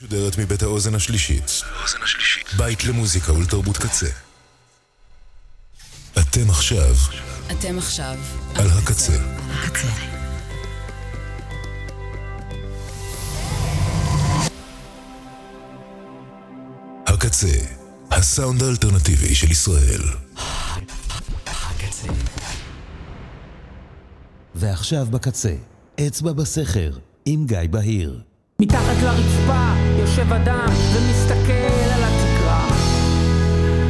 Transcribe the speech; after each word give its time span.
משודרת 0.00 0.38
מבית 0.38 0.62
האוזן 0.62 0.94
השלישית. 0.94 1.50
בית 2.56 2.84
למוזיקה 2.84 3.32
ולתרבות 3.32 3.76
קצה. 3.76 4.06
אתם 6.18 6.50
עכשיו 6.50 6.94
אתם 7.50 7.78
עכשיו 7.78 8.18
על 8.54 8.66
הקצה. 8.70 9.12
הקצה. 9.50 9.88
הקצה, 17.06 17.58
הסאונד 18.10 18.62
האלטרנטיבי 18.62 19.34
של 19.34 19.50
ישראל. 19.50 20.02
הקצה. 21.46 22.08
ועכשיו 24.54 25.06
בקצה, 25.06 25.54
אצבע 26.06 26.32
בסכר, 26.32 26.90
עם 27.26 27.46
גיא 27.46 27.58
בהיר. 27.70 28.22
מתחת 28.60 29.02
לרצפה 29.02 29.72
יושב 29.98 30.32
אדם 30.32 30.68
ומסתכל 30.92 31.92
על 31.94 32.02
התקרה. 32.04 32.68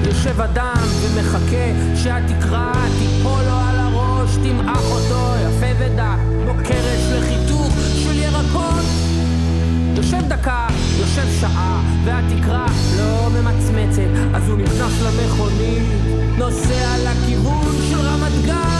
יושב 0.06 0.40
אדם 0.40 0.82
ומחכה 1.02 1.96
שהתקרה 1.96 2.72
תיפול 2.98 3.42
לו 3.42 3.56
על 3.68 3.78
הראש, 3.78 4.36
תמעך 4.36 4.90
אותו 4.90 5.34
יפה 5.46 5.66
ודק, 5.78 6.18
כמו 6.42 6.54
קרש 6.64 7.02
לחיתוך 7.12 7.72
של 7.94 8.18
ירקות. 8.18 8.84
יושב 9.96 10.28
דקה, 10.28 10.66
יושב 10.98 11.40
שעה, 11.40 11.82
והתקרה 12.04 12.66
לא 12.98 13.28
ממצמצת, 13.30 14.34
אז 14.34 14.48
הוא 14.48 14.58
נכנס 14.58 15.02
למכונית, 15.02 15.82
נוסע 16.38 16.96
לכיוון 17.04 17.74
של 17.90 17.98
רמת 18.00 18.46
גן. 18.46 18.75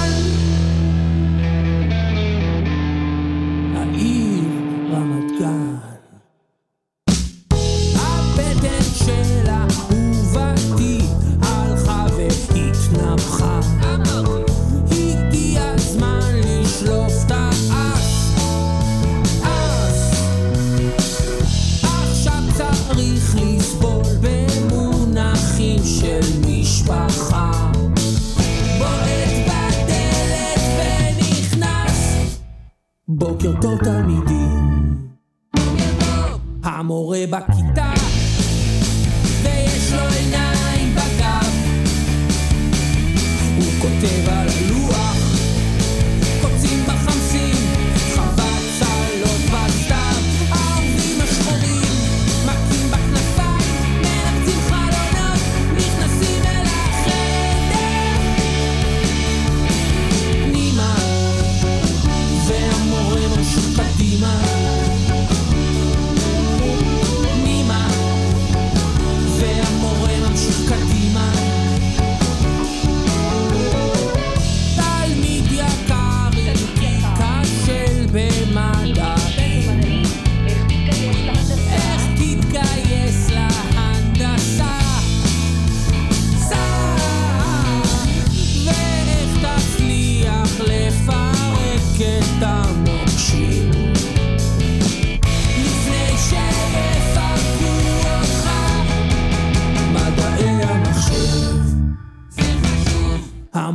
בוקר 33.19 33.53
טוב 33.61 33.79
תלמידים. 33.79 35.09
המורה 36.65 37.19
בכיתה, 37.31 37.86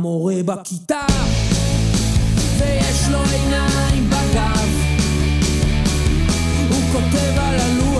המורה 0.02 0.34
בכיתה. 0.44 1.06
ויש 2.58 3.08
לו 3.10 3.18
עיניים 3.32 4.10
בגב. 4.10 4.68
הוא 6.70 6.82
כותב 6.92 7.38
על 7.38 7.60
הלוח 7.60 7.91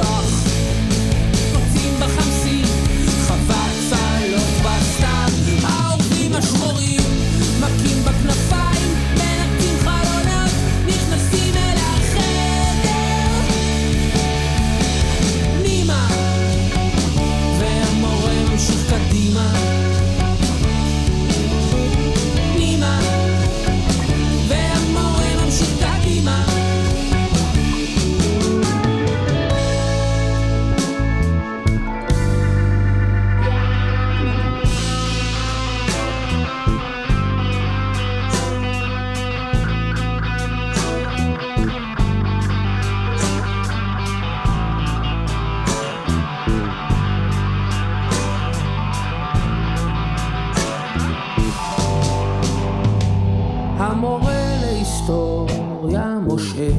להיסטוריה 55.03 56.19
משה. 56.27 56.71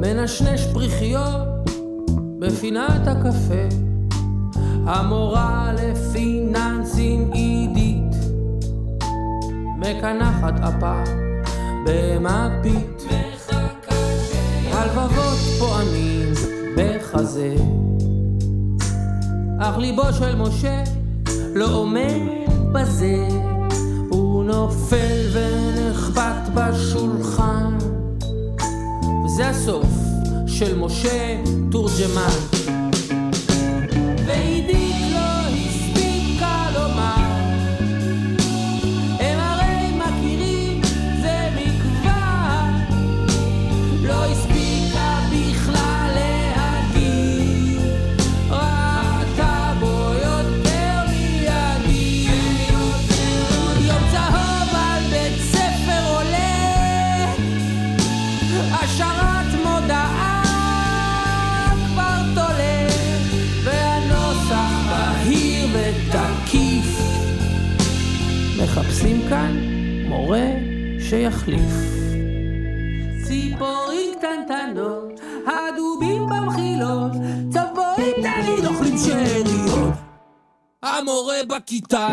מנשנש 0.00 0.66
פריחיות 0.72 1.70
בפינת 2.38 3.06
הקפה. 3.06 3.76
המורה 4.86 5.72
לפיננסים 5.72 7.30
עידית. 7.32 8.16
מקנחת 9.78 10.60
אפה 10.60 11.02
במפית 11.86 13.02
הלבבות 14.72 15.38
פועמים 15.58 16.32
בחזה. 16.76 17.54
אך 19.60 19.78
ליבו 19.78 20.12
של 20.12 20.36
משה 20.36 20.82
לא 21.54 21.74
עומד 21.74 22.20
בזה. 22.72 23.28
הוא 24.10 24.44
נופל 24.44 25.28
ונחבט 26.12 26.48
בשולחן. 26.54 27.78
וזה 29.24 29.48
הסוף 29.48 29.86
של 30.46 30.78
משה 30.78 31.36
תורג'מן. 31.70 32.30
ועידית 34.26 35.01
שיחליף 71.12 71.72
ציפורים 73.26 74.14
קטנטנות 74.18 75.20
הדובים 75.46 76.26
במחילות, 76.26 77.12
צבועים 77.50 78.14
תמיד 78.22 78.66
אוכלים 78.66 78.98
שאריות. 78.98 79.94
המורה 80.82 81.36
בכיתה, 81.48 82.08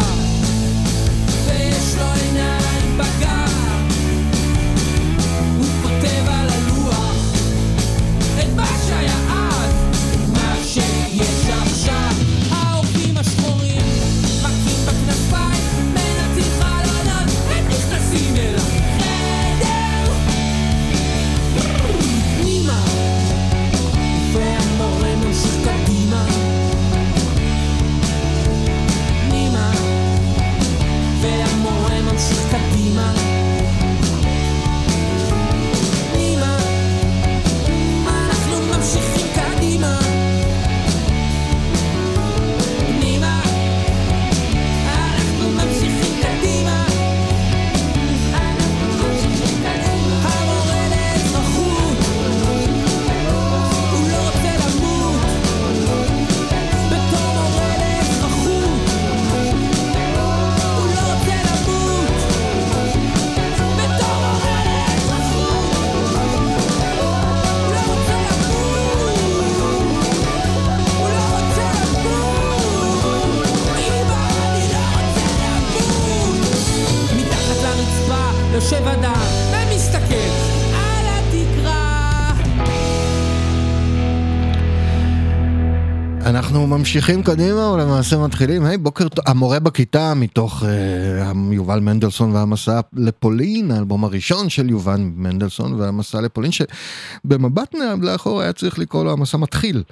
אנחנו 86.50 86.68
ממשיכים 86.68 87.24
קדימה, 87.24 87.66
או 87.66 87.78
למעשה 87.78 88.18
מתחילים, 88.18 88.66
היי, 88.66 88.78
בוקר 88.78 89.10
טוב, 89.10 89.25
המורה 89.28 89.60
בכיתה 89.60 90.13
מתוך 90.13 90.63
אה, 90.63 91.31
יובל 91.51 91.80
מנדלסון 91.80 92.31
והמסע 92.31 92.80
לפולין, 92.94 93.72
האלבום 93.72 94.04
הראשון 94.04 94.50
של 94.50 94.69
יובל 94.69 95.01
מנדלסון 95.16 95.74
והמסע 95.74 96.22
לפולין, 96.22 96.51
שבמבט 96.51 97.75
לאחור 98.01 98.42
היה 98.42 98.54
צריך 98.54 98.80
לקרוא 98.80 99.04
לו 99.04 99.12
המסע 99.12 99.38
מתחיל. 99.38 99.84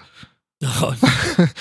נכון. 0.62 0.96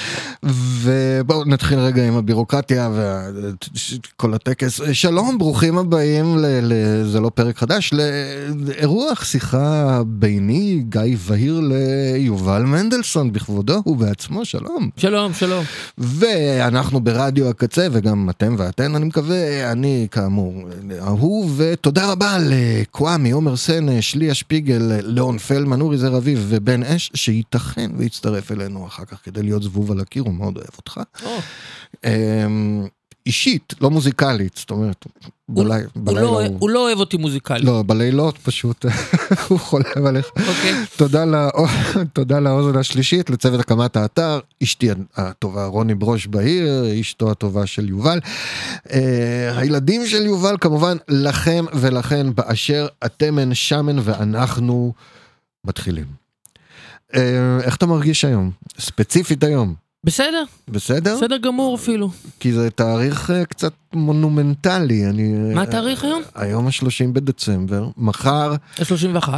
ובואו 0.86 1.44
נתחיל 1.44 1.78
רגע 1.78 2.08
עם 2.08 2.14
הבירוקרטיה 2.16 2.90
וכל 2.94 4.34
הטקס. 4.34 4.80
שלום, 4.92 5.38
ברוכים 5.38 5.78
הבאים, 5.78 6.38
ל, 6.38 6.46
ל, 6.62 6.72
זה 7.04 7.20
לא 7.20 7.30
פרק 7.34 7.58
חדש, 7.58 7.92
לאירוח 7.92 9.24
שיחה 9.24 10.02
ביני, 10.06 10.82
גיא 10.88 11.16
בהיר 11.28 11.60
ליובל 11.60 12.62
מנדלסון 12.62 13.32
בכבודו 13.32 13.82
ובעצמו, 13.86 14.44
שלום. 14.44 14.90
שלום, 14.96 15.32
שלום. 15.32 15.64
ואנחנו 15.98 17.00
ברדיו 17.00 17.48
הקצה, 17.48 17.86
וגם 17.92 18.30
אתם 18.30 18.54
ואתן, 18.58 18.94
אני 18.94 19.04
מקווה, 19.04 19.72
אני 19.72 20.06
כאמור, 20.10 20.54
אהוב, 21.00 21.54
ותודה 21.56 22.12
רבה 22.12 22.36
לקוואמי, 22.40 23.30
עומר 23.30 23.56
סן, 23.56 24.00
שלי 24.00 24.30
השפיגל, 24.30 24.82
ליאון 25.02 25.38
פלמן, 25.38 25.80
אורי 25.80 25.98
זר 25.98 26.16
אביב 26.16 26.46
ובן 26.48 26.82
אש, 26.82 27.10
שייתכן 27.14 27.90
ויצטרף 27.96 28.52
אלינו 28.52 28.86
אחר 28.86 29.04
כך 29.04 29.18
כדי 29.24 29.42
להיות 29.42 29.62
זבוב 29.62 29.92
על 29.92 30.00
הקיר, 30.00 30.22
הוא 30.22 30.34
מאוד 30.34 30.56
אוהב 30.56 30.75
אותך. 30.78 31.00
או, 31.24 31.38
אמ, 32.04 32.86
אישית, 33.26 33.74
לא 33.80 33.90
מוזיקלית, 33.90 34.56
זאת 34.56 34.70
אומרת, 34.70 35.04
הוא- 35.04 35.64
בלי- 35.64 35.74
הוא 35.74 36.04
בלילה 36.04 36.20
לא- 36.22 36.42
הוא... 36.46 36.56
הוא 36.58 36.70
לא 36.70 36.78
אוהב 36.86 36.98
אותי 36.98 37.16
מוזיקלית. 37.16 37.64
לא, 37.64 37.82
בלילות 37.86 38.38
פשוט, 38.38 38.84
הוא 39.48 39.58
חולם 39.58 40.06
עליך. 40.06 40.26
אוקיי. 40.36 40.74
תודה, 40.96 41.24
לא, 41.24 41.48
תודה 42.12 42.40
לאוזן 42.40 42.78
השלישית, 42.78 43.30
לצוות 43.30 43.60
הקמת 43.60 43.96
האתר, 43.96 44.38
אשתי 44.62 44.88
הטובה 45.16 45.66
רוני 45.66 45.94
ברוש 45.94 46.26
בהיר, 46.26 46.68
אשתו 47.00 47.30
הטובה 47.30 47.66
של 47.66 47.88
יובל. 47.88 48.20
אה, 48.92 49.58
הילדים 49.58 50.06
של 50.06 50.22
יובל 50.26 50.56
כמובן 50.60 50.96
לכם 51.08 51.64
ולכן 51.74 52.26
באשר 52.34 52.86
אתם 53.06 53.38
הן 53.38 53.54
שמן 53.54 53.96
ואנחנו 54.02 54.92
מתחילים. 55.64 56.06
אה, 57.14 57.58
איך 57.62 57.76
אתה 57.76 57.86
מרגיש 57.86 58.24
היום? 58.24 58.50
ספציפית 58.78 59.44
היום. 59.44 59.85
בסדר, 60.06 60.44
בסדר? 60.68 61.16
בסדר 61.16 61.36
גמור 61.36 61.74
אפילו. 61.74 62.10
כי 62.40 62.52
זה 62.52 62.70
תאריך 62.70 63.30
אה, 63.30 63.44
קצת 63.44 63.72
מונומנטלי. 63.92 65.06
אני, 65.06 65.32
מה 65.54 65.60
אה, 65.60 65.62
התאריך 65.62 66.04
היום? 66.04 66.22
היום 66.34 66.66
ה-30 66.66 67.12
בדצמבר. 67.12 67.88
מחר 67.96 68.52
ה-31. 68.78 69.28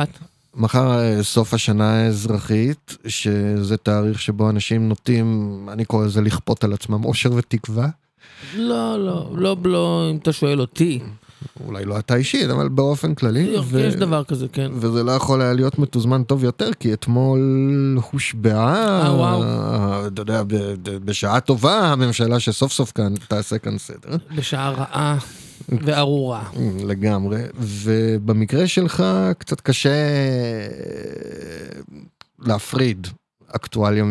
מחר 0.54 0.98
אה, 0.98 1.22
סוף 1.22 1.54
השנה 1.54 2.04
האזרחית, 2.04 2.96
שזה 3.06 3.76
תאריך 3.76 4.20
שבו 4.20 4.50
אנשים 4.50 4.88
נוטים, 4.88 5.58
אני 5.72 5.84
קורא 5.84 6.06
לזה 6.06 6.20
לכפות 6.20 6.64
על 6.64 6.72
עצמם 6.72 7.04
אושר 7.04 7.32
ותקווה. 7.32 7.88
לא, 8.56 9.04
לא, 9.04 9.30
לא, 9.36 9.56
לא, 9.64 10.08
אם 10.10 10.16
אתה 10.16 10.32
שואל 10.32 10.60
אותי. 10.60 11.00
אולי 11.66 11.84
לא 11.84 11.98
אתה 11.98 12.14
אישית, 12.14 12.50
אבל 12.50 12.68
באופן 12.68 13.14
כללי. 13.14 13.56
ו- 13.64 13.80
יש 13.80 13.94
דבר 13.94 14.24
כזה, 14.24 14.46
כן. 14.52 14.70
וזה 14.74 15.02
לא 15.04 15.12
יכול 15.12 15.42
היה 15.42 15.52
להיות 15.52 15.78
מתוזמן 15.78 16.22
טוב 16.22 16.44
יותר, 16.44 16.70
כי 16.80 16.92
אתמול 16.92 17.38
הושבעה, 18.12 19.06
אה. 19.06 20.06
אתה 20.06 20.22
יודע, 20.22 20.42
בשעה 20.82 21.40
טובה 21.40 21.78
הממשלה 21.78 22.40
שסוף 22.40 22.72
סוף 22.72 22.92
כאן 22.92 23.14
תעשה 23.28 23.58
כאן 23.58 23.78
סדר. 23.78 24.16
בשעה 24.36 24.70
רעה 24.70 25.18
וארורה. 25.72 26.42
לגמרי, 26.84 27.42
ובמקרה 27.54 28.66
שלך 28.66 29.04
קצת 29.38 29.60
קשה 29.60 29.90
להפריד 32.38 33.06
אקטואליה 33.56 34.04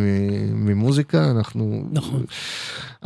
ממוזיקה, 0.54 1.32
אנחנו... 1.32 1.90
נכון. 1.92 2.26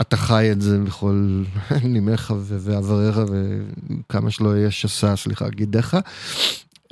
אתה 0.02 0.18
חי 0.18 0.52
את 0.52 0.62
זה 0.62 0.80
בכל 0.80 1.44
נימיך 1.84 2.34
ו- 2.38 2.58
ועבריך 2.60 3.18
וכמה 3.28 4.32
שלא 4.32 4.58
יהיה 4.58 4.72
שסה, 4.72 5.16
סליחה, 5.16 5.50
גידיך. 5.50 5.98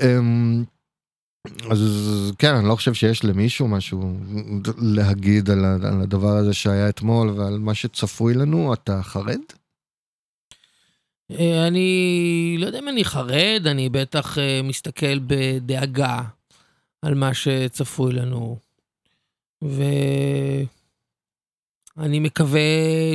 אמ, 0.01 0.63
אז 1.71 1.81
כן, 2.37 2.55
אני 2.55 2.67
לא 2.67 2.75
חושב 2.75 2.93
שיש 2.93 3.25
למישהו 3.25 3.67
משהו 3.67 4.13
להגיד 4.77 5.49
על 5.49 6.01
הדבר 6.01 6.37
הזה 6.37 6.53
שהיה 6.53 6.89
אתמול 6.89 7.29
ועל 7.29 7.59
מה 7.59 7.73
שצפוי 7.73 8.33
לנו, 8.33 8.73
אתה 8.73 9.03
חרד? 9.03 9.39
אה, 11.31 11.67
אני 11.67 12.55
לא 12.59 12.65
יודע 12.65 12.79
אם 12.79 12.89
אני 12.89 13.03
חרד, 13.03 13.61
אני 13.65 13.89
בטח 13.89 14.37
אה, 14.37 14.61
מסתכל 14.63 15.19
בדאגה 15.19 16.21
על 17.05 17.15
מה 17.15 17.33
שצפוי 17.33 18.13
לנו. 18.13 18.68
ואני 19.61 20.67
מקווה 22.19 22.61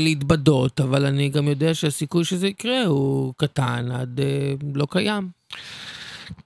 להתבדות, 0.00 0.80
אבל 0.80 1.06
אני 1.06 1.28
גם 1.28 1.48
יודע 1.48 1.74
שהסיכוי 1.74 2.24
שזה 2.24 2.46
יקרה 2.46 2.84
הוא 2.84 3.34
קטן 3.36 3.90
עד 3.92 4.20
אה, 4.20 4.54
לא 4.74 4.86
קיים. 4.90 5.28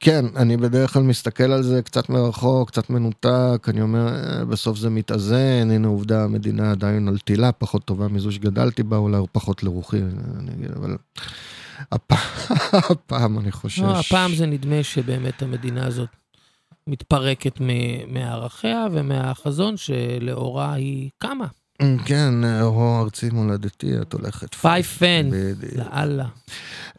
כן, 0.00 0.24
אני 0.36 0.56
בדרך 0.56 0.92
כלל 0.92 1.02
מסתכל 1.02 1.52
על 1.52 1.62
זה 1.62 1.82
קצת 1.82 2.08
מרחוק, 2.08 2.70
קצת 2.70 2.90
מנותק, 2.90 3.66
אני 3.68 3.82
אומר, 3.82 4.08
"אה, 4.08 4.44
בסוף 4.44 4.78
זה 4.78 4.90
מתאזן, 4.90 5.70
הנה 5.70 5.88
עובדה, 5.88 6.24
המדינה 6.24 6.70
עדיין 6.70 7.08
על 7.08 7.18
תילה, 7.18 7.52
פחות 7.52 7.84
טובה 7.84 8.08
מזו 8.08 8.32
שגדלתי 8.32 8.82
בה, 8.82 8.96
אולי 8.96 9.18
פחות 9.32 9.62
לרוחי, 9.62 9.98
אני 10.38 10.50
אגיד, 10.54 10.70
אבל 10.70 10.96
הפעם, 11.92 12.18
הפעם 12.90 13.38
אני 13.38 13.52
חושש. 13.52 13.78
לא, 13.78 13.98
הפעם 13.98 14.34
זה 14.34 14.46
נדמה 14.46 14.82
שבאמת 14.82 15.42
המדינה 15.42 15.86
הזאת 15.86 16.08
מתפרקת 16.88 17.60
מערכיה 18.06 18.86
ומהחזון 18.92 19.76
שלאורה 19.76 20.72
היא 20.72 21.10
קמה. 21.18 21.46
כן, 22.04 22.34
הו 22.60 23.02
ארצי 23.02 23.30
מולדתי, 23.32 23.92
את 24.00 24.12
הולכת. 24.12 24.54
פייפן. 24.54 25.30
לאללה. 25.76 26.26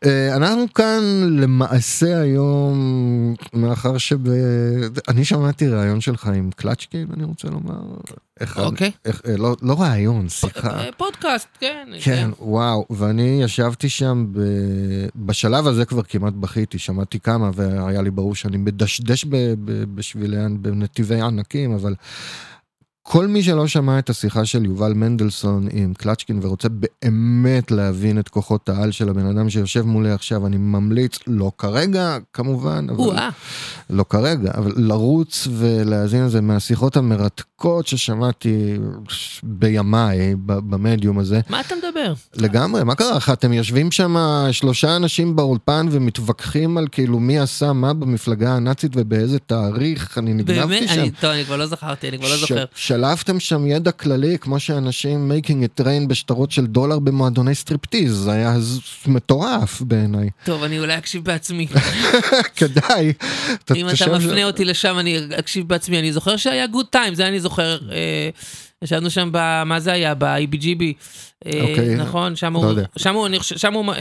אה, 0.06 0.36
אנחנו 0.36 0.74
כאן 0.74 1.00
למעשה 1.40 2.22
היום, 2.22 3.36
מאחר 3.54 3.98
שב... 3.98 4.18
אני 5.08 5.26
שמעתי 5.26 5.68
ראיון 5.68 6.02
שלך 6.02 6.28
עם 6.28 6.50
קלצ'קין, 6.56 7.08
אני 7.14 7.24
רוצה 7.24 7.48
לומר. 7.48 7.82
אוקיי. 8.56 8.92
אה, 9.08 9.12
לא- 9.38 9.56
לא 9.62 9.82
ראיון, 9.82 10.30
שיחה. 10.30 10.80
אה, 10.80 10.90
פודקאסט, 10.98 11.48
כן. 11.60 11.88
כן, 12.02 12.30
וואו, 12.40 12.86
ואני 12.90 13.40
ישבתי 13.44 13.90
שם, 13.90 14.26
ב... 14.32 14.40
בשלב 15.16 15.68
הזה 15.68 15.86
כבר 15.86 16.04
כמעט 16.04 16.34
בכיתי, 16.34 16.80
שמעתי 16.80 17.20
כמה 17.20 17.50
והיה 17.54 18.02
לי 18.02 18.12
ברור 18.12 18.36
שאני 18.36 18.58
מדשדש 18.58 19.26
ב... 19.26 19.36
ב... 19.66 19.96
בשבילי, 19.96 20.38
בנתיבי 20.62 21.22
ענקים, 21.22 21.72
אבל 21.74 21.96
כל 23.04 23.28
מי 23.28 23.44
שלא 23.44 23.68
שמע 23.68 24.00
את 24.00 24.10
השיחה 24.10 24.46
של 24.46 24.66
יובל 24.66 24.94
מנדלסון 24.94 25.68
עם 25.72 25.94
קלצ'קין 25.94 26.40
ורוצה 26.42 26.68
באמת 26.70 27.72
להבין 27.72 28.20
את 28.20 28.30
כוחות 28.30 28.70
העל 28.70 28.92
של 28.92 29.10
הבן 29.10 29.26
אדם 29.26 29.50
שיושב 29.50 29.82
מולי 29.82 30.12
עכשיו, 30.12 30.48
אני 30.48 30.58
ממליץ, 30.58 31.20
לא 31.28 31.52
כרגע 31.58 32.18
כמובן, 32.34 32.88
אבל... 32.90 33.16
לא 33.90 34.06
כרגע, 34.10 34.52
אבל 34.58 34.74
לרוץ 34.76 35.48
ולהאזין 35.52 36.26
לזה 36.26 36.42
מהשיחות 36.42 36.98
המרתקות 36.98 37.49
ששמעתי 37.86 38.78
בימיי 39.44 40.36
במדיום 40.46 41.20
הזה. 41.20 41.40
מה 41.50 41.62
אתה 41.62 41.76
מדבר? 41.76 42.14
לגמרי, 42.36 42.84
מה 42.84 42.96
קרה 42.96 43.16
לך? 43.18 43.30
אתם 43.30 43.54
יושבים 43.54 43.92
שם 43.92 44.16
שלושה 44.52 44.96
אנשים 44.96 45.36
באולפן 45.36 45.88
ומתווכחים 45.92 46.78
על 46.78 46.88
כאילו 46.92 47.20
מי 47.20 47.40
עשה 47.40 47.74
מה 47.74 47.94
במפלגה 47.94 48.54
הנאצית 48.56 48.92
ובאיזה 48.96 49.40
תאריך, 49.40 50.18
אני 50.18 50.34
נגנבתי 50.34 50.68
באמת? 50.80 50.90
שם. 50.90 51.00
אני- 51.00 51.12
טוב, 51.12 51.30
אני 51.30 51.46
כבר 51.46 51.56
לא 51.58 51.66
זכרתי, 51.68 52.10
אני 52.10 52.18
כבר 52.18 52.28
לא 52.30 52.38
זוכר. 52.38 52.66
שלפתם 52.76 53.40
שם 53.40 53.68
ידע 53.68 53.92
כללי 53.92 54.38
כמו 54.42 54.60
שאנשים 54.60 55.32
making 55.32 55.52
it 55.82 55.84
rain 55.84 56.08
בשטרות 56.08 56.52
של 56.52 56.66
דולר 56.66 57.00
במועדוני 57.00 57.56
סטריפטיז, 57.56 58.14
זה 58.16 58.32
היה 58.32 58.58
מטורף 59.08 59.82
בעיניי. 59.82 60.30
טוב, 60.44 60.64
אני 60.64 60.80
אולי 60.80 60.98
אקשיב 60.98 61.24
בעצמי. 61.24 61.68
כדאי. 62.58 63.14
אם 63.76 63.88
אתה 63.90 64.18
מפנה 64.18 64.44
אותי 64.44 64.66
לשם, 64.66 65.00
אני 65.00 65.18
אקשיב 65.40 65.68
בעצמי. 65.68 66.00
אני 66.00 66.14
זוכר 66.14 66.38
שהיה 66.38 66.68
גוד 66.68 66.86
טיים, 66.90 67.16
זה 67.16 67.28
אני 67.28 67.40
זוכר. 67.40 67.49
אה, 67.92 68.30
ישבנו 68.82 69.10
שם, 69.10 69.30
ב- 69.32 69.64
מה 69.66 69.80
זה 69.80 69.92
היה? 69.92 70.16
ב-IBGB. 70.16 70.84
אה, 71.46 71.62
אוקיי, 71.62 71.96
נכון? 71.96 72.36
שם 72.36 72.54
לא 72.54 72.60
הוא, 72.60 72.66
יודע. 72.66 72.86
שם 72.98 73.16
הוא, 73.16 73.28
שם 73.42 73.90
אה, 73.90 73.94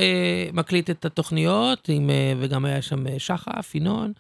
מקליט 0.53 0.91
את 0.91 1.05
התוכניות, 1.05 1.89
עם, 1.89 2.11
וגם 2.41 2.65
היה 2.65 2.83
שם 2.83 3.05
שחף, 3.19 3.75
ינון. 3.75 4.13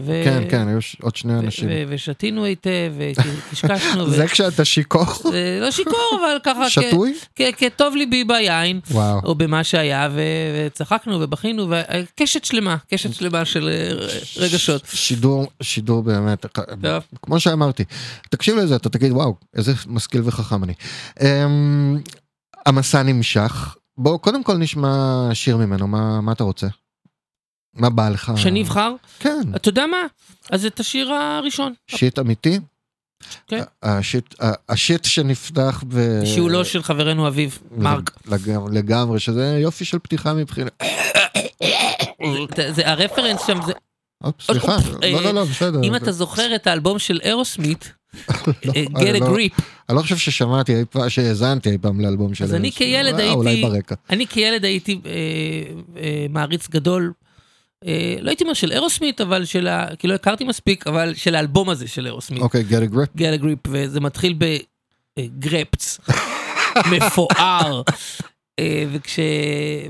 ו- 0.00 0.22
כן, 0.24 0.42
כן, 0.50 0.68
היו 0.68 0.82
ש- 0.82 0.96
עוד 1.02 1.16
שני 1.16 1.38
אנשים. 1.38 1.68
ו- 1.68 1.82
ושתינו 1.88 2.44
היטב, 2.44 2.92
וקשקשנו. 2.98 4.04
ו- 4.06 4.10
זה 4.10 4.26
כשאתה 4.26 4.64
שיכור? 4.64 5.04
זה 5.32 5.58
לא 5.60 5.70
שיכור, 5.70 6.18
אבל 6.20 6.38
ככה, 6.44 6.70
שתוי? 6.70 7.14
כטוב 7.56 7.96
ליבי 7.96 8.24
ביין, 8.24 8.80
וואו. 8.90 9.20
או 9.24 9.34
במה 9.34 9.64
שהיה, 9.64 10.08
ו- 10.12 10.20
וצחקנו 10.66 11.20
ובכינו, 11.20 11.70
וקשת 11.70 12.44
שלמה, 12.44 12.76
קשת 12.90 13.14
שלמה 13.14 13.44
של 13.44 13.68
אה, 13.68 14.06
רגשות. 14.36 14.82
שידור, 14.92 15.46
שידור 15.62 16.02
באמת, 16.02 16.46
טוב. 16.82 17.02
כמו 17.22 17.40
שאמרתי, 17.40 17.84
תקשיב 18.30 18.56
לזה, 18.56 18.76
אתה 18.76 18.88
תגיד 18.88 19.12
וואו, 19.12 19.34
איזה 19.56 19.72
משכיל 19.86 20.20
וחכם 20.24 20.64
אני. 20.64 20.72
אמ, 21.20 21.98
המסע 22.66 23.02
נמשך, 23.02 23.76
בוא 23.98 24.18
קודם 24.18 24.42
כל 24.42 24.56
נשמע 24.56 25.28
שיר 25.32 25.56
ממנו, 25.56 25.86
מה, 25.86 26.20
מה 26.20 26.32
אתה 26.32 26.44
רוצה? 26.44 26.66
מה 27.76 27.90
בא 27.90 28.08
לך? 28.08 28.32
שאני 28.36 28.62
אבחר? 28.62 28.92
כן, 29.20 29.40
אתה 29.56 29.68
יודע 29.68 29.86
מה? 29.86 29.96
אז 30.50 30.66
את 30.66 30.80
השיר 30.80 31.12
הראשון. 31.12 31.72
שיט 31.88 32.18
אמיתי? 32.18 32.58
כן. 33.48 33.62
השיט, 34.68 35.04
שנפתח 35.04 35.84
ב... 35.88 36.24
שיעולו 36.24 36.64
של 36.64 36.82
חברנו 36.82 37.28
אביב, 37.28 37.58
מרק. 37.76 38.10
לגמרי, 38.26 38.74
לגמרי, 38.76 39.20
שזה 39.20 39.58
יופי 39.62 39.84
של 39.84 39.98
פתיחה 39.98 40.34
מבחינת... 40.34 40.82
זה- 42.70 42.90
הרפרנס 42.90 43.46
שם, 43.46 43.58
זה... 43.66 43.72
סליחה, 44.40 44.76
לא, 44.92 44.98
אה, 45.02 45.10
לא, 45.22 45.30
לא, 45.30 45.44
בסדר. 45.44 45.80
אם 45.82 45.94
אתה 45.96 46.12
זוכר 46.12 46.54
את 46.54 46.66
האלבום 46.66 46.98
של 46.98 47.20
אירוסמית, 47.28 47.92
לא, 48.28 48.32
אה, 48.76 48.84
אני 48.96 49.12
Get 49.12 49.16
a 49.16 49.20
לא- 49.20 49.36
Grip, 49.36 49.62
אני 49.88 49.96
לא 49.96 50.02
חושב 50.02 50.16
ששמעתי 50.16 50.74
אי 50.74 50.84
פעם, 50.90 51.08
שהאזנתי 51.08 51.70
אי 51.70 51.78
פעם 51.78 52.00
לאלבום 52.00 52.34
של... 52.34 52.44
אז 52.44 52.54
אני. 52.54 52.72
כילד 52.72 53.20
אה, 53.20 53.32
אולי 53.32 53.50
הייתי- 53.50 53.62
ברקע. 53.68 53.94
אני 54.10 54.26
כילד 54.26 54.64
הייתי 54.64 55.00
אה, 55.06 55.10
אה, 56.02 56.26
מעריץ 56.30 56.68
גדול, 56.68 57.12
אה, 57.16 57.25
לא 58.20 58.30
הייתי 58.30 58.44
אומר 58.44 58.54
של 58.54 58.72
אירוסמית, 58.72 59.20
אבל 59.20 59.44
של 59.44 59.68
ה... 59.68 59.86
כי 59.98 60.08
לא 60.08 60.14
הכרתי 60.14 60.44
מספיק, 60.44 60.86
אבל 60.86 61.14
של 61.14 61.34
האלבום 61.34 61.70
הזה 61.70 61.88
של 61.88 62.06
אירוסמית. 62.06 62.42
אוקיי, 62.42 62.64
get 62.70 62.90
a 62.90 62.94
grip. 62.94 63.16
גל 63.16 63.36
גריפ, 63.36 63.58
וזה 63.68 64.00
מתחיל 64.00 64.34
בגרפץ, 65.18 65.98
מפואר. 66.92 67.82
אה, 68.58 68.84
וכש... 68.92 69.18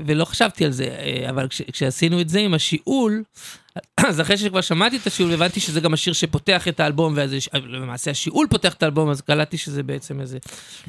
ולא 0.05 0.25
חשבתי 0.25 0.65
על 0.65 0.71
זה, 0.71 0.83
אה, 0.85 1.29
אבל 1.29 1.47
כש... 1.47 1.61
כשעשינו 1.61 2.21
את 2.21 2.29
זה 2.29 2.39
עם 2.39 2.53
השיעול, 2.53 3.23
אז 4.07 4.21
אחרי 4.21 4.37
שכבר 4.37 4.61
שמעתי 4.61 4.97
את 4.97 5.07
השיעול, 5.07 5.33
הבנתי 5.33 5.59
שזה 5.59 5.79
גם 5.81 5.93
השיר 5.93 6.13
שפותח 6.13 6.67
את 6.67 6.79
האלבום, 6.79 7.13
ואז 7.15 7.33
יש- 7.33 7.49
למעשה 7.53 8.11
השיעול 8.11 8.47
פותח 8.49 8.73
את 8.73 8.83
האלבום, 8.83 9.09
אז 9.09 9.21
קלטתי 9.21 9.57
שזה 9.57 9.83
בעצם 9.83 10.21
איזה 10.21 10.37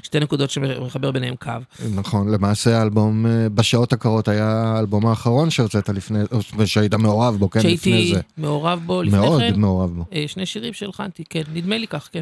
שתי 0.03 0.21
נקודות 0.21 0.51
שמחבר 0.51 1.11
ביניהם 1.11 1.37
קו. 1.37 1.51
נכון, 1.95 2.29
למעשה 2.29 2.79
האלבום 2.79 3.27
אה, 3.27 3.49
בשעות 3.49 3.93
הקרות 3.93 4.29
היה 4.29 4.49
האלבום 4.51 5.07
האחרון 5.07 5.51
שהוצאת 5.51 5.89
לפני, 5.89 6.19
שהיית 6.65 6.95
מעורב 6.95 7.37
בו, 7.37 7.51
כן, 7.51 7.61
לפני 7.61 7.77
שהייתי 7.79 8.15
זה. 8.15 8.21
מעורב 8.37 8.81
בו 8.87 9.03
לפני 9.03 9.19
מאוד 9.19 9.41
כן, 9.41 9.61
מעורב 9.61 9.91
בו. 9.91 10.05
אה, 10.13 10.25
שני 10.27 10.47
שירים 10.47 10.73
שהלחנתי, 10.73 11.25
כן, 11.31 11.43
נדמה 11.55 11.79
לי 11.79 11.87
כך, 11.87 12.09
כן. 12.13 12.21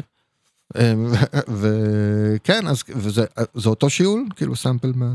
אה, 0.77 0.93
וכן, 1.47 2.67
אז 2.67 2.83
זה 3.55 3.69
אותו 3.69 3.89
שיעול? 3.89 4.25
כאילו 4.35 4.55
סאמפל 4.55 4.91
מה... 4.95 5.11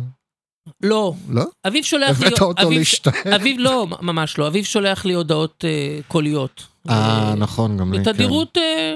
לא, 0.83 1.14
לא? 1.28 1.45
אביב 1.66 1.85
שולח 1.85 2.21
לי... 2.21 2.26
הבאת 2.26 2.40
אותו 2.40 2.71
להשתעל? 2.71 3.35
אביב 3.35 3.57
לא, 3.59 3.87
ממש 4.00 4.38
לא, 4.38 4.47
אביב 4.47 4.64
שולח 4.64 5.04
לי 5.04 5.14
הודעות 5.14 5.64
אה, 5.69 5.99
קוליות. 6.09 6.62
אה, 6.90 7.35
נכון, 7.37 7.76
גם 7.76 7.92
לי, 7.92 8.04
כן. 8.04 8.11
בתדירות 8.12 8.59
אה, 8.59 8.95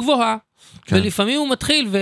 גבוהה. 0.00 0.36
כן. 0.84 0.96
ולפעמים 0.96 1.40
הוא 1.40 1.48
מתחיל 1.50 1.88
ו- 1.90 1.98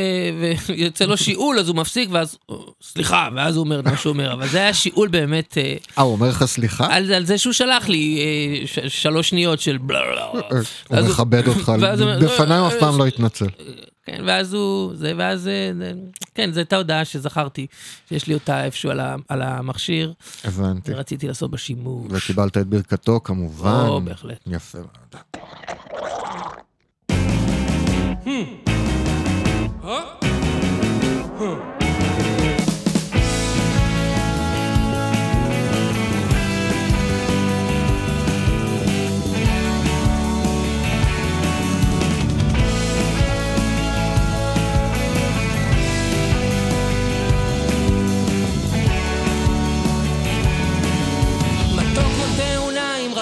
ויוצא 0.68 1.04
לו 1.10 1.16
שיעול, 1.16 1.58
אז 1.58 1.68
הוא 1.68 1.76
מפסיק, 1.76 2.08
ואז, 2.12 2.38
סליחה, 2.82 3.28
ואז 3.36 3.56
הוא 3.56 3.64
אומר 3.64 3.82
מה 3.82 3.96
שהוא 3.96 4.12
אומר, 4.12 4.32
אבל 4.32 4.48
זה 4.48 4.58
היה 4.58 4.74
שיעול 4.74 5.08
באמת, 5.08 5.58
אה, 5.58 5.74
אה, 5.98 6.02
הוא 6.02 6.12
אומר 6.12 6.28
לך 6.28 6.44
סליחה? 6.44 6.86
על, 6.94 7.12
על 7.12 7.24
זה 7.24 7.38
שהוא 7.38 7.52
שלח 7.52 7.88
לי 7.88 8.18
אה, 8.20 8.66
ש- 8.66 9.02
שלוש 9.02 9.28
שניות 9.28 9.60
של 9.60 9.78
בלה 9.78 10.00
בלה. 10.12 10.40
אה, 10.52 10.58
הוא 11.00 11.08
מכבד 11.08 11.48
אותך, 11.48 11.72
בפניי 12.24 12.58
הוא 12.58 12.68
אף 12.68 12.72
אה, 12.74 12.80
פעם 12.80 12.98
לא 12.98 13.06
התנצל. 13.06 13.46
כן, 14.08 14.22
ואז 14.26 14.54
הוא, 14.54 14.94
זה, 14.96 15.12
ואז, 15.16 15.48
אה, 15.48 15.70
זה- 15.78 15.92
כן, 16.34 16.52
זו 16.52 16.60
הייתה 16.60 16.76
הודעה 16.76 17.04
שזכרתי, 17.04 17.66
שיש 18.08 18.26
לי 18.26 18.34
אותה 18.34 18.64
איפשהו 18.64 18.90
על, 18.90 19.00
ה, 19.00 19.16
על 19.28 19.42
המכשיר, 19.42 20.12
הבנתי. 20.44 20.92
ורציתי 20.94 21.28
לעשות 21.28 21.50
בה 21.50 21.58
שימוש. 21.58 22.06
וקיבלת 22.10 22.56
את 22.58 22.66
ברכתו 22.66 23.20
כמובן. 23.24 23.84
או, 23.88 24.00
בהחלט. 24.00 24.38
יפה 24.46 24.78
מאוד. 24.78 25.22
מתוק 29.84 30.17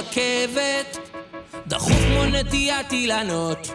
רכבת, 0.06 0.98
דחוף 1.66 1.92
כמו 1.92 2.24
נטיית 2.24 2.92
אילנות. 2.92 3.70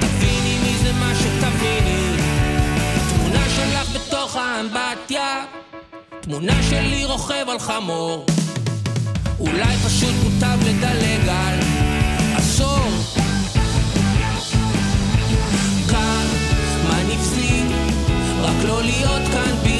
תביני 0.00 0.58
מי 0.62 0.76
זה 0.82 0.92
מה 0.92 1.12
שתביני, 1.14 2.16
תמונה 3.08 3.44
שלך 3.56 3.96
בתוך 3.96 4.36
האמבטיה, 4.36 5.44
תמונה 6.20 6.62
שלי 6.62 7.04
רוכב 7.04 7.46
על 7.48 7.58
חמור. 7.58 8.26
אולי 9.40 9.76
פשוט 9.86 10.14
מוטב 10.24 10.58
לדלג 10.66 11.28
על 11.28 11.58
עשור. 12.36 12.88
כאן, 15.90 16.26
מה 16.88 17.02
נפסי? 17.08 17.62
רק 18.40 18.64
לא 18.64 18.82
להיות 18.82 19.22
כאן 19.32 19.52
במקומי. 19.52 19.73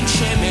תנשמת, 0.00 0.34
דקה 0.34 0.43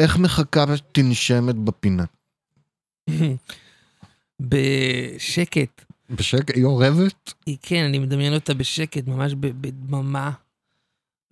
איך 0.00 0.18
מחכה 0.18 0.64
תנשמת 0.92 1.54
בפינה? 1.54 2.04
בשקט. 4.40 5.84
בשקט, 6.10 6.56
היא 6.56 6.64
אורבת? 6.64 7.32
היא 7.46 7.56
כן, 7.62 7.84
אני 7.84 7.98
מדמיין 7.98 8.34
אותה 8.34 8.54
בשקט, 8.54 9.06
ממש 9.06 9.34
בדממה, 9.34 10.30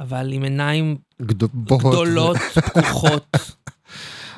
אבל 0.00 0.32
עם 0.32 0.42
עיניים 0.42 0.96
גד-. 1.22 1.44
גדולות, 1.66 2.36
פקוחות, 2.36 3.36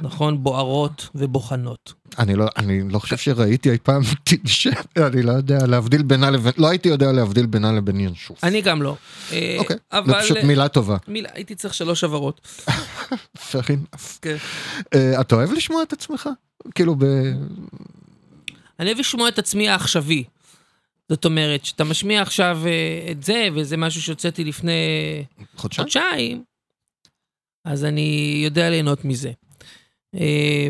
נכון, 0.03 0.43
בוערות 0.43 1.09
ובוחנות. 1.15 1.93
אני 2.19 2.35
לא, 2.35 2.47
אני 2.57 2.83
לא 2.89 2.99
חושב 2.99 3.17
שראיתי 3.17 3.71
אי 3.71 3.79
פעם 3.83 4.03
תנשמת, 4.25 4.99
אני 4.99 5.23
לא 5.23 5.33
יודע 5.33 5.67
להבדיל 5.67 6.03
בינה 6.03 6.31
לבין, 6.31 6.53
לא 6.57 6.69
הייתי 6.69 6.89
יודע 6.89 7.13
להבדיל 7.13 7.47
בינה 7.47 7.73
לבין 7.73 8.01
ינשוף. 8.01 8.45
אני 8.45 8.61
גם 8.61 8.83
לא. 8.83 8.97
אה, 9.33 9.57
אוקיי, 9.59 9.77
אבל... 9.93 10.23
פשוט 10.23 10.39
מילה 10.39 10.69
טובה. 10.69 10.97
מילה, 11.09 11.29
הייתי 11.35 11.55
צריך 11.55 11.75
שלוש 11.75 12.05
הבהרות. 12.05 12.41
fair 13.37 13.65
enough. 13.67 14.19
כן. 14.23 14.37
אה, 14.95 15.21
אתה 15.21 15.35
אוהב 15.35 15.53
לשמוע 15.53 15.83
את 15.83 15.93
עצמך? 15.93 16.29
כאילו 16.75 16.95
ב... 16.95 17.05
אני 18.81 18.87
אוהב 18.89 18.99
לשמוע 18.99 19.29
את 19.29 19.39
עצמי 19.39 19.69
העכשווי. 19.69 20.25
זאת 21.09 21.25
אומרת, 21.25 21.65
שאתה 21.65 21.85
משמיע 21.85 22.23
עכשיו 22.23 22.61
אה, 22.67 23.11
את 23.11 23.23
זה, 23.23 23.49
וזה 23.55 23.77
משהו 23.77 24.03
שהוצאתי 24.03 24.45
לפני? 24.45 24.73
חודשיים, 25.57 26.45
אז 27.65 27.85
אני 27.85 28.41
יודע 28.45 28.71
ליהנות 28.71 29.05
מזה. 29.05 29.31
אה, 30.15 30.69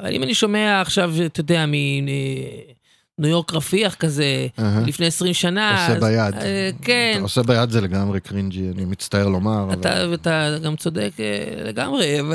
אבל 0.00 0.14
אם 0.14 0.22
אני 0.22 0.34
שומע 0.34 0.80
עכשיו, 0.80 1.14
אתה 1.26 1.40
יודע, 1.40 1.64
מניו 1.66 3.30
יורק 3.30 3.54
רפיח 3.54 3.94
כזה. 3.94 4.46
לפני 4.86 5.06
20 5.06 5.34
שנה, 5.34 5.86
עושה 5.86 6.00
ביד. 6.00 6.34
אה, 6.34 6.70
כן, 6.82 7.18
עושה 7.22 7.42
ביד 7.42 7.70
זה 7.70 7.80
לגמרי 7.80 8.20
קרינג'י, 8.20 8.70
אני 8.74 8.84
מצטער 8.84 9.28
לומר. 9.28 9.68
אתה, 10.14 10.58
גם 10.62 10.76
צודק 10.76 11.10
אה, 11.20 11.64
לגמרי, 11.64 12.20
ו... 12.30 12.34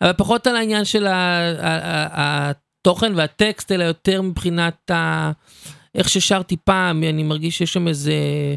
אבל 0.00 0.12
פחות 0.12 0.46
על 0.46 0.56
העניין 0.56 0.84
של. 0.84 1.06
התוכן 2.86 3.12
והטקסט, 3.14 3.72
אלא 3.72 3.84
יותר 3.84 4.22
מבחינת 4.22 4.90
ה... 4.90 5.30
איך 5.94 6.08
ששרתי 6.08 6.56
פעם, 6.64 7.02
אני 7.02 7.22
מרגיש 7.22 7.58
שיש 7.58 7.72
שם 7.72 7.88
איזה 7.88 8.12
אה, 8.12 8.54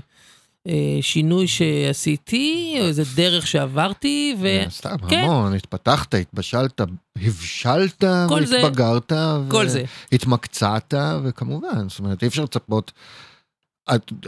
שינוי 1.02 1.48
שעשיתי, 1.48 2.78
או 2.82 2.86
איזה 2.86 3.04
דרך 3.16 3.48
שעברתי, 3.48 4.36
ו... 4.40 4.46
אה, 4.46 4.66
סתם, 4.70 4.96
כן. 5.10 5.20
המון, 5.20 5.54
התפתחת, 5.54 6.14
התבשלת, 6.14 6.82
הבשלת, 7.16 8.04
כל 8.30 8.46
זה. 8.46 8.62
והתבגרת, 8.64 9.12
כל 9.48 9.68
זה. 9.68 9.84
והתמקצעת, 10.12 10.94
וכמובן, 11.24 11.90
זאת 11.90 12.00
אומרת, 12.00 12.24
אי 12.24 12.28
אפשר 12.28 12.44
לצפות, 12.44 12.92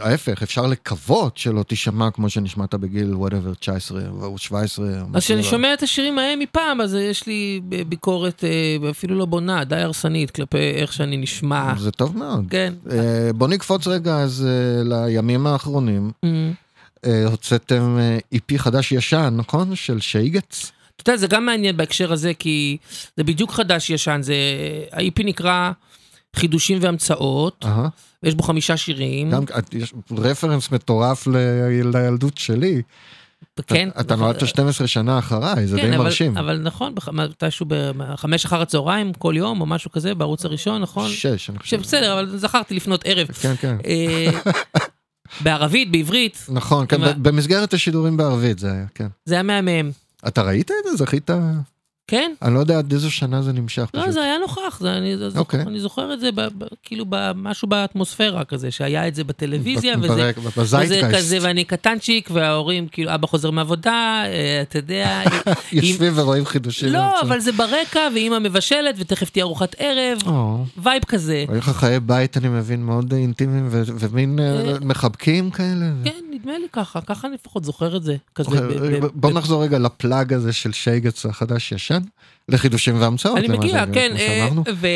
ההפך, 0.00 0.42
אפשר 0.42 0.66
לקוות 0.66 1.36
שלא 1.36 1.62
תישמע 1.62 2.10
כמו 2.10 2.30
שנשמעת 2.30 2.74
בגיל, 2.74 3.14
whatever, 3.14 3.54
19 3.54 4.00
או 4.22 4.38
17. 4.38 4.86
או 4.86 5.06
אז 5.14 5.24
כשאני 5.24 5.42
לא- 5.42 5.50
שומע 5.50 5.74
את 5.74 5.82
השירים 5.82 6.18
ההם 6.18 6.38
מפעם, 6.38 6.80
אז 6.80 6.94
יש 6.94 7.26
לי 7.26 7.60
ביקורת 7.88 8.44
אה, 8.44 8.90
אפילו 8.90 9.18
לא 9.18 9.24
בונה, 9.24 9.64
די 9.64 9.76
הרסנית 9.76 10.30
כלפי 10.30 10.58
איך 10.58 10.92
שאני 10.92 11.16
נשמע. 11.16 11.74
זה 11.78 11.90
טוב 11.90 12.16
מאוד. 12.16 12.44
כן. 12.50 12.74
אה, 12.90 13.30
בוא 13.34 13.48
נקפוץ 13.48 13.86
רגע 13.86 14.16
אז 14.16 14.46
אה, 14.48 14.82
לימים 14.84 15.46
האחרונים. 15.46 16.10
Mm. 16.26 16.28
אה, 17.06 17.24
הוצאתם 17.26 17.98
EP 18.32 18.58
חדש 18.58 18.92
ישן, 18.92 19.34
נכון? 19.36 19.76
של 19.76 20.00
שייגץ? 20.00 20.72
אתה 20.96 21.10
יודע, 21.10 21.20
זה 21.20 21.26
גם 21.26 21.46
מעניין 21.46 21.76
בהקשר 21.76 22.12
הזה, 22.12 22.34
כי 22.38 22.76
זה 23.16 23.24
בדיוק 23.24 23.52
חדש 23.52 23.90
ישן, 23.90 24.20
זה... 24.22 24.34
ה-EP 24.92 25.24
נקרא 25.24 25.70
חידושים 26.36 26.78
והמצאות, 26.80 27.64
אהה. 27.64 27.88
ויש 28.22 28.34
בו 28.34 28.42
חמישה 28.42 28.76
שירים. 28.76 29.30
גם 29.30 29.44
יש 29.72 29.94
רפרנס 30.10 30.70
מטורף 30.70 31.26
לילדות 31.92 32.38
שלי. 32.38 32.82
כן. 33.66 33.88
אתה 34.00 34.16
נולדת 34.16 34.48
12 34.48 34.86
שנה 34.86 35.18
אחריי, 35.18 35.66
זה 35.66 35.76
כן, 35.76 35.90
די 35.90 35.96
אבל, 35.96 36.04
מרשים. 36.04 36.36
אבל 36.36 36.58
נכון, 36.58 36.94
מתישהו 37.12 37.66
בחמש 37.68 38.44
אחר 38.44 38.62
הצהריים, 38.62 39.12
כל 39.12 39.34
יום, 39.36 39.60
או 39.60 39.66
משהו 39.66 39.90
כזה, 39.90 40.14
בערוץ 40.14 40.44
הראשון, 40.44 40.82
נכון? 40.82 41.10
שש, 41.10 41.50
אני 41.50 41.58
חושב. 41.58 41.80
בסדר, 41.80 42.12
אבל 42.12 42.38
זכרתי 42.38 42.74
לפנות 42.74 43.02
ערב. 43.04 43.26
כן, 43.26 43.54
כן. 43.60 43.76
אה, 43.86 44.30
בערבית, 45.40 45.92
בעברית, 45.92 46.46
נכון, 46.48 46.86
כן, 46.88 47.22
במסגרת 47.22 47.74
השידורים 47.74 48.16
בערבית 48.16 48.58
זה 48.58 48.72
היה, 48.72 48.84
כן. 48.94 49.08
זה 49.24 49.34
היה 49.34 49.42
מהמם. 49.42 49.90
אתה 50.28 50.42
ראית 50.42 50.70
את 50.70 50.90
זה? 50.90 50.96
זכית? 50.96 51.30
כן? 52.12 52.32
אני 52.42 52.54
לא 52.54 52.58
יודע 52.60 52.78
עד 52.78 52.92
איזו 52.92 53.10
שנה 53.10 53.42
זה 53.42 53.52
נמשך. 53.52 53.86
לא, 53.94 54.00
פשוט. 54.02 54.12
זה 54.12 54.22
היה 54.22 54.38
נוכח, 54.38 54.78
זה, 54.80 54.92
אני, 54.96 55.16
זה, 55.16 55.28
אוקיי. 55.38 55.60
אני 55.62 55.80
זוכר 55.80 56.14
את 56.14 56.20
זה 56.20 56.32
ב, 56.32 56.40
ב, 56.40 56.64
כאילו 56.82 57.04
במשהו 57.08 57.68
באטמוספירה 57.68 58.44
כזה, 58.44 58.70
שהיה 58.70 59.08
את 59.08 59.14
זה 59.14 59.24
בטלוויזיה, 59.24 59.96
ב- 59.96 60.00
וזה, 60.02 60.08
ברק- 60.32 60.38
וזה 60.58 60.76
בזייטגייסט. 60.78 61.16
כזה, 61.18 61.38
ואני 61.42 61.64
קטנצ'יק, 61.64 62.28
וההורים, 62.32 62.88
כאילו, 62.88 63.14
אבא 63.14 63.26
חוזר 63.26 63.50
מעבודה, 63.50 63.90
אה, 64.26 64.62
אתה 64.62 64.78
יודע, 64.78 65.22
יושבים 65.72 66.12
ורואים 66.16 66.46
חידושים. 66.46 66.92
לא. 66.92 67.20
אבל 67.20 67.40
זה 67.40 67.52
ברקע, 67.52 68.00
ואימא 68.14 68.38
מבשלת, 68.38 68.94
ותכף 68.98 69.30
תהיה 69.30 69.44
ארוחת 69.44 69.74
ערב, 69.78 70.18
או, 70.26 70.64
vibe 70.82 71.04
כזה. 71.04 71.44
היו 71.48 71.58
לך 71.58 71.68
חיי 71.70 72.00
בית, 72.00 72.36
אני 72.36 72.48
מבין, 72.48 72.82
מאוד 72.86 73.14
אינטימיים 73.14 73.68
ומין 73.72 74.38
אה, 74.38 74.44
אה. 74.72 74.78
מחבקים 74.80 75.50
כאלה. 75.50 75.86
כן, 76.04 76.10
נדמה 76.32 76.58
לי 76.58 76.66
ככה, 76.72 77.00
ככה 77.00 77.28
אני 77.28 77.34
לפחות 77.34 77.64
זוכר 77.64 77.96
את 77.96 78.02
זה. 78.02 78.16
אוקיי, 78.38 78.60
ב- 78.60 79.06
ב- 79.06 79.08
בוא 79.14 79.30
ב- 79.30 79.34
נחזור 79.34 79.62
רגע 79.62 79.78
לפלאג 79.78 80.32
הזה 80.32 80.52
של 80.52 80.72
שייגץ 80.72 81.26
החדש 81.26 81.72
ישן, 81.72 82.01
לחידושים 82.48 83.00
והמצאות. 83.00 83.38
אני 83.38 83.48
מגיע, 83.48 83.84
כן, 83.92 84.16
אה. 84.16 84.48
ו... 84.74 84.86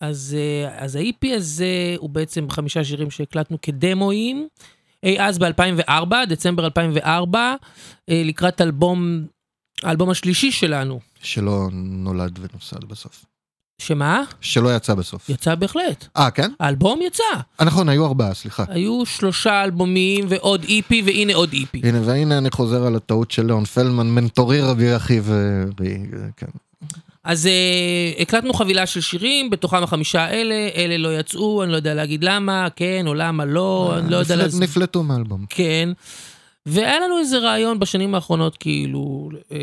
אז, 0.00 0.36
אה, 0.38 0.84
אז 0.84 0.96
ה-EP 0.96 1.36
הזה 1.36 1.94
הוא 1.98 2.10
בעצם 2.10 2.50
חמישה 2.50 2.84
שירים 2.84 3.10
שהקלטנו 3.10 3.60
כדמואים, 3.62 4.48
אי 5.02 5.20
אז 5.20 5.38
ב-2004, 5.38 6.14
דצמבר 6.28 6.64
2004, 6.64 7.54
אה, 8.08 8.22
לקראת 8.24 8.60
אלבום, 8.60 9.26
האלבום 9.82 10.10
השלישי 10.10 10.52
שלנו. 10.52 11.00
שלא 11.22 11.68
נולד 11.72 12.38
ונוסד 12.42 12.84
בסוף. 12.84 13.24
שמה? 13.80 14.22
שלא 14.40 14.76
יצא 14.76 14.94
בסוף. 14.94 15.28
יצא 15.28 15.54
בהחלט. 15.54 16.06
אה, 16.16 16.30
כן? 16.30 16.50
האלבום 16.60 17.00
יצא. 17.02 17.22
אה, 17.60 17.64
נכון, 17.64 17.88
היו 17.88 18.06
ארבעה, 18.06 18.34
סליחה. 18.34 18.64
היו 18.68 19.06
שלושה 19.06 19.64
אלבומים 19.64 20.26
ועוד 20.28 20.64
EP, 20.64 20.94
והנה 21.04 21.34
עוד 21.34 21.52
E 21.52 21.56
EP. 21.56 21.80
הנה, 21.82 21.98
והנה 22.04 22.38
אני 22.38 22.50
חוזר 22.50 22.86
על 22.86 22.96
הטעות 22.96 23.30
של 23.30 23.46
ליאון 23.46 23.64
פלמן, 23.64 24.06
מנטורי 24.06 24.60
רבי 24.60 24.96
אחי 24.96 25.20
ו... 25.22 25.64
ו- 25.80 26.28
כן. 26.36 26.46
אז 27.24 27.46
uh, 27.46 28.22
הקלטנו 28.22 28.54
חבילה 28.54 28.86
של 28.86 29.00
שירים, 29.00 29.50
בתוכם 29.50 29.82
החמישה 29.82 30.24
האלה, 30.24 30.54
אלה 30.76 30.96
לא 30.96 31.18
יצאו, 31.18 31.62
אני 31.62 31.72
לא 31.72 31.76
יודע 31.76 31.94
להגיד 31.94 32.24
למה, 32.24 32.68
כן 32.76 33.04
או 33.06 33.14
למה 33.14 33.44
לא, 33.44 33.94
אני 33.98 34.10
לא 34.10 34.16
יודע. 34.16 34.36
נפלטו 34.60 35.02
מהאלבום. 35.02 35.44
כן. 35.48 35.88
והיה 36.66 37.00
לנו 37.00 37.18
איזה 37.18 37.38
רעיון 37.38 37.78
בשנים 37.78 38.14
האחרונות, 38.14 38.56
כאילו, 38.56 39.28
אה, 39.52 39.58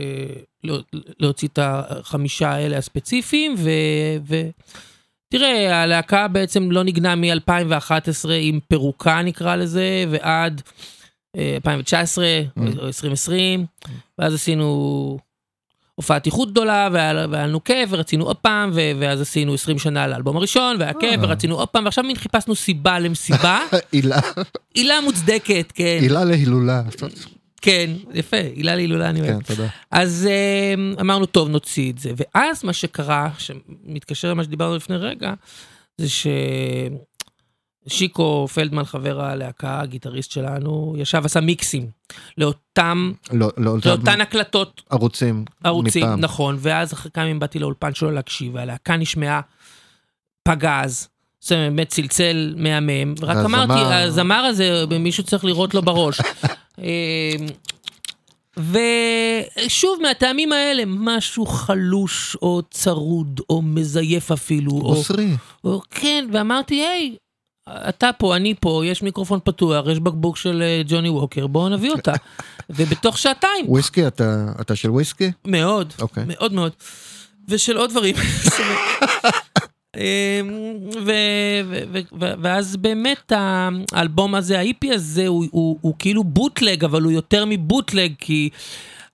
לא- 0.64 0.80
להוציא 1.20 1.48
את 1.48 1.60
החמישה 1.62 2.50
האלה 2.52 2.78
הספציפיים, 2.78 3.56
ו... 3.58 3.70
ו... 4.28 4.42
תראה, 5.30 5.82
הלהקה 5.84 6.28
בעצם 6.28 6.72
לא 6.72 6.84
נגנה 6.84 7.16
מ-2011 7.16 7.92
עם 8.42 8.60
פירוקה 8.68 9.22
נקרא 9.22 9.56
לזה, 9.56 10.06
ועד 10.10 10.62
אה, 11.38 11.56
2019 11.56 12.26
Mm. 12.58 12.62
או 12.80 12.86
2020, 12.88 13.66
ואז 14.20 14.34
עשינו 14.34 15.20
הופעת 15.98 16.26
איחוד 16.26 16.52
גדולה, 16.52 16.90
והיה 16.92 17.14
לנו 17.14 17.64
כיף, 17.64 17.90
ורצינו 17.92 18.26
עוד 18.26 18.36
פעם, 18.36 18.72
ו- 18.74 18.92
ואז 19.00 19.22
עשינו 19.22 19.54
20 19.54 19.80
שנה 19.80 20.08
לאלבום 20.08 20.38
הראשון, 20.38 20.76
והיה 20.80 20.94
כיף, 20.94 21.20
אה. 21.20 21.28
ורצינו 21.28 21.56
עוד 21.56 21.68
פעם, 21.68 21.86
ועכשיו 21.86 22.04
מין 22.04 22.16
חיפשנו 22.16 22.56
סיבה 22.56 23.00
למסיבה, 23.00 23.60
עילה, 23.92 24.20
עילה 24.74 25.02
מוצדקת, 25.02 25.72
כן. 25.76 25.98
עילה 26.02 26.24
להילולה. 26.24 26.82
כן, 27.62 27.92
יפה, 28.14 28.38
הילה 28.38 28.76
להילולה 28.76 29.10
אני 29.10 29.22
אוהב. 29.22 29.44
כן, 29.44 29.56
תודה. 29.56 29.68
אז 29.92 30.28
אה, 30.30 30.74
אמרנו, 31.02 31.26
טוב, 31.26 31.50
נוציא 31.50 31.92
את 31.92 31.98
זה. 31.98 32.12
ואז 32.18 32.64
מה 32.64 32.74
שקרה, 32.74 33.30
שמתקשר 33.38 34.30
למה 34.30 34.44
שדיברנו 34.44 34.76
לפני 34.76 34.96
רגע, 34.98 35.34
זה 35.98 36.08
ששיקו 37.88 38.47
פלדמן, 38.54 38.84
חבר 38.84 39.21
הלהקה, 39.21 39.80
הגיטריסט 39.82 40.32
שלנו, 40.32 40.95
ישב, 40.97 41.21
עשה 41.26 41.39
מיקסים 41.41 41.89
לאותם, 42.38 43.12
לא, 43.32 43.50
לא, 43.58 43.76
לאותן 43.86 44.21
הקלטות 44.21 44.82
ערוצים. 44.89 45.45
ערוצים, 45.63 46.04
מפעם. 46.04 46.19
נכון, 46.19 46.58
ואז 46.60 46.93
אחרי 46.93 47.12
כמה 47.12 47.23
ימים 47.23 47.39
באתי 47.39 47.60
לאולפן 47.60 47.93
שלו 47.93 48.12
להקשיב, 48.12 48.56
והלהקה 48.56 48.97
נשמעה 48.97 49.41
פגז, 50.43 51.08
זה 51.41 51.56
באמת 51.56 51.88
צלצל 51.89 52.54
מהמם, 52.58 53.13
והזמר- 53.19 53.63
אמרתי, 53.63 53.93
הזמר 53.93 54.36
הזה, 54.45 54.86
מישהו 55.00 55.23
צריך 55.23 55.43
לירות 55.45 55.73
לו 55.73 55.82
בראש. 55.82 56.19
אמ, 56.80 56.86
ושוב, 58.58 60.00
מהטעמים 60.02 60.52
האלה, 60.52 60.84
משהו 60.88 61.45
חלוש 61.45 62.36
או 62.41 62.62
צרוד 62.71 63.41
או 63.50 63.62
מזייף 63.62 64.32
אפילו. 64.32 64.71
או, 64.71 64.80
בוסרי. 64.95 65.30
או, 65.63 65.82
כן, 65.91 66.30
ואמרתי, 66.34 66.76
היי, 66.76 67.15
אתה 67.70 68.10
פה, 68.18 68.36
אני 68.36 68.54
פה, 68.60 68.82
יש 68.86 69.04
מיקרופון 69.04 69.40
פתוח, 69.44 69.88
יש 69.88 70.00
בקבוק 70.00 70.38
של 70.38 70.62
אה, 70.62 70.82
ג'וני 70.88 71.10
ווקר, 71.10 71.48
בואו 71.48 71.70
נביא 71.70 71.92
אותה. 71.92 72.14
ובתוך 72.70 73.18
שעתיים, 73.18 73.66
וויסקי, 73.68 74.08
אתה 74.08 74.46
אתה 74.62 74.76
של 74.76 74.92
וויסקי? 74.92 75.32
מאוד, 75.48 75.94
אוקיי. 76.02 76.24
מאוד 76.28 76.54
מאוד. 76.54 76.72
ושל 77.50 77.78
עוד 77.78 77.90
דברים. 77.90 78.16
אמ, 79.98 80.02
ו- 81.06 81.62
ו- 81.70 82.00
ו- 82.20 82.34
ואז 82.42 82.76
באמת 82.76 83.32
האלבום 83.92 84.36
הזה, 84.36 84.60
ה-EP 84.60 84.94
הזה, 84.94 85.28
הוא, 85.28 85.46
הוא, 85.52 85.78
הוא 85.82 85.94
כאילו 86.00 86.24
bootleg, 86.24 86.84
אבל 86.84 87.02
הוא 87.02 87.12
יותר 87.12 87.46
מבוטלג, 87.48 88.14
כי 88.20 88.50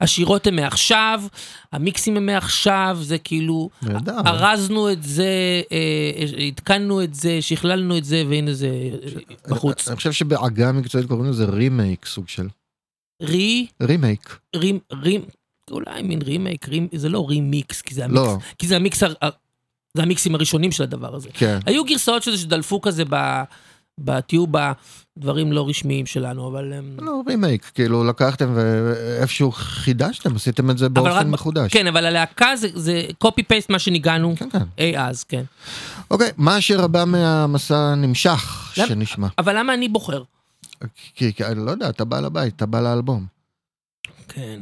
השירות 0.02 0.48
הן 0.48 0.56
מעכשיו, 0.56 1.24
המיקסים 1.72 2.18
הם 2.18 2.26
מעכשיו, 2.26 2.98
זה 3.02 3.18
כאילו, 3.18 3.70
נהדר. 3.82 4.20
ארזנו 4.26 4.92
את 4.92 5.04
זה, 5.04 5.62
אה, 5.72 6.46
עדכנו 6.48 7.04
את 7.04 7.14
זה, 7.16 7.42
שכללנו 7.42 7.98
את 7.98 8.06
זה, 8.06 8.24
והנה 8.30 8.54
זה 8.54 8.68
אה, 8.68 9.50
בחוץ. 9.50 9.88
אני 9.88 9.96
חושב 9.96 10.12
שבעגה 10.12 10.70
המקצועית 10.70 11.08
קוראים 11.08 11.30
לזה 11.30 11.46
רימייק 11.46 12.06
סוג 12.06 12.30
של. 12.30 12.48
רי, 13.22 13.68
רימייק. 13.82 14.38
רים, 14.56 14.80
רים, 14.92 15.22
אולי 15.72 16.02
מין 16.04 16.22
רימייק, 16.22 16.70
רים, 16.70 16.88
זה 16.96 17.10
לא 17.10 17.26
רימיקס, 17.30 17.82
כי 17.82 17.96
זה 17.96 18.06
המיקס, 18.06 18.20
לא, 18.20 18.38
כי 18.58 18.68
זה 18.68 18.76
המיקס, 18.76 19.04
ה- 19.04 19.26
ה- 19.26 19.30
זה 19.98 20.04
המיקסים 20.04 20.36
הראשונים 20.36 20.72
של 20.72 20.84
הדבר 20.84 21.16
הזה. 21.16 21.30
כן. 21.34 21.60
היו 21.66 21.84
גרסאות 21.86 22.24
של 22.24 22.32
זה 22.32 22.38
שדלפו 22.38 22.82
כזה 22.82 23.04
ב... 23.10 23.16
בתיעוב 23.98 24.50
בדברים 25.18 25.52
לא 25.54 25.70
רשמיים 25.70 26.06
שלנו, 26.06 26.48
אבל... 26.48 26.74
לא, 27.02 27.22
רימייק, 27.28 27.72
כאילו 27.76 28.04
לקחתם 28.04 28.52
ואיפשהו 28.56 29.52
חידשתם, 29.52 30.36
עשיתם 30.36 30.70
את 30.72 30.78
זה 30.78 30.86
רק 30.86 30.92
באופן 30.92 31.28
ב- 31.28 31.34
מחודש. 31.34 31.72
כן, 31.74 31.88
אבל 31.88 32.06
הלהקה 32.06 32.56
זה- 32.56 32.68
זה 32.74 33.06
קופי 33.18 33.44
פייסט 33.44 33.70
מה 33.70 33.80
שניגענו 33.80 34.34
כן, 34.38 34.50
כן. 34.50 34.64
אי 34.78 34.98
אז, 34.98 35.24
כן. 35.24 35.44
אוקיי, 36.12 36.32
מה 36.38 36.56
השיר 36.56 36.84
הבא 36.84 37.04
מהמסע 37.08 37.96
נמשך 37.96 38.74
למה- 38.78 38.88
שנשמע? 38.88 39.28
אבל 39.38 39.60
למה 39.60 39.74
אני 39.74 39.90
בוחר? 39.90 40.24
כי, 41.16 41.34
כי 41.34 41.44
לא 41.56 41.72
יודע, 41.72 41.90
אתה 41.90 42.06
בא 42.06 42.20
לבית, 42.20 42.56
אתה 42.56 42.66
בא 42.66 42.82
לאלבום. 42.82 43.26
כן. 44.28 44.60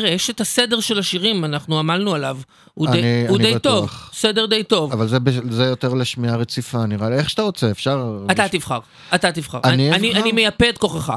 תראה, 0.00 0.10
יש 0.12 0.30
את 0.30 0.40
הסדר 0.40 0.80
של 0.80 0.98
השירים, 0.98 1.44
אנחנו 1.44 1.78
עמלנו 1.78 2.14
עליו. 2.14 2.38
הוא 2.74 2.88
אני- 2.88 3.00
די, 3.02 3.24
הוא 3.28 3.36
אני 3.36 3.52
די 3.52 3.58
טוב. 3.58 3.90
סדר 4.12 4.46
די 4.46 4.64
טוב. 4.64 4.92
אבל 4.92 5.08
זה, 5.08 5.18
זה 5.50 5.64
יותר 5.64 5.94
לשמיעה 5.94 6.36
רציפה, 6.36 6.86
נראה 6.86 7.10
לי. 7.10 7.16
איך 7.16 7.30
שאתה 7.30 7.42
רוצה, 7.42 7.70
אפשר... 7.70 8.24
אתה 8.30 8.48
תבחר, 8.48 8.78
אתה 9.14 9.32
תבחר. 9.32 9.60
אני 9.64 9.92
אני, 9.92 10.10
אבחר? 10.10 10.22
אני 10.22 10.32
מייפה 10.32 10.68
את 10.68 10.78
כוחך. 10.78 11.12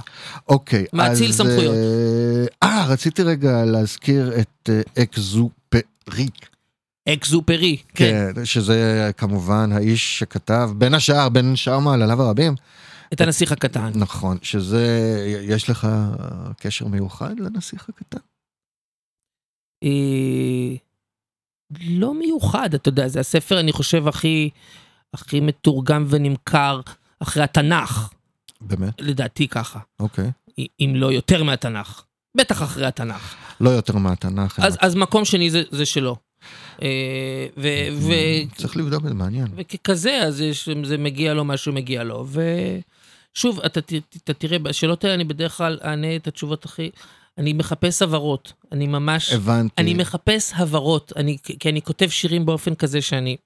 אוקיי. 0.50 0.86
מאציל 0.94 1.30
אז, 1.30 1.38
סמכויות. 1.38 1.76
אה, 2.64 2.70
אה, 2.70 2.86
רציתי 2.88 3.24
רגע 3.24 3.66
להזכיר 3.66 4.32
את 4.40 4.70
אה, 4.70 5.04
אקזופרי. 5.04 6.28
אקזופרי. 7.10 7.78
כן. 7.96 8.32
כן, 8.36 8.46
שזה 8.46 9.12
כמובן 9.18 9.72
האיש 9.72 10.20
שכתב, 10.20 10.70
בין 10.76 10.94
השאר, 10.94 11.30
בין 11.30 11.56
שאר 11.56 11.80
מעלליו 11.80 12.22
הרבים, 12.22 12.56
את 13.14 13.22
הנסיך 13.22 13.52
הקטן. 13.52 13.92
נכון, 13.96 14.38
שזה, 14.42 14.88
יש 15.48 15.70
לך 15.70 15.88
קשר 16.60 16.88
מיוחד 16.88 17.40
לנסיך 17.40 17.90
הקטן? 17.90 18.33
אה, 19.84 20.76
לא 21.82 22.14
מיוחד, 22.14 22.74
אתה 22.74 22.90
יודע, 22.90 23.08
זה 23.08 23.20
הספר, 23.20 23.60
אני 23.60 23.72
חושב, 23.72 24.08
הכי, 24.08 24.50
הכי 25.14 25.40
מתורגם 25.40 26.06
ונמכר 26.10 26.82
אחרי 27.20 27.44
התנ"ך, 27.44 28.10
באמת? 28.62 28.94
לדעתי 29.00 29.48
ככה, 29.48 29.80
אוקיי. 30.00 30.32
אם 30.58 30.94
לא 30.96 31.12
יותר 31.12 31.44
מהתנ"ך. 31.44 32.04
בטח 32.38 32.64
אחרי 32.64 32.86
התנ"ך. 32.86 33.36
לא 33.62 33.70
יותר 33.70 33.98
מהתנ"ך. 33.98 34.60
אז, 34.60 34.78
אז 34.82 34.96
מקום 34.96 35.26
שני 35.26 35.50
זה, 35.50 35.64
זה 35.72 35.86
שלו. 35.86 36.16
אה, 36.82 37.48
ו, 37.58 37.68
ו, 37.94 38.12
צריך 38.56 38.78
לבדוק 38.78 39.04
את 39.04 39.10
זה, 39.10 39.16
מעניין. 39.16 39.48
וככזה, 39.56 40.20
אז 40.24 40.42
יש, 40.42 40.70
זה 40.84 40.98
מגיע 40.98 41.34
לו 41.34 41.46
מה 41.46 41.58
שמגיע 41.58 42.04
לו. 42.04 42.28
ושוב, 42.28 43.60
אתה, 43.60 43.80
אתה 44.24 44.34
תראה, 44.34 44.60
בשאלות 44.60 45.04
האלה 45.04 45.16
אני 45.16 45.24
בדרך 45.24 45.58
כלל 45.58 45.80
אענה 45.84 46.16
את 46.16 46.28
התשובות 46.28 46.66
הכי... 46.66 46.90
אני 47.38 47.54
מחפש 47.54 48.02
הבהרות. 48.02 48.54
אני 48.72 48.88
ממש... 48.88 49.34
הבנתי. 49.34 49.74
אני 49.78 49.94
מחפש 49.94 50.54
הבהרות, 50.56 51.14
אני, 51.16 51.38
כי 51.60 51.70
אני 51.70 51.82
כותב 51.82 52.10
שירים 52.10 52.46
באופן 52.46 52.76
כזה 52.76 53.02
שאני... 53.02 53.38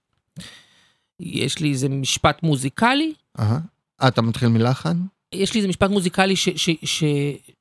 יש 1.19 1.60
לי 1.60 1.71
איזה 1.71 1.89
משפט 1.89 2.43
מוזיקלי, 2.43 3.13
אהה. 3.39 3.60
אה, 4.02 4.08
אתה 4.08 4.21
מתחיל 4.21 4.47
מלחן? 4.47 4.97
יש 5.34 5.54
לי 5.54 5.58
איזה 5.58 5.67
משפט 5.67 5.89
מוזיקלי 5.89 6.36
ש, 6.36 6.50
ש, 6.50 6.69
ש, 6.84 7.04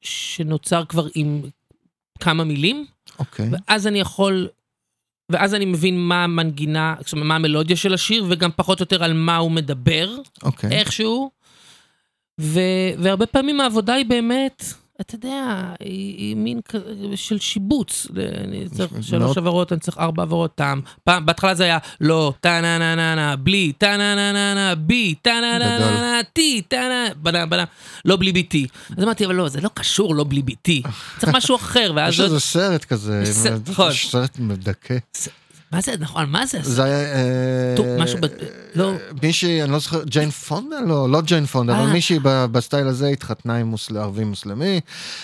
שנוצר 0.00 0.84
כבר 0.84 1.06
עם 1.14 1.42
כמה 2.20 2.44
מילים, 2.44 2.86
אוקיי. 3.18 3.50
ואז 3.52 3.86
אני 3.86 4.00
יכול... 4.00 4.48
ואז 5.32 5.54
אני 5.54 5.64
מבין 5.64 5.98
מה 5.98 6.24
המנגינה, 6.24 6.94
זאת 7.00 7.12
אומרת, 7.12 7.26
מה 7.26 7.36
המלודיה 7.36 7.76
של 7.76 7.94
השיר, 7.94 8.26
וגם 8.28 8.50
פחות 8.56 8.80
או 8.80 8.82
יותר 8.82 9.04
על 9.04 9.12
מה 9.12 9.36
הוא 9.36 9.50
מדבר, 9.50 10.16
אוקיי. 10.42 10.70
איכשהו. 10.70 11.30
ו, 12.40 12.60
והרבה 12.98 13.26
פעמים 13.26 13.60
העבודה 13.60 13.94
היא 13.94 14.06
באמת, 14.06 14.64
אתה 15.00 15.14
יודע, 15.14 15.62
היא, 15.80 16.16
היא 16.18 16.37
מין 16.37 16.61
כזה 16.68 17.16
של 17.16 17.38
שיבוץ. 17.38 18.06
אני 18.44 18.68
צריך 18.68 18.92
שלוש 19.00 19.38
עברות, 19.38 19.72
אני 19.72 19.80
צריך 19.80 19.98
ארבע 19.98 20.22
עברות 20.22 20.54
טעם. 20.54 20.80
פעם, 21.04 21.26
בהתחלה 21.26 21.54
זה 21.54 21.64
היה 21.64 21.78
לא, 22.00 22.32
טה 22.40 22.61
נה 22.61 22.78
נה 22.78 22.94
נה 22.94 23.14
נה, 23.14 23.37
בלי, 23.37 23.72
טה 23.78 23.96
נה 23.96 24.14
נה 24.14 24.32
נה 24.32 24.54
נה, 24.54 24.74
בי, 24.74 25.14
טה 25.22 25.40
נה 25.40 25.59
נה 25.59 25.78
נה 25.78 26.00
נה, 26.00 26.20
טי, 26.32 26.62
טה 26.68 26.76
נה, 26.76 27.14
בנה, 27.22 27.46
בנה, 27.46 27.64
לא 28.04 28.16
בלי 28.16 28.32
ביתי. 28.32 28.66
אז 28.96 29.04
אמרתי, 29.04 29.26
אבל 29.26 29.35
לא, 29.35 29.48
זה 29.48 29.61
לא 29.61 29.70
קשור 29.74 30.14
לא 30.14 30.24
בלי 30.28 30.42
ביתי. 30.42 30.82
צריך 31.18 31.35
משהו 31.35 31.56
אחר, 31.56 31.92
ואז... 31.96 32.12
יש 32.12 32.20
איזה 32.20 32.40
סרט 32.40 32.85
כזה, 32.85 33.24
נכון. 33.70 33.92
סרט 33.92 34.38
מדכא. 34.38 34.96
מה 35.76 35.82
זה, 35.82 35.92
נכון, 35.98 36.30
מה 36.30 36.46
זה? 36.46 36.58
זה 36.62 36.84
היה... 36.84 37.14
אה, 37.14 37.96
משהו 37.98 38.18
ב- 38.20 38.26
לא. 38.74 38.92
מישהי, 39.22 39.62
אני 39.62 39.72
לא 39.72 39.78
זוכר, 39.78 40.04
ג'יין 40.04 40.30
פונדה? 40.30 40.76
לא, 40.86 41.10
לא 41.10 41.20
ג'יין 41.20 41.46
פונדה, 41.46 41.78
אבל 41.78 41.86
אה. 41.86 41.92
מישהי 41.92 42.18
בסטייל 42.22 42.86
הזה 42.86 43.08
התחתנה 43.08 43.56
עם 43.56 43.74
ערבי 43.96 44.24
מוסלמי. 44.24 44.80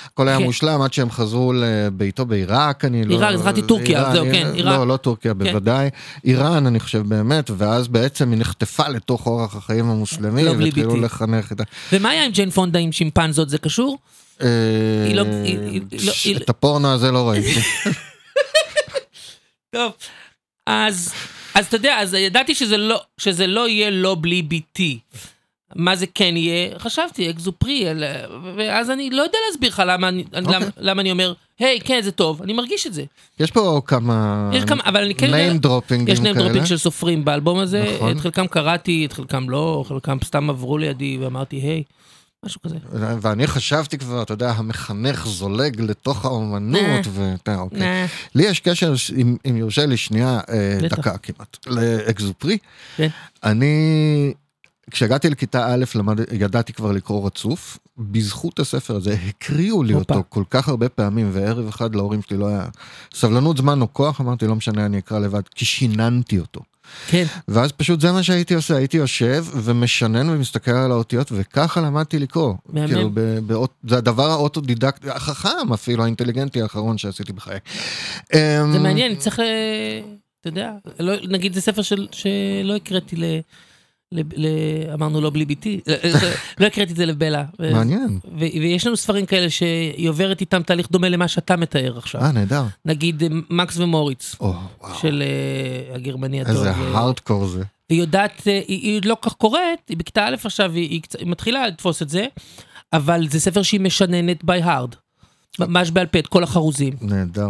הכל 0.06 0.28
היה 0.28 0.38
כן. 0.38 0.44
מושלם 0.44 0.82
עד 0.82 0.92
שהם 0.92 1.10
חזרו 1.10 1.52
לביתו 1.56 2.26
בעיראק, 2.26 2.84
אני 2.84 3.04
לא... 3.04 3.14
עיראק, 3.14 3.36
זכרתי 3.36 3.62
טורקיה, 3.62 4.12
זהו, 4.12 4.26
אה, 4.26 4.32
כן, 4.32 4.50
עיראק. 4.54 4.78
לא, 4.78 4.86
לא 4.86 4.96
טורקיה 4.96 5.34
בוודאי. 5.34 5.90
איראן, 6.24 6.66
אני 6.66 6.80
חושב 6.80 7.02
באמת, 7.08 7.50
ואז 7.56 7.88
בעצם 7.88 8.30
היא 8.30 8.38
נחטפה 8.40 8.88
לתוך 8.88 9.26
אורח 9.26 9.56
החיים 9.56 9.90
המוסלמי, 9.90 10.44
לא 10.44 10.50
והתחילו. 10.50 10.96
לחנך 10.96 11.52
את 11.52 11.60
ה... 11.60 11.64
ומה 11.92 12.10
היה 12.10 12.24
עם 12.24 12.30
ג'יין 12.32 12.50
פונדה 12.50 12.78
עם 12.78 12.92
שימפנזות, 12.92 13.48
זה 13.48 13.58
קשור? 13.58 13.98
אה, 14.42 14.46
לא- 15.14 15.22
לא- 16.34 16.36
את 16.42 16.50
הפורנו 16.50 16.88
הזה 16.92 17.10
לא 17.10 17.28
ראיתי. 17.30 17.60
טוב, 19.74 19.92
אז, 20.66 21.12
אז 21.54 21.66
אתה 21.66 21.76
יודע, 21.76 21.98
אז 22.00 22.14
ידעתי 22.14 22.54
שזה 22.54 22.76
לא, 22.76 23.00
שזה 23.18 23.46
לא 23.46 23.68
יהיה 23.68 23.90
לא 23.90 24.16
בלי 24.20 24.42
ביתי. 24.42 24.98
מה 25.76 25.96
זה 25.96 26.06
כן 26.14 26.36
יהיה? 26.36 26.78
חשבתי, 26.78 27.30
אקזופרי, 27.30 27.84
ואז 28.56 28.90
אני 28.90 29.10
לא 29.10 29.22
יודע 29.22 29.38
להסביר 29.50 29.68
לך 29.70 29.82
למה, 29.86 30.08
אני- 30.08 30.24
למה, 30.32 30.58
למה 30.78 31.02
אני 31.02 31.10
אומר, 31.10 31.32
היי, 31.58 31.80
כן, 31.80 32.00
זה 32.02 32.12
טוב, 32.12 32.42
אני 32.42 32.52
מרגיש 32.52 32.86
את 32.86 32.94
זה. 32.94 33.04
יש 33.40 33.50
פה 33.50 33.80
כמה... 33.86 34.50
יש 34.54 34.64
כמה, 34.64 34.82
אבל 34.86 35.04
אני 35.04 35.14
כן 35.14 35.26
יודע, 35.26 35.52
name 35.52 35.66
dropping 35.66 36.10
יש 36.10 36.18
name 36.18 36.22
כאלה. 36.34 36.50
dropping 36.62 36.66
של 36.66 36.76
סופרים 36.78 37.24
באלבום 37.24 37.58
הזה, 37.58 37.92
נכון. 37.96 38.10
את 38.16 38.20
חלקם 38.20 38.46
קראתי, 38.46 39.06
את 39.06 39.12
חלקם 39.12 39.50
לא, 39.50 39.84
חלקם 39.88 40.18
סתם 40.24 40.50
עברו 40.50 40.78
לידי 40.78 41.18
ואמרתי, 41.20 41.56
היי, 41.56 41.82
משהו 42.44 42.60
כזה. 42.62 42.76
ואני 42.92 43.46
חשבתי 43.46 43.98
כבר, 43.98 44.22
אתה 44.22 44.32
יודע, 44.32 44.50
המחנך 44.50 45.26
זולג 45.26 45.80
לתוך 45.80 46.24
אה. 46.24 46.30
האומנות, 46.30 47.06
ואתה, 47.12 47.58
אוקיי. 47.58 47.78
נה, 47.78 48.06
לי 48.34 48.42
יש 48.42 48.60
קשר, 48.60 48.94
אם, 49.20 49.56
יורשה 49.56 49.86
לי 49.86 49.96
שנייה, 49.96 50.40
אה. 50.48 50.78
דקה 50.88 51.18
כמעט, 51.18 51.56
לאקזופרי. 51.66 52.58
כן. 52.96 53.08
אני, 53.44 54.34
כשהגעתי 54.90 55.30
לכיתה 55.30 55.74
א', 55.74 55.84
ידעתי 56.32 56.72
כבר 56.72 56.92
לקרוא 56.92 57.26
רצוף. 57.26 57.78
בזכות 57.98 58.60
הספר 58.60 58.96
הזה 58.96 59.16
הקריאו 59.28 59.82
לי. 59.82 59.94
אותו 59.94 60.24
כל 60.28 60.44
כך 60.50 60.68
הרבה 60.68 60.88
פעמים, 60.88 61.30
וערב 61.32 61.68
אחד 61.68 61.94
להורים 61.94 62.22
שלי 62.22 62.36
לא 62.36 62.48
היה 62.48 62.64
סבלנות, 63.14 63.56
זמן 63.56 63.80
או 63.80 63.92
כוח, 63.92 64.20
אמרתי, 64.20 64.46
לא 64.46 64.54
משנה, 64.54 64.86
אני 64.86 64.98
אקרא 64.98 65.18
לבד, 65.18 65.42
כי 65.54 65.64
שיננתי 65.64 66.38
אותו. 66.38 66.60
כן. 67.06 67.24
ואז 67.48 67.72
פשוט 67.72 68.00
זה 68.00 68.12
מה 68.12 68.22
שהייתי 68.22 68.54
עושה, 68.54 68.76
הייתי 68.76 68.96
יושב 68.96 69.44
ומשנן 69.54 70.30
ומסתכל 70.30 70.70
על 70.70 70.90
האותיות, 70.90 71.28
וככה 71.32 71.80
למדתי 71.80 72.18
לקרוא. 72.18 72.54
מהמם. 72.68 72.86
כאילו, 72.86 73.10
ב- 73.14 73.20
באות- 73.38 73.74
זה 73.88 73.96
הדבר 73.98 74.30
האוטודידקטי, 74.30 75.10
החכם 75.10 75.72
אפילו, 75.74 76.02
האינטליגנטי 76.02 76.62
האחרון 76.62 76.98
שעשיתי 76.98 77.32
בחיי. 77.32 77.58
אמ, 78.34 78.38
זה 78.72 78.78
מעניין, 78.78 79.16
צריך 79.16 79.38
ל... 79.38 79.42
אתה 80.40 80.48
יודע, 80.48 80.70
לא, 81.00 81.12
נגיד 81.28 81.54
זה 81.54 81.60
ספר 81.60 81.82
של, 81.82 82.06
שלא 82.12 82.76
הקראתי 82.76 83.16
ל... 83.16 83.24
אמרנו 84.94 85.20
לא 85.20 85.30
בלי 85.30 85.44
ביתי, 85.44 85.80
לא 86.60 86.66
הקראתי 86.66 86.92
את 86.92 86.96
זה 86.96 87.06
לבלה. 87.06 87.44
מעניין. 87.58 88.18
ויש 88.38 88.86
לנו 88.86 88.96
ספרים 88.96 89.26
כאלה 89.26 89.50
שהיא 89.50 90.08
עוברת 90.08 90.40
איתם 90.40 90.62
תהליך 90.62 90.90
דומה 90.90 91.08
למה 91.08 91.28
שאתה 91.28 91.56
מתאר 91.56 91.98
עכשיו. 91.98 92.20
אה, 92.20 92.32
נהדר. 92.32 92.64
נגיד 92.84 93.22
אה, 93.22 93.28
מקס 93.50 93.78
ומוריץ. 93.78 94.36
של 95.00 95.22
אה, 95.22 95.94
הגרמני 95.94 96.40
הטוב. 96.40 96.56
איזה 96.56 96.70
אה, 96.70 96.98
הארדקור 96.98 97.46
זה. 97.46 97.62
והיא 97.90 98.00
יודעת, 98.00 98.42
אה, 98.46 98.52
היא, 98.68 98.80
היא 98.82 98.96
עוד 98.96 99.04
לא 99.04 99.16
כך 99.22 99.32
קוראת, 99.32 99.88
היא 99.88 99.96
בכיתה 99.96 100.26
א' 100.26 100.34
עכשיו, 100.44 100.72
היא, 100.72 100.90
היא, 100.90 101.00
היא 101.18 101.26
מתחילה 101.26 101.66
לתפוס 101.66 102.02
את 102.02 102.08
זה, 102.08 102.26
אבל 102.92 103.28
זה 103.28 103.40
ספר 103.40 103.62
שהיא 103.62 103.80
משננת 103.80 104.44
by 104.44 104.64
hard. 104.64 104.96
ממש 105.58 105.90
בעל 105.90 106.06
פה, 106.06 106.18
את 106.18 106.26
כל 106.26 106.42
החרוזים. 106.42 106.96
נהדר. 107.00 107.48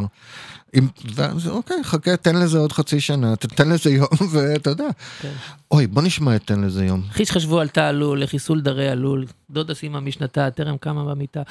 אם, 0.78 0.86
ואז, 1.14 1.48
אוקיי, 1.48 1.76
חכה, 1.84 2.16
תן 2.16 2.36
לזה 2.36 2.58
עוד 2.58 2.72
חצי 2.72 3.00
שנה, 3.00 3.36
תתן 3.36 3.68
לזה 3.68 3.90
יום, 3.90 4.06
ואתה 4.32 4.70
יודע. 4.70 4.88
כן. 5.20 5.32
אוי, 5.70 5.86
בוא 5.86 6.02
נשמע 6.02 6.36
את 6.36 6.42
תן 6.44 6.60
לזה 6.60 6.84
יום. 6.84 7.02
חיש 7.10 7.30
חשבו 7.30 7.60
על 7.60 7.68
תא 7.68 7.80
הלול, 7.80 8.22
לחיסול 8.22 8.60
דרי 8.60 8.88
הלול, 8.88 9.26
דודה 9.50 9.74
סימה 9.74 10.00
משנתה, 10.00 10.50
טרם 10.50 10.76
קמה 10.76 11.04
במיטה. 11.04 11.42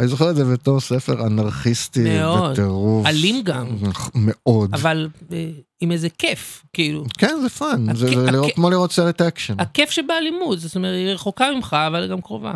אני 0.00 0.08
זוכר 0.08 0.30
את 0.30 0.36
זה 0.36 0.44
בתור 0.44 0.80
ספר 0.80 1.26
אנרכיסטי 1.26 2.18
מאוד. 2.20 2.50
בטירוף. 2.52 3.06
אלים 3.06 3.42
גם. 3.44 3.66
מאוד. 4.14 4.70
אבל 4.74 5.08
אה, 5.32 5.48
עם 5.80 5.92
איזה 5.92 6.08
כיף, 6.18 6.64
כאילו. 6.72 7.04
כן, 7.18 7.34
זה 7.42 7.48
fun, 7.48 7.96
זה 7.96 8.06
הכ- 8.06 8.10
זה 8.10 8.30
לראות- 8.30 8.50
הכ- 8.50 8.54
כמו 8.54 8.70
לראות 8.70 8.92
סרט 8.92 9.20
אקשן. 9.22 9.54
הכיף 9.60 9.90
שבאלימות, 9.90 10.60
זאת 10.60 10.76
אומרת, 10.76 10.94
היא 10.94 11.08
רחוקה 11.14 11.46
ממך, 11.56 11.76
אבל 11.86 12.08
גם 12.10 12.20
קרובה. 12.20 12.52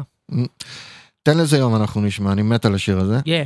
תן 1.23 1.39
לזה 1.39 1.59
יום 1.59 1.77
אנחנו 1.77 2.01
נשמע, 2.01 2.33
אני 2.33 2.43
מת 2.43 2.65
על 2.65 2.75
השיר 2.75 2.99
הזה. 2.99 3.19
יא. 3.27 3.45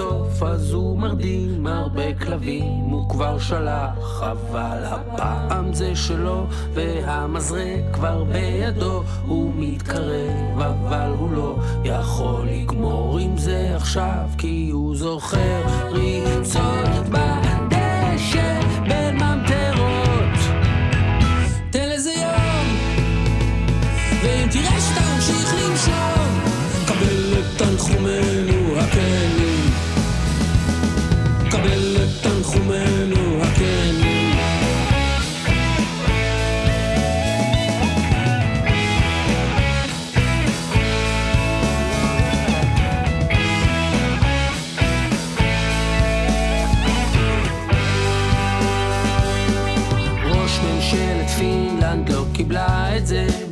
הסוף 0.00 0.42
אז 0.42 0.72
הוא 0.72 0.98
מרדים 0.98 1.66
הרבה 1.66 2.14
כלבים, 2.14 2.84
הוא 2.90 3.08
כבר 3.08 3.38
שלח, 3.38 4.22
אבל 4.22 4.84
הפעם 4.84 5.74
זה 5.74 5.96
שלו, 5.96 6.46
והמזרק 6.74 7.84
כבר 7.92 8.24
בידו, 8.24 9.02
הוא 9.26 9.52
מתקרב, 9.56 10.60
אבל 10.60 11.12
הוא 11.18 11.30
לא 11.32 11.56
יכול 11.84 12.48
לגמור 12.48 13.18
עם 13.18 13.38
זה 13.38 13.72
עכשיו, 13.76 14.28
כי 14.38 14.70
הוא 14.72 14.96
זוכר 14.96 15.62
ריצות 15.90 17.08
בדשא 17.10 17.39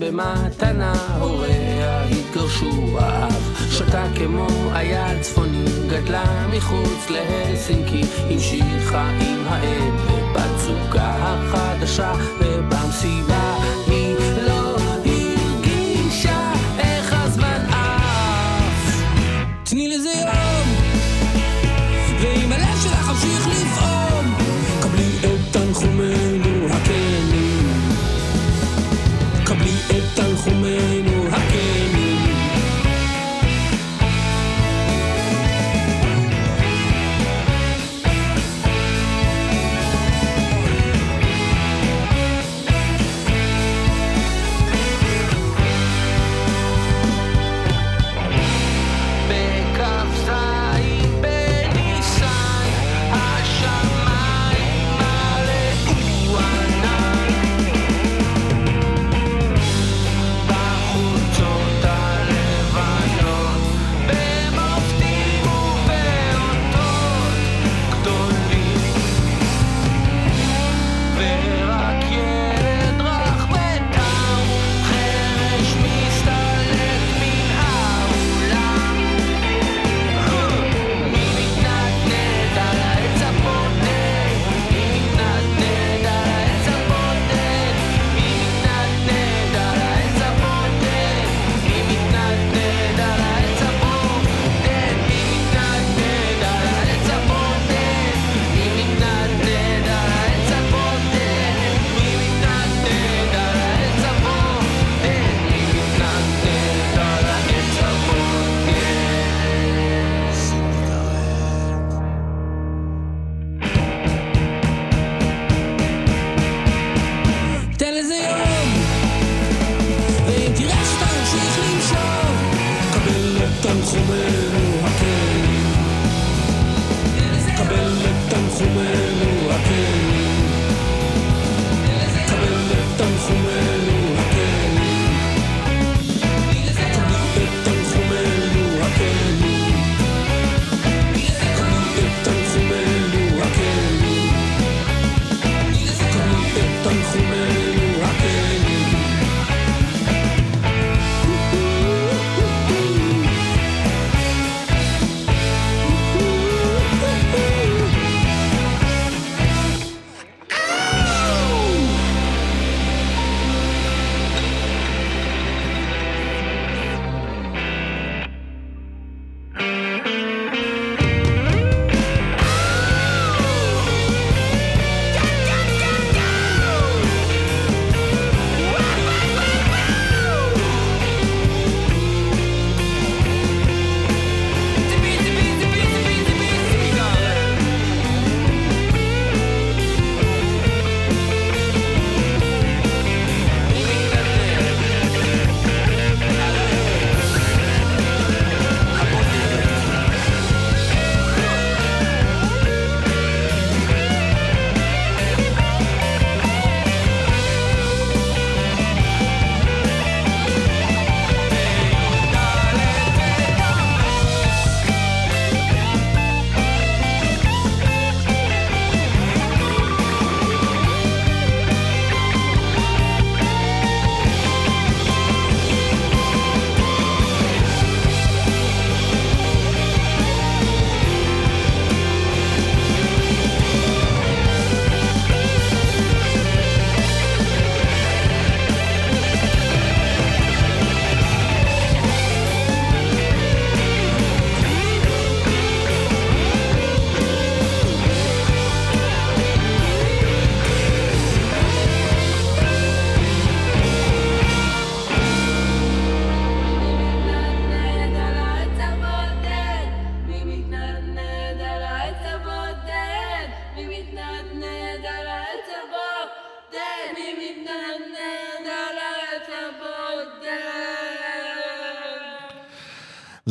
במתנה, 0.08 0.92
הוריה 1.20 2.04
התגרשו, 2.04 2.98
האב 2.98 3.56
שתה 3.70 4.04
כמו 4.14 4.46
אייל 4.74 5.22
צפוני, 5.22 5.64
גדלה 5.88 6.46
מחוץ 6.56 7.10
להלסינקי, 7.10 8.02
המשיכה 8.30 9.08
עם 9.20 9.44
האם 9.46 9.96
ובת 9.96 10.58
זוגה 10.58 11.14
החדשה, 11.20 12.12
ובמסיבה 12.40 13.56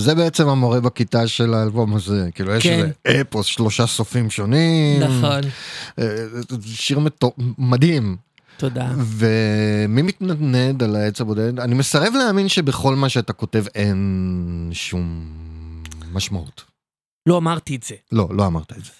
זה 0.07 0.15
בעצם 0.15 0.47
המורה 0.47 0.79
בכיתה 0.79 1.27
של 1.27 1.53
האלבום 1.53 1.95
הזה, 1.95 2.29
כאילו 2.35 2.53
יש 2.53 2.63
כן. 2.63 2.91
איזה 3.05 3.21
אפוס, 3.21 3.45
שלושה 3.45 3.87
סופים 3.87 4.29
שונים. 4.29 5.03
נכון, 5.03 5.41
אה, 5.99 6.05
שיר 6.65 6.99
מדהים. 7.57 8.17
תודה. 8.57 8.91
ומי 8.97 10.01
מתנדנד 10.01 10.83
על 10.83 10.95
העץ 10.95 11.21
הבודד? 11.21 11.59
אני 11.59 11.75
מסרב 11.75 12.13
להאמין 12.13 12.49
שבכל 12.49 12.95
מה 12.95 13.09
שאתה 13.09 13.33
כותב 13.33 13.65
אין 13.75 14.69
שום 14.73 15.25
משמעות. 16.13 16.63
לא 17.29 17.37
אמרתי 17.37 17.75
את 17.75 17.83
זה. 17.83 17.95
לא, 18.11 18.27
לא 18.31 18.45
אמרת 18.45 18.71
את 18.71 18.85
זה. 18.85 18.91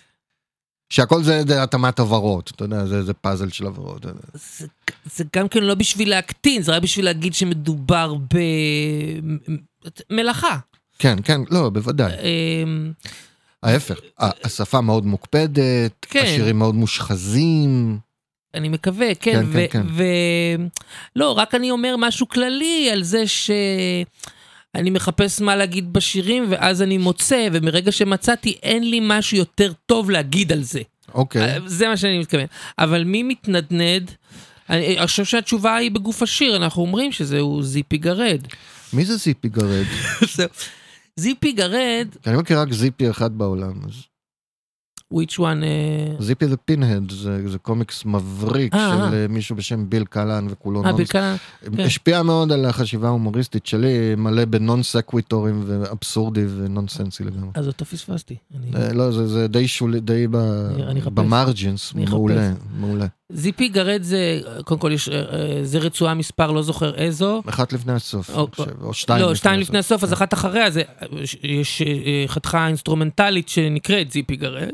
שהכל 0.89 1.23
זה, 1.23 1.43
זה 1.47 1.63
התאמת 1.63 1.99
הברות, 1.99 2.51
אתה 2.55 2.63
יודע, 2.63 2.85
זה, 2.85 3.03
זה 3.03 3.13
פאזל 3.13 3.49
של 3.49 3.67
הברות. 3.67 4.05
זה, 4.33 4.67
זה 5.15 5.23
גם 5.35 5.47
כן 5.47 5.63
לא 5.63 5.75
בשביל 5.75 6.09
להקטין, 6.09 6.61
זה 6.61 6.71
רק 6.71 6.81
בשביל 6.81 7.05
להגיד 7.05 7.33
שמדובר 7.33 8.15
במלאכה. 10.09 10.57
כן, 10.99 11.17
כן, 11.23 11.41
לא, 11.49 11.69
בוודאי. 11.69 12.13
אמ, 12.13 12.91
ההפך, 13.63 13.99
השפה 14.19 14.81
מאוד 14.81 15.05
מוקפדת, 15.05 16.05
כן. 16.09 16.23
השירים 16.23 16.59
מאוד 16.59 16.75
מושחזים. 16.75 17.97
אני 18.53 18.69
מקווה, 18.69 19.15
כן, 19.15 19.31
כן, 19.31 19.45
ו... 19.47 19.53
כן, 19.53 19.67
כן. 19.69 19.87
ו... 19.89 20.03
לא, 21.15 21.31
רק 21.31 21.55
אני 21.55 21.71
אומר 21.71 21.95
משהו 21.97 22.29
כללי 22.29 22.89
על 22.91 23.03
זה 23.03 23.27
ש... 23.27 23.51
אני 24.75 24.89
מחפש 24.89 25.41
מה 25.41 25.55
להגיד 25.55 25.93
בשירים, 25.93 26.45
ואז 26.49 26.81
אני 26.81 26.97
מוצא, 26.97 27.47
ומרגע 27.51 27.91
שמצאתי, 27.91 28.57
אין 28.63 28.89
לי 28.89 28.99
משהו 29.01 29.37
יותר 29.37 29.71
טוב 29.85 30.09
להגיד 30.09 30.51
על 30.51 30.63
זה. 30.63 30.81
אוקיי, 31.13 31.59
זה 31.65 31.87
מה 31.87 31.97
שאני 31.97 32.19
מתכוון. 32.19 32.45
אבל 32.79 33.03
מי 33.03 33.23
מתנדנד? 33.23 34.11
אני 34.69 34.97
אני 34.97 35.07
חושב 35.07 35.25
שהתשובה 35.25 35.75
היא 35.75 35.91
בגוף 35.91 36.21
השיר, 36.21 36.55
אנחנו 36.55 36.81
אומרים 36.81 37.11
שזהו 37.11 37.63
זיפי 37.63 37.97
גרד. 37.97 38.41
מי 38.93 39.05
זה 39.05 39.15
זיפי 39.17 39.49
גרד? 39.49 39.85
זיפי 41.19 41.51
גרד, 41.51 42.07
אני 42.27 42.37
מכיר 42.37 42.59
רק 42.59 42.73
זיפי 42.73 43.09
אחד 43.09 43.37
בעולם. 43.37 43.73
אז 43.85 43.93
which 45.13 45.39
one... 45.39 45.63
Zippy 46.19 46.47
the 46.47 46.57
Pinhead, 46.57 47.11
זה, 47.11 47.57
קומיקס 47.61 48.05
מבריק 48.05 48.73
אה, 48.75 48.91
של 48.93 49.15
אה. 49.15 49.21
אה, 49.21 49.27
מישהו 49.29 49.55
בשם 49.55 49.89
ביל 49.89 50.05
קלן 50.05 50.47
וכולו 50.49 50.79
אה, 50.83 50.85
nonsense. 50.91 50.97
בלקנה, 50.99 51.35
כן. 51.75 51.79
השפיע 51.79 52.23
מאוד 52.23 52.51
על 52.51 52.65
החשיבה 52.65 53.07
ההומוריסטית 53.07 53.65
שלי, 53.65 54.15
מלא 54.17 54.45
ב 54.45 54.55
non 54.55 54.83
sequiturים 54.83 55.63
ואבסורדי 55.67 56.45
ונונסנסי 56.57 57.23
לגמרי. 57.23 57.49
אז 57.53 57.67
אותו 57.67 57.85
פספסתי. 57.85 58.35
אני- 58.55 58.97
לא, 58.97 59.11
זה, 59.11 59.27
זה 59.27 59.47
די 59.47 59.67
שולי, 59.67 59.99
די 59.99 60.27
ב-. 60.31 60.37
ב 61.13 61.22
margins. 61.22 61.93
מעולה, 61.93 62.51
מעולה. 62.79 63.05
זיפי 63.31 63.67
גרד 63.69 64.01
זה, 64.03 64.39
קודם 64.65 64.79
כל 64.79 64.91
יש, 64.91 65.09
זה 65.63 65.77
רצועה 65.79 66.13
מספר, 66.13 66.51
לא 66.51 66.61
זוכר 66.63 66.95
איזו. 66.95 67.41
אחת 67.49 67.73
לפני 67.73 67.93
הסוף, 67.93 68.29
או- 68.29 68.47
חושב, 68.55 68.71
או 68.81 68.93
שתיים 68.93 69.21
לא, 69.25 69.35
שתיים 69.35 69.59
לפני 69.59 69.77
הסוף, 69.79 70.03
אז. 70.03 70.13
אחת 70.13 70.33
אחריה, 70.33 70.71
זה, 70.71 70.81
יש 71.43 71.81
חתיכה 72.27 72.67
אינסטרומנטלית 72.67 73.49
שנקראת 73.49 74.11
זיפי 74.11 74.35
גרד. 74.35 74.69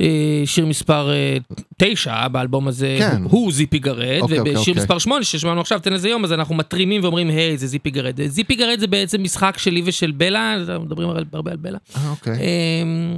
אה, 0.00 0.42
שיר 0.44 0.66
מספר 0.66 1.10
אה, 1.12 1.36
תשע 1.78 2.28
באלבום 2.28 2.68
הזה 2.68 2.96
כן. 2.98 3.22
הוא 3.24 3.52
זיפי 3.52 3.78
גרד, 3.78 4.20
אוקיי, 4.20 4.40
ובשיר 4.40 4.58
אוקיי. 4.58 4.74
מספר 4.74 4.98
שמונה 4.98 5.24
ששמענו 5.24 5.60
עכשיו 5.60 5.78
תן 5.78 5.92
לזה 5.92 6.08
יום 6.08 6.24
אז 6.24 6.32
אנחנו 6.32 6.54
מתרימים 6.54 7.02
ואומרים 7.02 7.28
היי 7.28 7.58
זה 7.58 7.66
זיפי 7.66 7.90
גרד. 7.90 8.26
זיפי 8.26 8.54
גרד 8.54 8.80
זה 8.80 8.86
בעצם 8.86 9.22
משחק 9.22 9.58
שלי 9.58 9.82
ושל 9.84 10.10
בלה, 10.10 10.56
מדברים 10.80 11.08
הרבה 11.32 11.50
על 11.50 11.56
בלה. 11.56 11.78
אה, 11.96 12.10
אוקיי. 12.10 12.38
אמ, 12.38 13.16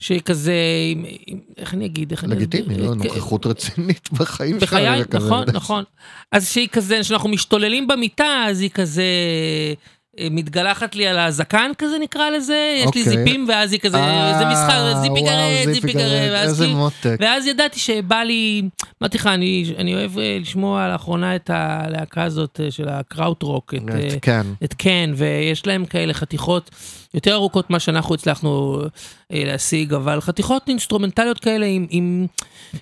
שכזה, 0.00 0.54
איך 1.56 1.74
אני 1.74 1.86
אגיד, 1.86 2.10
איך 2.10 2.24
אני 2.24 2.34
לגיטימי, 2.34 2.74
אסביר? 2.74 2.86
לא, 2.86 2.90
אה, 2.90 2.94
נוכחות 2.94 3.46
רצינית 3.46 4.08
בחיים 4.18 4.60
שלך. 4.60 4.72
בחיי. 4.72 5.02
נכון, 5.12 5.44
נכון. 5.52 5.84
אז 6.32 6.48
שהיא 6.48 6.68
כזה, 6.68 6.98
כשאנחנו 7.00 7.28
משתוללים 7.28 7.86
במיטה, 7.86 8.44
אז 8.48 8.60
היא 8.60 8.70
כזה 8.70 9.02
אה, 9.02 9.72
מתגלחת 10.30 10.94
לי 10.94 11.06
על 11.06 11.18
הזקן 11.18 11.70
כזה 11.78 11.96
נקרא 12.00 12.30
לזה, 12.30 12.74
יש 12.76 12.80
לי 12.80 12.86
אוקיי. 12.86 13.02
זיפים, 13.02 13.46
ואז 13.48 13.72
היא 13.72 13.80
כזה, 13.80 13.96
אה, 13.98 14.38
זה 14.38 14.44
משחק, 14.44 14.74
זיפי 15.02 15.22
גרד, 15.22 15.72
זיפי 15.74 15.92
גרד, 15.92 16.32
איזה 16.42 16.64
כאילו- 16.64 16.78
מותק. 16.78 17.16
ואז 17.20 17.46
ידעתי 17.46 17.80
שבא 17.80 18.16
לי, 18.22 18.62
אמרתי 19.02 19.18
לך, 19.18 19.26
אני, 19.26 19.72
אני 19.78 19.94
אוהב 19.94 20.18
אה, 20.18 20.38
לשמוע 20.40 20.88
לאחרונה 20.88 21.36
את 21.36 21.50
הלהקה 21.54 22.22
הזאת 22.22 22.60
אה, 22.64 22.70
של 22.70 22.88
אה, 22.88 23.00
כן. 24.22 24.46
את 24.64 24.74
קן, 24.74 25.12
ויש 25.16 25.66
להם 25.66 25.84
כאלה 25.84 26.14
חתיכות 26.14 26.70
יותר 27.14 27.34
ארוכות 27.34 27.70
ממה 27.70 27.80
שאנחנו 27.80 28.14
הצלחנו 28.14 28.82
להשיג, 29.30 29.94
אבל 29.94 30.20
חתיכות 30.20 30.68
אינסטרומנטליות 30.68 31.38
כאלה 31.38 31.66
עם, 31.66 31.86
עם 31.90 32.26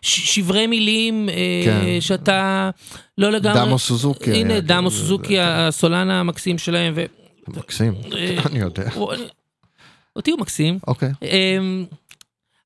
שברי 0.03 0.67
מילים, 0.67 1.29
כן. 1.65 2.01
שאתה 2.01 2.71
לא 3.19 3.31
לגמרי... 3.33 3.61
דמו 3.61 3.79
סוזוקי. 3.79 4.33
הנה, 4.33 4.61
דמו 4.61 4.91
זה- 4.91 4.97
סוזוקי, 4.97 5.41
הסולן 5.41 6.11
המקסים 6.11 6.59
שלהם, 6.59 6.93
ו... 6.97 7.05
מקסים, 7.49 7.95
אה, 8.13 8.37
אני 8.47 8.59
יודע. 8.59 8.91
אותי 10.17 10.31
הוא 10.31 10.41
מקסים. 10.41 10.79
אוקיי. 10.87 11.13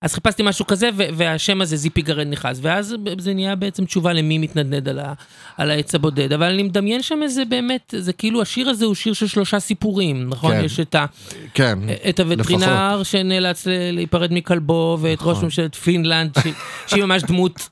אז 0.02 0.14
חיפשתי 0.14 0.42
משהו 0.42 0.66
כזה, 0.66 0.88
והשם 0.96 1.60
הזה 1.60 1.76
זיפי 1.76 2.02
גרד 2.02 2.26
נכנס, 2.26 2.58
ואז 2.62 2.94
זה 3.18 3.34
נהיה 3.34 3.54
בעצם 3.56 3.84
תשובה 3.84 4.12
למי 4.12 4.38
מתנדנד 4.38 4.88
על, 4.88 4.98
ה- 4.98 5.12
על 5.56 5.70
העץ 5.70 5.94
הבודד, 5.94 6.32
אבל 6.32 6.46
אני 6.46 6.62
מדמיין 6.62 7.02
שם 7.02 7.20
איזה 7.22 7.44
באמת, 7.44 7.94
זה 7.98 8.12
כאילו 8.12 8.42
השיר 8.42 8.68
הזה 8.68 8.84
הוא 8.84 8.94
שיר 8.94 9.12
של 9.12 9.26
שלושה 9.26 9.60
סיפורים, 9.60 10.28
נכון? 10.28 10.52
כן. 10.52 10.64
יש 10.64 10.80
את, 10.80 10.94
ה- 10.94 11.06
כן. 11.54 11.78
את 12.08 12.20
הווטרינר 12.20 13.02
שנאלץ 13.02 13.66
ל- 13.66 13.90
להיפרד 13.90 14.32
מכלבו, 14.32 14.98
ואת 15.00 15.18
ראש 15.22 15.28
נכון. 15.30 15.44
ממשלת 15.44 15.74
פינלנד, 15.74 16.30
ש- 16.38 16.46
שהיא 16.90 17.04
ממש 17.04 17.22
דמות 17.22 17.68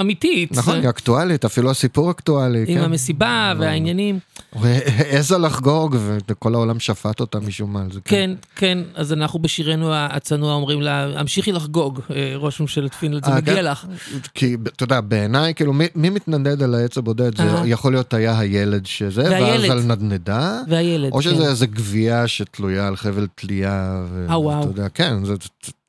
אמיתית. 0.00 0.52
נכון, 0.52 0.80
היא 0.80 0.88
אקטואלית, 0.88 1.44
אפילו 1.44 1.70
הסיפור 1.70 2.10
אקטואלי. 2.10 2.64
עם 2.68 2.78
כן. 2.78 2.84
המסיבה 2.84 3.54
והעניינים. 3.58 4.18
הוא 4.54 4.66
העזה 5.10 5.38
לחגוג 5.38 5.96
וכל 6.28 6.54
העולם 6.54 6.80
שפט 6.80 7.20
אותה 7.20 7.40
משום 7.40 7.72
מה. 7.72 7.82
כן, 8.04 8.30
כן, 8.56 8.78
אז 8.94 9.12
אנחנו 9.12 9.38
בשירנו 9.38 9.88
הצנוע 9.94 10.54
אומרים 10.54 10.82
לה, 10.82 11.20
המשיכי 11.20 11.52
לחגוג, 11.52 11.67
אה, 12.10 12.32
ראש 12.36 12.60
ממשלת 12.60 12.94
פינלנד, 12.94 13.24
זה 13.24 13.30
אה, 13.30 13.36
מגיע 13.36 13.54
כן? 13.54 13.64
לך. 13.64 13.86
כי 14.34 14.56
אתה 14.76 14.84
יודע, 14.84 15.00
בעיניי, 15.00 15.54
כאילו, 15.54 15.72
מי, 15.72 16.10
מתנדנד 16.10 16.62
על 16.62 16.74
העץ 16.74 16.98
הבודד? 16.98 17.36
זה 17.36 17.42
אה. 17.42 17.62
יכול 17.66 17.92
להיות 17.92 18.14
היה 18.14 18.38
הילד 18.38 18.86
שזה. 18.86 19.22
ואז 19.22 19.64
על 19.64 19.82
נדנדה, 19.82 20.60
והילד, 20.68 21.12
או 21.12 21.22
שזה 21.22 21.34
כן. 21.34 21.48
איזה 21.50 21.66
גווייה 21.66 22.28
שתלויה 22.28 22.86
על 22.86 22.96
חבל 22.96 23.26
תלייה. 23.34 24.04
ו- 24.10 24.26
אה, 24.30 24.40
וואו. 24.40 24.60
אתה 24.60 24.68
יודע, 24.70 24.88
כן, 24.88 25.24
זה- 25.24 25.34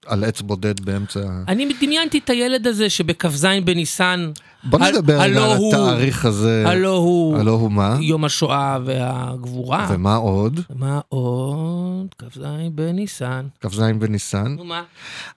על 0.05 0.23
עץ 0.23 0.41
בודד 0.41 0.80
באמצע... 0.80 1.19
אני 1.47 1.73
דמיינתי 1.82 2.17
את 2.25 2.30
הילד 2.30 2.67
הזה 2.67 2.89
שבכ"ז 2.89 3.47
בניסן, 3.65 4.32
בוא 4.64 4.80
נדבר 4.80 5.22
על 5.22 5.38
התאריך 5.38 6.26
הזה. 6.26 6.64
הלא 6.68 6.97
הוא 6.97 7.38
הלא 7.38 7.51
הוא 7.51 7.72
מה? 7.72 7.97
יום 8.01 8.26
השואה 8.26 8.78
והגבורה. 8.86 9.88
ומה 9.91 10.16
עוד? 10.16 10.60
מה 10.76 10.99
עוד? 11.10 12.07
כ"ז 12.18 12.41
בניסן. 12.72 13.45
כ"ז 13.62 13.80
בניסן. 13.99 14.55
נו 14.57 14.64
מה? 14.64 14.84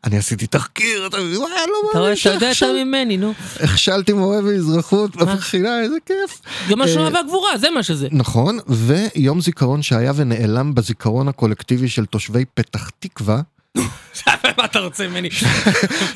אני 0.04 0.18
עשיתי 0.18 0.46
תחקיר, 0.46 1.06
אתה 1.06 1.16
לא 1.18 1.38
רואה, 1.38 1.50
מאמין 1.94 2.14
אתה 2.20 2.28
יודע 2.28 2.48
יותר 2.48 2.72
ממני, 2.84 3.16
נו. 3.16 3.32
הכשלתי 3.60 4.12
מורה 4.12 4.42
באזרחות 4.42 5.16
בבחינה, 5.16 5.80
איזה 5.80 5.96
כיף. 6.06 6.40
יום 6.68 6.82
השואה 6.82 7.06
אה, 7.06 7.12
והגבורה, 7.14 7.58
זה 7.58 7.70
מה 7.70 7.82
שזה. 7.82 8.08
נכון, 8.10 8.58
ויום 8.68 9.40
זיכרון 9.40 9.82
שהיה 9.82 10.12
ונעלם 10.16 10.74
בזיכרון 10.74 11.28
הקולקטיבי 11.28 11.88
של 11.88 12.06
תושבי 12.06 12.44
פתח 12.54 12.90
תקווה, 12.98 13.40
מה 14.58 14.64
אתה 14.64 14.78
רוצה 14.78 15.08
ממני? 15.08 15.28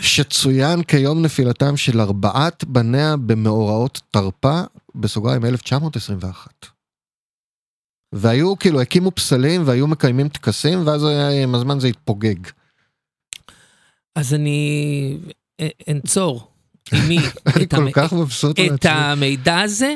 שצוין 0.00 0.82
כיום 0.82 1.22
נפילתם 1.22 1.76
של 1.76 2.00
ארבעת 2.00 2.64
בניה 2.64 3.16
במאורעות 3.16 4.00
תרפ"א, 4.10 4.62
בסוגריים 4.94 5.44
1921. 5.44 6.50
והיו, 8.12 8.58
כאילו, 8.58 8.80
הקימו 8.80 9.10
פסלים 9.10 9.62
והיו 9.66 9.86
מקיימים 9.86 10.28
טקסים, 10.28 10.86
ואז 10.86 11.04
היה- 11.04 11.42
עם 11.42 11.54
הזמן 11.54 11.80
זה 11.80 11.88
התפוגג. 11.88 12.34
אז 14.14 14.34
אני 14.34 15.18
אה, 15.60 15.68
אנצור 15.90 16.50
אני 16.92 17.18
את 17.62 17.74
המ- 17.74 17.88
את. 18.74 18.86
המידע 18.88 19.60
הזה, 19.60 19.94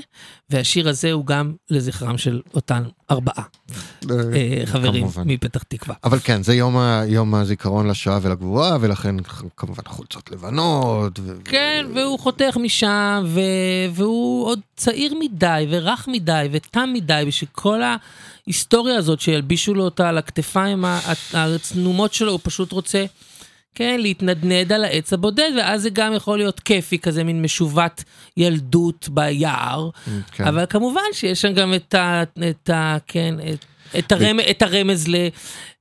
והשיר 0.50 0.88
הזה 0.88 1.12
הוא 1.12 1.26
גם 1.26 1.52
לזכרם 1.70 2.18
של 2.18 2.40
אותן 2.54 2.82
ארבעה 3.10 3.44
אה, 4.10 4.62
חברים 4.64 5.02
כמובן. 5.02 5.22
מפתח 5.26 5.62
תקווה. 5.62 5.94
אבל 6.04 6.18
כן, 6.24 6.42
זה 6.42 6.54
יום, 6.54 6.76
ה, 6.76 7.02
יום 7.06 7.34
הזיכרון 7.34 7.86
לשואה 7.86 8.18
ולגבורה, 8.22 8.78
ולכן 8.80 9.16
כמובן 9.56 9.82
חולצות 9.86 10.30
לבנות. 10.30 11.20
ו... 11.22 11.32
כן, 11.44 11.86
והוא 11.94 12.18
חותך 12.18 12.56
משם, 12.60 13.24
ו... 13.26 13.40
והוא 13.94 14.46
עוד 14.46 14.60
צעיר 14.76 15.14
מדי, 15.20 15.66
ורך 15.70 16.08
מדי, 16.08 16.48
ותם 16.52 16.90
מדי, 16.92 17.24
בשביל 17.26 17.50
כל 17.52 17.80
ההיסטוריה 18.46 18.96
הזאת 18.96 19.20
שילבישו 19.20 19.74
לו 19.74 19.84
אותה 19.84 20.08
על 20.08 20.18
הכתפיים 20.18 20.84
הצנומות 21.34 22.14
שלו, 22.14 22.32
הוא 22.32 22.40
פשוט 22.42 22.72
רוצה, 22.72 23.04
כן, 23.74 24.00
להתנדנד 24.00 24.72
על 24.72 24.84
העץ 24.84 25.12
הבודד, 25.12 25.50
ואז 25.58 25.82
זה 25.82 25.90
גם 25.90 26.12
יכול 26.14 26.38
להיות 26.38 26.60
כיפי, 26.60 26.98
כזה 26.98 27.24
מין 27.24 27.42
משובת 27.42 28.04
ילדות 28.36 29.08
ביער. 29.08 29.90
כן. 30.32 30.44
אבל 30.46 30.64
כמובן 30.70 31.00
שיש 31.12 31.40
שם 31.42 31.52
גם 31.52 31.74
את 31.74 31.94
ה... 31.94 32.22
את 32.50 32.70
ה 32.70 32.96
כן, 33.06 33.34
את... 33.52 33.64
את, 33.98 34.12
הרמ, 34.12 34.36
את 34.50 34.62
הרמז 34.62 35.08
ל, 35.08 35.14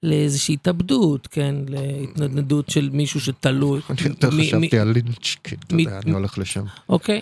לאיזושהי 0.04 0.54
התאבדות, 0.54 1.28
כן, 1.28 1.56
להתנדנדות 1.68 2.70
של 2.70 2.90
מישהו 2.94 3.22
שתלוי. 3.22 3.82
אני 3.90 3.98
יותר 4.06 4.30
מ- 4.30 4.42
חשבתי 4.44 4.80
על 4.80 4.92
לינץ', 4.92 5.36
כי 5.44 5.56
אתה 5.68 5.76
מ- 5.76 5.80
יודע, 5.80 6.00
אני 6.04 6.12
הולך 6.12 6.38
לשם. 6.38 6.64
אוקיי, 6.90 7.22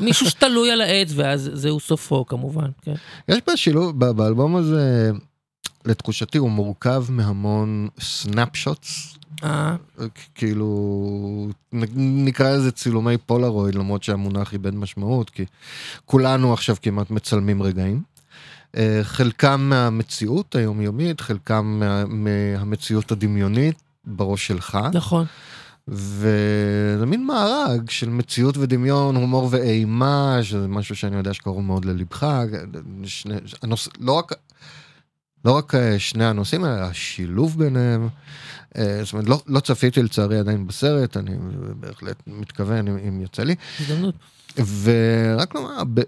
מישהו 0.00 0.30
שתלוי 0.30 0.70
על 0.70 0.80
העץ, 0.80 1.08
ואז 1.14 1.50
זהו 1.54 1.80
סופו 1.80 2.26
כמובן, 2.26 2.70
כן. 2.82 2.94
יש 3.28 3.38
בשילוב, 3.52 4.04
ב- 4.04 4.10
באלבום 4.10 4.56
הזה, 4.56 5.10
לתחושתי 5.84 6.38
הוא 6.38 6.50
מורכב 6.50 7.04
מהמון 7.08 7.88
סנאפשוטס, 8.00 9.14
אה, 9.14 9.23
כאילו 10.34 11.48
נ- 11.72 12.24
נקרא 12.24 12.50
לזה 12.50 12.72
צילומי 12.72 13.18
פולרויד 13.18 13.74
למרות 13.74 14.02
שהמונח 14.02 14.52
איבד 14.52 14.74
משמעות 14.74 15.30
כי 15.30 15.44
כולנו 16.04 16.52
עכשיו 16.52 16.76
כמעט 16.82 17.10
מצלמים 17.10 17.62
רגעים. 17.62 18.02
אה, 18.76 19.00
חלקם 19.02 19.60
מהמציאות 19.70 20.54
היומיומית, 20.54 21.20
חלקם 21.20 21.76
מה, 21.80 22.04
מהמציאות 22.06 23.12
הדמיונית 23.12 23.82
בראש 24.04 24.46
שלך. 24.46 24.78
נכון. 24.92 25.26
וזה 25.88 27.06
מין 27.06 27.26
מארג 27.26 27.90
של 27.90 28.08
מציאות 28.10 28.56
ודמיון, 28.56 29.16
הומור 29.16 29.48
ואימה, 29.50 30.38
שזה 30.42 30.68
משהו 30.68 30.96
שאני 30.96 31.16
יודע 31.16 31.34
שקרוב 31.34 31.62
מאוד 31.62 31.84
ללבך. 31.84 32.26
שני, 33.04 33.34
הנוס, 33.62 33.88
לא, 34.00 34.12
רק, 34.12 34.32
לא 35.44 35.52
רק 35.52 35.74
אה, 35.74 35.98
שני 35.98 36.24
הנושאים, 36.24 36.64
אלא 36.64 36.70
השילוב 36.70 37.58
ביניהם. 37.58 38.08
אה, 38.78 39.00
זאת 39.04 39.12
אומרת, 39.12 39.28
לא, 39.28 39.42
לא 39.46 39.60
צפיתי 39.60 40.02
לצערי 40.02 40.38
עדיין 40.38 40.66
בסרט, 40.66 41.16
אני 41.16 41.36
בהחלט 41.80 42.16
מתכוון 42.26 42.88
אם, 42.88 42.96
אם 43.08 43.20
יוצא 43.20 43.42
לי. 43.42 43.54
הזדמנות. 43.80 44.14
ורק 44.56 45.54
לומר, 45.54 45.84
ב- 45.94 46.00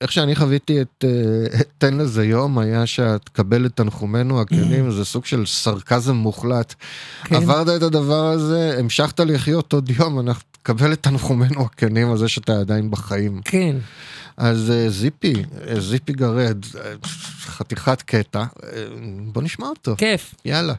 איך 0.00 0.12
שאני 0.12 0.36
חוויתי 0.36 0.82
את 0.82 1.04
אה, 1.04 1.58
תן 1.78 1.94
לזה 1.96 2.24
יום, 2.24 2.58
היה 2.58 2.86
שאת 2.86 3.24
תקבל 3.24 3.66
את 3.66 3.76
תנחומינו 3.76 4.40
הכנים, 4.40 4.90
זה 4.90 5.04
סוג 5.04 5.24
של 5.24 5.46
סרקזם 5.46 6.14
מוחלט. 6.14 6.74
כן. 7.24 7.34
עברת 7.34 7.68
את 7.76 7.82
הדבר 7.82 8.24
הזה, 8.26 8.76
המשכת 8.78 9.20
לחיות 9.20 9.72
עוד 9.72 9.90
יום, 9.90 10.20
אנחנו 10.20 10.42
תקבל 10.52 10.92
את 10.92 11.02
תנחומינו 11.02 11.62
הכנים 11.62 12.10
על 12.10 12.18
זה 12.18 12.28
שאתה 12.28 12.60
עדיין 12.60 12.90
בחיים. 12.90 13.40
כן. 13.44 13.76
אז 14.42 14.70
אה, 14.70 14.90
זיפי, 14.90 15.34
אה, 15.68 15.80
זיפי 15.80 16.12
גרד, 16.12 16.64
אה, 16.84 16.92
חתיכת 17.42 18.02
קטע, 18.02 18.44
בוא 19.32 19.42
נשמע 19.42 19.66
אותו, 19.66 19.94
כיף. 19.98 20.34
יאללה. 20.44 20.74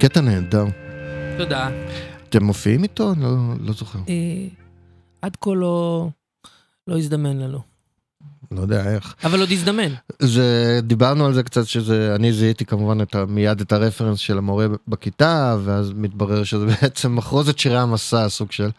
קטע 0.00 0.20
נהדר. 0.20 0.64
תודה. 1.38 1.70
אתם 2.28 2.44
מופיעים 2.44 2.82
איתו? 2.82 3.14
לא, 3.20 3.28
לא 3.60 3.72
זוכר. 3.72 3.98
אה, 4.08 4.14
עד 5.22 5.36
כה 5.40 5.50
לא, 5.54 6.08
לא 6.86 6.98
הזדמן 6.98 7.38
לנו, 7.38 7.60
לא 8.50 8.60
יודע 8.60 8.94
איך. 8.94 9.14
אבל 9.24 9.40
עוד 9.40 9.50
הזדמן. 9.50 9.92
זה, 10.18 10.80
דיברנו 10.82 11.26
על 11.26 11.34
זה 11.34 11.42
קצת 11.42 11.66
שזה, 11.66 12.14
אני 12.14 12.32
זיהיתי 12.32 12.64
כמובן 12.64 13.02
את 13.02 13.16
מיד 13.16 13.60
את 13.60 13.72
הרפרנס 13.72 14.18
של 14.18 14.38
המורה 14.38 14.66
בכיתה, 14.88 15.56
ואז 15.64 15.92
מתברר 15.94 16.44
שזה 16.44 16.66
בעצם 16.82 17.16
מחרוזת 17.16 17.58
שירי 17.58 17.78
המסע, 17.78 18.28
סוג 18.28 18.52
של. 18.52 18.70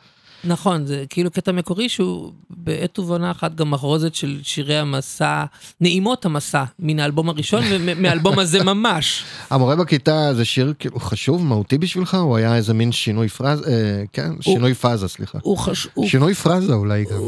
נכון, 0.43 0.85
זה 0.85 1.05
כאילו 1.09 1.31
קטע 1.31 1.51
מקורי 1.51 1.89
שהוא 1.89 2.31
בעת 2.49 2.99
ובעונה 2.99 3.31
אחת 3.31 3.55
גם 3.55 3.71
מחרוזת 3.71 4.15
של 4.15 4.39
שירי 4.43 4.77
המסע, 4.77 5.45
נעימות 5.81 6.25
המסע, 6.25 6.63
מן 6.79 6.99
האלבום 6.99 7.29
הראשון 7.29 7.63
ומהאלבום 7.69 8.39
הזה 8.39 8.63
ממש. 8.63 9.23
המורה 9.49 9.75
בכיתה 9.75 10.33
זה 10.33 10.45
שיר 10.45 10.73
כאילו 10.79 10.99
חשוב, 10.99 11.45
מהותי 11.45 11.77
בשבילך? 11.77 12.15
הוא 12.15 12.37
היה 12.37 12.55
איזה 12.55 12.73
מין 12.73 12.91
שינוי 12.91 13.29
פרזה, 13.29 13.71
אה, 13.71 14.03
כן, 14.13 14.31
שינוי 14.41 14.73
פאזה, 14.73 15.07
סליחה. 15.07 15.39
הוא 15.41 15.57
חשוב, 15.57 15.91
שינוי 16.05 16.33
פרזה 16.33 16.73
אולי 16.73 17.05
גם. 17.05 17.19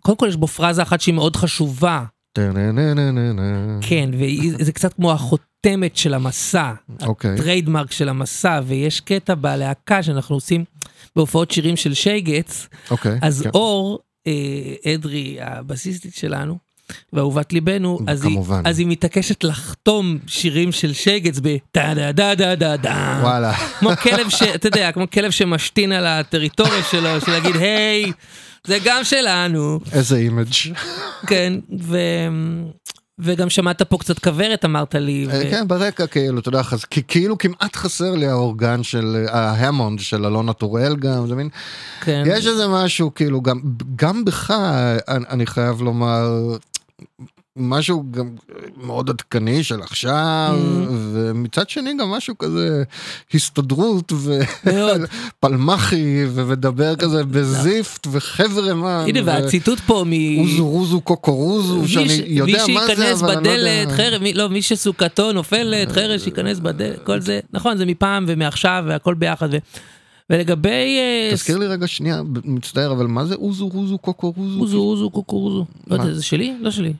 קודם 0.00 0.16
כל 0.16 0.26
יש 0.28 0.36
בו 0.36 0.46
פרזה 0.46 0.82
אחת 0.82 1.00
שהיא 1.00 1.14
מאוד 1.14 1.36
חשובה. 1.36 2.04
כן, 3.80 4.10
וזה 4.58 4.72
קצת 4.72 4.92
כמו 4.92 5.12
החותמת 5.12 5.96
של 5.96 6.14
המסע, 6.14 6.72
אוקיי. 7.02 7.34
הטריידמרק 7.34 7.92
של 7.92 8.08
המסע, 8.08 8.60
ויש 8.66 9.00
קטע 9.00 9.34
בלהקה 9.34 10.02
שאנחנו 10.02 10.36
עושים 10.36 10.64
בהופעות 11.16 11.50
שירים 11.50 11.76
של 11.76 11.94
שייגץ, 11.94 12.68
אוקיי. 12.90 13.18
אז 13.22 13.42
כן. 13.42 13.50
אור, 13.54 13.98
אה, 14.26 14.92
אדרי, 14.94 15.36
הבסיסטית 15.40 16.14
שלנו, 16.14 16.58
ואהובת 17.12 17.52
ליבנו, 17.52 17.98
אז 18.06 18.24
היא. 18.24 18.38
אז 18.64 18.78
היא 18.78 18.86
מתעקשת 18.86 19.44
לחתום 19.44 20.18
שירים 20.26 20.72
של 20.72 20.92
שייגץ 20.92 21.38
בטה 21.42 21.92
דה 21.94 22.12
דה 22.12 22.34
דה 22.34 22.54
דה 22.54 22.76
דה. 22.76 23.20
וואלה. 23.22 23.54
כמו 23.54 23.90
כלב 24.02 24.28
ש... 24.28 24.42
אתה 24.42 24.68
יודע, 24.68 24.92
כמו 24.92 25.10
כלב 25.10 25.30
שמשתין 25.30 25.92
על 25.92 26.06
הטריטוריה 26.06 26.82
שלו, 26.90 27.20
של 27.20 27.32
להגיד, 27.32 27.56
היי, 27.56 28.12
זה 28.66 28.78
גם 28.84 29.04
שלנו. 29.04 29.80
איזה 29.92 30.16
אימג'. 30.16 30.46
כן, 31.26 31.52
ו... 31.80 31.98
וגם 33.18 33.50
שמעת 33.50 33.82
פה 33.82 33.98
קצת 33.98 34.18
כוורת, 34.18 34.64
אמרת 34.64 34.94
לי. 34.94 35.26
ו... 35.28 35.30
אה, 35.30 35.50
כן, 35.50 35.68
ברקע 35.68 36.06
כאילו, 36.06 36.38
אתה 36.38 36.48
יודע, 36.48 36.62
חס- 36.62 36.84
כאילו 37.08 37.38
כמעט 37.38 37.76
חסר 37.76 38.10
לי 38.14 38.26
האורגן 38.26 38.82
של, 38.82 39.24
אה, 39.28 39.50
ההמונד 39.50 40.00
של 40.00 40.26
אלונה 40.26 40.52
טוראל 40.52 40.96
גם, 40.96 41.26
זה 41.28 41.34
מין, 41.34 41.48
כן. 42.00 42.22
יש 42.26 42.46
איזה 42.46 42.68
משהו 42.68 43.14
כאילו, 43.14 43.40
גם, 43.40 43.60
גם 43.96 44.24
בך, 44.24 44.50
אני, 45.08 45.24
אני 45.30 45.46
חייב 45.46 45.82
לומר, 45.82 46.28
משהו 47.56 48.04
גם 48.10 48.30
מאוד 48.76 49.10
עדכני 49.10 49.64
של 49.64 49.82
עכשיו, 49.82 50.54
Mm. 50.58 50.90
ומצד 51.12 51.68
שני 51.70 51.90
גם 52.00 52.10
משהו 52.10 52.38
כזה 52.38 52.82
הסתדרות. 53.34 54.12
ופלמחי, 55.38 56.04
ומדבר 56.34 56.96
כזה 56.96 57.24
בזיפט 57.32 58.06
וחבר'ה 58.12 58.74
מה. 58.74 59.02
הנה, 59.04 59.20
ו- 59.22 59.26
והציטוט 59.26 59.80
פה 59.80 60.04
מ... 60.06 60.12
אוזו 60.40 60.68
רוזו 60.68 61.00
קוקורוזו, 61.00 61.80
מי 61.82 61.88
שאני 61.88 62.22
יודע 62.26 62.66
מי 62.66 62.74
מה 62.74 62.86
זה, 62.86 62.94
שייכנס 62.96 63.22
אבל 63.22 63.30
אני 63.36 63.44
לא 63.44 63.50
יודע. 63.52 63.84
בדלת, 63.84 63.96
חרב, 63.96 64.22
מי- 64.22 64.34
לא, 64.34 64.48
מי 64.48 64.62
שסוכתו 64.62 65.32
נופלת, 65.32 65.92
חרב 65.92 66.18
שייכנס 66.20 66.58
בדלת, 66.58 67.02
כל 67.06 67.20
זה, 67.20 67.40
נכון, 67.52 67.76
זה 67.78 67.86
מפעם 67.86 68.24
ומעכשיו 68.28 68.84
והכל 68.88 69.14
ביחד. 69.14 69.48
ולגבי... 70.32 70.68
אה, 70.98 71.30
תזכיר 71.32 71.58
לי 71.58 71.66
רגע 71.66 71.86
שנייה, 71.86 72.22
מצטער, 72.44 72.92
אבל 72.92 73.06
מה 73.06 73.24
זה 73.24 73.34
אוזו 73.34 73.68
רוזו 73.68 73.98
קוקורוזו? 73.98 74.60
אוזו 74.60 74.78
אוזו 74.78 75.10
קוקורוזו. 75.10 75.64
לא 75.86 75.94
יודע? 75.94 76.14
זה 76.14 76.22
שלי? 76.22 76.54
לא 76.60 76.70
שלי. 76.70 76.92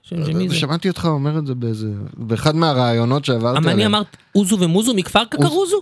זה? 0.48 0.54
שמעתי 0.54 0.88
אותך 0.88 1.04
אומר 1.04 1.38
את 1.38 1.46
זה 1.46 1.54
באיזה, 1.54 1.88
באחד 2.16 2.56
מהראיונות 2.56 3.24
שעברתי 3.24 3.58
אבל 3.58 3.68
אני 3.68 3.72
עליהם. 3.72 3.94
אמרת 3.94 4.16
אוזו 4.34 4.60
ומוזו 4.60 4.94
מכפר 4.94 5.24
קקרוזו? 5.24 5.76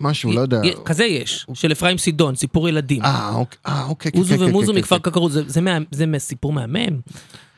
משהו, 0.00 0.32
לא 0.32 0.40
יודע. 0.40 0.60
כזה 0.84 1.04
יש, 1.04 1.46
של 1.54 1.72
אפרים 1.72 1.98
סידון, 1.98 2.34
סיפור 2.34 2.68
ילדים. 2.68 3.02
אה, 3.02 3.34
אוקיי, 3.34 3.58
אה, 3.66 3.84
אוקיי, 3.88 4.12
כן, 4.12 4.18
אוזו 4.18 4.34
כן, 4.34 4.40
כן, 4.40 4.44
ומוזו 4.44 4.72
מכפר 4.74 4.98
כן. 4.98 5.10
קקרוז, 5.10 5.38
זה- 5.46 6.18
סיפור 6.18 6.52
מהמם. 6.52 7.00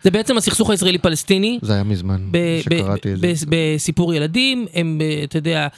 זה 0.02 0.10
בעצם 0.10 0.36
הסכסוך 0.36 0.70
הישראלי-פלסטיני. 0.70 1.58
זה 1.62 1.72
היה 1.72 1.82
מזמן 1.82 2.22
שקראתי 2.62 3.12
את 3.14 3.18
זה. 3.20 3.46
בסיפור 3.48 4.14
ילדים, 4.14 4.66
הם, 4.74 4.98
אתה 5.24 5.38
יודע, 5.38 5.68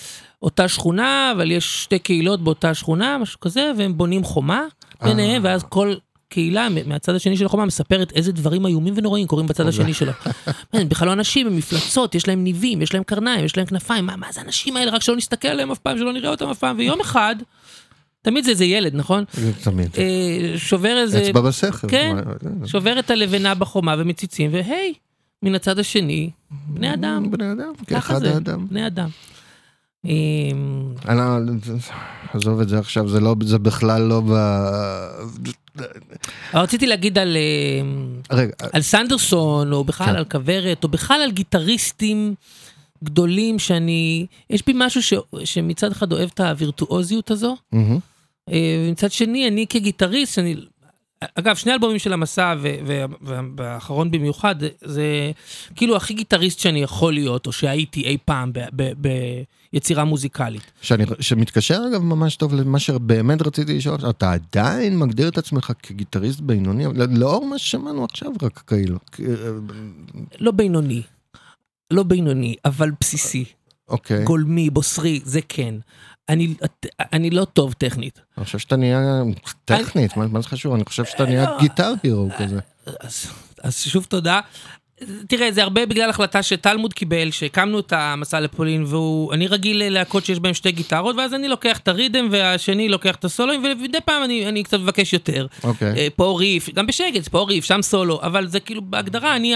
אותה 0.42 0.68
שכונה, 0.68 1.32
אבל 1.36 1.50
יש 1.50 1.82
שתי 1.82 1.98
קהילות 1.98 2.44
באותה 2.44 2.74
שכונה, 2.74 3.18
משהו 3.18 3.40
כזה, 3.40 3.72
והם 3.78 3.96
בונים 3.96 4.24
חומה 4.24 4.64
ביניהם, 5.02 5.42
ואז 5.44 5.62
כל 5.68 5.94
קהילה 6.28 6.68
מהצד 6.86 7.14
השני 7.14 7.36
של 7.36 7.46
החומה 7.46 7.64
מספרת 7.64 8.12
איזה 8.12 8.32
דברים 8.32 8.66
איומים 8.66 8.94
ונוראים 8.96 9.26
קורים 9.26 9.46
בצד 9.46 9.66
השני 9.66 9.94
שלה. 9.94 10.12
הם 10.72 10.88
בכלל 10.90 11.08
לא 11.08 11.12
אנשים, 11.12 11.46
הם 11.46 11.56
מפלצות, 11.56 12.14
יש 12.14 12.28
להם 12.28 12.44
ניבים, 12.44 12.82
יש 12.82 12.94
להם 12.94 13.02
קרניים, 13.02 13.44
יש 13.44 13.56
להם 13.56 13.66
כנפיים, 13.66 14.06
מה, 14.06 14.16
מה 14.16 14.26
זה 14.32 14.40
האנשים 14.40 14.76
האלה, 14.76 14.92
רק 14.92 15.02
שלא 15.02 15.16
נסתכל 15.16 15.48
עליהם 15.48 15.70
אף 15.70 15.78
פעם, 15.78 15.98
שלא 15.98 16.12
נראה 16.12 16.30
אותם 16.30 16.48
אף 16.48 16.58
פעם, 16.58 16.78
ויום 16.78 17.00
אחד, 17.00 17.36
תמיד 18.22 18.44
זה 18.44 18.50
איזה 18.50 18.64
ילד, 18.64 18.94
נכון? 18.94 19.24
תמיד. 19.62 19.88
אה, 19.98 20.58
שובר 20.58 20.98
איזה... 20.98 21.22
אצבע 21.22 21.40
בסכר. 21.40 21.88
כן, 21.88 22.16
שובר 22.66 22.98
את 22.98 23.10
הלבנה 23.10 23.54
בחומה 23.54 23.94
ומציצים, 23.98 24.50
והי, 24.52 24.94
מן 25.42 25.54
הצד 25.54 25.78
השני, 25.78 26.30
בני 26.50 26.94
אדם. 26.94 27.30
בני 27.30 27.52
אדם, 27.52 27.72
כאחד 27.86 28.24
האדם. 28.24 28.66
בני 28.68 28.86
אדם. 28.86 29.08
אני 30.04 31.16
לא- 31.18 31.52
עזוב 32.34 32.60
את 32.60 32.68
זה 32.68 32.78
עכשיו, 32.78 33.08
זה 33.08 33.20
לא, 33.20 33.34
זה 33.42 33.58
בכלל 33.58 34.02
לא 34.02 34.20
ב... 34.20 34.32
רציתי 36.54 36.86
להגיד 36.86 37.18
על, 37.18 37.36
אמ, 37.36 38.20
רגע, 38.32 38.52
על 38.72 38.82
סנדרסון, 38.82 39.72
או 39.72 39.84
בכלל 39.84 40.06
כן. 40.06 40.16
על 40.16 40.24
כוורת, 40.24 40.84
או 40.84 40.88
בכלל 40.88 41.20
על 41.22 41.30
גיטריסטים 41.30 42.34
גדולים 43.04 43.58
שאני, 43.58 44.26
יש 44.50 44.62
בי 44.66 44.72
משהו 44.76 45.02
ש, 45.02 45.14
שמצד 45.44 45.92
אחד 45.92 46.12
אוהב 46.12 46.30
את 46.34 46.40
הווירטואוזיות 46.40 47.30
הזו. 47.30 47.56
אה, 47.72 47.78
ומצד 48.88 49.12
שני, 49.12 49.48
אני 49.48 49.66
כגיטריסט, 49.68 50.38
אני... 50.38 50.56
אגב, 51.34 51.56
שני 51.56 51.72
אלבומים 51.72 51.98
של 51.98 52.12
המסע, 52.12 52.54
והאחרון 53.56 54.10
במיוחד, 54.10 54.54
זה- 54.80 55.30
כאילו 55.76 55.96
הכי 55.96 56.14
גיטריסט 56.14 56.58
שאני 56.58 56.82
יכול 56.82 57.12
להיות, 57.12 57.46
או 57.46 57.52
שהייתי 57.52 58.02
אי 58.04 58.16
פעם 58.24 58.52
ב- 58.52 58.60
ב- 58.76 59.42
ביצירה 59.72 60.04
מוזיקלית. 60.04 60.72
שאני, 60.82 61.04
שמתקשר 61.20 61.82
אגב 61.90 62.02
ממש 62.02 62.36
טוב 62.36 62.54
למה 62.54 62.78
שבאמת 62.78 63.42
רציתי 63.42 63.76
לשאול, 63.76 64.10
אתה 64.10 64.32
עדיין 64.32 64.98
מגדיר 64.98 65.28
את 65.28 65.38
עצמך 65.38 65.72
כגיטריסט 65.82 66.40
בינוני, 66.40 66.84
לאור 67.10 67.46
מה 67.46 67.58
ששמענו 67.58 68.04
עכשיו 68.04 68.32
רק 68.42 68.62
כאילו. 68.66 68.98
לא 70.40 70.52
בינוני, 70.52 71.02
לא 71.90 72.02
בינוני, 72.02 72.54
אבל 72.64 72.90
בסיסי, 73.00 73.44
אוקיי, 73.88 74.24
גולמי, 74.24 74.70
בוסרי, 74.70 75.20
זה 75.24 75.40
כן. 75.48 75.74
אני, 76.28 76.54
אני 77.12 77.30
לא 77.30 77.44
טוב 77.44 77.72
טכנית. 77.72 78.20
אני 78.38 78.44
חושב 78.44 78.58
שאתה 78.58 78.76
נהיה 78.76 79.22
טכנית, 79.64 80.16
מה 80.16 80.26
מה 80.26 80.40
זה 80.40 80.48
חשוב? 80.48 80.74
אני 80.74 80.84
חושב 80.84 81.04
שאתה 81.04 81.24
נהיה 81.24 81.44
לא. 81.44 81.60
גיטר 81.60 81.92
הירו 82.02 82.28
כזה. 82.38 82.60
אז, 83.00 83.26
אז 83.62 83.76
שוב 83.76 84.04
תודה. 84.04 84.40
תראה, 85.28 85.52
זה 85.52 85.62
הרבה 85.62 85.86
בגלל 85.86 86.10
החלטה 86.10 86.42
שטלמוד 86.42 86.92
קיבל, 86.92 87.30
שהקמנו 87.30 87.80
את 87.80 87.92
המסע 87.92 88.40
לפולין, 88.40 88.84
ואני 88.84 89.46
רגיל 89.46 89.82
ללהקות 89.82 90.24
שיש 90.24 90.40
בהם 90.40 90.54
שתי 90.54 90.72
גיטרות, 90.72 91.16
ואז 91.16 91.34
אני 91.34 91.48
לוקח 91.48 91.78
את 91.78 91.88
הריתם, 91.88 92.28
והשני 92.30 92.88
לוקח 92.88 93.16
את 93.16 93.24
הסולואים, 93.24 93.64
ומדי 93.64 93.98
פעם 94.04 94.24
אני, 94.24 94.48
אני 94.48 94.62
קצת 94.62 94.78
מבקש 94.80 95.12
יותר. 95.12 95.46
אוקיי. 95.64 95.94
אה, 95.96 96.08
פה 96.16 96.36
ריף, 96.38 96.68
גם 96.74 96.86
בשקט, 96.86 97.28
פה 97.28 97.46
ריף, 97.48 97.64
שם 97.64 97.82
סולו, 97.82 98.20
אבל 98.22 98.46
זה 98.46 98.60
כאילו 98.60 98.82
בהגדרה 98.82 99.36
אני 99.36 99.54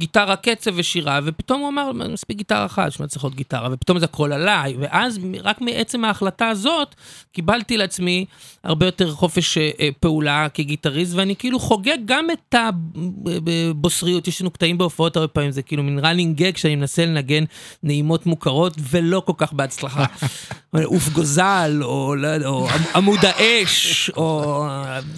הגיטרה, 0.00 0.36
קצב 0.36 0.70
ושירה, 0.74 1.20
ופתאום 1.24 1.60
הוא 1.60 1.68
אמר, 1.68 1.92
מספיק 1.92 2.36
גיטרה 2.36 2.66
אחת, 2.66 2.92
שמע 2.92 3.06
צריך 3.06 3.22
עוד 3.22 3.34
גיטרה, 3.34 3.68
ופתאום 3.72 3.98
זה 3.98 4.04
הכל 4.04 4.32
עליי, 4.32 4.76
ואז 4.80 5.18
רק 5.42 5.60
מעצם 5.60 6.04
ההחלטה 6.04 6.48
הזאת, 6.48 6.94
קיבלתי 7.32 7.76
לעצמי 7.76 8.24
הרבה 8.64 8.86
יותר 8.86 9.10
חופש 9.10 9.58
אה, 9.58 9.70
אה, 9.80 9.88
פעולה 10.00 10.48
כגיטריסט, 10.54 11.14
ואני 11.14 11.36
כאילו 11.36 11.58
חוגג 11.58 11.98
גם 12.04 12.26
את 12.32 12.54
הבוסריות, 12.54 14.28
יש 14.28 14.40
לנו 14.40 14.50
קטעים 14.50 14.78
בהופעות 14.78 15.16
הרבה 15.16 15.28
פעמים, 15.28 15.50
זה 15.50 15.62
כאילו 15.62 15.82
מין 15.82 15.98
running 15.98 16.40
gag 16.40 16.58
שאני 16.58 16.76
מנסה 16.76 17.06
לנגן 17.06 17.44
נעימות 17.82 18.26
מוכרות, 18.26 18.74
ולא 18.90 19.22
כל 19.26 19.32
כך 19.36 19.52
בהצלחה. 19.52 20.04
עוף 20.84 21.08
גוזל, 21.08 21.80
או, 21.82 22.14
לא 22.14 22.28
או 22.44 22.68
עמוד 22.94 23.20
האש, 23.22 24.10
או 24.16 24.64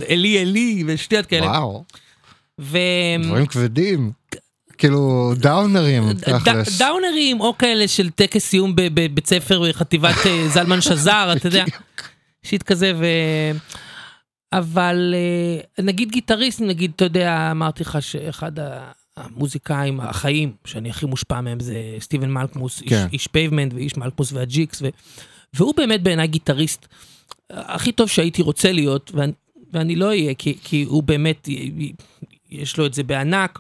אלי 0.09 0.43
אלי, 0.43 0.85
ושטויות 0.87 1.27
כאלה. 1.27 1.47
וואו, 1.47 1.85
ו... 2.59 2.79
דברים 3.23 3.47
כבדים. 3.47 4.23
כאילו 4.83 5.33
דאונרים, 5.37 6.13
ד-. 6.13 6.79
דאונרים 6.79 7.41
או 7.41 7.59
כאלה 7.59 7.89
של 7.89 8.11
טקס 8.11 8.49
סיום 8.49 8.73
בבית 8.77 9.27
ספר 9.27 9.63
בחטיבת 9.69 10.27
אה, 10.27 10.49
זלמן 10.55 10.81
שזר, 10.81 11.33
אתה 11.37 11.47
יודע, 11.47 11.65
shit 12.43 12.63
כזה 12.63 12.93
ו... 12.99 13.07
אבל 14.53 15.15
אה, 15.17 15.85
נגיד 15.85 16.11
גיטריסט, 16.11 16.61
נגיד, 16.61 16.93
אתה 16.97 17.05
יודע, 17.05 17.49
אמרתי 17.51 17.83
לך 17.83 18.03
שאחד 18.03 18.53
המוזיקאים 19.17 20.01
החיים 20.01 20.53
שאני 20.65 20.91
הכי 20.91 21.07
מושפע 21.07 21.41
מהם 21.41 21.61
זה 21.61 21.75
סטיבן 22.01 22.31
מלקמוס, 22.31 22.83
איש, 22.83 22.89
כן. 22.89 23.07
איש 23.13 23.27
Pavement 23.27 23.75
ואיש 23.75 23.97
מלקמוס 23.97 24.33
וה 24.33 24.45
Jicks, 24.45 24.83
ו... 24.83 24.89
והוא 25.55 25.75
באמת 25.77 26.03
בעיניי 26.03 26.27
גיטריסט 26.27 26.87
הכי 27.51 27.93
טוב 27.93 28.09
שהייתי 28.09 28.43
רוצה 28.43 28.73
להיות, 28.73 29.11
ואני, 29.15 29.33
ואני 29.73 29.97
לא 29.97 30.07
אהיה, 30.07 30.35
כי, 30.35 30.59
כי 30.65 30.83
הוא 30.83 31.03
באמת, 31.03 31.49
יש 32.51 32.77
לו 32.77 32.87
את 32.87 32.95
זה 32.95 33.03
בענק. 33.03 33.59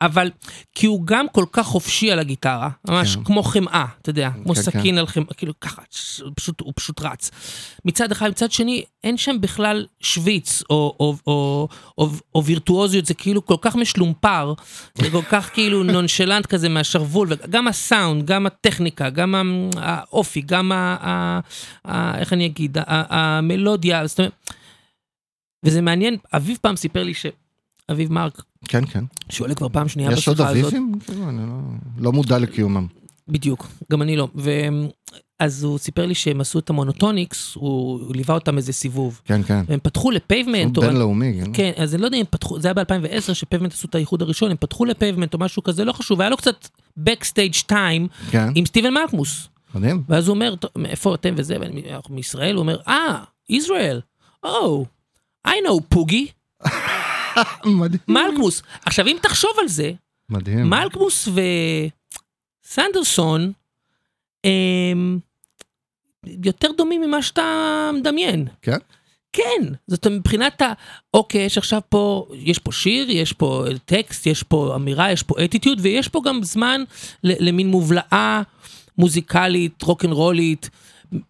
אבל 0.00 0.30
כי 0.74 0.86
הוא 0.86 1.06
גם 1.06 1.26
כל 1.32 1.44
כך 1.52 1.66
חופשי 1.66 2.10
על 2.10 2.18
הגיטרה, 2.18 2.68
ממש 2.88 3.16
כן. 3.16 3.24
כמו 3.24 3.42
חמאה, 3.42 3.84
אתה 4.02 4.10
יודע, 4.10 4.30
כמו 4.42 4.54
כן, 4.54 4.62
סכין 4.62 4.98
על 4.98 5.06
חמאה, 5.06 5.34
כאילו 5.36 5.60
ככה, 5.60 5.82
הוא 6.22 6.32
פשוט, 6.34 6.60
הוא 6.60 6.72
פשוט 6.76 7.00
רץ. 7.00 7.30
מצד 7.84 8.12
אחד, 8.12 8.30
מצד 8.30 8.52
שני, 8.52 8.84
אין 9.04 9.16
שם 9.16 9.40
בכלל 9.40 9.86
שוויץ 10.00 10.62
או, 10.70 10.96
או, 11.00 11.16
או, 11.26 11.68
או, 11.98 12.10
או 12.34 12.44
וירטואוזיות, 12.44 13.06
זה 13.06 13.14
כאילו 13.14 13.46
כל 13.46 13.56
כך 13.60 13.76
משלומפר, 13.76 14.54
זה 14.94 15.10
כל 15.10 15.22
כך 15.22 15.50
כאילו 15.52 15.82
נונשלנט 15.82 16.46
כזה 16.46 16.68
מהשרוול, 16.68 17.28
וגם 17.30 17.68
הסאונד, 17.68 18.26
גם 18.26 18.46
הטכניקה, 18.46 19.10
גם 19.10 19.34
האופי, 19.76 20.40
גם 20.40 20.72
ה... 20.72 20.96
ה, 21.00 21.40
ה 21.84 22.18
איך 22.18 22.32
אני 22.32 22.46
אגיד, 22.46 22.78
ה- 22.78 22.82
ה- 22.86 23.38
המלודיה, 23.38 24.06
זאת 24.06 24.18
אומרת, 24.18 24.32
וזה 25.64 25.80
מעניין, 25.80 26.16
אביב 26.32 26.58
פעם 26.60 26.76
סיפר 26.76 27.02
לי 27.02 27.14
ש... 27.14 27.26
אביב 27.90 28.12
מרק, 28.12 28.42
כן, 28.68 28.86
כן. 28.86 29.04
שעולה 29.30 29.54
כבר 29.54 29.68
פעם 29.68 29.88
שנייה 29.88 30.12
יש 30.12 30.28
עוד 30.28 30.36
בשיחה 30.36 30.50
הזאת. 30.50 30.62
אביבים? 30.64 30.92
כאילו, 31.06 31.28
אני 31.28 31.46
לא- 31.46 31.54
לא 31.98 32.12
מודע 32.12 32.38
לקיומם. 32.38 32.86
בדיוק, 33.28 33.66
גם 33.92 34.02
אני 34.02 34.16
לא. 34.16 34.28
אז 35.38 35.64
הוא 35.64 35.78
סיפר 35.78 36.06
לי 36.06 36.14
שהם 36.14 36.40
עשו 36.40 36.58
את 36.58 36.70
ה 36.70 36.78
Monotonix, 36.78 37.54
הוא 37.54 38.14
ליווה 38.14 38.34
אותם 38.34 38.56
איזה 38.56 38.72
סיבוב. 38.72 39.20
כן, 39.24 39.42
כן. 39.42 39.64
והם 39.68 39.78
פתחו 39.82 40.10
ל 40.10 40.17
Pavement, 40.17 40.76
או... 40.76 40.82
בינלאומי, 40.82 41.40
כן. 41.44 41.50
כן, 41.54 41.70
אז 41.76 41.94
אני 41.94 42.02
לא 42.02 42.06
יודע 42.06 42.16
אם 42.16 42.20
הם 42.20 42.26
פתחו, 42.30 42.60
זה 42.60 42.68
היה 42.68 42.74
ב-2010 42.74 43.34
ש 43.34 43.42
Pavement 43.42 43.72
עשו 43.72 43.86
את 43.88 43.94
האיחוד 43.94 44.22
הראשון, 44.22 44.50
הם 44.50 44.56
פתחו 44.60 44.84
ל 44.84 44.90
Pavement 44.90 45.34
או 45.34 45.38
משהו 45.38 45.62
כזה, 45.62 45.84
לא 45.84 45.92
חשוב, 45.92 46.20
היה 46.20 46.30
לו 46.30 46.36
קצת 46.36 46.68
backstage 47.00 47.62
time 47.72 48.30
כן, 48.30 48.48
עם 48.54 48.66
סטיבן 48.66 48.94
מלכמוס. 48.94 49.48
מדהים. 49.74 50.02
ואז 50.08 50.28
הוא 50.28 50.34
אומר, 50.34 50.54
"טוב, 50.56 50.70
מאיפה 50.78 51.14
אתם 51.14 51.34
וזה, 51.36 51.56
ואני- 51.60 51.82
אנחנו 51.94 52.14
מישראל, 52.14 52.54
הוא 52.54 52.60
אומר, 52.62 52.76
אה, 52.88 53.18
ישראל, 53.48 54.00
או, 54.44 54.84
I 55.48 55.50
know 55.50 55.80
פוגי, 55.88 56.26
מדהים. 57.80 58.00
מלכמוס. 58.08 58.62
עכשיו 58.84 59.06
אם 59.06 59.16
תחשוב 59.22 59.50
על 59.60 59.68
זה, 59.68 59.92
מדהים. 60.30 60.70
מלכמוס 60.70 61.28
וסנדרסון 62.66 63.52
הם 64.44 65.18
יותר 66.44 66.68
דומים 66.76 67.00
ממה 67.00 67.22
שאתה 67.22 67.90
מדמיין. 67.94 68.48
כן? 68.62 68.78
כן, 69.32 69.62
זאת 69.86 70.06
מבחינת 70.06 70.62
ה... 70.62 70.72
אוקיי, 71.14 71.42
יש 71.44 71.58
עכשיו 71.58 71.80
פה, 71.88 72.26
יש 72.34 72.58
פה 72.58 72.72
שיר, 72.72 73.10
יש 73.10 73.32
פה 73.32 73.64
טקסט, 73.84 74.26
יש 74.26 74.42
פה 74.42 74.72
אמירה, 74.76 75.12
יש 75.12 75.22
פה 75.22 75.34
אטיטיוד, 75.44 75.78
ויש 75.82 76.08
פה 76.08 76.20
גם 76.24 76.42
זמן 76.42 76.80
למין 77.24 77.68
מובלעה 77.68 78.42
מוזיקלית, 78.98 79.82
רוקנרולית, 79.82 80.70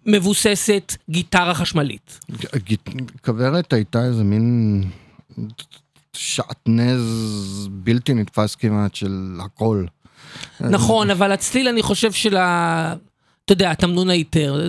מבוססת 0.07 0.97
גיטרה 1.11 1.55
חשמלית. 1.55 2.21
כוורת 3.25 3.73
הייתה 3.73 4.05
איזה 4.05 4.25
מין 4.25 4.85
שעטנז 6.15 7.03
בלתי 7.71 8.15
נתפס 8.15 8.55
כמעט 8.55 8.95
של 8.95 9.39
הכל. 9.45 9.85
נכון, 10.61 11.11
אבל 11.11 11.33
הצליל, 11.33 11.69
אני 11.69 11.83
חושב, 11.83 12.13
של 12.13 12.37
ה... 12.37 12.95
אתה 13.45 13.53
יודע, 13.53 13.71
התמנון 13.71 14.11
היתר, 14.11 14.61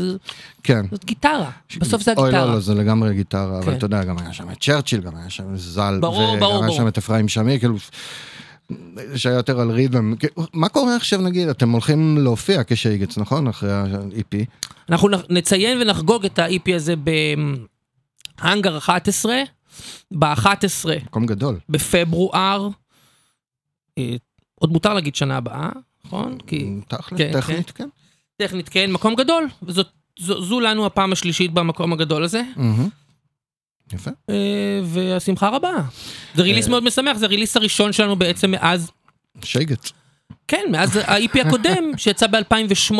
כן. 0.63 0.85
זאת 0.91 1.05
גיטרה, 1.05 1.51
בסוף 1.77 2.01
זה 2.01 2.13
אוי, 2.17 2.27
הגיטרה. 2.27 2.45
לא, 2.45 2.53
לא, 2.53 2.59
זה 2.59 2.73
לגמרי 2.73 3.13
גיטרה, 3.13 3.57
אבל 3.59 3.65
כן. 3.65 3.77
אתה 3.77 3.85
יודע, 3.85 4.03
גם 4.03 4.17
היה 4.17 4.33
שם 4.33 4.51
את 4.51 4.57
צ'רצ'יל, 4.61 5.01
גם 5.01 5.15
היה 5.15 5.29
שם 5.29 5.57
ז"ל, 5.57 5.97
ברור, 6.01 6.37
ברור, 6.39 6.61
ברור. 6.61 6.77
שם 6.77 6.87
את 6.87 6.97
אפרים 6.97 7.27
שמיר, 7.27 7.59
כאילו, 7.59 7.75
שהיה 9.15 9.35
יותר 9.35 9.59
על 9.59 9.71
רית'ם. 9.71 10.13
מה 10.53 10.69
קורה 10.69 10.95
עכשיו 10.95 11.21
נגיד, 11.21 11.49
אתם 11.49 11.69
הולכים 11.69 12.17
להופיע 12.17 12.61
כשייגץ, 12.67 13.17
נכון? 13.17 13.47
אחרי 13.47 13.73
ה-EP? 13.73 14.45
אנחנו 14.89 15.09
נציין 15.29 15.81
ונחגוג 15.81 16.25
את 16.25 16.39
ה-EP 16.39 16.75
הזה 16.75 16.93
בהאנגר 18.41 18.77
11, 18.77 19.35
ב-11 20.11 21.05
מקום 21.05 21.26
גדול. 21.26 21.59
בפברואר, 21.69 22.69
אה, 23.97 24.15
עוד 24.55 24.71
מותר 24.71 24.93
להגיד 24.93 25.15
שנה 25.15 25.38
הבאה, 25.38 25.69
נכון? 26.05 26.38
כי 26.47 26.69
תכל'ס, 26.88 27.17
כן, 27.17 27.32
טכנית, 27.34 27.71
כן. 27.71 27.88
טכנית 28.38 28.69
כן, 28.69 28.91
מקום 28.91 29.15
גדול, 29.15 29.47
וזאת, 29.63 29.88
זו, 30.19 30.41
זו 30.41 30.59
לנו 30.59 30.86
הפעם 30.86 31.11
השלישית 31.11 31.53
במקום 31.53 31.93
הגדול 31.93 32.23
הזה. 32.23 32.41
יפה. 33.93 34.11
אה, 34.30 34.80
והשמחה 34.84 35.49
רבה. 35.49 35.73
זה 36.36 36.43
ריליס 36.43 36.65
אה. 36.65 36.71
מאוד 36.71 36.84
משמח, 36.84 37.17
זה 37.17 37.26
הריליס 37.26 37.57
הראשון 37.57 37.93
שלנו 37.93 38.15
בעצם 38.15 38.51
מאז, 38.51 38.91
שייגץ. 39.43 39.91
כן, 40.47 40.65
מאז 40.71 40.95
ה-EP 40.95 41.47
הקודם 41.47 41.97
שיצא 41.97 42.28
ב-2008. 42.28 42.93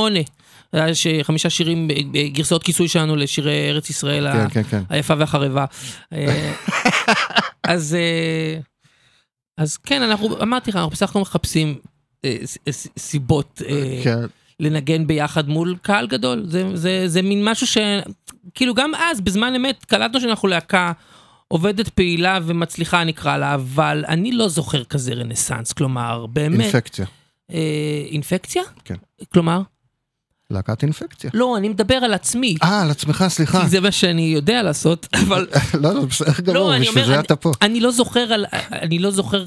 היה 0.76 0.96
ש- 0.96 1.08
חמישה 1.24 1.50
שירים, 1.50 1.88
גרסאות 2.34 2.64
כיסוי 2.64 2.88
שלנו 2.88 3.16
לשירי 3.16 3.70
ארץ 3.70 3.90
ישראל 3.90 4.28
ה- 4.28 4.34
כן, 4.34 4.64
כן, 4.64 4.70
כן. 4.70 4.84
היפה 4.90 5.14
והחרבה. 5.18 5.66
אה, 6.14 6.54
אז 7.64 7.96
אה, 8.00 8.60
אז 9.58 9.78
כן, 9.78 10.02
אנחנו, 10.02 10.42
אמרתי 10.42 10.70
לך, 10.72 10.76
אנחנו 10.76 10.90
בסך 10.92 11.10
הכל 11.10 11.20
מחפשים 11.20 11.76
אה, 12.26 12.36
סיבות 13.00 13.62
כן. 14.04 14.20
לנגן 14.60 15.08
ביחד 15.08 15.50
מול 15.50 15.76
קהל 15.82 16.08
גדול. 16.08 16.44
זה, 16.48 16.64
זה, 16.74 17.04
זה 17.08 17.22
מין 17.22 17.46
משהו 17.46 17.68
ש... 17.68 17.78
כאילו 18.54 18.74
גם 18.74 18.92
אז, 18.96 19.22
בזמן 19.22 19.56
אמת, 19.56 19.86
קלטנו 19.86 20.22
שאנחנו 20.22 20.48
להקה 20.48 20.92
עובדת 21.48 21.90
פעילה 21.90 22.40
ומצליחה 22.46 23.04
נקרא 23.04 23.38
לה, 23.38 23.54
אבל 23.54 24.04
אני 24.08 24.32
לא 24.32 24.48
זוכר 24.48 24.84
כזה 24.84 25.14
רנסאנס, 25.14 25.74
כלומר, 25.74 26.26
באמת... 26.26 26.60
אינפקציה. 26.62 27.06
אה, 27.52 28.04
אינפקציה? 28.12 28.64
כן. 28.86 28.96
כלומר? 29.34 29.62
להקת 30.52 30.84
אינפקציה. 30.84 31.30
לא, 31.34 31.58
אני 31.58 31.70
מדבר 31.70 31.96
על 31.96 32.14
עצמי. 32.14 32.56
אה, 32.64 32.82
על 32.82 32.92
עצמך, 32.92 33.26
סליחה. 33.28 33.62
כי 33.62 33.68
זה 33.68 33.80
מה 33.80 33.92
שאני 33.92 34.22
יודע 34.22 34.64
לעשות, 34.64 35.08
אבל 35.28 35.48
לא, 35.74 35.94
לא, 35.94 36.06
בסדר 36.06 36.54
גמור, 36.54 36.76
אני 36.76 36.86
בשביל 36.86 37.06
זה 37.06 37.20
אתה 37.20 37.36
פה. 37.36 37.52
אני 37.62 37.80
לא 37.80 37.92
זוכר 37.92 38.20
על, 38.34 38.46
אני 38.72 39.00
לא 39.00 39.12
זוכר 39.12 39.46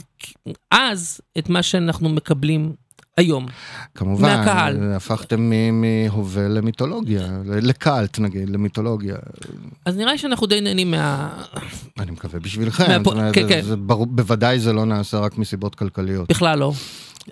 אז 0.71 1.21
את 1.39 1.49
מה 1.49 1.63
שאנחנו 1.63 2.09
מקבלים 2.09 2.73
היום. 3.17 3.47
כמובן, 3.95 4.23
מהקהל. 4.37 4.93
הפכתם 4.93 5.51
מהווה 5.73 6.49
למיתולוגיה, 6.49 7.23
לקאלט 7.45 8.19
נגיד, 8.19 8.51
למיתולוגיה. 8.51 9.17
אז 9.85 9.97
נראה 9.97 10.13
לי 10.13 10.19
שאנחנו 10.19 10.47
די 10.47 10.61
נהנים 10.61 10.91
מה... 10.91 11.29
אני 11.99 12.11
מקווה 12.11 12.41
בשבילכם, 12.41 13.03
כן, 13.33 13.49
כן. 13.49 13.61
בוודאי 13.87 14.61
זה 14.61 14.73
לא 14.73 14.85
נעשה 14.87 15.19
רק 15.19 15.39
מסיבות 15.39 15.75
כלכליות. 15.75 16.29
בכלל 16.31 16.59
לא. 16.59 16.73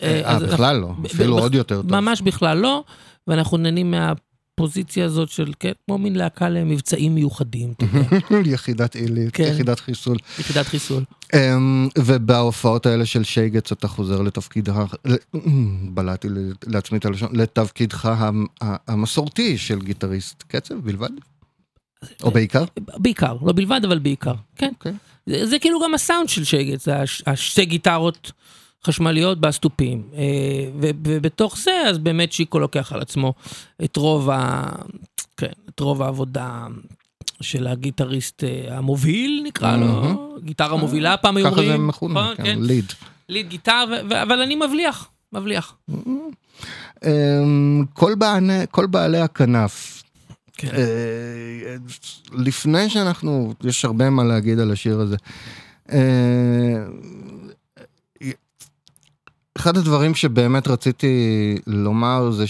אה, 0.02 0.20
אז- 0.24 0.42
בכלל 0.42 0.76
לא, 0.76 0.92
אפילו 1.06 1.38
עוד 1.38 1.54
יותר 1.54 1.82
טוב. 1.82 1.90
ממש 1.92 2.20
בכלל 2.20 2.58
לא, 2.58 2.84
ואנחנו 3.26 3.56
נהנים 3.56 3.90
מהפוזיציה 3.90 5.04
הזאת 5.04 5.28
של, 5.28 5.52
כן, 5.60 5.72
כמו 5.86 5.98
מין 5.98 6.16
להקה 6.16 6.48
למבצעים 6.48 7.14
מיוחדים, 7.14 7.74
יחידת 8.44 8.94
עילית, 8.94 9.30
כן. 9.32 9.44
יחידת 9.44 9.80
חיסול. 9.80 10.16
יחידת 10.38 10.66
חיסול. 10.66 11.04
אמ, 11.34 11.88
ובהופעות 11.98 12.86
האלה 12.86 13.06
של 13.06 13.24
שייגץ 13.24 13.72
אתה 13.72 13.88
חוזר 13.88 14.22
לתפקידך, 14.22 14.94
ל- 15.04 15.38
בלעתי 15.94 16.28
לעצמי 16.66 16.98
את 16.98 17.04
הלשון, 17.04 17.28
לתפקידך 17.36 18.08
המסורתי 18.60 19.58
של 19.58 19.78
גיטריסט 19.78 20.42
קצב 20.48 20.74
בלבד? 20.74 21.10
או 22.22 22.30
בעיקר? 22.30 22.64
בעיקר, 22.96 23.36
לא 23.42 23.52
בלבד, 23.52 23.80
אבל 23.84 23.98
בעיקר, 23.98 24.34
כן. 24.56 24.72
אוקיי. 24.78 24.92
זה, 25.26 25.46
זה 25.46 25.58
כאילו 25.58 25.80
גם 25.84 25.94
הסאונד 25.94 26.28
של 26.28 26.42
הש, 26.92 27.22
השתי 27.26 27.64
גיטרות 27.64 28.32
חשמליות 28.86 29.40
באסטופים. 29.40 30.02
אה, 30.14 30.22
ובתוך 31.04 31.58
זה, 31.58 31.70
אז 31.88 31.98
באמת 31.98 32.32
שיקו 32.32 32.58
לוקח 32.58 32.92
על 32.92 33.00
עצמו 33.00 33.34
את 33.84 33.96
רוב, 33.96 34.30
ה, 34.30 34.68
כן, 35.36 35.46
את 35.68 35.80
רוב 35.80 36.02
העבודה 36.02 36.66
של 37.40 37.66
הגיטריסט 37.66 38.44
אה, 38.44 38.76
המוביל, 38.78 39.42
נקרא 39.46 39.76
לו, 39.76 39.86
גיטרה 40.44 40.76
מובילה 40.76 41.16
פעם 41.16 41.36
היו 41.36 41.46
ככה 41.46 41.54
זה 41.56 41.62
אומרים. 41.62 41.86
מכונה, 41.86 42.32
כן, 42.36 42.58
ליד. 42.62 42.92
ליד 43.28 43.48
גיטר, 43.48 43.84
ו- 44.10 44.22
אבל 44.22 44.40
אני 44.42 44.54
מבליח, 44.54 45.08
מבליח. 45.32 45.74
אמ, 47.04 47.84
כל 47.94 48.14
בעלי- 48.18 48.64
כל 48.70 48.86
בעלי 48.86 49.18
הכנף. 49.20 50.02
כן. 50.58 50.68
אה, 50.76 51.76
לפני 52.32 52.90
שאנחנו, 52.90 53.54
יש 53.64 53.84
הרבה 53.84 54.10
מה 54.10 54.24
להגיד 54.24 54.58
על 54.58 54.72
השיר 54.72 55.00
הזה. 55.00 55.16
אחד 59.56 59.76
הדברים 59.76 60.14
שבאמת 60.14 60.68
רציתי 60.68 61.54
לומר 61.66 62.30
זה 62.30 62.44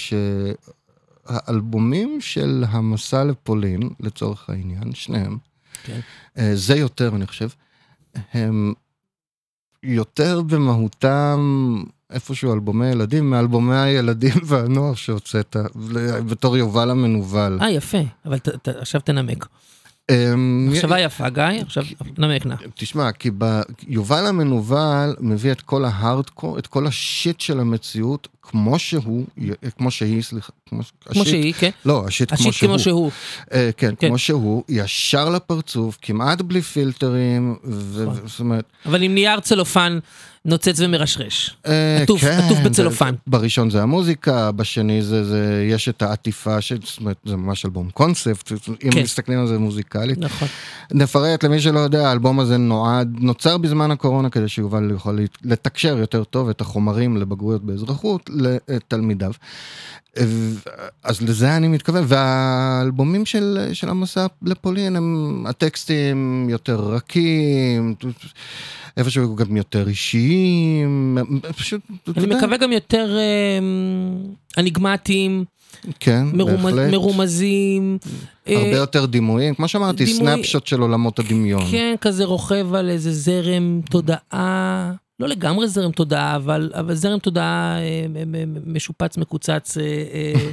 שהאלבומים 1.26 2.20
של 2.20 2.64
המסע 2.68 3.24
לפולין, 3.24 3.90
לצורך 4.00 4.50
העניין, 4.50 4.94
שניהם, 4.94 5.38
כן. 5.84 6.00
אה, 6.38 6.50
זה 6.54 6.76
יותר 6.76 7.16
אני 7.16 7.26
חושב, 7.26 7.48
הם 8.32 8.74
יותר 9.82 10.42
במהותם 10.42 11.38
איפשהו 12.10 12.52
אלבומי 12.52 12.86
ילדים 12.86 13.30
מאלבומי 13.30 13.76
הילדים 13.76 14.34
והנוער 14.46 14.94
שהוצאת 14.94 15.56
בתור 16.30 16.56
יובל 16.56 16.90
המנוול. 16.90 17.58
אה, 17.62 17.70
יפה, 17.70 17.98
אבל 18.24 18.38
ת, 18.38 18.48
ת, 18.48 18.68
עכשיו 18.68 19.00
תנמק. 19.00 19.46
אמ, 20.10 20.68
מחשבה 20.70 21.00
יפה, 21.00 21.28
גיא, 21.28 21.62
עכשיו 21.62 21.84
נמק 22.18 22.46
נא. 22.46 22.54
תשמע, 22.74 23.12
כי. 23.12 23.30
יובל 23.88 24.26
המנוול 24.26 25.16
מביא 25.20 25.52
את 25.52 25.60
כל 25.60 25.84
ההארדקור, 25.84 26.58
את 26.58 26.66
כל 26.66 26.86
השיט 26.86 27.40
של 27.40 27.60
המציאות, 27.60 28.28
כמו 28.50 28.78
שהוא, 28.78 29.24
כמו 29.78 29.90
שהיא, 29.90 30.22
סליחה, 30.22 30.52
כמו, 30.68 30.80
כמו 31.00 31.22
השיט- 31.22 31.26
שהיא, 31.30 31.52
כן. 31.58 31.70
לא, 31.84 32.04
השיט 32.06 32.28
כמו 32.28 32.34
השיט 32.38 32.52
שהוא. 32.52 32.68
כמו 32.68 32.78
שהוא. 32.78 33.10
אה, 33.52 33.70
כן, 33.76 33.94
כן. 33.98 34.08
כמו 34.08 34.18
שהוא, 34.18 34.62
ישר 34.68 35.28
לפרצוף, 35.28 35.98
כמעט 36.02 36.40
בלי 36.42 36.62
פילטרים, 36.62 37.56
ו- 37.64 38.02
נכון. 38.06 38.26
זאת 38.28 38.40
אומרת, 38.40 38.64
אבל 38.86 39.02
עם 39.02 39.14
נייר 39.14 39.40
צלופן 39.40 39.98
נוצץ 40.44 40.80
ומרשרש. 40.80 41.56
אה, 41.66 42.02
עטוף- 42.02 42.20
כן, 42.20 42.38
עטוף 42.44 42.58
זה- 42.58 42.64
בצלופן. 42.68 43.14
בראשון 43.26 43.70
זה 43.70 43.82
המוזיקה, 43.82 44.52
בשני 44.52 45.02
זה, 45.02 45.24
זה 45.24 45.66
יש 45.70 45.88
את 45.88 46.02
העטיפה, 46.02 46.60
של- 46.60 46.78
זאת 46.84 46.98
אומרת, 47.00 47.16
זה 47.24 47.36
ממש 47.36 47.64
אלבום 47.64 47.90
קונספט, 47.90 48.52
אם 48.84 48.90
כן. 48.90 49.02
מסתכלים 49.02 49.38
על 49.40 49.46
זה 49.46 49.58
מוזיקלית. 49.58 50.18
נכון. 50.18 50.48
נפרט 50.92 51.44
למי 51.44 51.60
שלא 51.60 51.78
יודע, 51.80 52.08
האלבום 52.08 52.40
הזה 52.40 52.56
נועד, 52.56 53.16
נוצר 53.20 53.58
בזמן 53.58 53.90
הקורונה 53.90 54.30
כדי 54.30 54.48
שיובל 54.48 54.90
יכול 54.94 55.18
לתקשר 55.44 55.98
יותר 55.98 56.24
טוב 56.24 56.48
את 56.48 56.60
החומרים 56.60 57.16
לבגרויות 57.16 57.64
באזרחות 57.64 58.30
לתלמידיו. 58.68 59.32
אז 61.04 61.22
לזה 61.22 61.56
אני 61.56 61.68
מתכוון, 61.68 62.04
והאלבומים 62.06 63.26
של, 63.26 63.68
של 63.72 63.88
המסע 63.88 64.26
לפולין 64.42 64.96
הם 64.96 65.44
הטקסטים 65.48 66.46
יותר 66.50 66.76
רכים, 66.80 67.94
איפשהו 68.96 69.36
גם 69.36 69.56
יותר 69.56 69.88
אישיים, 69.88 71.18
פשוט, 71.56 71.80
אני 72.16 72.24
יודע, 72.24 72.36
מקווה 72.36 72.56
גם 72.56 72.72
יותר 72.72 73.16
אה, 73.18 73.58
אניגמטיים, 74.58 75.44
כן, 76.00 76.26
מרומז- 76.32 76.62
בהחלט, 76.62 76.90
מרומזים. 76.92 77.98
אה, 78.48 78.56
הרבה 78.56 78.76
יותר 78.76 79.06
דימויים, 79.06 79.54
כמו 79.54 79.68
שאמרתי, 79.68 80.04
דימוי- 80.04 80.18
סנאפשוט 80.18 80.66
של 80.66 80.80
עולמות 80.80 81.18
הדמיון. 81.18 81.62
כן, 81.70 81.94
כזה 82.00 82.24
רוכב 82.24 82.74
על 82.74 82.90
איזה 82.90 83.12
זרם 83.12 83.80
תודעה, 83.90 84.92
לא 85.20 85.28
לגמרי 85.28 85.68
זרם 85.68 85.92
תודעה, 85.92 86.36
אבל, 86.36 86.70
אבל 86.74 86.94
זרם 86.94 87.18
תודעה 87.18 87.78
אה, 87.78 88.06
מ- 88.08 88.32
מ- 88.32 88.74
משופץ, 88.74 89.16
מקוצץ, 89.16 89.76
אה, 89.78 89.82
אה, 90.12 90.50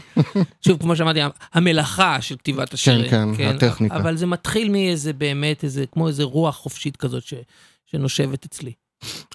שוב, 0.67 0.81
כמו 0.81 0.95
שאמרתי, 0.95 1.19
המלאכה 1.53 2.21
של 2.21 2.35
כתיבת 2.37 2.73
השירים. 2.73 3.09
כן, 3.09 3.27
הטכניקה. 3.55 3.95
אבל 3.95 4.17
זה 4.17 4.25
מתחיל 4.25 4.69
מאיזה 4.69 5.13
באמת, 5.13 5.63
איזה, 5.63 5.85
כמו 5.91 6.07
איזה 6.07 6.23
רוח 6.23 6.55
חופשית 6.55 6.97
כזאת 6.97 7.23
ש, 7.23 7.33
שנושבת 7.85 8.45
אצלי. 8.45 8.71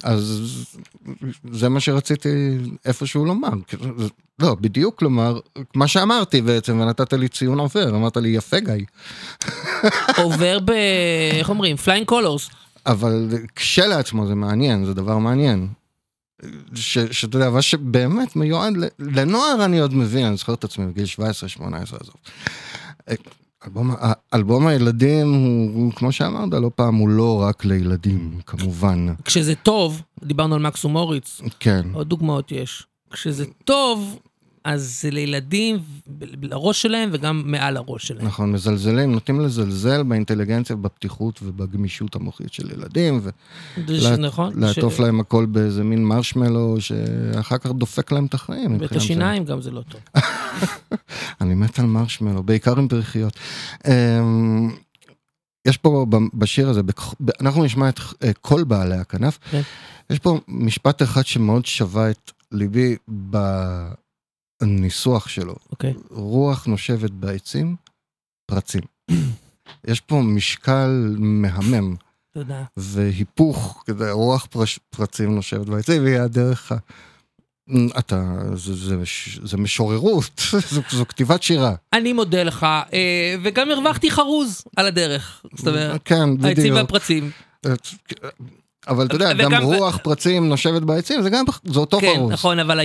אז 0.05 0.43
זה 1.53 1.69
מה 1.69 1.81
שרציתי 1.81 2.59
איפשהו 2.85 3.25
לומר. 3.25 3.49
לא, 4.39 4.55
בדיוק 4.61 5.03
לומר, 5.03 5.39
מה 5.75 5.89
שאמרתי 5.89 6.43
בעצם, 6.43 6.81
ונתת 6.81 7.13
לי 7.13 7.29
ציון 7.29 7.59
עובר, 7.59 7.89
אמרת 7.89 8.17
לי 8.17 8.29
יפה 8.29 8.61
גיא. 8.61 8.75
עובר 10.17 10.59
ב... 10.65 10.71
איך 11.33 11.49
אומרים? 11.49 11.77
flying 11.77 12.07
colors. 12.07 12.51
אבל 12.89 13.29
כשלעצמו 13.55 14.27
זה 14.27 14.35
מעניין, 14.35 14.85
זה 14.85 14.95
דבר 14.95 15.19
מעניין. 15.19 15.69
שאתה 16.75 17.37
יודע, 17.37 17.51
מה 17.51 17.63
שבאמת 17.63 18.37
מיועד 18.37 18.75
לנוער 18.99 19.65
אני 19.65 19.79
עוד 19.79 19.95
מבין, 19.95 20.27
אני 20.27 20.37
זוכר 20.37 20.55
את 20.55 20.65
עצמי 20.65 20.87
בגיל 20.87 21.05
17-18, 21.05 21.61
עזוב. 22.01 22.15
אלבום, 23.67 23.95
אלבום 24.35 24.67
הילדים 24.67 25.35
הוא, 25.35 25.71
הוא, 25.75 25.93
כמו 25.93 26.13
שאמרת, 26.13 26.53
לא 26.53 26.71
פעם, 26.75 26.95
הוא 26.95 27.09
לא 27.09 27.43
רק 27.43 27.65
לילדים, 27.65 28.41
כמובן. 28.47 29.07
כשזה 29.25 29.55
טוב, 29.55 30.03
דיברנו 30.25 30.55
על 30.55 30.61
מקס 30.61 30.85
ומוריץ, 30.85 31.41
כן. 31.61 31.87
עוד 31.93 32.09
דוגמאות 32.09 32.53
יש. 32.53 32.87
כשזה 33.11 33.45
טוב, 33.65 34.19
אז 34.65 34.99
זה 35.03 35.11
לילדים, 35.11 35.77
ב- 36.07 36.25
לראש 36.45 36.83
שלהם 36.83 37.09
וגם 37.13 37.43
מעל 37.47 37.77
הראש 37.77 38.09
שלהם. 38.09 38.27
נכון, 38.27 38.53
מזלזלים, 38.53 39.13
נוטים 39.13 39.41
לזלזל 39.41 40.03
באינטליגנציה, 40.03 40.77
בפתיחות 40.77 41.41
ובגמישות 41.43 42.15
המוחית 42.17 42.53
של 42.53 42.71
ילדים, 42.73 43.21
זה 43.21 43.31
ש- 44.01 44.05
נכון? 44.07 44.53
ולעטוף 44.57 44.97
ש- 44.97 45.01
להם 45.01 45.21
הכל 45.21 45.47
באיזה 45.47 45.85
מין 45.85 46.05
מרשמלו, 46.05 46.77
שאחר 46.81 47.59
כך 47.59 47.71
דופק 47.71 48.13
להם 48.13 48.27
את 48.27 48.35
החיים. 48.35 48.77
ואת. 48.81 48.93
השיניים 48.97 49.45
גם 49.45 49.63
זה 49.63 49.71
לא 49.71 49.83
טוב. 49.89 50.01
אני 51.41 51.55
מת 51.55 51.79
על 51.79 51.87
מרשמלו, 51.87 52.43
בעיקר 52.43 52.79
עם 52.79 52.89
פרחיות. 52.89 53.33
אמ, 53.87 54.71
יש 55.69 55.77
פה 55.77 56.07
ב- 56.09 56.17
בשיר 56.39 56.69
הזה, 56.69 56.83
ב- 56.83 56.91
אנחנו 57.41 57.65
נשמע 57.65 57.89
את 57.89 58.01
אה, 58.25 58.31
כל 58.41 58.65
בעלי 58.65 58.97
הכנף, 58.97 59.39
כן. 59.51 59.61
יש 60.11 60.19
פה 60.19 60.39
משפט 60.49 61.03
אחד 61.03 61.27
שמאוד 61.27 61.67
שווה 61.67 62.11
את 62.11 62.31
ליבי 62.53 62.97
בניסוח 64.63 65.29
שלו. 65.29 65.55
אוקיי. 65.71 65.95
רוח 66.11 66.67
נושבת 66.67 67.11
בעצים, 67.11 67.77
פרצים. 68.47 68.83
יש 69.89 70.01
פה 70.01 70.21
משקל 70.23 71.17
מהמם 71.19 71.95
תודה. 72.35 72.65
והיפוך, 72.77 73.85
כזה, 73.87 74.11
רוח 74.13 74.47
פרש, 74.51 74.79
פרצים 74.91 75.35
נושבת 75.35 75.67
בעצים, 75.67 76.03
והיא 76.03 76.19
הדרך 76.19 76.73
ה... 76.73 76.77
אתה, 77.99 78.35
זה, 78.55 78.75
זה, 78.75 78.97
זה 79.43 79.57
משוררות, 79.57 80.41
זו, 80.71 80.81
זו 80.91 81.09
כתיבת 81.09 81.43
שירה. 81.43 81.75
אני 81.93 82.13
מודה 82.13 82.43
לך, 82.43 82.67
אה, 82.93 83.37
וגם 83.43 83.71
הרווחתי 83.71 84.11
חרוז 84.11 84.63
על 84.77 84.87
הדרך. 84.87 85.45
זאת 85.55 85.69
אומרת, 85.69 86.01
כן, 86.09 86.15
העצים 86.15 86.51
בדיוק. 86.51 86.77
והפרצים. 86.77 87.31
אבל 88.89 89.07
אתה 89.07 89.15
יודע, 89.15 89.33
גם 89.33 89.63
רוח 89.63 89.97
פרצים 89.97 90.49
נושבת 90.49 90.83
בעצים, 90.83 91.23
זה 91.23 91.31
גם, 91.31 91.45
זה 91.65 91.79
אותו 91.81 92.01
כן, 92.01 92.15
פרוס. 92.17 92.33
נכון, 92.33 92.59
אבל 92.59 92.81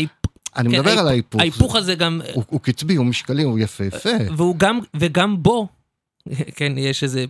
אני 0.57 0.69
כן, 0.69 0.79
מדבר 0.79 0.89
ההיפ- 0.91 0.99
על 0.99 1.07
ההיפוך. 1.07 1.41
ההיפוך 1.41 1.75
הזה 1.75 1.95
גם, 1.95 2.21
הוא, 2.33 2.43
הוא 2.49 2.59
קצבי, 2.59 2.95
הוא 2.95 3.05
משקלי, 3.05 3.43
הוא 3.43 3.59
יפהפה. 3.59 4.09
והוא 4.37 4.55
גם, 4.57 4.79
וגם 4.95 5.43
בו, 5.43 5.67
כן, 6.57 6.73
יש 6.77 7.03
איזה 7.03 7.25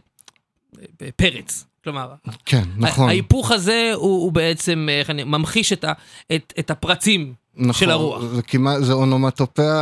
אה, 1.01 1.09
פרץ. 1.15 1.65
כלומר, 1.83 2.13
כן, 2.45 2.63
נכון. 2.77 3.09
ההיפוך 3.09 3.51
הזה 3.51 3.91
הוא, 3.95 4.21
הוא 4.23 4.31
בעצם, 4.31 4.87
איך 4.91 5.09
אני, 5.09 5.23
ממחיש 5.23 5.73
את, 5.73 5.83
ה, 5.83 5.93
את, 6.35 6.53
את 6.59 6.71
הפרצים 6.71 7.33
נכון, 7.55 7.73
של 7.73 7.91
הרוח. 7.91 8.23
זה 8.23 8.41
כמעט, 8.41 8.83
זה 8.83 8.93
אונומטופיה... 8.93 9.73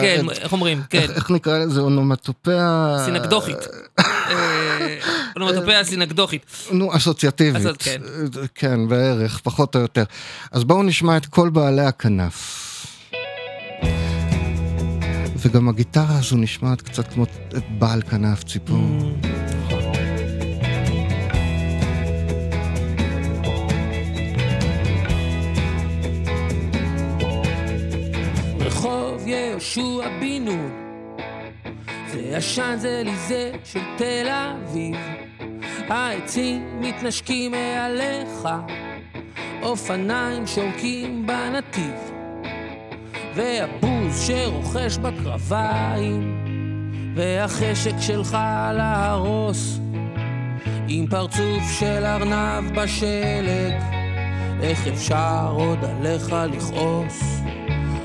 כן, 0.00 0.24
איך 0.30 0.52
אומרים? 0.52 0.82
כן, 0.90 0.98
איך, 0.98 1.10
איך 1.10 1.30
נקרא 1.30 1.58
לזה? 1.58 1.80
אונומטופיה... 1.80 2.96
סינקדוחית. 3.04 3.58
אונומטופיה 5.36 5.84
סינקדוחית. 5.84 6.46
נו, 6.72 6.96
אסוציאטיבית. 6.96 7.62
כן. 7.78 8.00
כן, 8.54 8.88
בערך, 8.88 9.40
פחות 9.42 9.76
או 9.76 9.80
יותר. 9.80 10.04
אז 10.52 10.64
בואו 10.64 10.82
נשמע 10.82 11.16
את 11.16 11.26
כל 11.26 11.50
בעלי 11.50 11.82
הכנף. 11.86 12.68
וגם 15.36 15.68
הגיטרה 15.68 16.18
הזו 16.18 16.36
נשמעת 16.36 16.82
קצת 16.82 17.12
כמו 17.12 17.24
את 17.56 17.62
בעל 17.78 18.02
כנף 18.02 18.44
ציפור. 18.44 18.78
רחוב 28.60 29.26
יהושע 29.26 30.08
בינו, 30.20 30.81
זה 32.12 32.36
השאנזליזה 32.36 33.50
של 33.64 33.80
תל 33.96 34.28
אביב. 34.28 34.96
העצים 35.88 36.80
מתנשקים 36.80 37.50
מעליך, 37.50 38.48
אופניים 39.62 40.46
שורקים 40.46 41.26
בנתיב, 41.26 42.12
והבוז 43.34 44.26
שרוכש 44.26 44.96
בקרביים, 44.96 46.44
והחשק 47.14 47.94
שלך 48.00 48.38
להרוס, 48.74 49.78
עם 50.88 51.06
פרצוף 51.06 51.62
של 51.78 52.04
ארנב 52.04 52.80
בשלג, 52.80 53.82
איך 54.62 54.86
אפשר 54.86 55.52
עוד 55.56 55.78
עליך 55.84 56.36
לכעוס? 56.52 57.40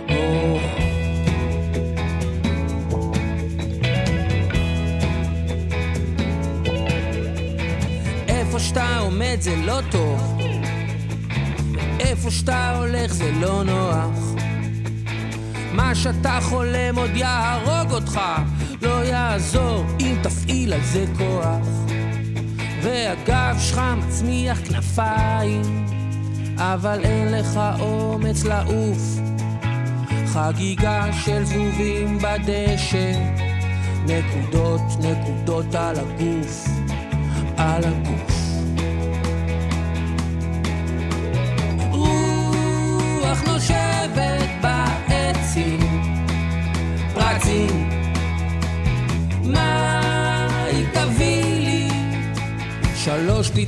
או... 0.10 0.77
איפה 8.58 8.66
שאתה 8.68 8.98
עומד 8.98 9.38
זה 9.40 9.56
לא 9.56 9.80
טוב, 9.92 10.38
איפה 12.00 12.32
שאתה 12.32 12.78
הולך 12.78 13.14
זה 13.14 13.32
לא 13.32 13.64
נוח. 13.64 14.36
מה 15.74 15.96
שאתה 15.96 16.40
חולם 16.42 16.96
עוד 16.96 17.10
יהרוג 17.16 17.92
אותך, 17.92 18.22
לא 18.82 19.06
יעזור 19.06 19.86
אם 20.00 20.16
תפעיל 20.24 20.74
על 20.74 20.84
זה 20.84 21.06
כוח. 21.18 21.68
והגב 22.82 23.58
שלך 23.60 23.82
מצמיח 23.98 24.60
כנפיים, 24.68 25.86
אבל 26.58 27.04
אין 27.04 27.32
לך 27.32 27.60
אומץ 27.80 28.44
לעוף. 28.44 29.20
חגיגה 30.26 31.06
של 31.26 31.46
זבובים 31.46 32.18
בדשא, 32.18 33.12
נקודות 34.06 34.82
נקודות 35.00 35.76
על 35.76 35.96
הגוף, 36.00 36.68
על 37.58 37.84
הגוף. 37.84 38.37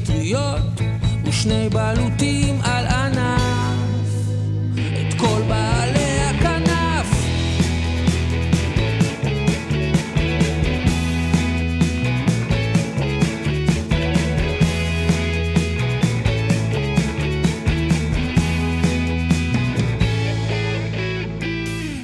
פטריות 0.03 0.81
ושני 1.25 1.69
בלוטים 1.69 2.61
על 2.63 2.85
ענף. 2.87 3.41
את 4.73 5.13
כל 5.13 5.41
בעלי 5.47 6.19
הכנף. 6.21 7.07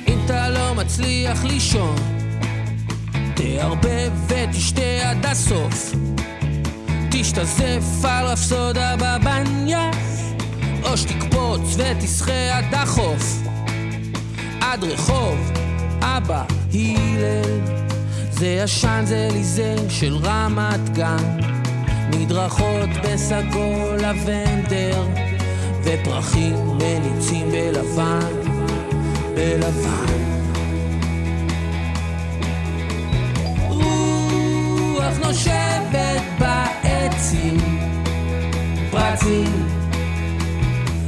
אם 0.08 0.18
אתה 0.26 0.50
לא 0.50 0.76
מצליח 0.76 1.44
לישון 1.44 1.96
תערבב 3.36 4.12
ותשתה 4.28 5.10
עד 5.10 5.26
הסוף. 5.26 6.05
תשתזף 7.36 8.06
על 8.06 8.26
לא 8.26 8.32
רפסודה 8.32 8.96
בבניה 8.96 9.92
או 10.84 10.98
שתקפוץ 10.98 11.78
ותשחה 11.78 12.58
עד 12.58 12.74
החוף, 12.74 13.42
עד 14.62 14.84
רחוב 14.84 15.52
אבא 16.02 16.44
הלל. 16.74 17.60
זה 18.32 18.48
ישן 18.48 19.04
זה 19.06 19.28
ליזה 19.32 19.76
של 19.90 20.18
רמת 20.24 20.90
גן, 20.90 21.40
מדרכות 22.16 22.90
בסגול 23.04 23.96
לבנדר, 23.98 25.04
ופרחים 25.84 26.78
מניצים 26.78 27.52
בלבן, 27.52 28.42
בלבן. 29.36 30.16
רוח 33.70 35.14
נושב 35.24 35.85
פרצים, 37.16 37.58
פרצים. 38.92 39.68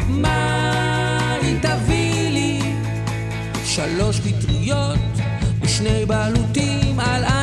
מה 0.07 1.37
לי 1.41 1.59
תביא 1.61 2.29
לי? 2.29 2.59
שלוש 3.65 4.19
פטריות 4.19 4.99
ושני 5.61 6.05
בלוטים 6.05 6.99
על... 6.99 7.36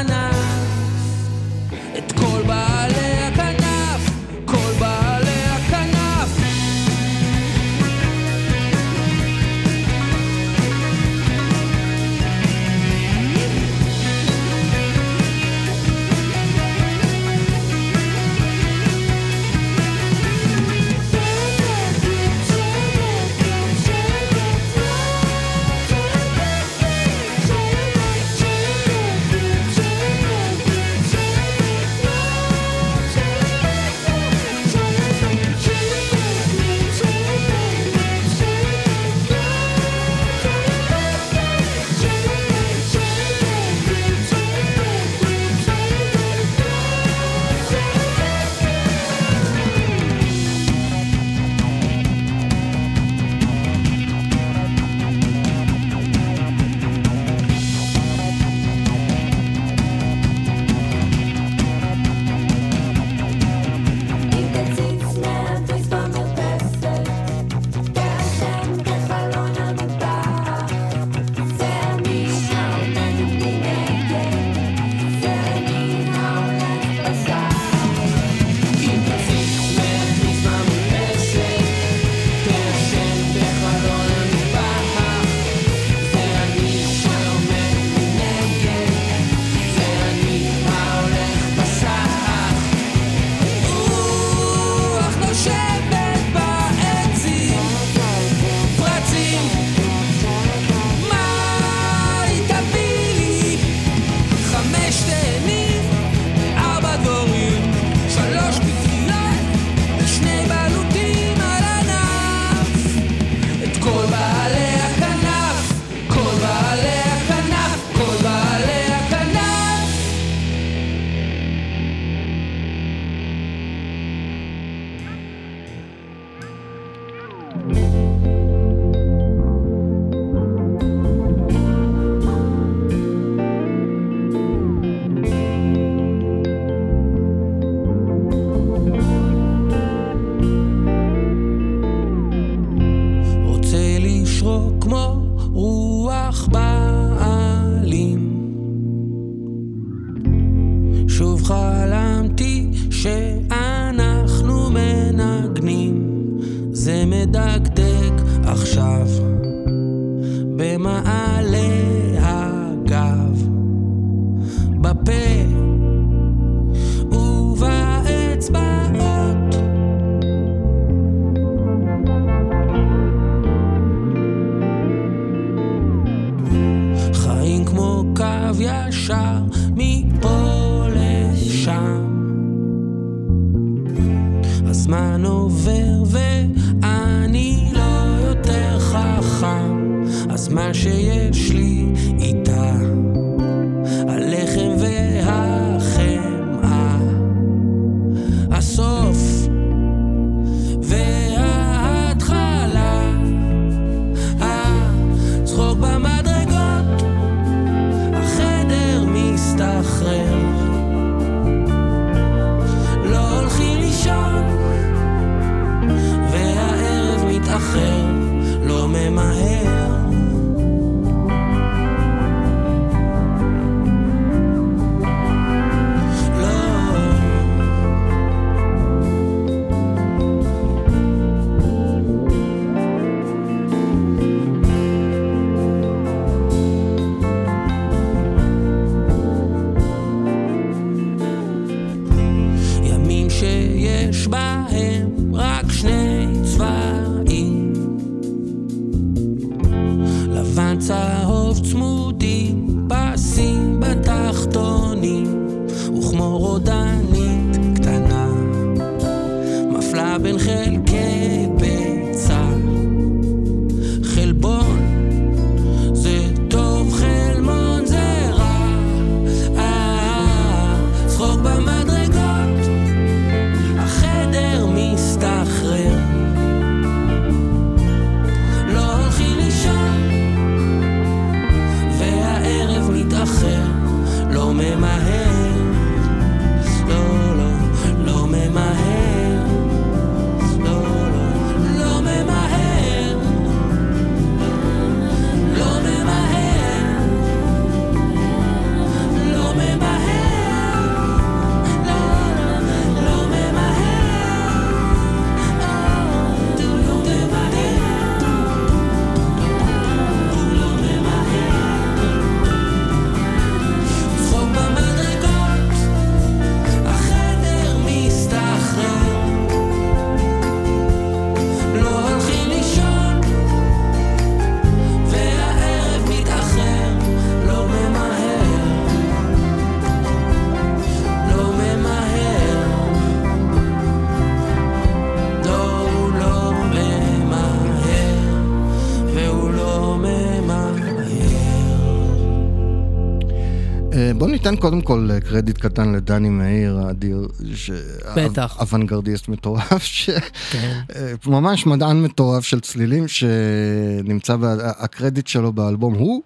ניתן 344.51 344.57
קודם 344.61 344.83
כל 344.83 345.09
אה, 345.11 345.21
קרדיט 345.21 345.59
קטן 345.59 345.93
לדני 345.93 346.29
מאיר 346.29 346.79
האדיר, 346.79 347.29
ש- 347.55 347.71
בטח. 348.17 348.57
אוונגרדיסט 348.61 349.29
מטורף, 349.29 349.83
ש- 349.83 350.11
כן. 350.51 350.81
אה, 350.97 351.13
ממש 351.27 351.67
מדען 351.67 352.03
מטורף 352.03 352.45
של 352.45 352.61
צלילים, 352.61 353.09
שנמצא, 353.09 354.37
בה- 354.37 354.55
הקרדיט 354.79 355.27
שלו 355.27 355.53
באלבום 355.53 355.95
הוא, 355.95 356.23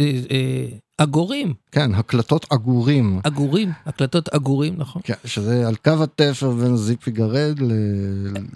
אה, 0.00 0.66
עגורים, 0.98 1.54
כן, 1.70 1.94
הקלטות 1.94 2.46
עגורים, 2.50 3.20
עגורים, 3.24 3.70
הקלטות 3.86 4.28
עגורים, 4.28 4.74
נכון. 4.76 5.02
כן, 5.04 5.14
שזה 5.24 5.68
על 5.68 5.76
קו 5.76 6.02
התפר 6.02 6.50
בין 6.50 6.76
זיפי 6.76 7.10
גרד 7.10 7.58
ל... 7.60 7.72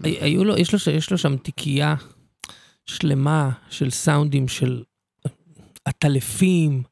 היו 0.04 0.44
לו, 0.44 0.56
יש 0.56 0.72
לו, 0.88 0.92
יש 0.92 1.10
לו 1.10 1.18
שם 1.18 1.36
תיקייה 1.36 1.94
שלמה 2.86 3.50
של 3.70 3.90
סאונדים 3.90 4.48
של 4.48 4.82
עטלפים 5.84 6.82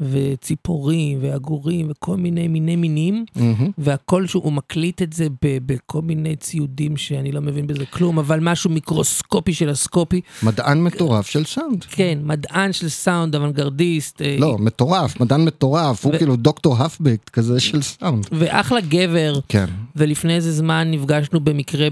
וציפורים 0.00 1.18
ועגורים 1.22 1.86
וכל 1.90 2.16
מיני 2.16 2.48
מיני 2.48 2.76
מינים, 2.76 3.24
מהמם. 3.36 3.70
והכל 3.78 4.26
שהוא 4.26 4.52
מקליט 4.52 5.02
את 5.02 5.12
זה 5.12 5.26
ב- 5.44 5.58
בכל 5.66 6.02
מיני 6.02 6.36
ציודים 6.36 6.96
שאני 6.96 7.32
לא 7.32 7.40
מבין 7.40 7.66
בזה 7.66 7.86
כלום, 7.86 8.18
אבל 8.18 8.40
משהו 8.42 8.70
מיקרוסקופי 8.70 9.54
של 9.54 9.68
הסקופי. 9.68 10.20
מדען 10.42 10.82
מטורף 10.82 11.26
של 11.30 11.44
סאונד. 11.44 11.84
כן, 11.84 12.18
מדען 12.22 12.72
של 12.72 12.88
סאונד, 12.88 13.34
אוונגרדיסט. 13.36 14.22
אה, 14.22 14.36
לא, 14.38 14.56
מטורף, 14.58 15.20
מדען 15.20 15.44
מטורף, 15.44 16.04
הוא 16.04 16.14
ו- 16.14 16.18
כאילו 16.18 16.36
דוקטור 16.36 16.76
האפבקט 16.76 17.28
כזה 17.28 17.60
של 17.60 17.82
סאונד. 17.82 18.26
ואחלה 18.32 18.80
גבר, 18.80 19.38
כן. 19.48 19.66
ולפני 19.96 20.34
איזה 20.34 20.52
זמן 20.52 20.90
נפגשנו 20.90 21.40
במקרה 21.40 21.88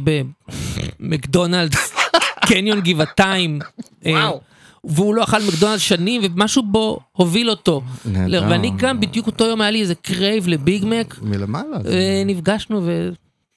במקדונלדס, 1.01 1.93
קניון 2.49 2.81
גבעתיים. 2.81 3.59
וואו. 4.07 4.41
והוא 4.87 5.15
לא 5.15 5.25
אכל 5.25 5.43
מקדונלדס 5.49 5.81
שנים, 5.81 6.23
ומשהו 6.25 6.63
בו 6.63 6.99
הוביל 7.13 7.51
אותו. 7.51 7.83
נהדר. 8.05 8.47
ואני 8.51 8.71
גם, 8.77 9.01
בדיוק 9.01 9.27
אותו 9.27 9.45
יום 9.45 9.61
היה 9.61 9.71
לי 9.71 9.81
איזה 9.81 9.95
crave 9.95 10.49
ל 10.49 10.58
Big 10.58 10.85
Mac, 10.87 11.19
מלמעלה. 11.23 11.79
ונפגשנו 11.85 12.81
ו... 12.85 13.11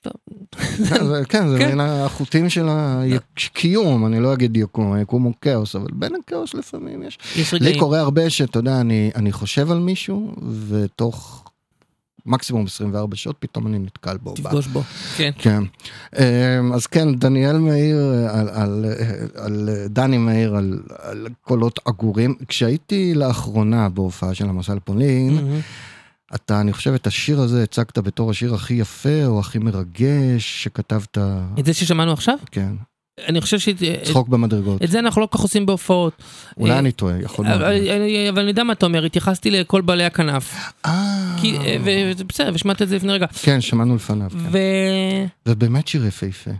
כן, 1.30 1.48
זה- 1.48 1.58
זה 1.58 1.60
כן. 1.60 1.72
מן 1.76 1.80
החוטים 1.80 2.50
של 2.50 2.66
הקיום, 2.70 4.06
אני 4.06 4.20
לא 4.20 4.34
אגיד 4.34 4.58
יקום, 4.58 4.94
היקום 4.94 5.24
הוא 5.24 5.34
כאוס, 5.42 5.76
אבל 5.76 5.88
בין 5.94 6.12
הכאוס 6.24 6.54
לפעמים 6.54 7.04
יש. 7.04 7.18
לי. 7.74 7.80
קורה 7.80 8.00
הרבה 8.00 8.30
שאתה 8.30 8.60
יודע, 8.60 8.82
אני 9.16 9.32
חושב 9.32 9.72
על 9.72 9.80
מישהו, 9.80 10.36
ותוך 10.70 11.49
מקסימום 12.26 12.66
24 12.66 13.16
שעות 13.16 13.36
פתאום 13.40 13.68
אני 13.68 13.80
נתקל 13.80 14.18
בו. 14.18 14.34
תפגוש 14.34 14.68
בו. 14.68 14.84
כן. 15.18 15.32
כן. 15.38 15.64
אמ, 16.20 16.74
אז 16.74 16.88
כן, 16.88 17.16
דניאל 17.16 17.58
מאיר, 17.58 17.98
על, 18.30 18.50
על, 18.50 18.86
על 19.36 19.70
דני 19.90 20.18
מאיר, 20.18 20.56
על, 20.56 20.80
על 20.98 21.28
קולות 21.42 21.80
עגורים. 21.86 22.36
כשהייתי 22.48 23.14
לאחרונה 23.16 23.90
בהופעה 23.90 24.34
של 24.34 24.50
המסע 24.50 24.76
לפולין. 24.76 25.62
אתה, 26.36 26.62
אני 26.62 26.74
חושב, 26.74 26.94
את 26.94 27.08
השיר 27.08 27.42
הזה 27.42 27.64
הצגת 27.64 27.98
בתור 27.98 28.32
השיר 28.32 28.56
הכי 28.56 28.74
יפה 28.74 29.26
או 29.26 29.40
הכי 29.40 29.60
מרגש 29.60 30.64
שכתבת, 30.64 31.18
את 31.60 31.66
זה 31.66 31.74
ששמענו 31.74 32.14
עכשיו? 32.14 32.36
כן, 32.52 32.74
אני 33.28 33.42
חושב 33.42 33.60
שאת 33.60 33.76
צחוק 34.04 34.28
במדרגות. 34.28 34.84
את 34.84 34.92
זה 34.92 35.00
אנחנו 35.00 35.22
לא 35.22 35.26
כל 35.26 35.38
כך 35.38 35.44
עושים 35.44 35.66
בהופעות. 35.66 36.14
אולי 36.58 36.72
אה, 36.74 36.80
אני 36.80 36.92
טועה, 36.92 37.22
יכול 37.22 37.48
אבל 37.48 37.70
להיות. 37.70 37.96
אני- 38.02 38.30
אבל 38.30 38.40
אני 38.42 38.50
יודע 38.50 38.64
מה 38.64 38.74
אתה 38.74 38.86
אומר, 38.86 39.06
התייחסתי 39.06 39.52
לכל 39.52 39.82
בעלי 39.82 40.04
הכנף. 40.04 40.56
אה, 40.86 41.36
אה, 41.66 41.78
בסדר, 42.28 42.52
ושמעת 42.54 42.82
את 42.82 42.90
זה 42.90 42.96
לפני 42.96 43.14
רגע. 43.14 43.28
כן, 43.42 43.62
שמענו 43.62 43.96
לפניו, 43.96 44.30
כן. 44.54 45.26
ובאמת 45.46 45.88
שיר 45.88 46.06
יפהפה. 46.06 46.52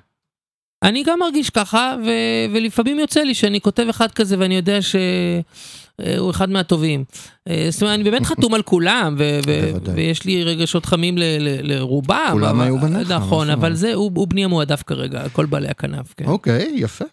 ואני 0.84 1.04
גם 1.04 1.20
מרגיש 1.20 1.50
ככה, 1.50 1.96
ו- 2.06 2.10
ולפעמים 2.56 3.00
יוצא 3.00 3.20
לי 3.22 3.34
שאני 3.34 3.62
כותב 3.62 3.86
אחד 3.90 4.12
כזה 4.12 4.36
ואני 4.40 4.56
יודע 4.56 4.80
שהוא 4.82 6.32
אחד 6.32 6.50
מהטובים. 6.50 7.04
אה, 7.50 7.68
זאת 7.70 7.82
אומרת, 7.82 7.96
אני 7.96 8.04
באמת 8.04 8.26
חתום 8.32 8.54
על 8.54 8.62
כולם, 8.62 9.16
ו- 9.20 9.40
ו-. 9.48 9.72
ויש 9.96 10.26
לי 10.26 10.44
רגשות 10.44 10.86
חמים 10.86 11.18
ל- 11.18 11.22
ל- 11.40 11.74
לרובם. 11.74 12.30
כולם 12.32 12.56
אבל- 12.56 12.64
היו 12.66 12.78
בנחל, 12.80 13.16
נכון, 13.16 13.50
אבל 13.50 13.74
זה, 13.74 13.94
הוא 13.94 14.12
הוא 14.16 14.28
בני 14.28 14.46
המועדף 14.46 14.84
כרגע, 14.84 15.30
כל 15.30 15.46
בעלי 15.46 15.68
הכנף. 15.68 16.14
כן. 16.18 16.26
אוקיי, 16.26 16.72
יפה. 16.76 17.06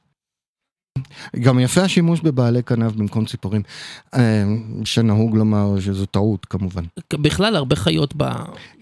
גם 1.41 1.61
יפה 1.61 1.81
השימוש 1.83 2.21
בבעלי 2.21 2.63
כנף 2.63 2.93
במקום 2.93 3.25
ציפורים, 3.25 3.63
אה, 4.15 4.45
שנהוג 4.85 5.37
לומר 5.37 5.81
שזו 5.81 6.07
טעות 6.07 6.45
כמובן. 6.45 6.83
בכלל, 7.15 7.57
הרבה 7.57 7.77
חיות 7.77 8.15
ב... 8.17 8.25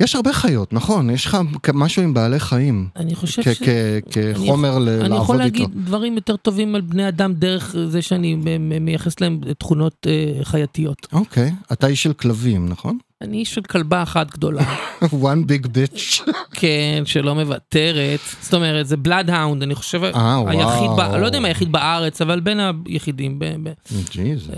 יש 0.01 0.15
הרבה 0.15 0.33
חיות, 0.33 0.73
נכון, 0.73 1.11
יש 1.11 1.27
לך 1.27 1.39
משהו 1.75 2.03
עם 2.03 2.15
בעלי 2.15 2.41
חיים, 2.41 2.89
אני 2.97 3.15
חושב 3.15 3.43
ש... 3.43 3.63
כחומר 4.11 4.79
ל- 4.79 4.89
אני 4.89 5.17
יכול 5.17 5.37
לעבוד 5.37 5.55
איתו. 5.55 5.63
להגיד 5.65 5.85
דברים 5.85 6.15
יותר 6.15 6.37
טובים 6.37 6.75
על 6.75 6.81
בני 6.81 7.09
אדם 7.09 7.35
דרך 7.35 7.77
זה 7.89 8.03
שאני 8.03 8.37
מייחס 8.81 9.21
להם 9.21 9.41
תכונות 9.59 10.07
אה, 10.07 10.45
חייתיות. 10.45 11.07
אוקיי, 11.13 11.53
אתה 11.73 11.87
איש 11.87 12.03
של 12.03 12.13
כלבים, 12.13 12.69
נכון? 12.69 12.99
אני 13.25 13.37
איש 13.37 13.55
של 13.55 13.63
כלבה 13.63 14.03
אחת 14.03 14.31
גדולה, 14.31 14.77
one 15.03 15.49
big 15.49 15.67
bitch. 15.67 16.31
כן, 16.51 17.03
שלא 17.05 17.35
מוותרת. 17.35 18.21
זאת 18.41 18.55
אומרת, 18.55 18.87
זה 18.87 18.97
בלאדהאונד, 18.97 19.63
אני 19.63 19.75
חושב, 19.75 20.05
אה, 20.05 20.43
היחיד. 20.47 20.91
ב... 20.97 21.01
לא 21.01 21.27
יודע 21.27 21.39
אם 21.39 21.45
היחיד 21.45 21.73
בארץ, 21.73 22.21
אבל 22.21 22.41
בין 22.41 22.61
היחידים. 22.87 23.39
ב... 23.39 23.45
ב... 23.45 23.69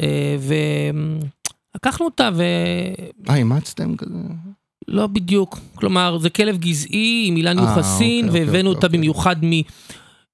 אה, 0.03 0.37
ולקחנו 1.75 2.05
אותה 2.05 2.31
אה, 3.29 3.37
אימצתם 3.37 3.97
כזה? 3.97 4.13
ולא 4.89 5.07
בדיוק. 5.07 5.59
כלומר, 5.75 6.19
זה 6.19 6.31
כלב 6.31 6.59
גזעי 6.59 7.25
עם 7.29 7.37
אילן 7.37 7.59
אה, 7.59 7.65
יוחסין, 7.65 8.29
אוקיי, 8.29 8.45
והבאנו 8.45 8.59
אוקיי, 8.59 8.77
אותה 8.77 8.87
אוקיי. 8.87 8.99
במיוחד 8.99 9.37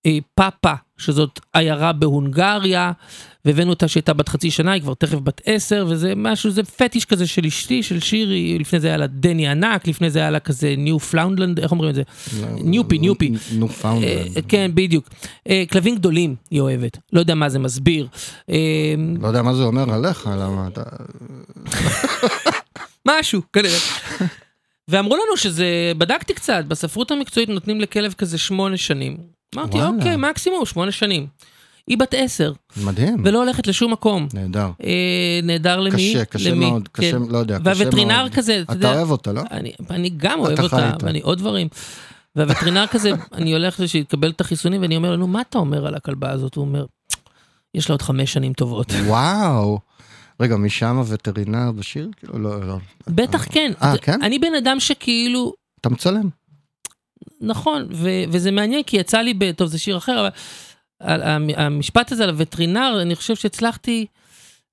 מפאפה, 0.07 0.73
שזאת 0.99 1.41
עיירה 1.53 1.93
בהונגריה, 1.93 2.93
והבאנו 3.45 3.71
אותה 3.71 3.89
שהייתה 3.89 4.13
בת 4.13 4.29
חצי 4.29 4.51
שנה, 4.51 4.73
היא 4.73 4.83
כבר 4.83 4.95
תכף 4.95 5.19
בת 5.19 5.41
עשר, 5.45 5.87
וזה 5.89 6.13
משהו, 6.17 6.51
זה 6.51 6.63
פטיש 6.63 7.05
כזה 7.05 7.27
של 7.27 7.47
אשתי, 7.47 7.83
של 7.83 8.01
שירי, 8.01 8.59
לפני 8.59 8.81
זה 8.81 8.89
היה 8.89 8.97
לה 8.97 9.07
דני 9.07 9.49
ענק, 9.49 9.89
לפני 9.89 10.11
זה 10.11 10.19
היה 10.19 10.31
לה 10.31 10.41
כזה 10.41 10.75
Newfoundland, 10.79 11.61
איך 11.61 11.73
אומרים 11.73 11.91
את 11.91 11.95
זה? 11.95 12.03
Newfie, 12.65 12.99
Newfie. 12.99 13.33
Newfound. 13.53 14.05
אה, 14.05 14.25
כן, 14.49 14.71
בדיוק. 14.75 15.09
אה, 15.49 15.65
כלבים 15.71 15.95
גדולים 15.95 16.35
היא 16.51 16.61
אוהבת, 16.61 16.99
לא 17.13 17.21
יודע 17.21 17.35
מה 17.35 17.49
זה 17.49 17.59
מסביר. 17.59 18.09
אה, 18.51 18.95
לא 19.21 19.29
יודע 19.29 19.43
מה 19.43 19.55
זה 19.55 19.63
אומר 19.63 19.95
עליך, 19.95 20.31
למה 20.33 20.69
אתה... 20.69 20.83
משהו, 23.09 23.43
כנראה. 23.53 23.79
ואמרו 24.89 25.15
לנו 25.15 25.37
שזה, 25.37 25.93
בדקתי 25.99 26.35
קצת, 26.35 26.65
בספרות 26.69 27.11
המקצועית 27.11 27.49
נותנים 27.49 27.81
לכלב 27.81 28.13
כזה 28.13 28.39
שמונה 28.39 28.77
שנים. 28.77 29.17
אמרתי, 29.55 29.77
וואלה. 29.77 29.91
אוקיי, 29.97 30.17
מקסימום, 30.17 30.67
שמונה 30.67 30.93
שנים. 30.93 31.27
היא 31.87 31.99
בת 31.99 32.15
עשר, 32.17 32.53
מדהים. 32.85 33.23
ולא 33.25 33.39
הולכת 33.39 33.67
לשום 33.67 33.93
מקום. 33.93 34.29
נהדר. 34.35 34.71
אה, 34.85 35.41
נהדר 35.43 35.81
למי? 35.81 35.97
קשה, 35.97 36.25
קשה 36.25 36.51
למי? 36.51 36.71
מאוד, 36.71 36.89
קשה, 36.93 37.13
כן. 37.13 37.23
לא 37.33 37.39
יודע, 37.39 37.59
קשה 37.59 37.65
מאוד. 37.69 37.79
והווטרינר 37.81 38.27
כזה, 38.35 38.55
אתה 38.61 38.63
אתה 38.63 38.73
יודע, 38.73 38.95
אוהב 38.95 39.11
אותה, 39.11 39.33
לא? 39.33 39.43
אני, 39.51 39.73
אני 39.91 40.11
גם 40.17 40.41
אוהב 40.41 40.53
אתה 40.53 40.63
אותה, 40.63 40.87
איתה. 40.93 41.07
ואני 41.07 41.21
עוד 41.21 41.39
דברים. 41.39 41.69
והווטרינר 42.37 42.87
כזה, 42.87 43.11
אני 43.33 43.53
הולך 43.53 43.81
שיקבל 43.87 44.31
את 44.31 44.41
החיסונים, 44.41 44.83
ואני 44.83 44.97
אומר 44.97 45.11
לו, 45.11 45.17
נו, 45.17 45.27
מה 45.27 45.41
אתה 45.41 45.59
אומר 45.59 45.87
על 45.87 45.95
הכלבה 45.95 46.31
הזאת? 46.31 46.55
הוא 46.55 46.65
אומר, 46.65 46.85
יש 47.75 47.91
לה 47.91 47.95
עוד 47.95 48.03
חמש 48.03 48.33
שנים 48.33 48.53
טובות. 48.53 48.93
וואו. 49.07 49.79
רגע, 50.41 50.57
משם 50.57 50.97
הווטרינר 50.97 51.73
בשיר? 51.73 52.09
כאילו, 52.17 52.39
לא, 52.39 52.67
לא. 52.67 52.77
בטח 53.09 53.47
כן. 53.53 53.73
אה, 53.83 53.99
כן? 53.99 54.23
אני 54.23 54.39
בן 54.39 54.55
אדם 54.59 54.81
שכאילו, 54.81 55.53
אתה 55.81 55.89
מצלם. 55.89 56.29
נכון, 57.41 57.87
ו- 57.93 58.09
וזה 58.29 58.51
מעניין, 58.51 58.83
כי 58.83 58.97
יצא 58.97 59.19
לי, 59.19 59.35
ב- 59.35 59.53
טוב, 59.53 59.69
זה 59.69 59.79
שיר 59.79 59.97
אחר, 59.97 60.21
אבל 60.21 60.29
המשפט 61.57 62.13
הזה 62.13 62.25
על 62.25 62.31
הווטרינר, 62.31 62.99
אני 63.03 63.15
חושב 63.17 63.37
שהצלחתי 63.37 64.07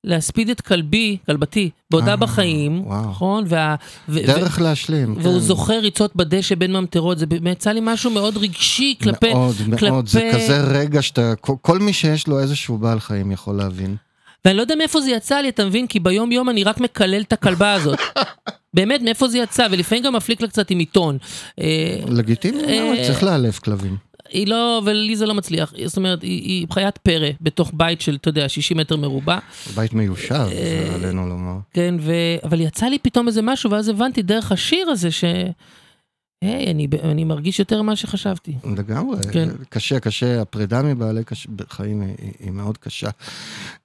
להספיד 0.03 0.49
את 0.49 0.61
כלבי, 0.61 1.17
כלבתי, 1.25 1.69
בעודה 1.91 2.11
אה, 2.11 2.15
בחיים, 2.15 2.82
וואו. 2.86 3.09
נכון? 3.09 3.43
וה- 3.47 3.75
ו- 4.09 4.25
דרך 4.27 4.61
להשלים. 4.61 5.15
והוא 5.19 5.34
כן. 5.34 5.39
זוכר 5.39 5.80
ריצות 5.80 6.15
בדשא 6.15 6.55
בין 6.55 6.73
ממטרות, 6.73 7.19
זה 7.19 7.25
באמת 7.25 7.57
יצא 7.57 7.71
לי 7.71 7.80
משהו 7.84 8.11
מאוד 8.11 8.38
רגשי 8.38 8.95
כלפי... 9.03 9.34
מאוד, 9.34 9.55
מאוד. 9.82 10.07
זה 10.07 10.32
כזה 10.34 10.61
רגע 10.61 11.01
שאתה, 11.01 11.34
כל- 11.41 11.53
כל 11.61 11.80
מי 11.80 11.93
שיש 11.93 12.27
לו 12.27 12.39
איזשהו 12.39 12.77
בעל 12.77 12.99
חיים 12.99 13.32
יכול 13.32 13.55
להבין. 13.55 13.95
ואני 14.45 14.57
לא 14.57 14.61
יודע 14.61 14.75
מאיפה 14.75 15.01
זה 15.01 15.11
יצא 15.11 15.36
לי, 15.38 15.49
אתה 15.49 15.65
מבין? 15.65 15.88
כי 15.88 15.99
ביום 15.99 16.32
יום 16.32 16.49
אני 16.49 16.63
רק 16.63 16.80
מקלל 16.80 17.21
את 17.21 17.34
הכלבה 17.34 17.73
הזאת. 17.73 17.99
באמת, 18.73 19.01
מאיפה 19.01 19.27
זה 19.27 19.38
יצא? 19.38 19.67
ולפעמים 19.71 20.03
גם 20.03 20.15
מפליק 20.15 20.41
לה 20.41 20.47
קצת 20.47 20.71
עם 20.71 20.80
עיתון. 20.80 21.17
אה, 21.59 21.99
לגיטימי, 22.07 22.63
אה? 22.63 23.03
צריך 23.07 23.23
לאלף 23.23 23.59
כלבים. 23.59 24.09
היא 24.32 24.47
לא, 24.47 24.82
ולי 24.86 25.15
זה 25.15 25.25
לא 25.25 25.34
מצליח. 25.34 25.73
זאת 25.86 25.97
אומרת, 25.97 26.21
היא, 26.21 26.41
היא 26.43 26.67
חיית 26.71 26.97
פרא 26.97 27.27
בתוך 27.41 27.71
בית 27.73 28.01
של, 28.01 28.15
אתה 28.15 28.30
יודע, 28.30 28.49
60 28.49 28.77
מטר 28.77 28.97
מרובע. 28.97 29.39
בית 29.75 29.93
מיושב, 29.93 30.34
אה, 30.34 30.47
זה 30.49 31.05
עלינו 31.05 31.27
לומר. 31.30 31.57
כן, 31.73 31.95
ו... 31.99 32.11
אבל 32.43 32.61
יצא 32.61 32.86
לי 32.86 32.99
פתאום 32.99 33.27
איזה 33.27 33.41
משהו, 33.41 33.71
ואז 33.71 33.88
הבנתי 33.89 34.21
דרך 34.21 34.51
השיר 34.51 34.89
הזה 34.89 35.11
ש... 35.11 35.23
היי, 36.41 36.71
אני, 36.71 36.88
אני 37.03 37.23
מרגיש 37.23 37.59
יותר 37.59 37.82
ממה 37.82 37.95
שחשבתי. 37.95 38.53
לגמרי, 38.77 39.17
כן. 39.32 39.49
קשה, 39.69 39.99
קשה, 39.99 40.41
הפרידה 40.41 40.82
מבעלי 40.82 41.23
קש... 41.23 41.47
חיים 41.69 42.01
היא- 42.01 42.32
היא 42.39 42.51
מאוד 42.51 42.77
קשה. 42.77 43.09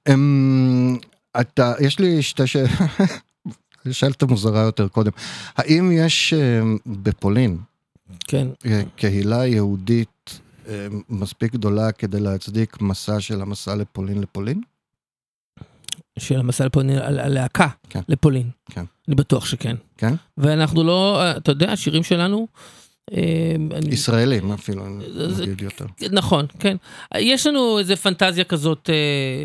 אמ, 0.09 0.97
אתה, 1.40 1.72
יש 1.80 1.99
לי 1.99 2.22
שתי 2.22 2.47
שאלות, 2.47 2.70
שאלת 3.90 4.22
מוזרה 4.22 4.61
יותר 4.62 4.88
קודם. 4.88 5.11
האם 5.57 5.92
יש 5.92 6.34
אמ, 6.34 6.76
בפולין 6.86 7.59
כן. 8.28 8.46
קהילה 8.96 9.46
יהודית 9.46 10.40
אה, 10.68 10.86
מספיק 11.08 11.52
גדולה 11.52 11.92
כדי 11.92 12.20
להצדיק 12.20 12.80
מסע 12.80 13.20
של 13.20 13.40
המסע 13.40 13.74
לפולין 13.74 14.20
לפולין? 14.20 14.60
של 16.18 16.38
המסע 16.40 16.66
לפולין, 16.66 16.98
הלהקה 16.98 17.68
כן. 17.90 18.00
לפולין. 18.08 18.50
כן. 18.70 18.84
אני 19.08 19.16
בטוח 19.16 19.46
שכן. 19.46 19.76
כן? 19.98 20.14
ואנחנו 20.38 20.84
לא, 20.84 21.20
אה, 21.22 21.36
אתה 21.36 21.50
יודע, 21.52 21.72
השירים 21.72 22.02
שלנו, 22.02 22.46
אה, 23.12 23.18
אני- 23.76 23.94
ישראלים 23.94 24.52
אפילו, 24.52 24.84
זה- 25.30 25.44
אגיד 25.44 25.62
יותר. 25.62 25.86
נכון, 26.12 26.46
כן. 26.58 26.76
יש 27.18 27.46
לנו 27.46 27.78
איזה 27.78 27.96
פנטזיה 27.96 28.44
כזאת 28.44 28.90
אה, 28.90 29.44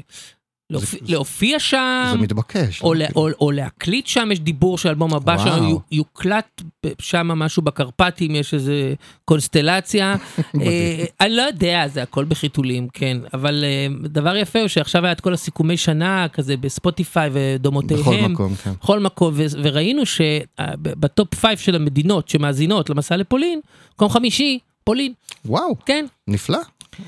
להופיע- 0.70 1.60
שם. 1.60 2.08
זה 2.12 2.18
מתבקש. 2.18 2.82
או, 2.82 2.94
לא? 2.94 3.06
או, 3.16 3.28
או 3.42 3.52
להקליט 3.52 4.08
שם, 4.08 4.30
יש 4.32 4.40
דיבור 4.40 4.78
שהאלבום 4.78 5.14
הבא 5.14 5.32
וואו. 5.32 5.46
שלנו 5.48 5.70
יו- 5.70 5.80
יוקלט 5.92 6.62
שם 7.00 7.28
משהו 7.28 7.62
בקרפטים, 7.64 8.36
יש 8.36 8.54
איזה 8.54 8.94
קונסטלציה. 9.26 10.16
אה, 10.62 11.06
אני 11.22 11.36
לא 11.36 11.42
יודע, 11.42 11.88
זה 11.88 12.04
הכל 12.04 12.26
בחיתולים, 12.26 12.88
כן. 12.94 13.18
אבל 13.34 13.64
אה, 13.64 13.88
דבר 14.10 14.36
יפה 14.36 14.60
הוא 14.60 14.68
שעכשיו 14.68 15.04
היה 15.06 15.12
את 15.12 15.22
כל 15.22 15.34
הסיכומי 15.34 15.78
שנה, 15.78 16.28
כזה 16.34 16.58
בספוטיפיי 16.58 17.30
ודומותיהם. 17.34 18.00
בכל 18.02 18.18
מקום, 18.30 18.56
כן. 18.56 18.72
בכל 18.82 19.00
מקום, 19.00 19.34
ו- 19.36 19.46
וראינו 19.64 20.02
שב 20.06 20.71
top 20.71 21.36
five 21.36 21.58
של 21.58 21.76
המדינות 21.76 22.30
שמאזינות 22.30 22.90
למסע 22.90 23.18
לפולין, 23.18 23.60
מקום 23.96 24.10
חמישי, 24.10 24.60
פולין, 24.84 25.14
וואו, 25.46 25.76
כן. 25.86 26.06
נפלא. 26.28 26.60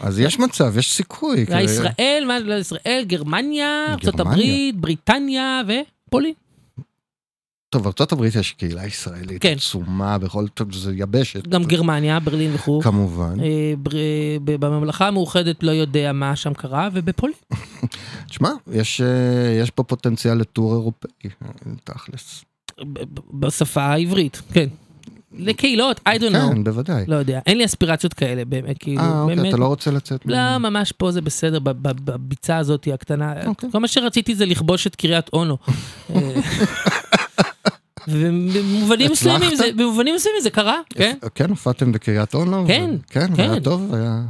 אז 0.02 0.20
יש 0.20 0.40
מצב, 0.40 0.78
יש 0.78 0.92
סיכוי. 0.94 1.46
זה 1.46 1.60
ישראל, 1.60 2.24
מה, 2.28 2.40
לא, 2.40 2.54
ישראל, 2.54 3.04
גרמניה. 3.08 3.96
הברית, 4.20 4.76
בריטניה 4.76 5.62
ופולין. 6.08 6.34
טוב, 7.70 7.88
ארה"ב 7.88 8.24
יש 8.40 8.52
קהילה 8.52 8.86
ישראלית 8.88 9.42
כן. 9.42 9.54
עצומה 9.58 10.18
בכל, 10.18 10.48
טוב, 10.48 10.74
זה 10.74 10.94
יבשת. 10.96 11.48
גם 11.48 11.64
גרמניה, 11.64 12.20
ברלין 12.20 12.56
וכו'. 12.56 12.82
כמובן. 12.82 13.40
אה, 13.40 13.74
בר- 13.78 13.92
ב- 14.44 14.66
בממלכה 14.66 15.08
המאוחדת 15.08 15.64
לא 15.64 15.72
יודע 15.72 16.12
מה 16.14 16.36
שם 16.36 16.54
קרה, 16.54 16.90
ובפולין. 16.94 17.36
תשמע, 18.30 18.50
יש, 18.72 19.02
אה, 19.02 19.08
יש 19.62 19.70
פה 19.70 19.84
פוטנציאל 19.84 20.38
לטור 20.38 20.72
אירופאי, 20.74 21.10
אה, 21.44 21.48
תכלס. 21.84 22.46
בשפה 23.34 23.82
העברית, 23.84 24.42
כן. 24.54 24.68
לקהילות, 25.34 26.00
I 26.00 26.20
don't 26.20 26.34
know. 26.34 26.54
כן, 26.54 26.64
בוודאי. 26.64 27.06
לא 27.08 27.16
יודע, 27.16 27.40
אין 27.46 27.58
לי 27.58 27.66
אספירציות 27.66 28.14
כאלה 28.14 28.46
באמת, 28.46 28.78
כאילו, 28.78 29.02
אה, 29.02 29.22
אוקיי, 29.22 29.36
באמת. 29.36 29.50
אתה 29.50 29.58
לא 29.58 29.66
רוצה 29.68 29.92
לצאת? 29.92 30.22
לא, 30.26 30.58
ממש 30.58 30.92
פה 30.92 31.12
זה 31.12 31.22
בסדר, 31.22 31.60
בביצה 31.64 32.58
הזאת 32.58 32.88
הקטנה. 32.94 33.34
אוקיי. 33.46 33.70
כל 33.72 33.80
מה 33.80 33.88
שרציתי 33.88 34.36
זה 34.36 34.46
לכבוש 34.46 34.88
את 34.88 34.96
קריית 34.96 35.30
אונו. 35.34 35.58
אה, 36.16 36.20
ובמובנים 38.08 39.12
מסוימים? 39.12 39.56
זה- 39.56 39.72
במובנים 39.78 40.16
מסוימים 40.16 40.42
זה 40.42 40.50
קרה, 40.50 40.80
כן? 40.90 41.18
כן, 41.36 41.50
הופעתם 41.50 41.92
בקריית 41.92 42.34
אונו? 42.34 42.64
כן, 42.68 42.96
כן, 43.10 43.36
כן. 43.36 43.50
היה 43.52 43.62
טוב, 43.62 43.94
היה- 43.94 44.22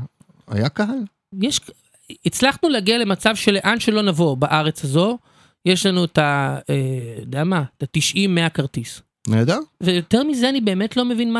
היה 0.48 0.70
קהל. 0.70 0.98
יש, 1.42 1.60
הצלחנו 2.26 2.70
להגיע 2.70 2.98
למצב 2.98 3.36
שלאן 3.36 3.80
שלא 3.80 4.02
נבוא 4.02 4.38
בארץ 4.38 4.84
הזו, 4.84 5.18
יש 5.66 5.86
לנו 5.86 6.04
את 6.06 6.18
ה... 6.18 6.58
אה, 6.70 6.76
יודע 7.20 7.44
מה? 7.44 7.64
את 7.78 7.84
ה-90 7.84 8.28
מהכרטיס. 8.30 9.02
נהדר. 9.28 9.58
ויותר 9.82 10.24
מזה 10.24 10.50
אני 10.50 10.62
באמת 10.62 10.98
לא 10.98 11.06
מבין 11.06 11.34
מה, 11.34 11.40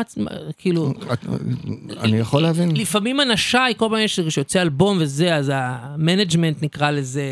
כאילו, 0.58 0.92
אני 2.00 2.18
יכול 2.18 2.42
להבין. 2.42 2.76
לפעמים 2.76 3.20
אנשיי, 3.20 3.74
כל 3.76 3.86
פעם 3.90 3.98
יש- 3.98 4.20
שיוצא 4.28 4.62
אלבום 4.62 4.98
וזה, 5.00 5.34
אז 5.36 5.50
ה 5.54 5.64
management 5.64 6.62
נקרא 6.62 6.90
לזה. 6.90 7.22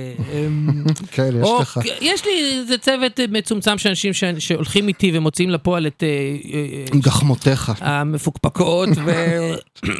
כן, 1.12 1.30
יש 1.42 1.48
לך. 1.60 1.80
יש 2.00 2.24
לי 2.24 2.30
איזה 2.58 2.78
צוות 2.78 3.20
מצומצם 3.30 3.78
של 3.78 3.88
אנשים 3.88 4.12
שהולכים 4.38 4.88
איתי 4.88 5.10
ומוציאים 5.18 5.50
לפועל 5.50 5.86
את... 5.86 6.02
אה, 6.02 6.08
אה, 6.08 6.94
אה, 6.94 7.00
גחמותיך. 7.00 7.72
המפוקפקות. 7.80 8.88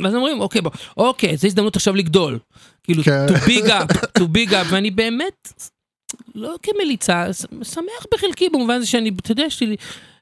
ואז 0.02 0.14
אומרים, 0.14 0.40
אוקיי, 0.40 0.60
בוא, 0.60 0.70
אוקיי, 0.96 1.36
זו 1.36 1.46
הזדמנות 1.46 1.76
עכשיו 1.76 1.96
לגדול. 1.96 2.38
כאילו, 2.84 3.02
כן. 3.04 3.26
to 3.28 3.38
big 3.48 3.66
up, 3.68 3.94
to 4.18 4.22
big 4.22 4.50
up, 4.50 4.66
ואני 4.70 4.90
באמת, 4.90 5.64
לא 6.34 6.54
כמליצה, 6.62 7.26
שמח 7.62 8.06
בחלקי 8.14 8.48
במובן 8.48 8.74
הזה 8.74 8.86
שאני, 8.86 9.10
אתה 9.20 9.32
יודע, 9.32 9.42
יש 9.46 9.60
לי, 9.60 9.76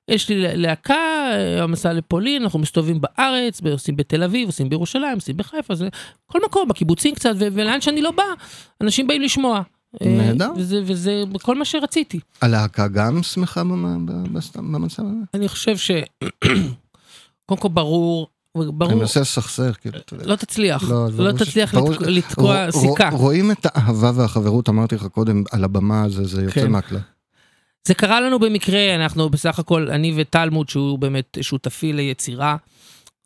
יש 0.08 0.28
לי 0.28 0.56
להקה, 0.56 0.94
אה, 1.32 1.62
המסע 1.62 1.92
לפולין, 1.92 2.42
אנחנו 2.42 2.58
מסתובבים 2.58 3.00
בארץ, 3.00 3.60
עושים 3.72 3.96
בתל 3.96 4.22
אביב, 4.22 4.48
עושים 4.48 4.68
בירושלים, 4.68 5.14
עושים 5.14 5.36
בחיפה, 5.36 5.74
זה 5.74 5.88
כל 6.26 6.38
מקום, 6.46 6.68
בקיבוצים 6.68 7.14
קצת, 7.14 7.30
ולאן 7.38 7.80
שאני 7.80 8.02
לא 8.02 8.10
בא, 8.10 8.22
אנשים 8.80 9.06
באים 9.06 9.22
לשמוע. 9.22 9.62
אה, 10.02 10.08
נהדר. 10.08 10.50
וזה, 10.56 10.80
וזה 10.84 11.12
כל 11.42 11.58
מה 11.58 11.64
שרציתי. 11.64 12.20
הלהקה 12.42 12.88
גם 12.88 13.22
שמחה 13.22 13.62
במצב 14.56 15.02
הזה? 15.02 15.14
אני 15.34 15.48
חושב 15.48 15.76
ש... 15.76 15.90
קודם 17.46 17.60
כל 17.60 17.68
ברור, 17.68 18.28
אני 18.56 18.64
ברור, 18.72 18.94
מנסה 18.94 19.20
לסכסך, 19.20 19.76
כאילו, 19.80 19.98
אתה 19.98 20.14
יודע. 20.14 20.26
לא 20.26 20.36
תצליח, 20.36 20.90
לא, 20.90 21.06
לא 21.18 21.38
ש- 21.38 21.42
תצליח 21.42 21.74
ברור 21.74 21.90
לתקוע 22.00 22.70
סיכה. 22.70 23.08
רוא- 23.08 23.18
רואים 23.18 23.50
את 23.50 23.66
האהבה 23.66 24.10
והחברות, 24.14 24.68
אמרתי 24.68 24.94
לך 24.94 25.06
קודם, 25.06 25.42
על 25.52 25.64
הבמה, 25.64 26.08
זה 26.08 26.24
זה 26.24 26.42
יוצא 26.42 26.54
כן. 26.54 26.70
מהכלל. 26.70 26.98
זה 27.86 27.94
קרה 27.94 28.20
לנו 28.20 28.38
במקרה, 28.38 28.94
אנחנו 28.94 29.28
בסך 29.28 29.58
הכל, 29.58 29.90
אני 29.90 30.12
וטלמוד, 30.16 30.68
שהוא 30.68 30.98
באמת 30.98 31.38
שותפי 31.40 31.92
ליצירה, 31.92 32.56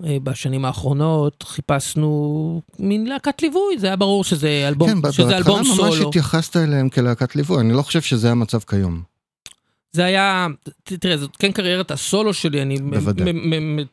אה, 0.06 0.16
בשנים 0.22 0.64
האחרונות, 0.64 1.42
חיפשנו 1.42 2.62
מין 2.78 3.06
להקת 3.06 3.42
ליווי, 3.42 3.78
זה 3.78 3.86
היה 3.86 3.96
ברור 3.96 4.24
שזה 4.24 4.64
אלבום, 4.68 5.02
כן, 5.02 5.12
שזה 5.12 5.22
בהתחלה 5.22 5.36
אלבום 5.36 5.58
ממש 5.58 5.76
סולו. 5.76 6.08
התייחסת 6.08 6.56
אליהם 6.56 6.88
כלהקת 6.88 7.36
ליווי, 7.36 7.60
אני 7.60 7.72
לא 7.72 7.82
חושב 7.82 8.00
שזה 8.00 8.30
המצב 8.30 8.58
כיום. 8.58 9.11
זה 9.96 10.04
היה, 10.04 10.46
תראה, 10.84 11.16
זאת 11.16 11.36
כן 11.36 11.52
קריירת 11.52 11.90
הסולו 11.90 12.34
שלי, 12.34 12.62
אני 12.62 12.76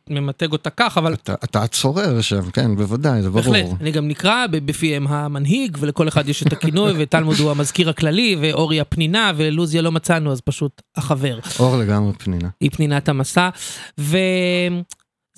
ממתג 0.09 0.51
אותה 0.51 0.69
כך, 0.69 0.97
אבל 0.97 1.13
אתה- 1.13 1.33
אתה 1.43 1.63
הצורר 1.63 2.21
שם, 2.21 2.51
כן, 2.51 2.75
בוודאי, 2.75 3.21
זה 3.21 3.29
בהחלט, 3.29 3.63
ברור. 3.63 3.77
אני 3.81 3.91
גם 3.91 4.07
נקרא 4.07 4.45
בפיהם 4.51 5.07
המנהיג, 5.07 5.77
ולכל 5.79 6.07
אחד 6.07 6.29
יש 6.29 6.43
את 6.43 6.53
הכינוי, 6.53 6.93
וטלמוד 6.97 7.39
הוא 7.39 7.51
המזכיר 7.51 7.89
הכללי, 7.89 8.35
ואורי 8.41 8.79
הפנינה, 8.79 9.31
ולוזיה 9.35 9.81
לא 9.81 9.91
מצאנו, 9.91 10.31
אז 10.31 10.41
פשוט 10.41 10.81
החבר. 10.95 11.39
אור 11.59 11.77
לגמרי 11.77 12.13
פנינה. 12.13 12.49
היא 12.61 12.71
פנינת 12.71 13.09
המסע, 13.09 13.49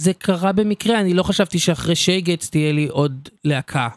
וזה 0.02 0.14
קרה 0.14 0.52
במקרה, 0.52 1.00
אני 1.00 1.14
לא 1.14 1.24
חשבתי 1.24 1.60
שאחרי 1.60 1.96
שייגץ 1.96 2.50
תהיה 2.50 2.72
לי 2.72 2.88
עוד 2.88 3.30
להקה. 3.46 3.88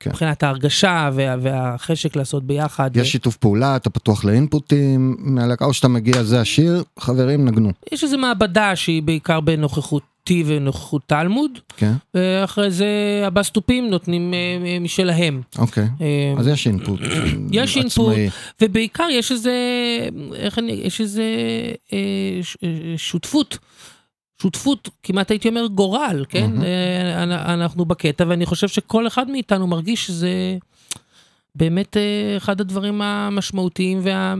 כן. 0.00 0.10
מבחינת 0.10 0.42
ההרגשה 0.42 1.10
וה, 1.14 1.36
והחשק 1.42 2.16
לעשות 2.16 2.44
ביחד. 2.44 2.96
יש 2.96 3.12
שיתוף 3.12 3.36
פעולה, 3.36 3.76
אתה 3.76 3.90
פתוח 3.90 4.24
לאינפוטים 4.24 5.16
מהלהקה, 5.18 5.64
או 5.64 5.74
שאתה 5.74 5.88
מגיע, 5.88 6.22
זה 6.22 6.40
השיר, 6.40 6.82
חברים, 6.98 7.44
נגנו. 7.44 7.72
יש 7.92 8.04
איזו 8.04 8.18
מעבדה 8.18 8.76
שהיא 8.76 9.02
בעיקר 9.02 9.40
בנוכחותי 9.40 10.44
ונוכחות 10.46 11.02
תלמוד, 11.06 11.50
כן, 11.76 11.92
ואחרי 12.14 12.70
זה 12.70 12.86
הבסטופים 13.26 13.90
נותנים 13.90 14.34
אה, 14.34 14.38
אה, 14.66 14.78
משלהם. 14.78 15.42
אוקיי. 15.58 15.88
אה, 16.00 16.34
אז 16.38 16.46
יש 16.46 16.66
אינפוט. 16.66 17.00
יש 17.50 17.76
אינפוט. 17.76 18.12
עצמאי. 18.12 18.28
ובעיקר 18.60 19.06
יש 19.10 19.32
איזה, 19.32 19.52
איך 20.34 20.58
אני, 20.58 20.72
יש 20.72 21.00
איזה 21.00 21.24
אה, 21.92 21.98
ש, 22.42 22.56
אה, 22.64 22.68
שותפות. 22.96 23.58
שותפות, 24.42 24.88
כמעט 25.02 25.30
הייתי 25.30 25.48
אומר 25.48 25.66
גורל, 25.66 26.24
כן? 26.28 26.50
אנ- 27.22 27.32
אנחנו 27.32 27.84
בקטע, 27.84 28.24
ואני 28.28 28.46
חושב 28.46 28.68
שכל 28.68 29.06
אחד 29.06 29.30
מאיתנו 29.30 29.66
מרגיש 29.66 30.06
שזה 30.06 30.30
באמת 31.54 31.96
אה, 31.96 32.02
אחד 32.36 32.60
הדברים 32.60 33.02
המשמעותיים 33.02 33.98
וה, 34.02 34.34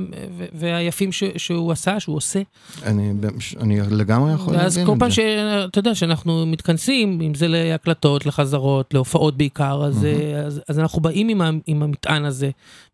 והיפים 0.53 1.13
ש, 1.13 1.23
שהוא 1.37 1.73
עשה, 1.73 2.01
שהוא 2.01 2.17
עושה. 2.17 2.41
אני 2.87 3.13
אני 3.61 3.81
לגמרי 3.91 4.33
יכול 4.33 4.55
ואז 4.57 4.77
להבין 4.79 4.87
כל 4.87 4.95
את 4.95 4.99
פעם 4.99 5.11
זה. 5.11 5.15
שאתה 5.15 5.79
יודע 5.79 5.95
שאנחנו 5.95 6.47
מתכנסים, 6.47 7.21
אם 7.21 7.35
זה 7.35 7.49
להקלטות, 7.49 8.27
לחזרות, 8.27 8.95
להופעות 8.95 9.37
בעיקר, 9.37 9.83
אז, 9.87 10.05
אה, 10.05 10.41
אז, 10.47 10.61
אז 10.69 10.79
אנחנו 10.79 11.03
באים 11.03 11.29
עם, 11.29 11.41
ה- 11.41 11.51
עם 11.67 11.83
המטען 11.83 12.25
הזה, 12.25 12.51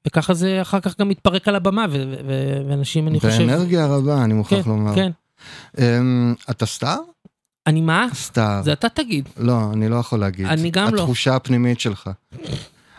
וככה 0.06 0.34
זה 0.34 0.62
אחר 0.62 0.80
כך 0.80 1.00
גם 1.00 1.08
מתפרק 1.08 1.48
על 1.48 1.54
הבמה, 1.54 1.86
ו- 1.90 2.14
ו- 2.26 2.62
ואנשים, 2.68 3.08
אני 3.08 3.20
חושב... 3.20 3.38
באנרגיה 3.38 3.86
רבה, 3.86 4.24
אני 4.24 4.34
מוכרח 4.34 4.64
כן, 4.64 4.70
לומר. 4.70 4.94
כן. 4.94 5.10
אמ, 5.78 6.34
אתה 6.50 6.66
סטאר? 6.66 6.98
אני 7.66 7.80
מה? 7.80 8.06
סטאר. 8.14 8.62
זה 8.62 8.72
אתה 8.72 8.88
תגיד. 8.88 9.28
לא, 9.36 9.72
אני 9.72 9.88
לא 9.88 9.96
יכול 9.96 10.20
להגיד. 10.20 10.46
אני 10.46 10.70
גם 10.70 10.94
לא. 10.94 11.00
התחושה 11.00 11.36
הפנימית 11.36 11.80
שלך. 11.80 12.10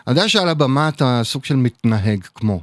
אני 0.06 0.18
יודע 0.18 0.28
שעל 0.28 0.48
הבמה 0.48 0.88
אתה 0.88 1.20
סוג 1.24 1.44
של 1.44 1.56
מתנהג 1.56 2.24
כמו. 2.34 2.60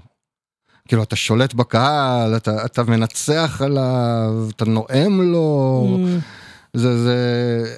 כאילו, 0.88 1.04
אתה 1.04 1.16
שולט 1.16 1.54
בקהל, 1.54 2.38
אתה, 2.38 2.66
אתה 2.66 2.84
מנצח 2.84 3.62
עליו, 3.66 4.50
אתה 4.56 4.66
נואם 4.66 5.32
לו. 5.32 5.88
Mm, 5.98 6.22
זה, 6.74 7.04
זה, 7.04 7.16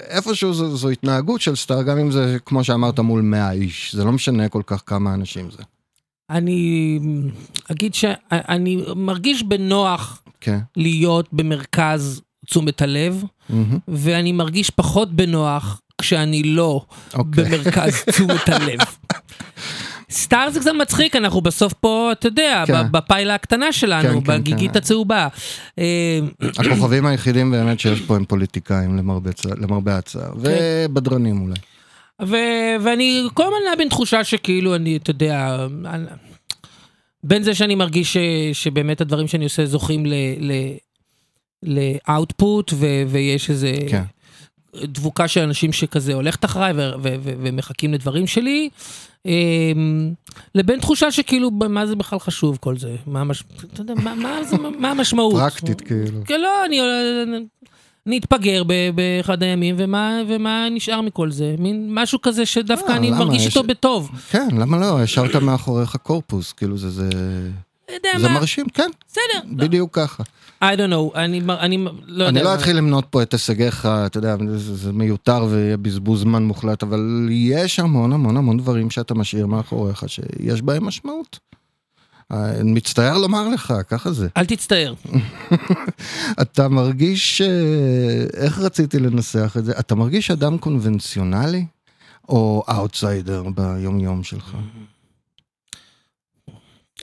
איפשהו 0.08 0.54
זו, 0.54 0.76
זו 0.76 0.88
התנהגות 0.88 1.40
של 1.40 1.56
סטאר, 1.56 1.82
גם 1.82 1.98
אם 1.98 2.10
זה, 2.10 2.36
כמו 2.46 2.64
שאמרת, 2.64 2.98
מול 2.98 3.20
100 3.20 3.52
איש. 3.52 3.94
זה 3.94 4.04
לא 4.04 4.12
משנה 4.12 4.48
כל 4.48 4.62
כך 4.66 4.82
כמה 4.86 5.14
אנשים 5.14 5.50
זה. 5.50 5.62
אני 6.30 6.98
אגיד 7.70 7.94
שאני 7.94 8.84
מרגיש 8.96 9.42
בנוח 9.42 10.22
כן. 10.40 10.58
להיות 10.76 11.28
במרכז 11.32 12.20
תשומת 12.46 12.82
הלב, 12.82 13.24
מהמם. 13.48 13.78
ואני 13.88 14.32
מרגיש 14.32 14.70
פחות 14.70 15.12
בנוח 15.12 15.80
כשאני 16.00 16.42
לא 16.42 16.84
אוקיי. 17.14 17.44
במרכז 17.44 17.94
תשומת 18.10 18.48
הלב. 18.48 18.78
סטאר 20.10 20.50
זה 20.50 20.60
קצת 20.60 20.70
מצחיק, 20.80 21.16
אנחנו 21.16 21.40
בסוף 21.40 21.72
פה, 21.72 22.08
אתה 22.12 22.26
יודע, 22.28 22.64
כן. 22.66 22.92
בפיילה 22.92 23.34
הקטנה 23.34 23.72
שלנו, 23.72 24.08
כן, 24.20 24.32
כן, 24.32 24.40
בגיגית 24.40 24.72
כן. 24.72 24.78
הצהובה. 24.78 25.28
אה, 25.78 26.18
הכוכבים 26.58 27.06
היחידים 27.06 27.50
באמת 27.50 27.80
שיש 27.80 28.00
פה 28.00 28.16
הם 28.16 28.24
פוליטיקאים, 28.24 28.96
למרבה, 29.60 29.98
הצער. 29.98 30.32
ובדרנים 30.36 31.40
אולי. 31.42 31.54
ו- 32.22 32.36
ואני 32.84 33.22
כל 33.34 33.42
הזמן 33.42 33.56
נע 33.70 33.76
בין 33.78 33.88
תחושה 33.88 34.24
שכאילו 34.24 34.74
אני, 34.74 34.96
אתה 34.96 35.10
יודע, 35.10 35.56
אני- 35.86 36.04
בין 37.24 37.42
זה 37.42 37.54
שאני 37.54 37.74
מרגיש 37.74 38.12
ש, 38.12 38.16
שבאמת 38.52 39.00
הדברים 39.00 39.28
שאני 39.28 39.44
עושה 39.44 39.66
זוכים 39.66 40.06
לאוטפוט 41.62 42.72
ו- 42.74 43.02
ויש 43.08 43.50
איזה 43.50 43.72
כן. 43.88 44.02
דבוקה 44.76 45.28
של 45.28 45.40
אנשים 45.40 45.72
שכזה 45.72 46.14
הולכת 46.14 46.44
אחריי 46.44 46.72
ו- 46.72 46.92
ו- 47.02 47.14
ו- 47.22 47.34
ומחכים 47.42 47.94
לדברים 47.94 48.26
שלי, 48.26 48.68
אמ, 49.26 50.12
לבין 50.54 50.80
תחושה 50.80 51.10
שכאילו 51.10 51.50
מה 51.50 51.86
זה 51.86 51.96
בכלל 51.96 52.18
חשוב 52.18 52.58
כל 52.60 52.78
זה, 52.78 52.96
מה, 53.06 53.20
המש... 53.20 53.42
מה, 53.96 54.14
מה, 54.14 54.44
זה, 54.44 54.56
מה 54.58 54.90
המשמעות? 54.90 55.34
פרקטית 55.34 55.80
כאילו. 55.80 56.20
כן, 56.24 56.40
לא, 56.40 56.64
אני, 56.64 56.80
ב- 58.66 58.90
באחד 58.94 59.42
הימים, 59.42 59.74
ומה, 59.78 60.20
ומה 60.28 60.68
נשאר 60.70 61.00
מכל 61.00 61.30
זה? 61.30 61.54
מין 61.58 61.88
משהו 61.94 62.20
כזה 62.22 62.46
שדווקא 62.46 62.90
אה, 62.90 62.96
אני? 62.96 63.10
מרגיש 63.10 63.46
יש- 63.46 63.56
אותו 63.56 63.68
בטוב. 63.68 64.10
כן, 64.30 64.48
למה 64.58 64.78
לא? 64.78 65.00
השארת 65.02 65.36
מאחוריך 65.36 65.96
קורפוס, 66.02 66.52
כאילו 66.52 66.78
זה, 66.78 66.90
זה, 66.90 67.10
זה 68.18 68.28
מה, 68.28 68.34
מרשים, 68.34 68.66
כן, 68.74 68.90
בסדר, 69.08 69.48
בדיוק 69.56 69.94
ככה. 69.94 70.22
I 70.64 70.76
don't 70.76 70.90
know, 70.92 71.16
אני, 71.18 71.40
אני 71.60 71.84
לא 72.06 72.24
יודע. 72.24 72.28
אני 72.40 72.44
לא 72.44 72.54
אתחיל 72.54 72.76
למנות 72.76 73.04
פה 73.10 73.22
את 73.22 73.32
הישגיך, 73.32 73.86
אתה 74.06 74.18
יודע, 74.18 74.36
זה, 74.56 74.74
זה 74.76 74.92
מיותר 74.92 75.46
ויהיה 75.50 75.76
בזבוז 75.76 76.20
זמן 76.20 76.42
מוחלט, 76.42 76.82
אבל 76.82 77.28
יש 77.30 77.80
המון 77.80 78.12
המון 78.12 78.36
המון 78.36 78.58
דברים 78.58 78.90
שאתה 78.90 79.14
משאיר 79.14 79.46
מאחוריך, 79.46 80.04
שיש 80.08 80.62
בהם 80.62 80.84
משמעות. 80.84 81.38
אה, 82.32 82.64
מצטער 82.64 83.18
לומר 83.18 83.48
לך, 83.48 83.74
ככה 83.88 84.12
זה. 84.12 84.28
אל 84.36 84.46
תצטער. 84.46 84.94
אתה 86.42 86.68
מרגיש, 86.68 87.40
אה, 87.40 88.26
איך 88.34 88.58
רציתי 88.58 88.98
לנסח 88.98 89.56
את 89.58 89.64
זה? 89.64 89.72
אתה 89.78 89.94
מרגיש 89.94 90.30
אדם 90.30 90.58
קונבנציונלי 90.58 91.66
או 92.28 92.62
אאוטסיידר 92.68 93.42
ביום 93.54 94.00
יום 94.00 94.22
שלך? 94.22 94.56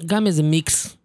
גם 0.06 0.28
איזה 0.28 0.44
מיקס, 0.44 0.97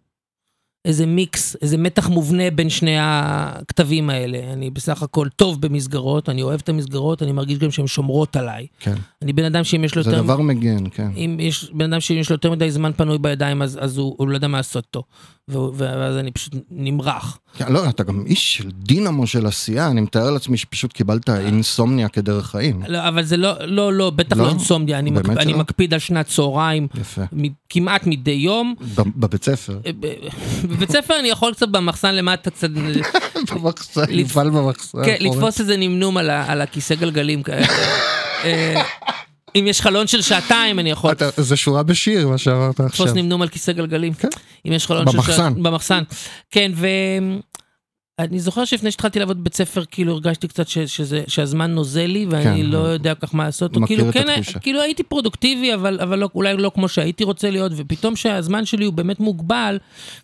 איזה 0.85 1.05
מיקס, 1.05 1.55
איזה 1.61 1.77
מתח 1.77 2.09
מובנה 2.09 2.51
בין 2.55 2.69
שני 2.69 2.95
הכתבים 2.99 4.09
האלה. 4.09 4.53
אני 4.53 4.69
בסך 4.69 5.03
הכל 5.03 5.27
טוב 5.35 5.61
במסגרות, 5.61 6.29
אני 6.29 6.41
אוהב 6.41 6.59
את 6.63 6.69
המסגרות, 6.69 7.23
אני 7.23 7.31
מרגיש 7.31 7.57
גם 7.57 7.71
שהן 7.71 7.87
שומרות 7.87 8.35
עליי. 8.35 8.67
כן. 8.79 8.95
אני 9.21 9.33
בן 9.33 9.45
אדם 9.45 9.63
שאם 9.63 9.83
יש 9.83 9.95
לו 9.95 10.03
זה 10.03 10.11
יותר... 10.11 10.23
דבר 10.23 10.37
מגן, 10.41 10.89
כן. 10.91 11.09
אם 11.15 11.37
יש 11.39 11.71
בן 11.73 11.93
אדם 11.93 12.01
שאם 12.01 12.17
יש 12.17 12.29
לו 12.29 12.33
יותר 12.33 12.51
מדי 12.51 12.71
זמן 12.71 12.91
פנוי 12.97 13.17
בידיים, 13.17 13.61
אז, 13.61 13.77
אז 13.81 13.97
הוא, 13.97 14.15
הוא 14.17 14.27
לא 14.27 14.35
יודע 14.35 14.47
מה 14.47 14.57
לעשות. 14.57 14.97
והוא- 15.47 15.73
ואז 15.75 16.17
אני 16.17 16.31
פשוט 16.31 16.53
נמרח. 16.71 17.39
כן, 17.57 17.73
לא, 17.73 17.89
אתה 17.89 18.03
גם 18.03 18.23
איש 18.25 18.57
של 18.57 18.71
דינמו 18.71 19.27
של 19.27 19.45
עשייה, 19.45 19.87
אני 19.87 20.01
מתאר 20.01 20.31
לעצמי 20.31 20.57
שפשוט 20.57 20.93
קיבלת 20.93 21.29
אינסומניה 21.29 22.09
כדרך 22.09 22.45
חיים. 22.51 22.81
לא, 22.87 23.07
אבל 23.07 23.23
זה 23.23 23.37
לא, 23.37 23.53
לא, 23.65 23.93
לא, 23.93 24.09
בטח 24.09 24.37
לא? 24.37 24.43
לא 24.43 24.49
אינסומניה, 24.49 24.99
אני, 24.99 25.11
מקפ... 25.11 25.29
אני? 25.29 25.53
מקפיד 25.53 25.93
על 25.93 25.99
שנת 25.99 26.27
צהריים, 26.27 26.87
יפה. 27.01 27.21
כמעט 27.69 28.07
מדי 28.07 28.31
יום. 28.31 28.75
בבית 29.15 29.43
ספר. 29.43 29.79
אה, 30.73 30.77
בבית 30.77 30.91
ספר 30.91 31.19
אני 31.19 31.29
יכול 31.29 31.53
קצת 31.53 31.67
במחסן 31.69 32.15
למטה 32.15 32.49
קצת, 32.49 32.69
במחסן, 33.53 34.01
לפ- 34.01 34.09
נפעל 34.09 34.49
במחסן. 34.49 35.05
כן. 35.05 35.15
לתפוס 35.19 35.59
איזה 35.59 35.77
נמנום 35.77 36.17
על, 36.17 36.61
הכיסא 36.61 36.95
גלגלים 36.95 37.43
כאלה. 37.43 37.67
אה, 38.43 38.81
אם 39.55 39.65
יש 39.67 39.81
חלון 39.81 40.07
של 40.07 40.21
שעתיים 40.21 40.79
אני 40.79 40.91
יכול 40.91 41.11
אתה- 41.11 41.29
זה 41.37 41.55
שורה 41.57 41.83
בשיר, 41.83 42.27
מה 42.27 42.37
שאמרת 42.37 42.79
עכשיו. 42.79 43.05
לתפוס 43.05 43.21
נמנום 43.21 43.41
על 43.41 43.47
כיסא 43.47 43.71
גלגלים. 43.71 44.13
כן. 44.13 44.27
אם 44.67 44.71
יש 44.71 44.87
חלון 44.87 45.05
של 45.11 45.17
במחסן. 45.17 45.33
שעתיים. 45.37 45.63
במחסן. 45.63 46.03
כן, 46.51 46.71
ואני 48.21 48.39
זוכר 48.39 48.65
שלפני 48.65 48.91
שהתחלתי 48.91 49.19
לעבוד 49.19 49.39
בבית 49.39 49.53
ספר, 49.55 49.83
כאילו 49.91 50.13
הרגשתי 50.13 50.47
קצת 50.47 50.67
ש- 50.67 50.77
שזה- 50.79 51.23
שהזמן 51.27 51.71
נוזל 51.71 52.05
לי, 52.05 52.25
ואני 52.29 52.43
כן. 52.43 52.65
לא 52.65 52.77
יודע 52.77 53.15
כל 53.15 53.27
כך 53.27 53.35
מה 53.35 53.45
לעשות. 53.45 53.77
מכיר 53.77 53.87
כאילו, 53.97 54.09
את 54.09 54.13
כן, 54.13 54.29
התחושה. 54.29 54.59
כאילו 54.59 54.81
הייתי 54.81 55.03
פרודוקטיבי, 55.03 55.73
אבל 55.73 55.99
אבל 56.01 56.19
לא- 56.19 56.29
אולי 56.35 56.57
לא 56.57 56.71
כמו 56.75 56.87
שהייתי 56.87 57.23
רוצה 57.23 57.49
להיות, 57.49 57.71
ופתאום 57.75 58.15
שהזמן 58.15 58.65
שלי 58.65 58.85
הוא 58.85 58.93
באמת 58.93 59.19
מוגבל, 59.19 59.77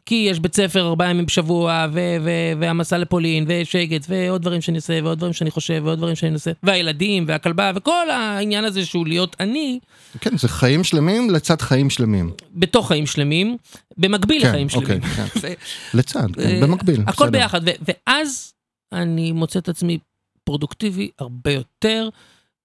כי 0.06 0.28
יש 0.32 0.40
בית 0.40 0.56
ספר 0.56 0.88
ארבעה 0.88 1.10
ימים 1.10 1.26
בשבוע, 1.26 1.86
ו- 1.94 2.00
ו- 2.22 2.30
והמסע 2.60 2.98
לפולין, 2.98 3.46
ושגת, 3.48 4.06
ועוד 4.10 4.42
דברים 4.42 4.62
שאני 4.62 4.78
עושה, 4.78 5.00
ועוד 5.04 5.18
דברים 5.18 5.34
שאני 5.34 5.52
חושב, 5.52 5.82
ועוד 5.86 5.98
דברים 5.98 6.16
שאני 6.16 6.34
עושה, 6.34 6.52
והילדים, 6.64 7.26
והכלבה, 7.28 7.72
וכל 7.76 8.10
העניין 8.10 8.64
הזה 8.64 8.86
שהוא 8.86 9.08
להיות 9.08 9.36
אני, 9.40 9.80
כן, 10.22 10.38
זה 10.38 10.48
חיים 10.48 10.84
שלמים 10.84 11.30
לצד 11.30 11.62
חיים 11.62 11.90
שלמים. 11.90 12.32
בתוך 12.56 12.88
חיים 12.88 13.06
שלמים, 13.06 13.58
במקביל 13.98 14.42
כן, 14.42 14.48
לחיים 14.50 14.68
אוקיי, 14.76 15.00
שלמים. 15.02 15.30
כן. 15.42 15.54
לצד, 15.98 16.20
כן, 16.36 16.42
אה, 16.42 16.60
במקביל. 16.62 17.02
הכל 17.08 17.26
בסדר. 17.26 17.40
ביחד, 17.40 17.62
ואז 17.82 18.54
אני 18.92 19.32
מוצא 19.32 19.60
את 19.60 19.70
עצמי 19.70 20.00
פרודוקטיבי 20.44 21.10
הרבה 21.20 21.52
יותר, 21.52 22.10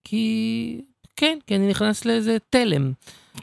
כי 0.05 0.81
כן, 1.17 1.39
כי 1.47 1.57
אני 1.57 1.69
נכנס 1.69 2.05
לאיזה 2.05 2.37
תלם. 2.51 2.93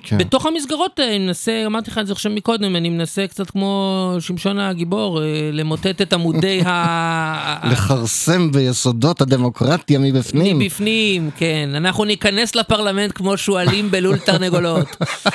כן. 0.03 0.17
בתוך 0.17 0.45
המסגרות 0.45 0.99
האלה, 0.99 1.15
אני 1.15 1.25
מנסה, 1.25 1.63
אמרתי 1.65 1.91
לך 1.91 1.97
את 1.97 2.07
זה 2.07 2.13
עכשיו 2.13 2.31
מקודם, 2.31 2.75
אני 2.75 2.89
מנסה 2.89 3.27
קצת 3.27 3.49
כמו 3.49 4.15
שמשון 4.19 4.59
הגיבור, 4.59 5.23
אה, 5.23 5.49
למוטט 5.53 6.01
את 6.01 6.13
עמודי 6.13 6.61
ה... 6.67 7.71
לכרסם 7.71 8.51
ביסודות 8.51 9.21
הדמוקרטיה 9.21 9.99
מבפנים. 9.99 10.59
מבפנים, 10.59 11.29
כן. 11.37 11.69
אנחנו 11.75 12.05
ניכנס 12.05 12.55
לפרלמנט 12.55 13.11
כמו 13.15 13.37
שועלים 13.37 13.91
בלול 13.91 14.17
תרנגולות. 14.17 14.87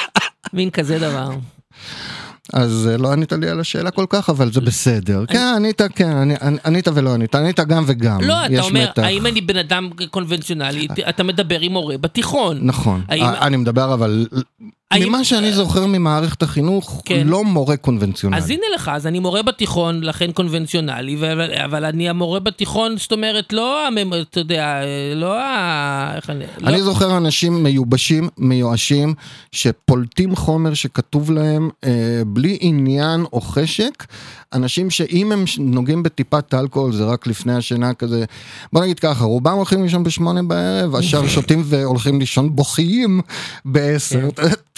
מין 0.52 0.70
כזה 0.70 0.98
דבר. 0.98 1.30
אז 2.52 2.88
אה, 2.92 2.96
לא 2.96 3.12
ענית 3.12 3.32
לי 3.32 3.48
על 3.48 3.60
השאלה 3.60 3.90
כל 3.90 4.04
כך, 4.08 4.30
אבל 4.30 4.52
זה 4.52 4.60
בסדר. 4.60 5.24
כן, 5.28 5.52
ענית, 5.56 5.82
כן, 5.94 6.10
אני- 6.16 6.34
ענית 6.64 6.88
ולא 6.94 7.14
ענית, 7.14 7.34
ענית 7.34 7.60
גם 7.60 7.84
וגם. 7.86 8.20
לא, 8.20 8.46
אתה 8.46 8.60
אומר, 8.60 8.82
מתח. 8.90 9.02
האם 9.02 9.26
אני 9.26 9.40
בן 9.40 9.56
אדם 9.56 9.90
קונבנציונלי, 10.10 10.86
אתה 11.08 11.22
מדבר 11.22 11.60
עם 11.60 11.72
מורה 11.72 11.98
בתיכון. 11.98 12.58
נכון, 12.62 13.02
האם- 13.08 13.22
אה, 13.22 13.46
אני 13.46 13.56
מדבר 13.56 13.94
אבל, 13.94 14.26
ממה 14.94 15.24
שאני 15.24 15.52
זוכר 15.52 15.86
ממערכת 15.86 16.42
החינוך, 16.42 17.02
כן. 17.04 17.26
לא 17.26 17.44
מורה 17.44 17.76
קונבנציונלי. 17.76 18.38
אז 18.38 18.50
הנה 18.50 18.66
לך, 18.74 18.90
אז 18.94 19.06
אני 19.06 19.18
מורה 19.18 19.42
בתיכון, 19.42 20.00
לכן 20.04 20.32
קונבנציונלי, 20.32 21.16
אבל, 21.16 21.52
אבל 21.64 21.84
אני 21.84 22.08
המורה 22.08 22.40
בתיכון, 22.40 22.96
זאת 22.98 23.12
אומרת, 23.12 23.52
לא, 23.52 23.88
אתה 24.22 24.40
יודע, 24.40 24.80
לא 25.14 25.40
ה... 25.40 26.12
איך 26.16 26.30
אני... 26.30 26.44
אני 26.64 26.78
לא, 26.78 26.84
זוכר 26.84 27.16
אנשים 27.16 27.62
מיובשים, 27.62 28.28
מיואשים, 28.38 29.14
שפולטים 29.52 30.36
חומר 30.36 30.74
שכתוב 30.74 31.30
להם 31.30 31.70
אה, 31.84 32.22
בלי 32.26 32.58
עניין 32.60 33.24
או 33.32 33.40
חשק, 33.40 34.04
אנשים 34.52 34.90
שאם 34.90 35.32
הם 35.32 35.44
נוגעים 35.58 36.02
בטיפת 36.02 36.54
אלכוהול 36.54 36.92
זה 36.92 37.04
רק 37.04 37.26
לפני 37.26 37.54
השינה 37.54 37.94
כזה, 37.94 38.24
בוא 38.72 38.82
נגיד 38.82 38.98
ככה, 38.98 39.24
רובם 39.24 39.52
הולכים 39.52 39.82
לישון 39.82 40.04
בשמונה 40.04 40.42
בערב, 40.42 40.96
השאר 40.96 41.28
שותים 41.28 41.62
והולכים 41.64 42.20
לישון 42.20 42.56
בוכיים 42.56 43.20
בעשר, 43.64 44.28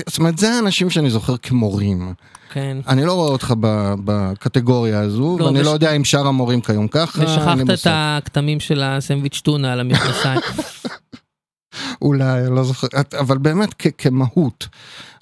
זאת 0.07 0.19
אומרת 0.19 0.39
זה 0.39 0.53
האנשים 0.55 0.91
שאני 0.91 1.11
זוכר 1.11 1.37
כמורים. 1.37 2.15
כן. 2.53 2.77
אני 2.89 3.05
לא 3.05 3.13
רואה 3.13 3.29
אותך 3.33 3.55
ב- 3.61 3.95
בקטגוריה 4.05 5.01
הזו, 5.01 5.37
לא, 5.41 5.45
ואני 5.45 5.61
וש- 5.61 5.67
לא 5.67 5.71
יודע 5.71 5.93
אם 5.93 6.05
שאר 6.05 6.27
המורים 6.27 6.61
כיום 6.61 6.89
ככה, 6.89 7.23
ושכחת 7.25 7.57
את. 7.75 7.87
הכתמים 7.91 8.61
של 8.61 8.83
הסנדוויץ' 8.83 9.41
טונה 9.45 9.73
על 9.73 9.81
המכנסיים. 9.81 10.41
אולי, 12.03 12.51
לא 12.51 12.65
זוכר, 12.65 12.87
אבל 13.21 13.39
באמת 13.39 13.75
כ- 13.79 13.87
כמהות. 13.99 14.69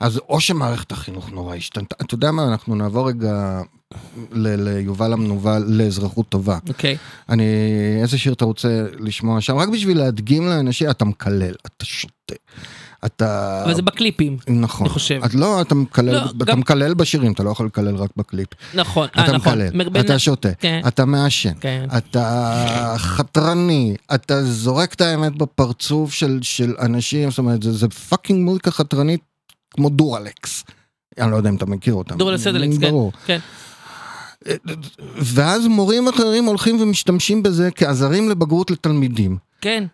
אז 0.00 0.20
או 0.28 0.40
שמערכת 0.40 0.92
החינוך 0.92 1.30
נורא 1.30 1.54
השתנתה, 1.56 1.94
אתה 2.02 2.14
יודע 2.14 2.30
מה, 2.30 2.48
אנחנו 2.48 2.74
נעבור 2.74 3.08
רגע 3.08 3.60
ל- 4.32 4.68
ליובל 4.68 5.12
המנוול 5.12 5.64
לאזרחות 5.68 6.28
טובה. 6.28 6.58
אוקיי. 6.68 6.96
אני, 7.28 7.44
איזה 8.02 8.18
שיר 8.18 8.32
אתה 8.32 8.44
רוצה 8.44 8.68
לשמוע 8.98 9.40
שם? 9.40 9.56
רק 9.56 9.68
בשביל 9.68 9.98
להדגים 9.98 10.46
לאנשים, 10.48 10.90
אתה 10.90 11.04
מקלל, 11.04 11.54
אתה 11.66 11.84
שותה. 11.84 12.34
אתה... 13.06 13.62
אבל 13.64 13.74
זה 13.74 13.82
בקליפים. 13.82 14.36
נכון. 14.48 14.86
אני 14.86 14.94
חושב. 14.94 15.20
את 15.24 15.34
לא, 15.34 15.60
אתה 15.60 15.74
מקלל, 15.74 16.14
לא, 16.14 16.22
אתה 16.36 16.44
גם- 16.44 16.60
מקלל 16.60 16.94
בשירים, 16.94 17.32
אתה 17.32 17.42
לא 17.42 17.50
יכול 17.50 17.66
לקלל 17.66 17.96
רק 17.96 18.10
בקליפ. 18.16 18.48
נכון. 18.74 19.08
אה, 19.18 19.24
אתה 19.24 19.32
נכון. 19.32 19.52
מקלל, 19.58 19.88
בין- 19.88 20.04
אתה 20.04 20.18
שותה, 20.18 20.54
כן. 20.54 20.80
אתה 20.88 21.04
מעשן, 21.04 21.52
כן. 21.60 21.86
אתה 21.96 22.94
חתרני, 22.98 23.96
אתה 24.14 24.44
זורק 24.44 24.94
את 24.94 25.00
האמת 25.00 25.36
בפרצוף 25.38 26.12
של, 26.12 26.38
של 26.42 26.74
אנשים, 26.80 27.30
זאת 27.30 27.38
אומרת, 27.38 27.62
זה, 27.62 27.72
זה 27.72 27.88
fucking 27.88 28.44
מוזיקה 28.44 28.70
חתרנית 28.70 29.20
כמו 29.70 29.88
דורלקס. 29.88 30.64
אני 31.20 31.30
לא 31.30 31.36
יודע 31.36 31.50
אם 31.50 31.54
אתה 31.56 31.66
מכיר 31.66 31.94
אותם. 31.94 32.18
דורלקס 32.18 32.44
כן. 32.46 32.80
ברור. 32.80 33.12
כן. 33.26 33.38
ואז 35.16 35.66
מורים 35.66 36.08
אחרים 36.08 36.44
הולכים 36.44 36.80
ומשתמשים 36.80 37.42
בזה 37.42 37.68
כעזרים 37.74 38.30
לבגרות 38.30 38.70
לתלמידים. 38.70 39.36
כן. 39.60 39.84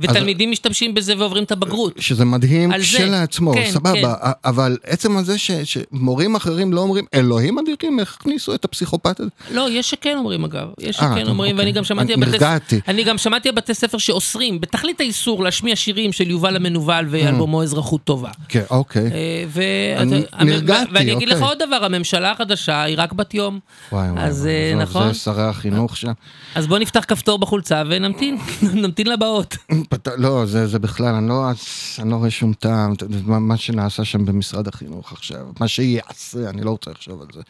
ותלמידים 0.00 0.50
משתמשים 0.50 0.94
בזה 0.94 1.14
ועוברים 1.18 1.44
את 1.44 1.52
הבגרות. 1.52 1.92
שזה 1.98 2.24
מדהים. 2.24 2.72
כשלעצמו, 2.80 3.52
כן, 3.54 3.70
סבבה, 3.70 3.92
כן. 4.22 4.30
אבל 4.44 4.76
עצם 4.84 5.16
הזה 5.16 5.38
ש, 5.38 5.50
שמורים 5.50 6.34
אחרים 6.36 6.72
לא 6.72 6.80
אומרים, 6.80 7.04
אלוהים 7.14 7.58
אדירים, 7.58 8.00
איך 8.00 8.16
הכניסו 8.20 8.54
את 8.54 8.64
הפסיכופת 8.64 9.20
הזה? 9.20 9.30
לא, 9.50 9.66
יש 9.70 9.90
שכן 9.90 10.14
אומרים 10.18 10.44
אגב. 10.44 10.66
יש 10.80 11.00
אה, 11.00 11.10
שכן 11.14 11.28
אומרים, 11.28 11.50
אוקיי. 11.52 11.64
ואני 11.64 11.72
גם 11.72 11.84
שמעתי... 11.84 12.14
אני- 12.14 12.26
נרגעתי. 12.26 12.80
אני 12.88 13.04
גם 13.04 13.18
שמעתי 13.18 13.52
בתי 13.52 13.74
ספר 13.74 13.98
שאוסרים, 13.98 14.60
בתכלית 14.60 15.00
האיסור, 15.00 15.44
להשמיע 15.44 15.76
שירים 15.76 16.12
של 16.12 16.30
יובל 16.30 16.56
המנוול 16.56 17.06
ואלבומו 17.10 17.62
אזרחות 17.62 18.04
טובה. 18.04 18.30
כן, 18.48 18.62
אוקיי. 18.70 19.02
אה, 19.12 19.44
ו- 19.48 19.62
אני- 19.96 20.22
נרגעתי, 20.44 20.90
ואני 20.94 21.12
אגיד 21.12 21.28
לך 21.28 21.34
אוקיי. 21.34 21.48
עוד 21.48 21.58
דבר, 21.66 21.84
הממשלה 21.84 22.30
החדשה 22.32 22.82
היא 22.82 22.94
רק 22.98 23.12
בת 23.12 23.34
יום. 23.34 23.58
וואי 23.92 24.10
וואי, 24.10 24.24
אז, 24.24 24.40
וואי, 24.42 24.52
אה, 24.78 24.82
נכון. 24.82 25.08
זה 25.12 25.18
שרי 25.18 25.42
החינוך 25.42 25.96
שם. 25.96 26.12
אז 26.54 26.66
בוא 26.66 26.78
נפתח 26.78 27.04
כפתור 27.08 27.38
בחולצה 27.38 27.82
ונמתין, 27.90 28.38
נמתין 28.82 29.06
לבאות. 29.06 29.56
פת... 29.88 30.08
לא, 30.16 30.46
זה, 30.46 30.66
זה 30.66 30.78
בכלל, 30.78 31.14
אני 31.14 31.28
לא, 31.28 31.50
אני 31.98 32.10
לא 32.10 32.16
רואה 32.16 32.30
שום 32.30 32.52
טעם, 32.52 32.94
מה, 33.24 33.38
מה 33.38 33.56
שנעשה 33.56 34.04
שם 34.04 34.24
במשרד 34.24 34.68
החינוך 34.68 35.12
עכשיו, 35.12 35.46
מה 35.60 35.68
שיעשה, 35.68 36.50
אני 36.50 36.62
לא 36.62 36.70
רוצה 36.70 36.90
לחשוב 36.90 37.20
על 37.20 37.28
זה. 37.34 37.40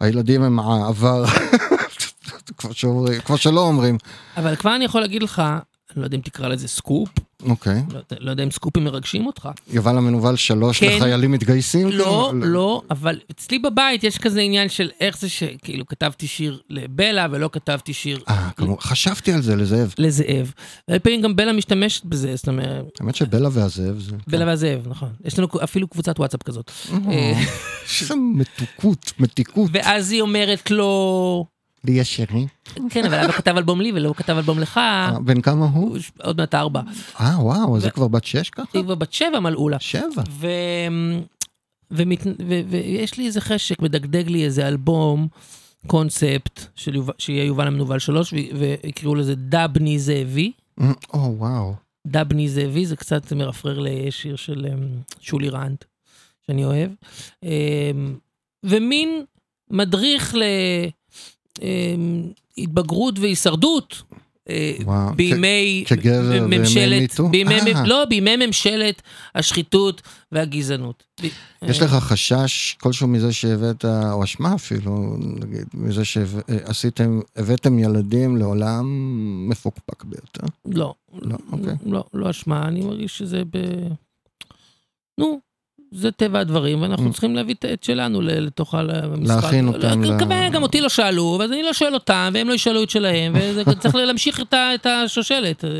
הילדים 0.00 0.42
הם 0.42 0.58
העבר, 0.58 1.24
כמו, 2.58 2.74
שאומרים, 2.74 3.20
כמו 3.20 3.38
שלא 3.38 3.60
אומרים. 3.60 3.98
אבל 4.36 4.56
כבר 4.56 4.76
אני 4.76 4.84
יכול 4.84 5.00
להגיד 5.00 5.22
לך, 5.22 5.38
אני 5.38 6.00
לא 6.00 6.04
יודע 6.04 6.16
אם 6.16 6.22
תקרא 6.22 6.48
לזה 6.48 6.68
סקופ, 6.68 7.08
אוקיי, 7.42 7.82
לא, 7.92 7.98
יודע- 7.98 8.16
לא 8.24 8.30
יודע 8.30 8.42
אם 8.44 8.50
סקופים 8.50 8.84
מרגשים 8.84 9.26
אותך. 9.26 9.48
יובל 9.70 9.98
המנוול 9.98 10.36
שלוש 10.36 10.80
כן. 10.80 10.96
לחיילים 10.96 11.30
מתגייסים? 11.32 11.88
לא, 11.90 12.28
כאילו? 12.32 12.46
לא, 12.46 12.82
אבל 12.90 13.20
אצלי 13.30 13.58
בבית 13.58 14.04
יש 14.04 14.18
כזה 14.18 14.40
עניין 14.40 14.68
של 14.68 14.90
איך 15.00 15.18
זה 15.18 15.28
שכאילו 15.28 15.86
כתבתי 15.86 16.26
שיר 16.26 16.60
לבלה 16.70 17.26
ולא 17.30 17.50
כתבתי 17.52 17.92
שיר 17.92 18.20
אה, 18.28 18.48
כמו, 18.56 18.76
חשבתי 18.80 19.32
על 19.32 19.42
זה 19.42 19.56
לזאב. 19.56 19.94
לזאב. 19.98 20.52
הרבה 20.88 21.00
פעמים 21.00 21.20
גם 21.22 21.36
בלה 21.36 21.52
משתמשת 21.52 22.04
בזה, 22.04 22.36
זאת 22.36 22.48
אומרת, 22.48 22.84
האמת 23.00 23.14
שבלה 23.14 23.48
והזאב 23.52 23.98
זה... 23.98 24.16
בלה 24.26 24.46
והזאב, 24.46 24.88
נכון. 24.88 25.08
יש 25.24 25.38
לנו 25.38 25.48
אפילו 25.64 25.88
קבוצת 25.88 26.18
וואטסאפ 26.18 26.42
כזאת. 26.42 26.70
אה, 27.08 27.32
איזה 28.00 28.14
מתוקות, 28.34 29.12
מתיקות. 29.18 29.70
ואז 29.74 30.12
היא 30.12 30.20
אומרת 30.20 30.70
לו, 30.70 31.46
לי 31.86 31.92
יש 31.92 32.16
שירים. 32.16 32.46
כן, 32.90 33.04
אבל 33.04 33.14
אבא 33.14 33.32
כתב 33.32 33.56
אלבום 33.56 33.80
לי 33.80 33.92
ולא 33.92 34.14
כתב 34.16 34.32
אלבום 34.36 34.58
לך, 34.58 34.78
אה, 34.78 35.18
בן 35.24 35.40
כמה 35.40 35.66
הוא? 35.66 35.98
עוד 36.22 36.36
מעט 36.36 36.54
ארבע. 36.54 36.80
אה, 37.20 37.36
וואו, 37.40 37.76
אז 37.76 37.82
זה 37.82 37.90
כבר 37.90 38.08
בת 38.08 38.24
שש 38.24 38.50
ככה? 38.50 38.78
היא 38.78 38.82
כבר 38.82 38.94
בת 38.94 39.12
שבע 39.12 39.40
מלאו 39.40 39.68
לה. 39.68 39.80
שבע. 39.80 40.22
ויש 42.70 43.18
לי 43.18 43.26
איזה 43.26 43.40
חשק, 43.40 43.82
מדגדג 43.82 44.28
לי 44.28 44.44
איזה 44.44 44.68
אלבום, 44.68 45.28
קונספט. 45.86 46.60
שיהיה 47.18 47.44
יובל 47.44 47.66
המנוול 47.66 47.98
שלוש. 47.98 48.32
ויקראו 48.32 49.14
לזה 49.14 49.34
דבני 49.34 49.98
זאבי. 49.98 50.52
אה, 50.80 50.92
או, 51.14 51.34
וואו. 51.38 51.74
דבני 52.06 52.48
זאבי, 52.48 52.86
זה 52.86 52.96
קצת 52.96 53.32
מרפרר 53.32 53.78
לשיר 53.78 54.36
של 54.36 54.66
אמ, 54.72 54.88
שולי 55.20 55.48
רנד, 55.48 55.76
שאני 56.46 56.64
אוהב. 56.64 56.90
אמ, 57.42 58.16
ומין 58.64 59.24
מדריך 59.70 60.34
להתבגרות 62.56 63.18
והישרדות. 63.18 64.02
אה, 64.48 64.72
וואו. 64.84 65.14
בימי 65.14 65.84
בימי 65.90 66.58
ממשלת, 66.58 67.10
MeToo? 67.10 67.22
בימי, 67.30 67.54
אה. 67.74 67.86
לא, 67.86 68.04
בימי 68.04 68.46
ממשלת 68.46 69.02
השחיתות 69.34 70.02
והגזענות. 70.32 71.04
יש 71.62 71.80
אה, 71.80 71.86
לך 71.86 71.92
חשש 71.92 72.76
כלשהו 72.80 73.08
מזה 73.08 73.32
שהבאת, 73.32 73.84
או 73.84 74.24
אשמה 74.24 74.54
אפילו, 74.54 75.16
נגיד, 75.18 75.66
מזה 75.74 76.04
שעשיתם, 76.04 77.20
הבאתם 77.36 77.78
ילדים 77.78 78.36
לעולם 78.36 78.86
מפוקפק 79.48 80.04
ביותר? 80.04 80.46
לא, 80.64 80.94
לא, 81.22 81.36
אוקיי. 81.52 81.74
לא, 81.86 82.04
לא 82.14 82.30
אשמה, 82.30 82.68
אני 82.68 82.80
מרגיש 82.80 83.18
שזה 83.18 83.42
ב... 83.50 83.58
נו, 85.20 85.40
זה 85.92 86.10
טבע 86.10 86.38
הדברים, 86.40 86.82
ואנחנו 86.82 87.08
Mm. 87.08 87.12
צריכים 87.12 87.36
להביא 87.36 87.54
את 87.74 87.84
שלנו 87.84 88.20
לתוך 88.22 88.74
המשחק. 88.74 89.44
להכין 89.44 89.68
אותם 89.68 90.04
לא, 90.04 90.16
גם 90.52 90.62
אותי 90.62 90.80
לא 90.80 90.88
שאלו, 90.88 91.36
ואז 91.40 91.52
אני 91.52 91.62
לא 91.62 91.72
שואל 91.72 91.94
אותם, 91.94 92.30
והם 92.34 92.48
לא 92.48 92.54
ישאלו 92.54 92.82
את 92.82 92.90
שלהם, 92.90 93.32
וצריך 93.66 93.94
להמשיך 93.94 94.40
את 94.54 94.86
השושלת, 94.86 95.64
אה, 95.64 95.70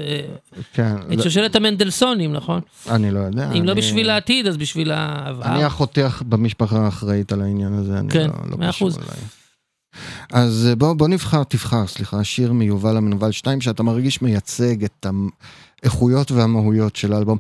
כן, 0.73 0.95
את 1.12 1.19
זה- 1.19 1.24
שושלת 1.24 1.57
המנדלסונים, 1.57 2.33
נכון? 2.33 2.61
אני 2.91 3.11
לא 3.11 3.19
יודע. 3.19 3.53
אם 3.53 3.65
לא 3.65 3.74
בשביל 3.74 4.11
העתיד, 4.11 4.47
אז 4.47 4.57
בשביל 4.57 4.91
העבר. 4.91 5.45
אני 5.45 5.65
החותך 5.65 6.23
במשפחה 6.28 6.85
האחראית 6.85 7.33
על 7.33 7.43
העניין 7.43 7.73
הזה, 7.73 7.99
אני 7.99 8.11
כן, 8.11 8.27
לא, 8.51 8.59
לא 8.61 8.69
קשור. 8.69 8.89
אליי. 8.91 9.07
אז 10.33 10.66
אה, 10.70 10.74
בוא, 10.74 10.93
בוא 10.95 11.09
נבחר, 11.09 11.45
תבחר, 11.45 11.87
סליחה, 11.87 12.24
שיר 12.24 12.53
מיובל 12.53 12.97
המנוול 12.97 13.33
2, 13.33 13.61
שאתה 13.61 13.83
מרגיש 13.83 14.23
מייצג 14.23 14.85
את 14.85 15.07
האיכויות 15.83 16.33
והמהויות 16.33 16.97
של 16.97 17.12
האלבום. 17.12 17.39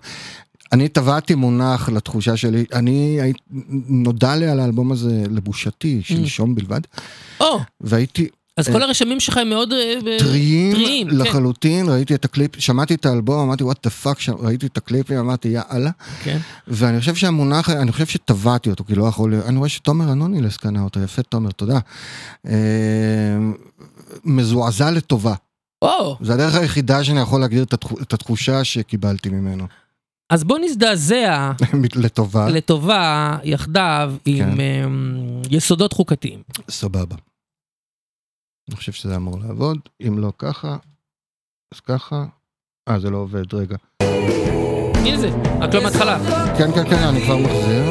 אני 0.72 0.88
טבעתי 0.88 1.34
מונח 1.34 1.88
לתחושה 1.88 2.36
שלי, 2.36 2.64
אני, 2.72 3.18
הי- 3.20 3.32
נודע 3.88 4.36
לי 4.36 4.46
על 4.46 4.60
האלבום 4.60 4.92
הזה 4.92 5.22
לבושתי, 5.30 6.00
שלשום 6.04 6.54
בלבד, 6.54 6.80
או, 7.40 7.58
והייתי 7.80 8.28
אז 8.56 8.68
כל 8.68 8.82
הרשמים 8.82 9.20
שלך 9.20 9.36
הם 9.36 9.48
מאוד... 9.48 9.72
אה, 9.72 10.18
טריים 10.18 11.08
כן. 11.10 11.16
לחלוטין, 11.16 11.88
ראיתי 11.88 12.14
את 12.14 12.24
הקליפ, 12.24 12.50
שמעתי 12.58 12.94
את 12.94 13.06
האלבום, 13.06 13.38
אמרתי 13.40 13.64
what 13.64 13.84
the 13.84 13.90
fuck, 13.90 14.18
ראיתי 14.38 14.66
את 14.66 14.76
הקליפים, 14.76 15.18
אמרתי 15.18 15.48
יאללה, 15.48 15.90
כן. 16.24 16.38
ואני 16.68 17.00
חושב 17.00 17.14
שהמונח, 17.14 17.70
אני 17.70 17.92
חושב 17.92 18.06
שטבעתי 18.06 18.70
אותו, 18.70 18.84
כי 18.84 18.94
לא 18.94 19.04
יכול 19.04 19.30
להיות, 19.30 19.46
אני 19.46 19.58
רואה 19.58 19.68
שתומר 19.68 20.12
אנונילס 20.12 20.56
קנה 20.56 20.82
אותו, 20.82 21.00
יפה 21.00 21.22
תומר, 21.22 21.50
תודה. 21.50 21.78
אה, 22.46 22.52
מזועזע 24.24 24.90
לטובה, 24.90 25.34
או, 25.82 26.16
זה 26.22 26.34
הדרך 26.34 26.54
היחידה 26.54 27.04
שאני 27.04 27.20
יכול 27.20 27.40
להגדיר 27.40 27.64
את 28.02 28.12
התחושה 28.12 28.64
שקיבלתי 28.64 29.28
ממנו, 29.28 29.66
אז 30.30 30.44
בוא 30.44 30.58
נזדעזע 30.58 31.52
לטובה, 32.04 32.48
לטובה 32.48 33.36
יחדיו 33.44 34.12
עם 34.24 34.44
כן. 34.56 34.60
אמ, 34.60 35.42
יסודות 35.50 35.92
חוקתיים. 35.92 36.42
סבבה. 36.70 37.16
אני 38.68 38.76
חושב 38.76 38.92
שזה 38.92 39.16
אמור 39.16 39.38
לעבוד, 39.38 39.78
אם 40.06 40.18
לא 40.18 40.32
ככה, 40.38 40.76
אז 41.74 41.80
ככה, 41.80 42.24
אה 42.88 43.00
זה 43.00 43.10
לא 43.10 43.16
עובד, 43.16 43.54
רגע. 43.54 43.76
הנה 44.94 45.18
זה, 45.18 45.28
רק 45.60 45.74
לא 45.74 45.82
מההתחלה. 45.82 46.18
כן, 46.58 46.72
כן, 46.72 46.90
כן, 46.90 47.02
אני 47.08 47.20
כבר 47.24 47.36
מחזיר. 47.36 47.84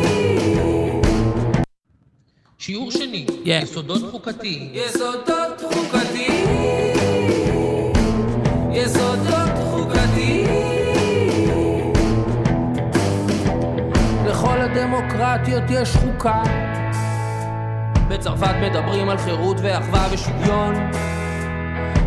שיעור 2.58 2.92
שני, 2.92 3.26
יסודות 3.46 4.12
חוקתיים. 4.12 4.72
יסודות 4.74 5.62
חוקתיים. 5.74 6.46
יסודות 8.74 9.50
חוקתיים. 9.72 10.45
לכל 14.36 14.62
הדמוקרטיות 14.62 15.64
יש 15.70 15.96
חוקה. 15.96 16.42
בצרפת 18.08 18.56
מדברים 18.62 19.10
על 19.10 19.18
חירות 19.18 19.58
ואחווה 19.62 20.08
ושוויון. 20.12 20.76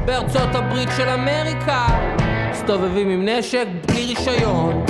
בארצות 0.04 0.54
הברית 0.54 0.88
של 0.96 1.08
אמריקה 1.08 1.86
מסתובבים 2.50 3.10
עם 3.10 3.28
נשק 3.28 3.66
בלי 3.86 4.06
רישיון. 4.06 4.84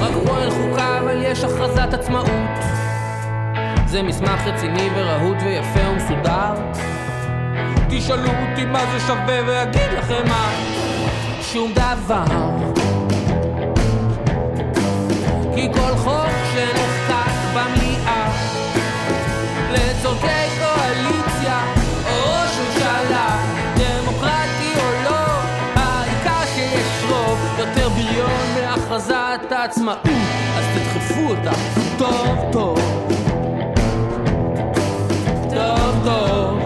רק 0.00 0.12
פה 0.26 0.38
אין 0.38 0.50
חוקה, 0.50 0.98
אבל 0.98 1.22
יש 1.22 1.44
הכרזת 1.44 1.94
עצמאות. 1.94 2.30
זה 3.86 4.02
מסמך 4.02 4.46
רציני 4.46 4.88
ורהוט 4.96 5.36
ויפה 5.44 5.88
ומסודר. 5.90 6.54
תשאלו 7.88 8.28
אותי 8.28 8.64
מה 8.64 8.80
זה 8.92 9.00
שווה 9.00 9.40
ואגיד 9.46 9.92
לכם 9.98 10.28
מה. 10.28 10.50
שום 11.40 11.72
דבר. 11.72 12.85
כי 15.56 15.68
כל 15.72 15.96
חוק 15.96 16.30
שנחקק 16.52 17.34
במליאה 17.54 18.30
לצורכי 19.70 20.26
קואליציה 20.58 21.60
או 22.08 22.32
ראש 22.32 22.58
דמוקרטי 23.76 24.72
או 24.76 25.04
לא 25.04 25.26
העיקר 25.74 26.46
שיש 26.54 27.04
רוב 27.10 27.38
יותר 27.58 27.88
בריון 27.88 28.40
מהכרזת 28.54 29.52
העצמאות. 29.52 30.06
אז 30.58 30.64
תדחפו 30.74 31.28
אותה 31.28 31.52
טוב 31.98 32.52
טוב. 32.52 32.78
טוב 35.54 36.04
טוב. 36.04 36.58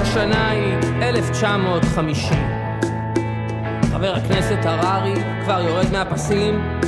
השנה 0.00 0.50
היא 0.50 0.74
1950 1.02 2.51
חבר 4.02 4.14
הכנסת 4.14 4.58
הררי 4.64 5.14
כבר 5.44 5.60
יורד 5.60 5.92
מהפסים. 5.92 6.80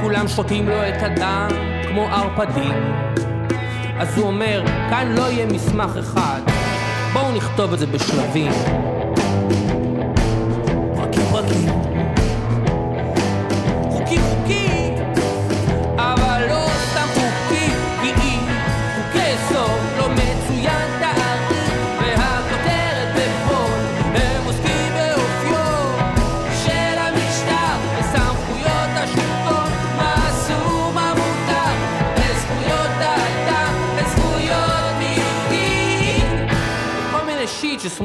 כולם 0.00 0.28
שותים 0.28 0.68
לו 0.68 0.88
את 0.88 1.02
הדם 1.02 1.48
כמו 1.88 2.06
ערפדים. 2.06 2.74
אז 3.98 4.18
הוא 4.18 4.26
אומר, 4.26 4.62
כאן 4.90 5.14
לא 5.18 5.22
יהיה 5.22 5.46
מסמך 5.46 5.96
אחד. 5.96 6.40
בואו 7.12 7.36
נכתוב 7.36 7.72
את 7.72 7.78
זה 7.78 7.86
בשלבים 7.86 8.52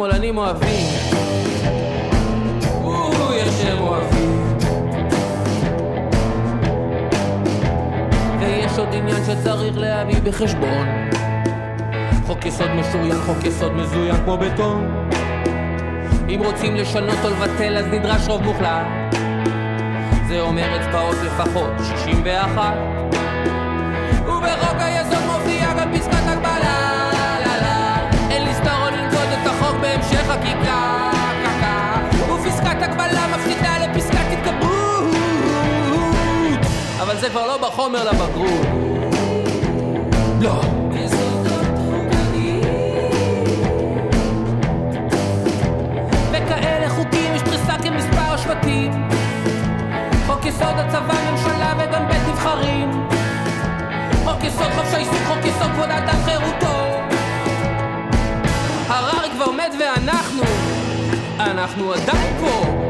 שיט 0.02 0.10
ששמאלנים 0.10 0.38
אוהבים 0.38 0.86
אוי, 2.84 3.36
איך 3.36 3.52
שהם 3.62 3.80
אוהבים 3.80 4.58
ויש 8.40 8.80
עוד 8.80 8.88
עניין 8.94 9.24
שצריך 9.26 9.78
להביא 9.78 10.22
בחשבון 10.24 10.88
חוק 12.26 12.46
יסוד 12.46 12.70
משוריין, 12.70 13.22
חוק 13.26 13.44
יסוד 13.44 13.72
מזוין 13.72 14.16
כמו 14.26 14.38
בטון. 14.38 15.08
אם 16.30 16.42
רוצים 16.46 16.76
לשנות 16.76 17.18
או 17.24 17.30
לבטל 17.30 17.78
אז 17.78 17.86
נדרש 17.86 18.28
רוב 18.28 18.44
מוחלט. 18.44 18.88
זה 20.28 20.42
אומר 20.42 20.82
אצבעות 20.82 21.18
לפחות 21.26 21.72
61. 21.78 22.91
חקיקה. 30.42 31.12
ופסקת 32.34 32.82
הגבלה 32.82 33.28
מפחיתה 33.38 33.80
לפסקת 33.80 34.26
התגברות. 34.32 35.16
אבל 37.02 37.18
זה 37.18 37.30
כבר 37.30 37.48
לא 37.48 37.58
בחומר 37.58 38.04
לבגרות. 38.04 38.68
לא. 40.42 40.62
וכאלה 46.32 46.90
חוקים 46.90 47.36
יש 47.36 47.42
פריסה 47.42 47.74
כמספר 47.84 48.38
שבטים. 48.38 48.92
חוק 50.28 50.46
יסוד 50.46 50.76
הצבא, 50.78 51.32
ממשלה 51.32 51.74
וגם 51.78 52.08
בית 52.08 52.22
נבחרים. 52.30 53.08
חוק 54.26 54.44
יסוד 54.44 54.72
חופש 54.76 54.94
העיסוק, 54.94 55.24
חוק 55.28 55.46
יסוד 55.46 55.72
כבוד 55.72 55.90
האדם 55.90 56.16
חירותו. 56.26 56.61
ואנחנו, 59.80 60.44
אנחנו 61.40 61.94
עדיין 61.94 62.38
פה. 62.40 62.82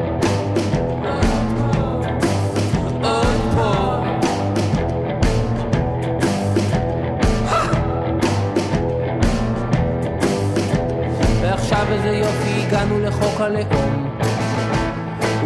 עוד 11.82 11.92
איזה 11.92 12.10
יופי 12.10 12.68
הגענו 12.68 13.00
לחוק 13.00 13.42
הלאום. 13.42 14.20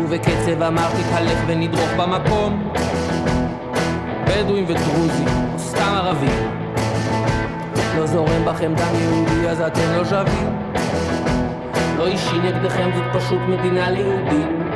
ובקצב 0.03 0.61
אמרתי 0.61 1.03
תהלך 1.09 1.39
ונדרוך 1.47 1.89
במקום. 1.97 2.73
בדואים 4.27 4.65
ודרוזים, 4.67 5.27
או 5.53 5.59
סתם 5.59 5.93
ערבים. 5.93 6.51
לא 7.97 8.05
זורם 8.05 8.45
בכם 8.45 8.73
דם 8.75 8.95
יהודי 8.99 9.49
אז 9.49 9.61
אתם 9.61 9.93
לא 9.97 10.05
שווים 10.05 10.74
לא 11.97 12.07
אישי 12.07 12.37
נגדכם 12.43 12.89
זאת 12.95 13.03
פשוט 13.13 13.39
מדינה 13.47 13.91
ליהודים. 13.91 14.69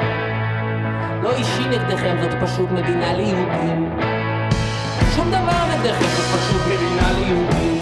לא 1.23 1.35
אישי 1.35 1.63
נגדכם 1.69 2.17
זאת 2.21 2.31
פשוט 2.41 2.71
מדינה 2.71 3.13
ליהודים. 3.13 3.89
שום 5.15 5.27
דבר 5.29 5.65
נגדכם 5.73 6.05
זאת 6.05 6.39
פשוט 6.39 6.61
מדינה 6.65 7.11
ליהודים. 7.19 7.79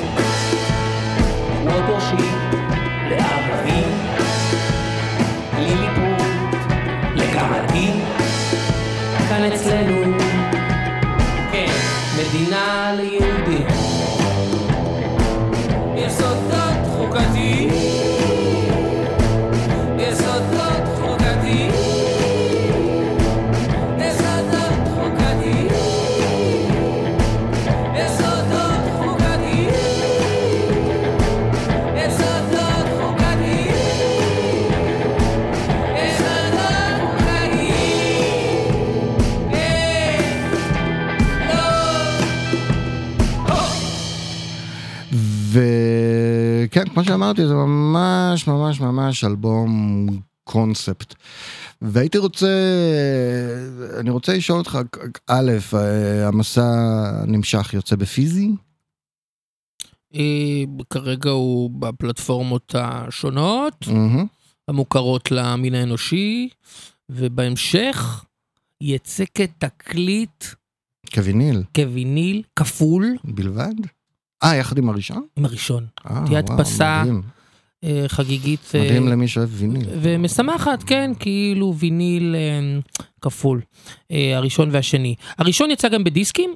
לא 1.65 1.88
דורשים 1.88 2.39
לערבים, 3.09 3.89
לליכוד, 5.59 6.55
לגמדים, 7.15 8.01
כאן 9.30 9.43
אצלנו, 9.43 10.18
כן, 11.51 11.72
מדינה 12.18 12.93
ליהודים. 12.97 13.68
יסודות 15.95 16.88
חוקתיים, 16.97 17.69
כמו 46.98 47.06
שאמרתי, 47.06 47.48
זה 47.48 47.53
ממש 47.53 48.48
ממש 48.48 48.80
ממש 48.80 49.24
אלבום 49.24 50.07
קונספט. 50.44 51.15
והייתי 51.82 52.18
רוצה, 52.18 52.48
אני 53.99 54.10
רוצה 54.10 54.34
לשאול 54.34 54.60
אותך, 54.60 54.80
א', 55.28 55.52
המסע 56.28 56.64
נמשך, 57.28 57.74
יוצא 57.74 57.95
בפיזי? 57.95 58.52
אה, 60.15 60.64
כרגע 60.90 61.30
הוא 61.30 61.72
בפלטפורמות 61.80 62.76
השונות. 62.78 63.86
המוכרות 64.68 65.32
למין 65.32 65.76
האנושי, 65.76 66.49
ובהמשך 67.10 68.26
יצא 68.82 69.24
כתקליט, 69.34 70.45
כוויניל 71.14 71.64
כוויניל, 71.76 72.44
כפול, 72.56 73.18
בלבד? 73.24 73.97
אה, 74.43 74.55
יחד 74.55 74.77
עם 74.77 74.89
הראשון? 74.89 75.26
עם 75.35 75.45
הראשון. 75.45 75.85
אה, 76.09 76.22
תהיה 76.26 76.39
הדפסה. 76.39 77.03
אה, 77.84 78.05
חגיגית. 78.07 78.72
אה, 78.76 78.81
מדהים 78.81 79.07
למי 79.07 79.27
שאוהב 79.27 79.49
ויניל. 79.51 79.89
ומשמחת, 80.01 80.84
כן, 80.84 81.11
כאילו 81.19 81.76
ויניל 81.77 82.35
כפול, 83.22 83.61
הראשון 84.09 84.69
והשני. 84.72 85.15
הראשון 85.38 85.72
יצא 85.72 85.89
גם 85.89 86.03
בדיסקים, 86.03 86.55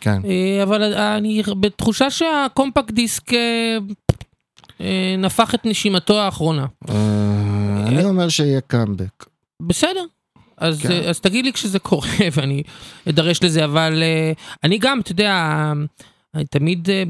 כן. 0.00 0.22
אבל 0.62 0.94
אני 0.94 1.42
בתחושה 1.60 2.10
שהקומפקט 2.10 2.90
דיסק 2.90 3.30
נפח 5.18 5.54
את 5.54 5.66
נשימתו 5.66 6.20
האחרונה. 6.20 6.66
אני 7.86 8.04
אומר 8.04 8.28
שיהיה 8.28 8.60
קאמבק. 8.60 9.26
בסדר. 9.62 10.04
אז, 10.56 10.82
כן. 10.82 11.08
אז 11.08 11.20
תגיד 11.20 11.44
לי 11.44 11.52
כשזה 11.52 11.78
קורה 11.78 12.08
ואני 12.32 12.62
אדרש 13.08 13.42
לזה, 13.42 13.64
אבל 13.64 14.02
אני 14.64 14.78
גם, 14.78 15.00
אתה 15.00 15.12
יודע, 15.12 15.72
תמיד, 16.50 16.88
אה, 16.90 17.02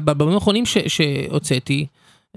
בבמים 0.00 0.34
האחרונים 0.34 0.64
שהוצאתי, 0.66 1.86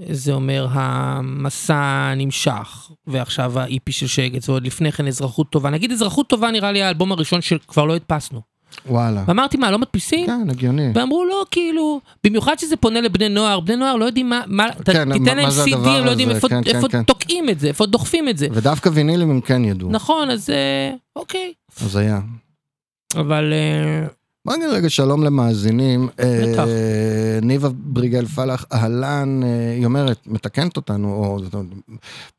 זה 0.10 0.34
אומר 0.34 0.68
המסע 0.72 2.14
נמשך, 2.18 2.91
ועכשיו 3.07 3.60
ה-EP 3.60 3.91
של 3.91 4.07
שגץ, 4.07 4.49
ועוד 4.49 4.65
לפני 4.65 4.91
כן 4.91 5.07
אזרחות 5.07 5.49
טובה. 5.49 5.69
נגיד 5.69 5.91
אזרחות 5.91 6.30
טובה 6.30 6.51
נראה 6.51 6.72
לי 6.72 6.84
האלבום 6.84 7.11
הראשון 7.11 7.41
שכבר 7.41 7.85
לא 7.85 7.95
הדפסנו. 7.95 8.41
וואלה. 8.85 9.23
ואמרתי 9.27 9.57
מה, 9.57 9.72
לא 9.72 9.80
מדפיסים? 9.80 10.26
כן, 10.26 10.49
הגיוני. 10.49 10.91
ואמרו 10.95 11.26
לא, 11.26 11.45
כאילו, 11.51 12.01
במיוחד 12.23 12.60
שזה 12.60 12.76
פונה 12.77 13.01
לבני 13.01 13.30
נוער, 13.30 13.60
בני 13.60 13.76
נוער 13.76 13.95
לא 13.95 14.05
יודעים 14.05 14.30
מה, 14.30 14.41
מה 14.47 14.68
כן, 14.85 15.10
מה- 15.10 15.14
תיתן 15.19 15.35
להם 15.38 15.45
מה 15.45 15.51
זה 15.51 15.64
CD, 15.64 15.88
הם 15.88 16.05
לא 16.05 16.10
יודעים 16.10 16.30
איפה, 16.30 16.49
כן, 16.49 16.64
כן, 16.64 16.76
איפה 16.76 16.88
כן. 16.89 17.03
תוקעים 17.03 17.49
את 17.49 17.60
זה, 17.60 17.68
איפה 17.68 17.85
דוחפים 17.85 18.30
את 18.30 18.38
זה. 18.38 18.47
ודווקא 18.51 18.89
וינילים 18.93 19.30
הם 19.30 19.41
כן 19.41 19.65
ידעו. 19.65 19.89
נכון, 19.91 20.30
אז 20.30 20.49
אה, 20.49 20.91
אוקיי. 21.15 21.53
אז 21.81 21.95
היה. 21.95 22.19
אבל 23.15 23.53
אה, 23.53 24.07
בוא 24.45 24.56
נגיד 24.56 24.70
רגע 24.70 24.90
שלום 24.90 25.24
למאזינים. 25.24 26.07
בטח. 26.18 26.68
אה, 26.68 27.40
ניבה 27.41 27.70
בריגל 27.74 28.26
פלח, 28.26 28.65
אהלן, 28.74 29.44
אה, 29.44 29.72
היא 29.76 29.86
אומרת, 29.86 30.28
מתקנת 30.28 30.78
אותנו, 30.78 31.14
או 31.14 31.40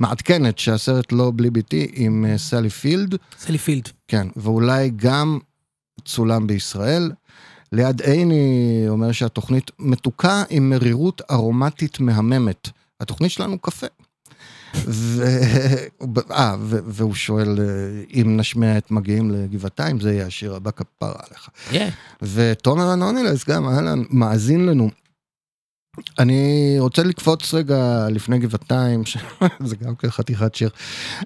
מעדכנת 0.00 0.58
שהסרט 0.58 1.12
לא 1.12 1.32
בלי 1.36 1.50
ביתי 1.50 1.86
עם 1.94 2.26
אה, 2.28 2.38
סלי 2.38 2.70
פילד, 2.70 3.16
סלי 3.38 3.58
פילד. 3.58 3.88
כן, 4.08 4.26
ואולי 4.36 4.90
גם 4.96 5.38
צולם 6.04 6.46
בישראל. 6.46 7.12
ליד 7.72 8.02
עיני 8.02 8.84
אומר 8.88 9.12
שהתוכנית 9.12 9.70
מתוקה 9.78 10.42
עם 10.50 10.70
מרירות 10.70 11.22
ארומטית 11.30 12.00
מהממת. 12.00 12.68
התוכנית 13.00 13.30
שלנו 13.30 13.58
קפה. 13.58 13.86
ו... 14.74 15.24
אה, 16.30 16.56
ו... 16.60 16.78
והוא 16.86 17.14
שואל 17.14 17.58
אה, 17.60 18.20
אם 18.20 18.36
נשמיע 18.36 18.78
את 18.78 18.90
מגיעים 18.90 19.30
לגבעתיים, 19.30 20.00
זה 20.00 20.12
יהיה 20.12 20.26
השיר 20.26 20.54
הבא 20.54 20.70
כפרה 20.70 21.20
עליך. 21.28 21.48
Yeah. 21.70 21.76
ותומר 22.22 22.92
אנונילס 22.92 23.48
גם, 23.48 23.68
אהלן, 23.68 24.02
מאזין 24.10 24.66
לנו. 24.66 24.90
אני 26.18 26.76
רוצה 26.78 27.02
לקפוץ 27.02 27.54
רגע 27.54 28.06
לפני 28.10 28.38
גבעתיים, 28.38 29.02
זה 29.68 29.76
גם 29.76 29.94
כן 29.94 30.10
חתיכת 30.10 30.54
שיר. 30.54 30.70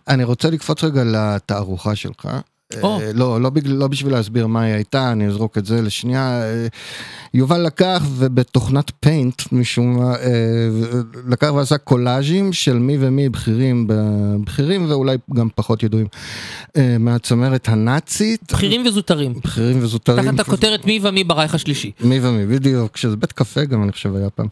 אני 0.09 0.25
רוצה 0.25 0.51
לקפוץ 0.51 0.85
רגע 0.85 1.05
לתערוכה 1.05 1.97
שלך. 1.97 2.29
אה, 2.77 3.13
לא, 3.15 3.41
לא, 3.41 3.51
בגלל, 3.51 3.77
לא 3.77 3.87
בשביל 3.87 4.13
להסביר 4.13 4.47
מה 4.47 4.63
היא 4.63 4.75
הייתה, 4.75 5.13
אני 5.13 5.27
אזרוק 5.27 5.59
את 5.59 5.67
זה 5.67 5.83
לשנייה. 5.83 6.43
אה, 6.43 6.67
יובל 7.35 7.61
לקח 7.67 8.03
ובתוכנת 8.17 8.91
פיינט 9.01 9.43
משום 9.53 9.97
מה, 9.97 10.15
אה, 10.15 10.29
לקח 11.29 11.51
ועשה 11.55 11.79
קולאז'ים 11.79 12.53
של 12.53 12.79
מי 12.79 12.97
ומי 13.01 13.29
בכירים, 13.29 13.87
בכירים 14.45 14.91
ואולי 14.91 15.17
גם 15.35 15.49
פחות 15.55 15.83
ידועים, 15.83 16.07
מהצמרת 16.99 17.69
הנאצית. 17.69 18.53
בכירים 18.53 18.87
וזוטרים. 18.87 19.35
בכירים 19.45 19.79
וזוטרים. 19.83 20.25
תחת 20.25 20.41
הכותרת 20.41 20.87
מי 20.87 21.01
ומי 21.03 21.25
ברייך 21.25 21.55
השלישי. 21.55 21.93
מי 22.01 22.19
ומי, 22.23 22.47
בדיוק, 22.47 22.97
שזה 22.97 23.17
בית 23.17 23.33
קפה 23.33 23.65
גם 23.65 23.83
אני 23.83 23.93
חושב 23.93 24.17
היה 24.17 24.31
פעם. 24.31 24.47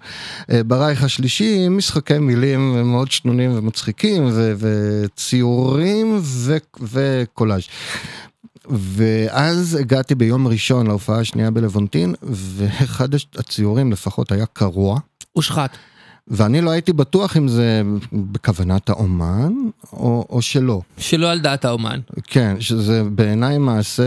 ברייך 0.66 1.02
השלישי, 1.02 1.68
משחקי 1.68 2.18
מילים 2.18 2.90
מאוד 2.90 3.10
שנונים 3.10 3.59
ומצחיקים, 3.59 4.28
וציורים 4.59 6.18
ו- 6.22 6.56
וקולאז'. 6.82 7.62
ואז 8.70 9.74
הגעתי 9.74 10.14
ביום 10.14 10.47
ראשון 10.48 10.86
להופעה 10.86 11.20
השנייה 11.20 11.51
בלוונטין, 11.51 12.14
ואחד 12.22 13.09
הציורים 13.36 13.93
לפחות 13.93 14.32
היה 14.32 14.47
קרוע. 14.47 14.98
הושחת. 15.32 15.76
ואני 16.28 16.60
לא 16.60 16.70
הייתי 16.70 16.93
בטוח 16.93 17.36
אם 17.36 17.48
זה 17.48 17.82
בכוונת 18.12 18.88
האומן 18.88 19.52
או, 19.93 20.26
או 20.30 20.43
שלא. 20.43 20.80
שלא 20.98 21.30
על 21.30 21.40
דעת 21.40 21.64
האומן. 21.64 22.01
כן, 22.24 22.56
שזה 22.60 23.02
בעיניי 23.05 23.59
מעשה 23.59 24.02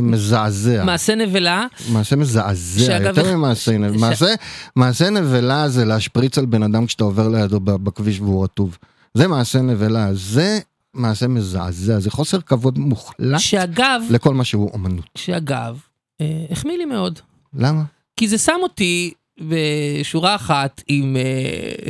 מזעזע. 0.00 0.84
מעשה 0.84 1.14
נבלה, 1.14 1.66
מעשה 1.88 2.16
מזעזע, 2.16 2.86
שאגב, 2.86 3.18
יותר 3.18 3.36
ממעשה 3.36 3.78
נבלה. 3.78 3.98
ש- 3.98 4.00
מעשה, 4.00 4.34
מעשה 4.76 5.10
נבלה 5.10 5.68
זה 5.68 5.84
להשפריץ 5.84 6.38
על 6.38 6.46
בן 6.46 6.62
אדם 6.62 6.86
כשאתה 6.86 7.04
עובר 7.04 7.28
לידו 7.28 7.60
בכביש 7.60 8.20
והוא 8.20 8.44
רטוב. 8.44 8.78
זה 9.14 9.28
מעשה 9.28 9.60
נבלה, 9.60 10.08
זה 10.14 10.58
מעשה 10.94 11.28
מזעזע, 11.28 11.98
זה 12.00 12.10
חוסר 12.10 12.40
כבוד 12.40 12.78
מוחלט 12.78 13.38
שאגב, 13.40 14.02
לכל 14.10 14.34
מה 14.34 14.44
שהוא 14.44 14.70
אומנות. 14.72 15.04
שאגב, 15.18 15.78
אה, 16.20 16.44
החמיא 16.50 16.78
לי 16.78 16.84
מאוד. 16.84 17.18
למה? 17.54 17.82
כי 18.16 18.28
זה 18.28 18.38
שם 18.38 18.56
אותי 18.62 19.12
בשורה 19.40 20.34
אחת 20.34 20.82
עם, 20.88 21.16
אה, 21.16 21.22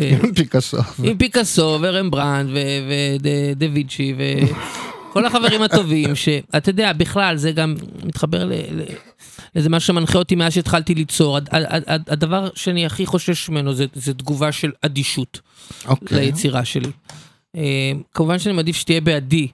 אה, 0.02 0.18
פיקאסו. 0.35 0.77
עם 1.05 1.18
פיקאסו 1.18 1.78
ורמברנד 1.81 2.51
ודה 3.20 3.66
וינצ'י 3.72 4.14
וכל 5.10 5.27
החברים 5.27 5.62
הטובים, 5.62 6.14
שאתה 6.16 6.70
יודע, 6.70 6.93
בכלל 6.93 7.36
זה 7.36 7.52
גם 7.52 7.74
מתחבר 8.05 8.44
ל... 8.44 8.52
ל- 8.52 8.82
לזה 9.55 9.68
מה 9.68 9.81
שמנחה 9.81 10.18
אותי 10.18 10.35
מאז 10.35 10.52
שהתחלתי 10.52 10.94
ליצור. 10.94 11.36
הד- 11.36 11.48
הד- 11.52 11.82
הד- 11.86 12.10
הדבר 12.10 12.48
שאני 12.55 12.86
הכי 12.86 13.06
חושש 13.06 13.48
ממנו 13.48 13.74
זה, 13.74 13.86
זה 13.94 14.14
תגובה 14.14 14.52
של 14.52 14.70
אדישות 14.82 15.40
אוקיי. 15.86 16.18
ליצירה 16.20 16.64
שלי. 16.64 16.90
אה, 17.56 17.93
כמובן 18.14 18.39
שאני 18.39 18.55
מעדיף 18.55 18.77
שתהיה 18.77 19.01
בעדי. 19.01 19.48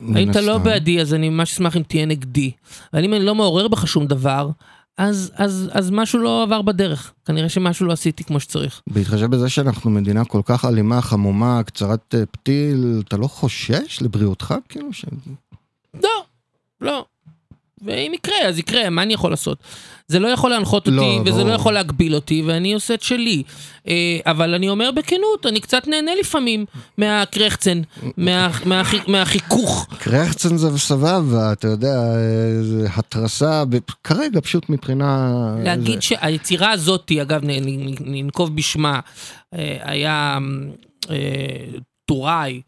אם 0.00 0.30
אתה 0.30 0.40
לא. 0.40 0.58
בעדי, 0.58 1.00
אז 1.00 1.14
אני 1.14 1.28
ממש 1.28 1.52
אשמח 1.52 1.76
אם 1.76 1.82
תהיה 1.82 2.06
נגדי. 2.06 2.50
אבל 2.92 3.04
אם 3.04 3.14
אני 3.14 3.24
לא 3.24 3.34
מעורר 3.34 3.68
בך 3.68 3.88
שום 3.88 4.06
דבר, 4.06 4.50
אז, 4.98 5.32
אז, 5.34 5.70
אז 5.72 5.90
משהו 5.90 6.18
לא 6.18 6.42
עבר 6.42 6.62
בדרך. 6.62 7.12
כנראה 7.24 7.48
שמשהו 7.48 7.86
לא 7.86 7.92
עשיתי 7.92 8.24
כמו 8.24 8.40
שצריך. 8.40 8.82
בהתחשב 8.86 9.26
בזה 9.26 9.48
שאנחנו 9.48 9.90
מדינה 9.90 10.24
כל 10.24 10.40
כך 10.44 10.64
אלימה, 10.64 11.02
חמומה, 11.02 11.62
קצרת 11.62 12.14
אה, 12.14 12.26
פתיל, 12.26 13.02
אתה 13.08 13.16
לא 13.16 13.26
חושש 13.26 14.02
לבריאותך? 14.02 14.54
כאילו 14.68 14.92
ש... 14.92 15.04
לא, 16.02 16.24
לא. 16.80 17.04
ואם 17.86 18.12
יקרה, 18.14 18.36
אז 18.48 18.58
יקרה, 18.58 18.90
מה 18.90 19.02
אני 19.02 19.14
יכול 19.14 19.30
לעשות? 19.30 19.58
זה 20.08 20.18
לא 20.18 20.28
יכול 20.28 20.50
להנחות 20.50 20.86
אותי, 20.86 20.96
לא, 20.96 21.20
וזה 21.22 21.30
ברור. 21.30 21.48
לא 21.48 21.52
יכול 21.52 21.72
להגביל 21.74 22.14
אותי, 22.14 22.42
ואני 22.46 22.74
עושה 22.74 22.94
את 22.94 23.02
שלי. 23.02 23.42
אה, 23.88 23.94
אבל 24.26 24.54
אני 24.54 24.68
אומר 24.68 24.90
בכנות, 24.90 25.46
אני 25.46 25.60
קצת 25.60 25.86
נהנה 25.88 26.10
לפעמים 26.20 26.64
מהקרחצן, 26.98 27.80
מה, 28.16 28.50
מהחי, 28.64 28.98
מהחיכוך. 29.06 29.86
קרחצן 29.98 30.56
זה 30.56 30.78
סבבה, 30.78 31.52
אתה 31.52 31.68
יודע, 31.68 31.94
אה, 31.96 32.62
זה 32.62 32.88
התרסה, 32.96 33.64
כרגע 34.04 34.40
פשוט 34.40 34.70
מבחינה... 34.70 35.32
להגיד 35.64 35.94
זה- 35.94 36.00
שהיצירה 36.00 36.70
הזאת, 36.70 37.12
אגב, 37.22 37.40
ננקוב 38.00 38.56
בשמה, 38.56 39.00
אה, 39.54 39.76
היה 39.82 40.38
אה, 41.10 41.16
טוראי 42.08 42.60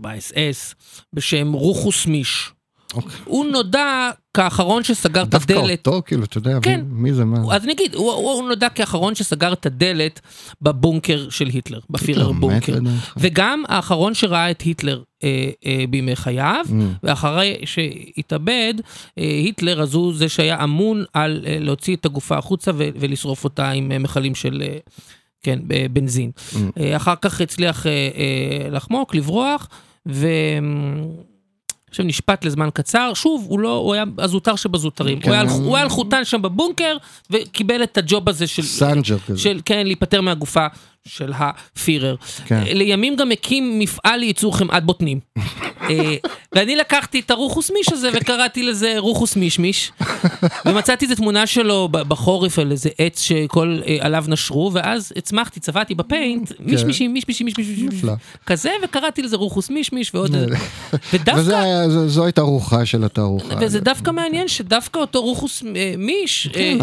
באס-אס 0.00 0.74
בשם 1.12 1.52
רוחוס 1.52 2.06
מיש. 2.06 2.50
אוקיי. 2.94 3.10
הוא 3.24 3.46
נודע 3.46 4.10
כאחרון 4.34 4.82
שסגר 4.84 5.22
את 5.22 5.28
דווקא 5.28 5.52
הדלת. 5.52 5.86
אותו, 5.86 6.02
כאילו, 6.06 6.24
אתה 6.24 6.38
יודע, 6.38 6.58
כן. 6.62 6.80
מי, 6.88 7.12
זה 7.12 7.24
מה? 7.24 7.54
אז 7.54 7.64
אני 7.64 7.72
אגיד, 7.72 7.94
הוא, 7.94 8.12
הוא, 8.12 8.30
הוא 8.30 8.48
נודע 8.48 8.68
כאחרון 8.68 9.14
שסגר 9.14 9.52
את 9.52 9.66
הדלת 9.66 10.20
בבונקר 10.62 11.26
של 11.30 11.46
היטלר, 11.46 11.80
בפירר 11.90 12.32
בונקר. 12.32 12.78
וגם 13.16 13.62
האחרון 13.68 14.14
שראה 14.14 14.50
את 14.50 14.60
היטלר 14.62 15.02
אה, 15.24 15.28
אה, 15.66 15.84
בימי 15.90 16.16
חייו, 16.16 16.64
Mm. 16.68 16.72
ואחרי 17.02 17.56
שהתאבד, 17.64 18.74
אה, 19.18 19.24
היטלר 19.24 19.82
אז 19.82 19.94
הוא 19.94 20.14
זה 20.14 20.28
שהיה 20.28 20.64
אמון 20.64 21.04
על 21.12 21.44
אה, 21.46 21.56
להוציא 21.60 21.96
את 21.96 22.04
הגופה 22.04 22.38
החוצה 22.38 22.70
ו- 22.74 22.88
ולשרוף 23.00 23.44
אותה 23.44 23.70
עם 23.70 23.92
אה, 23.92 23.98
מכלים 23.98 24.34
של, 24.34 24.62
אה, 24.66 24.76
כן, 25.42 25.58
בנזין. 25.92 26.30
Mm. 26.36 26.56
אה, 26.80 26.96
אחר 26.96 27.14
כך 27.20 27.40
הצליח 27.40 27.86
אה, 27.86 27.90
אה, 27.92 28.70
לחמוק, 28.70 29.14
לברוח, 29.14 29.68
ו... 30.08 30.26
עכשיו 31.96 32.06
נשפט 32.06 32.44
לזמן 32.44 32.68
קצר, 32.74 33.12
שוב, 33.14 33.46
הוא 33.48 33.60
לא, 33.60 33.76
הוא 33.76 33.94
היה 33.94 34.04
הזוטר 34.18 34.56
שבזוטרים. 34.56 35.20
כן. 35.20 35.28
הוא, 35.28 35.34
היה, 35.34 35.50
הוא 35.50 35.76
היה 35.76 35.82
על 35.82 35.88
חוטן 35.88 36.24
שם 36.24 36.42
בבונקר, 36.42 36.96
וקיבל 37.30 37.82
את 37.82 37.98
הג'וב 37.98 38.28
הזה 38.28 38.46
של... 38.46 38.62
סנג'ר 38.62 39.18
כזה. 39.18 39.38
של, 39.38 39.60
כן, 39.64 39.86
להיפטר 39.86 40.20
מהגופה 40.20 40.66
של 41.06 41.32
הפירר. 41.36 42.14
כן. 42.46 42.54
אה, 42.66 42.74
לימים 42.74 43.16
גם 43.16 43.30
הקים 43.32 43.78
מפעל 43.78 44.20
לייצור 44.20 44.56
חמאת 44.56 44.84
בוטנים. 44.84 45.20
אה, 45.90 46.16
ואני 46.54 46.76
לקחתי 46.76 47.20
את 47.20 47.30
הרוחוס 47.30 47.70
מיש 47.70 47.92
הזה 47.92 48.10
וקראתי 48.14 48.62
לזה 48.62 48.94
רוחוס 48.98 49.36
מישמיש. 49.36 49.92
ומצאתי 50.66 51.04
איזה 51.04 51.16
תמונה 51.16 51.46
שלו 51.46 51.88
בחורף 51.92 52.58
על 52.58 52.72
איזה 52.72 52.88
עץ 52.98 53.20
שכל 53.20 53.78
אה, 53.86 53.96
עליו 54.00 54.24
נשרו, 54.28 54.70
ואז 54.74 55.12
הצמחתי, 55.16 55.60
צבעתי 55.60 55.94
בפיינט, 55.94 56.52
מישמישים, 56.60 57.12
מישמישים, 57.12 57.46
מישמישים, 57.46 57.88
נפלא. 57.88 58.12
כזה, 58.46 58.70
וקראתי 58.84 59.22
לזה 59.22 59.36
רוחוס 59.36 59.70
מישמיש 59.70 60.14
ועוד 60.14 60.34
איזה... 60.34 60.46
וזה 60.92 60.98
ודווקא... 61.12 61.54
היה, 61.54 61.88
זו, 61.88 62.08
זו 62.08 62.24
הייתה 62.24 62.42
רוחה 62.42 62.86
של 62.86 63.04
התערוכה. 63.04 63.54
וזה 63.60 63.80
דווקא 63.80 64.10
מעניין 64.10 64.48
שדווקא 64.48 64.98
אותו 64.98 65.22
רוחוס 65.22 65.62
מיש, 65.98 66.48
כן. 66.52 66.78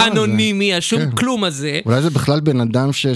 אנונימי, 0.00 0.74
השום 0.74 1.00
כן. 1.00 1.10
כלום 1.10 1.44
הזה, 1.44 1.80
אולי 1.86 2.02
זה 2.02 2.10
בכלל 2.10 2.40
בן 2.40 2.60
אדם 2.60 2.92
ש- 2.92 3.06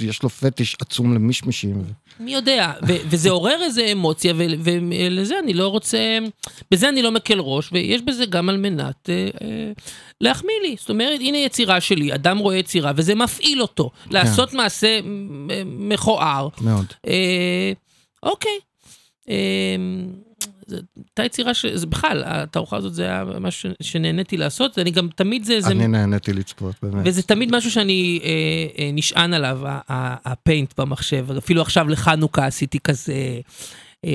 שיש 0.00 0.22
לו 0.22 0.28
פטיש 0.30 0.76
עצום 0.80 1.14
למישמישים. 1.14 1.84
מי 2.20 2.32
יודע, 2.32 2.72
וזה 2.82 3.30
עורר 3.30 3.62
איזה 3.62 3.86
אמוציה, 3.92 4.34
ולזה 4.36 5.38
אני 5.38 5.54
לא 5.54 5.68
רוצה, 5.68 6.18
בזה 6.70 6.88
אני 6.88 7.02
לא 7.02 7.10
מקל 7.12 7.38
ראש, 7.40 7.68
ויש 7.72 8.02
בזה 8.02 8.26
גם 8.26 8.48
על 8.48 8.56
מנת 8.56 9.10
אה, 9.10 9.28
אה, 9.42 9.72
להחמיא 10.20 10.54
לי. 10.62 10.76
זאת 10.78 10.90
אומרת, 10.90 11.20
הנה 11.20 11.38
יצירה 11.38 11.80
שלי, 11.80 12.14
אדם 12.14 12.38
רואה 12.38 12.56
יצירה, 12.56 12.92
וזה 12.96 13.14
מפעיל 13.14 13.62
אותו, 13.62 13.90
לעשות 14.10 14.52
מעשה 14.52 15.00
מ- 15.04 15.88
מכוער. 15.88 16.48
מאוד. 16.60 16.86
אה, 17.06 17.72
אוקיי. 18.22 18.58
אה, 19.28 19.34
הייתה 20.76 21.24
יצירה 21.24 21.54
ש... 21.54 21.66
זה 21.66 21.86
בכלל, 21.86 22.22
התערוכה 22.26 22.76
הזאת 22.76 22.94
זה 22.94 23.02
היה 23.02 23.24
משהו 23.40 23.70
שנהניתי 23.82 24.36
לעשות, 24.36 24.78
אני 24.78 24.90
גם 24.90 25.08
תמיד 25.14 25.44
זה... 25.44 25.60
זה 25.60 25.70
אני 25.70 25.86
נהניתי 25.86 26.32
לצפות, 26.32 26.74
באמת. 26.82 27.02
וזה 27.06 27.22
תמיד 27.22 27.56
משהו 27.56 27.70
שאני 27.70 28.20
אה, 28.22 28.28
אה, 28.78 28.90
נשען 28.92 29.34
עליו, 29.34 29.60
הפיינט 30.24 30.80
במחשב. 30.80 31.26
אפילו 31.38 31.62
עכשיו 31.62 31.88
לחנוכה 31.88 32.46
עשיתי 32.46 32.78
כזה 32.84 33.14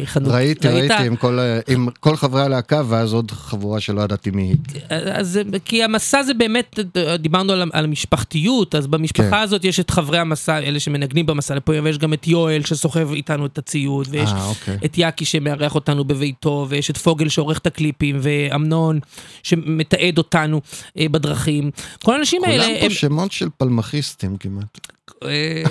חנות. 0.05 0.31
ראיתי, 0.31 0.67
ראית? 0.67 0.91
ראיתי 0.91 1.07
עם 1.07 1.15
כל, 1.15 1.39
עם 1.67 1.87
כל 1.99 2.15
חברי 2.15 2.41
הלהקה, 2.41 2.81
ואז 2.87 3.13
עוד 3.13 3.31
חבורה 3.31 3.79
שלא 3.79 4.01
ידעתי 4.01 4.31
מי 4.31 4.43
היא. 4.43 4.81
אז 4.89 5.39
כי 5.65 5.83
המסע 5.83 6.23
זה 6.23 6.33
באמת, 6.33 6.79
דיברנו 7.19 7.53
על, 7.53 7.69
על 7.73 7.83
המשפחתיות, 7.83 8.75
אז 8.75 8.87
במשפחה 8.87 9.29
כן. 9.29 9.33
הזאת 9.33 9.65
יש 9.65 9.79
את 9.79 9.89
חברי 9.89 10.19
המסע, 10.19 10.57
אלה 10.57 10.79
שמנגנים 10.79 11.25
במסע 11.25 11.55
לפה, 11.55 11.73
ויש 11.83 11.97
גם 11.97 12.13
את 12.13 12.27
יואל 12.27 12.61
שסוחב 12.63 13.11
איתנו 13.11 13.45
את 13.45 13.57
הציוד, 13.57 14.07
ויש 14.09 14.29
אה, 14.29 14.45
אוקיי. 14.45 14.77
את 14.85 14.97
יאקי 14.97 15.25
שמארח 15.25 15.75
אותנו 15.75 16.03
בביתו, 16.03 16.65
ויש 16.69 16.89
את 16.89 16.97
פוגל 16.97 17.29
שעורך 17.29 17.57
את 17.57 17.67
הקליפים, 17.67 18.17
ואמנון 18.21 18.99
שמתעד 19.43 20.17
אותנו 20.17 20.61
אה, 20.97 21.09
בדרכים. 21.09 21.71
כל 22.03 22.15
האנשים 22.15 22.43
האלה, 22.43 22.63
כולם 22.63 22.89
פה 22.89 22.89
שמות 22.89 23.31
של 23.31 23.49
פלמחיסטים 23.57 24.37
כמעט. 24.37 24.94
אה, 25.23 25.63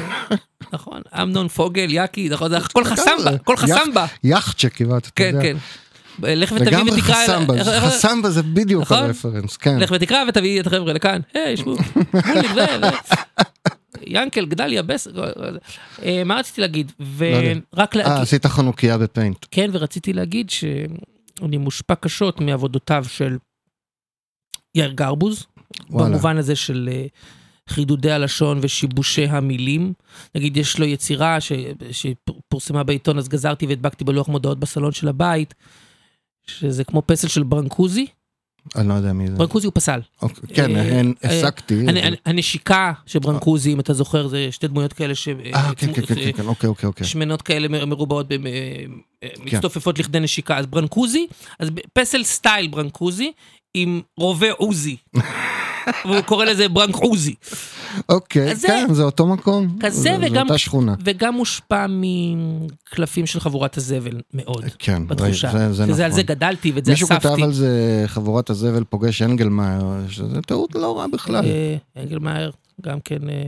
נכון, 0.72 1.02
אמנון 1.22 1.48
פוגל, 1.48 1.92
יאקי, 1.92 2.28
נכון, 2.28 2.50
זה 2.50 2.56
הכל 2.56 2.84
חסמבה, 2.84 3.30
הכל 3.30 3.56
חסמבה. 3.56 4.06
יאכצ'ה 4.24 4.68
כמעט, 4.68 5.02
אתה 5.02 5.10
כן, 5.16 5.30
יודע. 5.34 5.42
כן. 5.42 5.56
לך 6.22 6.52
ותביא 6.52 6.66
לגמרי 6.66 7.00
ותקרא, 7.00 7.14
חסמבה, 7.24 7.54
איך- 7.54 7.68
איך- 7.68 7.84
חסמבה 7.84 8.30
זה 8.30 8.42
בדיוק 8.42 8.82
נכון? 8.82 8.96
הרפרנס, 8.98 9.56
כן. 9.56 9.78
לך 9.78 9.90
ותקרא 9.94 10.18
ותביא 10.28 10.60
את 10.60 10.66
החבר'ה 10.66 10.92
לכאן, 10.92 11.20
היי, 11.34 11.56
שבו. 11.56 11.76
ינקל, 14.06 14.46
גדליה, 14.46 14.82
בס... 14.82 15.08
אה, 16.02 16.22
מה 16.24 16.34
רציתי 16.38 16.60
להגיד? 16.60 16.92
לא. 17.00 17.06
ורק 17.16 17.96
אה, 17.96 18.02
להגיד, 18.02 18.22
עשית 18.22 18.46
חנוכיה 18.46 18.98
בפיינט. 18.98 19.46
כן, 19.50 19.70
ורציתי 19.72 20.12
להגיד 20.12 20.50
שאני 20.50 21.56
מושפע 21.58 21.94
קשות 21.94 22.40
מעבודותיו 22.40 23.04
של 23.08 23.36
יאיר 24.74 24.92
גרבוז. 24.92 25.46
במובן 25.90 26.36
הזה 26.38 26.56
של 26.56 26.88
אה, 26.92 27.06
חידודי 27.68 28.10
הלשון 28.10 28.58
ושיבושי 28.62 29.24
המילים. 29.24 29.92
נגיד, 30.34 30.56
יש 30.56 30.78
לו 30.78 30.86
יצירה 30.86 31.40
ש... 31.40 31.52
שפורסמה 31.90 32.82
בעיתון, 32.84 33.18
אז 33.18 33.28
גזרתי 33.28 33.66
והדבקתי 33.66 34.04
בלוח 34.04 34.28
מודעות 34.28 34.58
בסלון 34.58 34.92
של 34.92 35.08
הבית, 35.08 35.54
שזה 36.46 36.84
כמו 36.84 37.02
פסל 37.06 37.28
של 37.28 37.42
ברנקוזי. 37.42 38.06
אני 38.76 38.88
לא 38.88 38.94
יודע 38.94 39.12
מי 39.12 39.28
זה. 39.28 39.36
ברנקוזי 39.36 39.66
הוא 39.66 39.72
פסל. 39.74 40.00
אוקיי, 40.22 40.54
כן, 40.56 40.76
אה, 40.76 41.00
אה, 41.24 41.38
הסקתי. 41.38 41.86
הנשיקה 42.26 42.92
של 43.06 43.18
ברנקוזי, 43.18 43.72
אם 43.72 43.80
אתה 43.80 43.92
זוכר, 43.94 44.26
זה 44.28 44.48
שתי 44.50 44.68
דמויות 44.68 44.92
כאלה 44.92 45.14
ש... 45.14 45.28
אה, 45.28 45.74
כן, 45.76 45.92
כן, 45.94 46.06
כן, 46.06 46.14
כן, 46.14 46.32
כן, 46.32 46.46
אוקיי, 46.46 46.68
אוקיי, 46.68 46.86
אוקיי. 46.86 47.06
שמנות 47.06 47.42
כאלה 47.42 47.86
מרובעות, 47.86 48.28
במ- 48.28 48.46
אה, 48.46 48.84
מצטופפות 49.44 49.98
לכדי 49.98 50.20
נשיקה. 50.20 50.56
אז 50.58 50.66
ברנקוזי, 50.66 51.26
אז 51.58 51.68
פסל 51.92 52.24
סטייל 52.24 52.66
ברנקוזי, 52.66 53.32
עם 53.74 54.00
רובה 54.18 54.52
עוזי. 54.52 54.96
והוא 56.04 56.20
קורא 56.20 56.44
לזה 56.44 56.68
ברנק 56.68 56.94
עוזי. 56.94 57.34
אוקיי, 58.08 58.56
כן, 58.56 58.86
זה 58.92 59.02
אותו 59.02 59.26
מקום. 59.26 59.76
כזה 59.80 59.96
זה- 59.96 60.02
זה 60.02 60.16
וגם, 60.26 60.46
אותה 60.46 60.58
שכונה. 60.58 60.94
וגם 61.04 61.34
מושפע 61.34 61.86
מקלפים 61.88 63.26
של 63.26 63.40
חבורת 63.40 63.76
הזבל 63.76 64.20
מאוד, 64.34 64.64
כן, 64.78 65.06
בתחושה. 65.06 65.50
זה- 65.52 65.72
זה 65.72 65.84
שזה 65.86 66.04
על 66.04 66.10
נכון. 66.10 66.16
זה 66.16 66.22
גדלתי 66.22 66.72
ואת 66.74 66.84
זה 66.84 66.92
מישהו 66.92 67.08
אספתי. 67.10 67.28
כתב 67.34 67.42
על 67.42 67.52
זה 67.52 68.04
חבורת 68.06 68.50
הזבל 68.50 68.84
פוגש 68.84 69.22
אנגלמאייר, 69.22 69.82
שזה 70.08 70.42
טעות 70.42 70.74
לא 70.74 70.98
רעה 70.98 71.08
בכלל. 71.08 71.44
אה, 71.44 71.76
אנגלמאייר, 72.02 72.52
גם 72.82 72.98
כן 73.04 73.28
אה, 73.30 73.42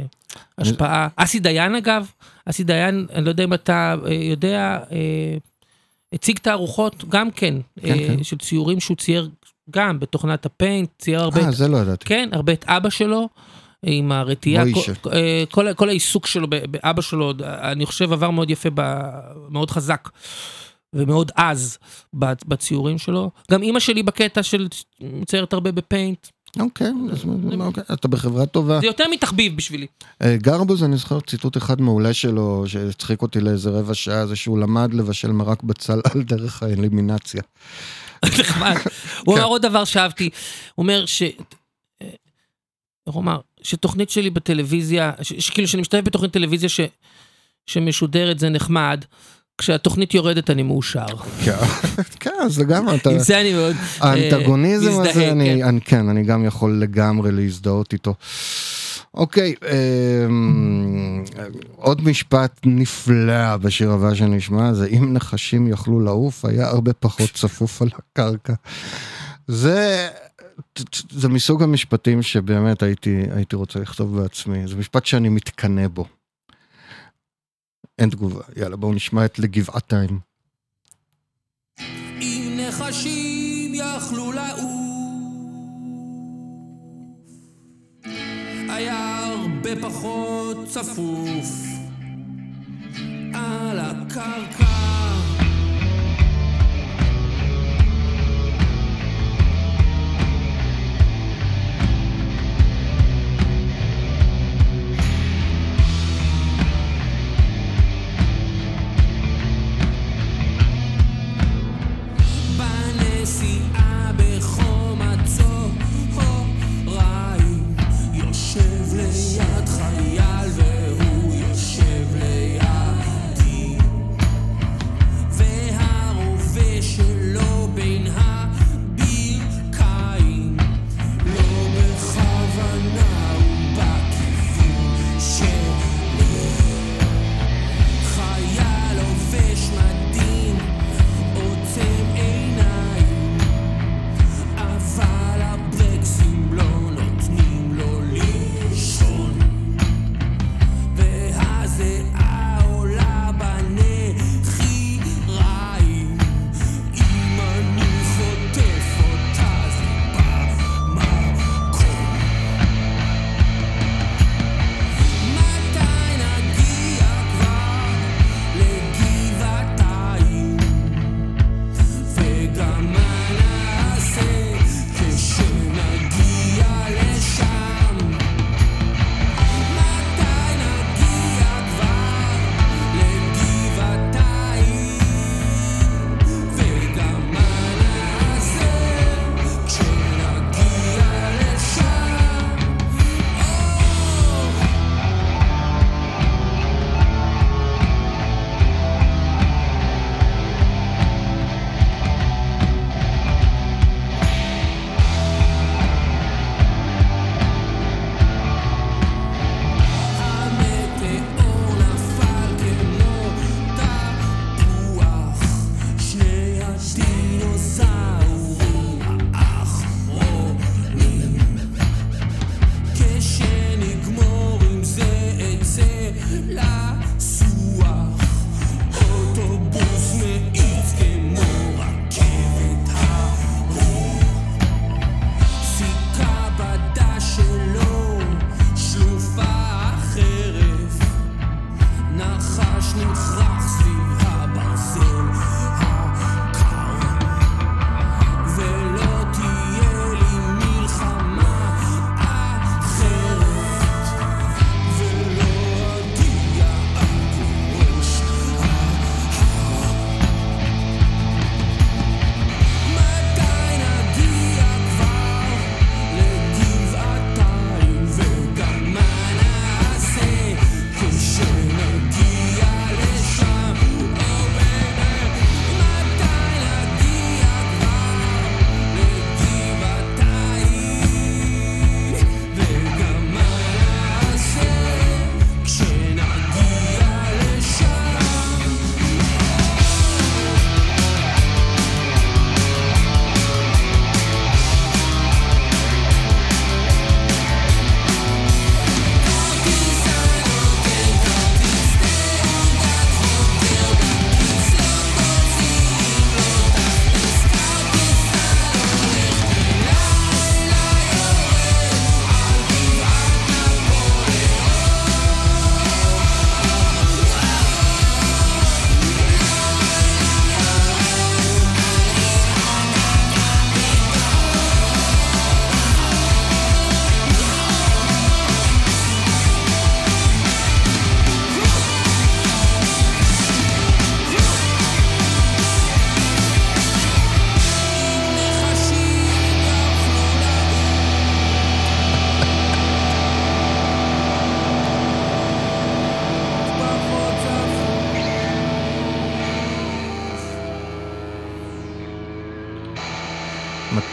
השפעה. 0.59 1.09
אסי 1.17 1.39
דיין 1.41 1.75
אגב, 1.75 2.07
אסי 2.47 2.65
דיין, 2.65 3.07
אני 3.15 3.25
לא 3.25 3.31
יודע 3.31 3.45
אם 3.45 3.55
אתה 3.55 3.95
אה, 4.07 4.15
יודע, 4.15 4.79
אה, 4.93 5.37
הציג 6.13 6.39
תערוכות 6.39 7.05
גם 7.09 7.31
כן, 7.31 7.55
כן, 7.83 7.89
אה, 7.89 8.07
כן. 8.07 8.23
של 8.23 8.39
ציורים 8.39 8.81
שהוא 8.81 8.97
צייר 8.97 9.31
גם 9.71 10.01
בתוכנת 10.01 10.47
הפיינט, 10.47 10.89
צייר 10.99 11.21
הרבה, 11.21 11.41
אה, 11.41 11.51
זה 11.51 11.69
לא 11.69 11.77
ידעתי. 11.77 12.05
כן, 12.05 12.29
הרבה 12.33 12.53
את 12.53 12.65
אבא 12.69 12.91
שלו. 12.91 13.29
עם 13.83 14.13
הרתיעה, 14.13 14.65
מוישה. 14.65 14.95
כל, 14.95 15.13
אה, 15.13 15.45
כל, 15.51 15.75
כל 15.75 15.89
העיסוק 15.89 16.27
שלו 16.27 16.47
באבא 16.51 17.03
שלו, 17.03 17.33
אני 17.45 17.87
חושב 17.87 18.13
עבר 18.13 18.31
מאוד 18.31 18.51
יפה, 18.51 18.69
ב, 18.75 19.01
מאוד 19.49 19.71
חזק 19.71 20.09
ומאוד 20.93 21.31
עז 21.35 21.79
בציורים 22.47 22.99
שלו. 22.99 23.31
גם 23.51 23.63
אימא 23.63 23.81
שלי 23.81 24.03
בקטע 24.03 24.43
של 24.43 24.69
מציירת 25.01 25.53
הרבה 25.53 25.73
בפיינט, 25.73 26.27
אוקיי, 26.61 26.91
אז- 27.13 27.25
אוקיי, 27.61 27.83
אתה 27.93 28.09
בחברה 28.09 28.47
טובה. 28.47 28.81
זה 28.81 28.87
יותר 28.87 29.05
מתחביב 29.11 29.57
בשבילי. 29.57 29.87
אה, 30.23 30.37
גרבוז, 30.37 30.85
אני 30.85 30.97
זוכר 30.97 31.21
ציטוט 31.21 31.57
אחד 31.57 31.81
מעולה 31.81 32.15
שלו, 32.15 32.65
שהצחיק 32.67 33.23
אותי 33.23 33.41
לאיזה 33.41 33.71
רבע 33.71 33.95
שעה, 33.95 34.27
זה 34.27 34.37
שהוא 34.37 34.59
למד 34.59 34.95
לבשל 34.95 35.33
מרק 35.33 35.63
בצל 35.63 36.01
על 36.15 36.23
דרך 36.23 36.63
האלימינציה. 36.63 37.43
נחמד. 38.39 38.77
הוא 39.25 39.35
אמר 39.35 39.45
עוד 39.45 39.63
דבר 39.63 39.85
שאהבתי, 39.85 40.25
הוא 40.75 40.83
אומר 40.83 41.07
ש... 41.07 41.23
איך 43.07 43.15
הוא 43.15 43.23
אמר? 43.23 43.41
שתוכנית 43.63 44.11
שלי 44.11 44.31
בטלוויזיה, 44.31 45.13
שכאילו 45.23 45.69
שאני 45.69 45.81
משתתף 45.81 46.05
בתוכנית 46.05 46.33
טלוויזיה 46.33 46.69
ש... 46.69 46.81
שמשודרת 47.67 48.39
זה 48.39 48.49
נחמד, 48.49 49.05
כשהתוכנית 49.59 50.15
יורדת 50.15 50.51
אני 50.51 50.63
מאושר. 50.63 51.07
כן, 51.45 51.53
כן, 52.21 52.31
אז 52.43 52.59
לגמרי, 52.59 52.97
אתה... 52.97 53.11
עם 53.11 53.19
זה 53.19 53.41
אני 53.41 53.53
מאוד 53.53 53.77
אה, 54.03 54.11
האנטגוניזם 54.11 55.01
הזה, 55.01 55.13
כן. 55.13 55.41
אני, 55.41 55.81
כן, 55.81 56.09
אני 56.09 56.23
גם 56.23 56.45
יכול 56.45 56.81
לגמרי 56.81 57.33
להזדהות 57.33 57.93
איתו. 57.93 58.15
אוקיי, 59.17 59.55
אמ, 59.63 61.25
עוד 61.77 62.03
משפט 62.03 62.61
נפלא 62.65 63.57
בשיר 63.57 63.91
הבא 63.91 64.15
שנשמע, 64.15 64.75
זה 64.75 64.87
אם 64.87 65.13
נחשים 65.13 65.67
יכלו 65.67 66.01
לעוף, 66.01 66.45
היה 66.45 66.69
הרבה 66.69 66.93
פחות 66.93 67.31
צפוף 67.35 67.83
על 67.83 67.89
הקרקע. 67.99 68.55
זה, 69.47 70.09
זה 71.11 71.29
מסוג 71.29 71.63
המשפטים 71.63 72.23
שבאמת 72.23 72.83
הייתי, 72.83 73.23
הייתי 73.31 73.57
רוצה 73.57 73.81
לכתוב 73.81 74.21
בעצמי, 74.21 74.69
זה 74.69 74.77
משפט 74.77 75.07
שאני 75.07 75.29
מתקנא 75.29 75.89
בו. 75.89 76.05
אין 77.99 78.11
תגובה, 78.11 78.43
יאללה 78.57 78.77
בואו 78.77 78.93
נשמע 78.93 79.25
את 79.25 79.39
לגבעתיים. 79.39 80.19
אם 82.21 82.59
נחשים 82.61 83.73
יכלו 83.75 84.33
לעוף, 84.33 84.76
היה 88.77 89.19
הרבה 89.25 89.71
פחות 89.81 90.67
צפוף 90.67 91.51
על 93.35 93.79
הקרקע. 93.79 94.96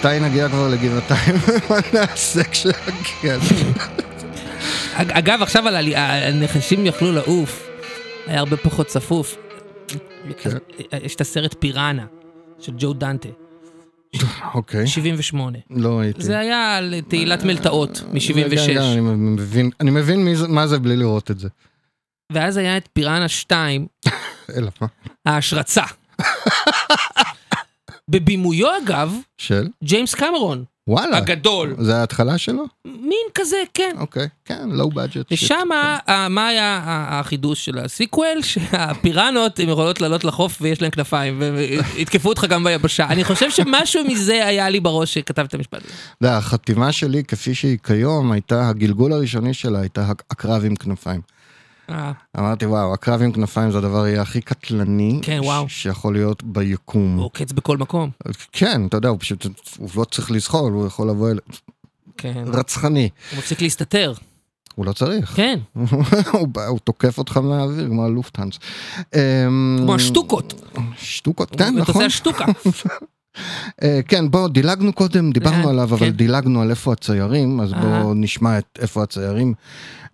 מתי 0.06 0.20
נגיע 0.20 0.50
כבר 0.50 0.68
לגבעתיים? 0.70 1.36
מה 1.70 1.76
נעשה 1.94 2.44
כשנגיע? 2.44 3.38
אג- 4.96 5.12
אגב, 5.12 5.42
עכשיו 5.42 5.68
על 5.68 5.76
הנחשים 5.96 6.86
יכלו 6.86 7.12
לעוף, 7.12 7.70
היה 8.28 8.40
הרבה 8.40 8.58
פחות 8.58 8.88
צפוף. 8.88 9.38
כן. 10.38 10.50
יש 11.04 11.16
את 11.16 11.22
הסרט 11.22 11.56
פיראנה 11.60 12.06
של 12.60 12.72
ג'ו 12.78 12.94
דנטה, 12.94 13.30
אוקיי, 14.54 14.88
78. 14.88 15.58
לא 15.70 16.00
הייתי. 16.00 16.22
זה 16.24 16.40
היה 16.40 16.78
על 16.78 16.94
תהילת 17.08 17.44
מלטעות 17.44 18.04
רגע, 18.14 18.46
רגע, 18.46 18.62
מ-76. 18.62 18.80
אני 18.82 19.00
מבין- 19.02 19.70
אני 19.82 19.92
מבין 19.92 20.28
מה 20.50 20.68
זה 20.68 20.80
בלי 20.80 20.96
לראות 20.96 21.32
את 21.32 21.40
זה. 21.40 21.48
ואז 22.34 22.58
היה 22.58 22.78
את 22.78 22.90
פיראנה 22.94 23.28
2, 23.28 23.88
אלא 24.56 24.70
מה? 24.82 24.88
ההשרצה. 25.26 25.84
בבימויו 28.10 28.68
אגב, 28.84 29.14
של? 29.38 29.68
ג'יימס 29.84 30.16
קמרון, 30.16 30.64
וואלה. 30.88 31.18
הגדול. 31.18 31.76
זה 31.80 31.96
ההתחלה 31.98 32.38
שלו? 32.38 32.64
מין 32.86 33.28
כזה, 33.36 33.58
כן. 33.74 33.96
אוקיי, 33.98 34.28
כן, 34.46 34.70
low 34.72 34.90
budget. 34.90 35.32
ושם, 35.32 35.68
מה 36.30 36.48
היה 36.48 36.82
החידוש 36.86 37.66
של 37.66 37.78
ה 37.80 37.87
sequel? 37.88 38.42
שהפיראנות 38.52 39.60
הן 39.60 39.70
יכולות 39.70 40.02
לעלות 40.02 40.24
לחוף 40.24 40.58
ויש 40.62 40.82
להן 40.82 40.92
כנפיים, 40.92 41.42
ויתקפו 41.96 42.30
אותך 42.30 42.46
גם 42.50 42.64
ביבשה. 42.64 43.06
אני 43.08 43.24
חושב 43.24 43.52
שמשהו 43.52 44.04
מזה 44.10 44.46
היה 44.46 44.70
לי 44.70 44.80
בראש 44.80 45.14
שכתב 45.14 45.42
את 45.44 45.54
המשפט 45.54 45.82
הזה. 46.22 46.38
החתימה 46.38 46.92
שלי 46.92 47.24
כפי 47.24 47.56
שהיא 47.56 47.78
כיום 47.84 48.32
הייתה, 48.32 48.70
הגלגול 48.70 49.14
הראשוני 49.14 49.54
שלה 49.54 49.80
הייתה 49.80 50.06
עק- 50.06 50.24
עקרב 50.32 50.66
עם 50.66 50.76
כנפיים. 50.76 51.22
אה, 51.90 52.12
אמרתי 52.40 52.66
וואו, 52.66 52.94
הקרב 52.94 53.22
עם 53.22 53.32
כנפיים 53.32 53.72
זה 53.72 53.78
הדבר 53.78 54.08
יהיה 54.08 54.22
הכי 54.22 54.42
קטלני 54.42 55.20
כן, 55.22 55.40
וואו. 55.44 55.70
שיכול 55.70 56.14
להיות 56.14 56.44
ביקום. 56.44 57.16
הוא 57.18 57.26
עוקץ 57.26 57.52
בכל 57.52 57.78
מקום. 57.78 58.10
כן, 58.52 58.86
אתה 58.88 58.98
יודע, 58.98 59.10
הוא 59.10 59.20
פשוט, 59.20 59.46
הוא 59.78 59.90
לא 59.96 60.04
צריך 60.04 60.32
לזחול, 60.32 60.74
הוא 60.74 60.88
יכול 60.88 61.10
לבוא 61.10 61.30
אל... 61.32 61.40
כן. 62.18 62.44
רצחני. 62.48 63.10
הוא 63.32 63.40
מפסיק 63.40 63.62
להסתתר. 63.62 64.14
הוא 64.76 64.86
לא 64.86 64.94
צריך. 64.94 65.34
כן, 65.36 65.60
הוא 66.32 66.48
בא- 66.48 66.68
הוא 66.68 66.80
תוקף 66.84 67.18
אותך 67.18 67.38
מהאוויר, 67.38 67.88
כמו 67.88 68.06
הלופטהנס. 68.06 68.60
אמ, 69.16 69.78
כמו 69.84 69.96
השטוקות. 69.96 70.54
שטוקות, 70.98 71.56
כן, 71.58 71.76
נכון. 71.76 72.04
השטוקה. 72.06 72.46
אה, 73.84 74.00
כן, 74.08 74.32
בוא, 74.32 74.48
דילגנו 74.50 74.94
קודם, 74.94 75.32
דיברנו 75.32 75.58
לאן? 75.60 75.70
עליו, 75.70 75.84
אבל 75.84 76.00
כן. 76.00 76.10
דילגנו 76.10 76.62
על 76.62 76.70
איפה 76.70 76.94
הציירים, 76.94 77.60
אז. 77.60 77.74
בואו 77.74 78.14
נשמע 78.14 78.58
את 78.58 78.80
איפה 78.82 79.04
הציירים. 79.04 79.54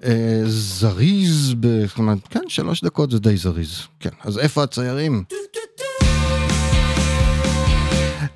אה, 0.03 0.41
זריז, 0.45 1.53
ב- 1.59 1.85
זאת 1.87 1.97
אומרת, 1.97 2.17
כן, 2.29 2.39
שלוש 2.47 2.83
דקות 2.83 3.11
זה 3.11 3.19
די 3.19 3.37
זריז. 3.37 3.79
כן, 3.99 4.09
אז 4.23 4.37
איפה 4.37 4.63
הציירים? 4.63 5.23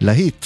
להיט. 0.02 0.46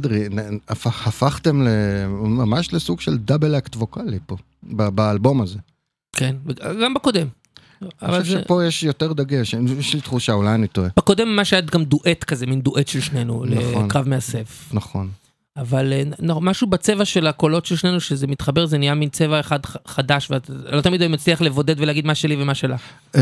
אדרי, 0.00 0.28
הפך- 0.68 1.06
הפכתם 1.06 1.56
ממש 2.18 2.72
לסוג 2.74 3.00
של 3.00 3.18
דאבל 3.18 3.58
אקט 3.58 3.76
ווקאלי 3.76 4.18
פה, 4.26 4.36
ב- 4.62 4.88
באלבום 4.88 5.40
הזה. 5.42 5.58
כן, 6.16 6.36
גם 6.82 6.94
בקודם. 6.94 7.26
אני 7.82 8.10
חושב 8.20 8.22
זה... 8.34 8.40
שפה 8.44 8.64
יש 8.64 8.82
יותר 8.82 9.12
דגש, 9.12 9.54
יש 9.78 9.94
לי 9.94 10.00
תחושה, 10.00 10.32
אולי 10.32 10.54
אני 10.54 10.66
טועה. 10.68 10.88
בקודם 10.96 11.28
ממש 11.28 11.52
היה 11.52 11.62
גם 11.62 11.84
דואט 11.84 12.24
כזה, 12.24 12.46
מין 12.46 12.60
דואט 12.60 12.88
של 12.88 13.00
שנינו, 13.00 13.44
נכון. 13.44 13.84
לקרב 13.86 14.08
מאסף. 14.08 14.68
נכון. 14.72 15.08
אבל 15.60 15.92
אה, 15.92 16.02
משהו 16.40 16.66
בצבע 16.66 17.04
של 17.04 17.26
הקולות 17.26 17.66
של 17.66 17.76
שנינו, 17.76 18.00
שזה 18.00 18.26
מתחבר, 18.26 18.66
זה 18.66 18.78
נהיה 18.78 18.94
מין 18.94 19.08
צבע 19.08 19.40
אחד 19.40 19.58
חדש, 19.86 20.30
ואתה 20.30 20.52
לא 20.72 20.80
תמיד 20.80 21.02
אני 21.02 21.12
מצליח 21.12 21.40
לבודד 21.40 21.80
ולהגיד 21.80 22.06
מה 22.06 22.14
שלי 22.14 22.42
ומה 22.42 22.54
שלה. 22.54 22.76
אה, 23.16 23.20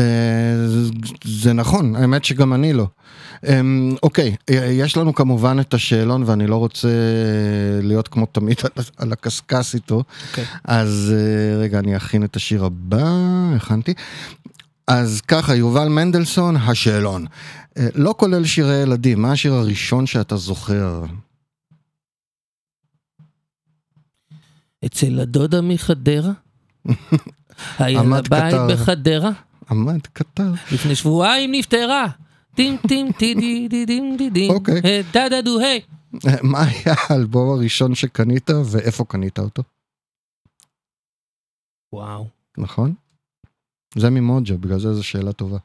זה 1.25 1.53
נכון, 1.53 1.95
האמת 1.95 2.25
שגם 2.25 2.53
אני 2.53 2.73
לא. 2.73 2.87
אמ, 3.47 3.95
אוקיי, 4.03 4.35
יש 4.51 4.97
לנו 4.97 5.15
כמובן 5.15 5.59
את 5.59 5.73
השאלון 5.73 6.23
ואני 6.25 6.47
לא 6.47 6.55
רוצה 6.55 6.87
להיות 7.81 8.07
כמו 8.07 8.25
תמיד 8.25 8.57
על- 8.97 9.11
הקשקש 9.11 9.75
איתו. 9.75 10.03
אוקיי. 10.29 10.43
אז 10.63 11.13
אה, 11.15 11.61
רגע, 11.61 11.79
אני 11.79 11.97
אכין 11.97 12.23
את 12.23 12.35
השיר 12.35 12.65
הבא, 12.65 13.13
הכנתי. 13.55 13.93
אז 14.87 15.21
ככה, 15.27 15.55
יובל 15.55 15.87
מנדלסון, 15.87 16.55
השאלון. 16.57 17.25
לא 17.95 18.15
כולל 18.17 18.45
שירי 18.45 18.75
ילדים, 18.81 19.21
מה 19.21 19.31
השיר 19.31 19.53
הראשון 19.53 20.05
שאתה 20.05 20.37
זוכר? 20.37 21.03
אצל 24.85 25.19
הדודה 25.19 25.61
מחדרה? 25.61 26.31
היה 27.79 28.01
בית. 28.29 28.53
בחדרה? 28.71 29.31
עמד 29.69 30.07
קטר. 30.13 30.51
לפני 30.71 30.95
שבועיים 30.95 31.51
נפטרה. 31.51 32.07
טים 32.55 32.77
טים 32.87 33.11
טי 33.11 33.33
די 33.33 33.67
די 33.67 33.85
דים 33.85 34.17
די 34.17 34.29
דים. 34.29 34.51
אוקיי. 34.51 34.81
אה, 34.85 35.01
דה 35.13 35.29
דה 35.29 35.41
דו 35.41 35.59
היי. 35.59 35.81
מה 36.51 36.63
היה 36.63 36.95
האלבום 37.09 37.49
הראשון 37.49 37.95
שקנית 37.95 38.49
ואיפה 38.65 39.05
קנית 39.05 39.39
אותו? 39.39 39.63
וואו. 41.93 42.27
נכון? 42.57 42.93
זה 43.95 44.09
ממוג'ה, 44.09 44.57
בגלל 44.57 44.79
זה 44.79 44.93
זו 44.93 45.03
שאלה 45.03 45.33
טובה. 45.33 45.57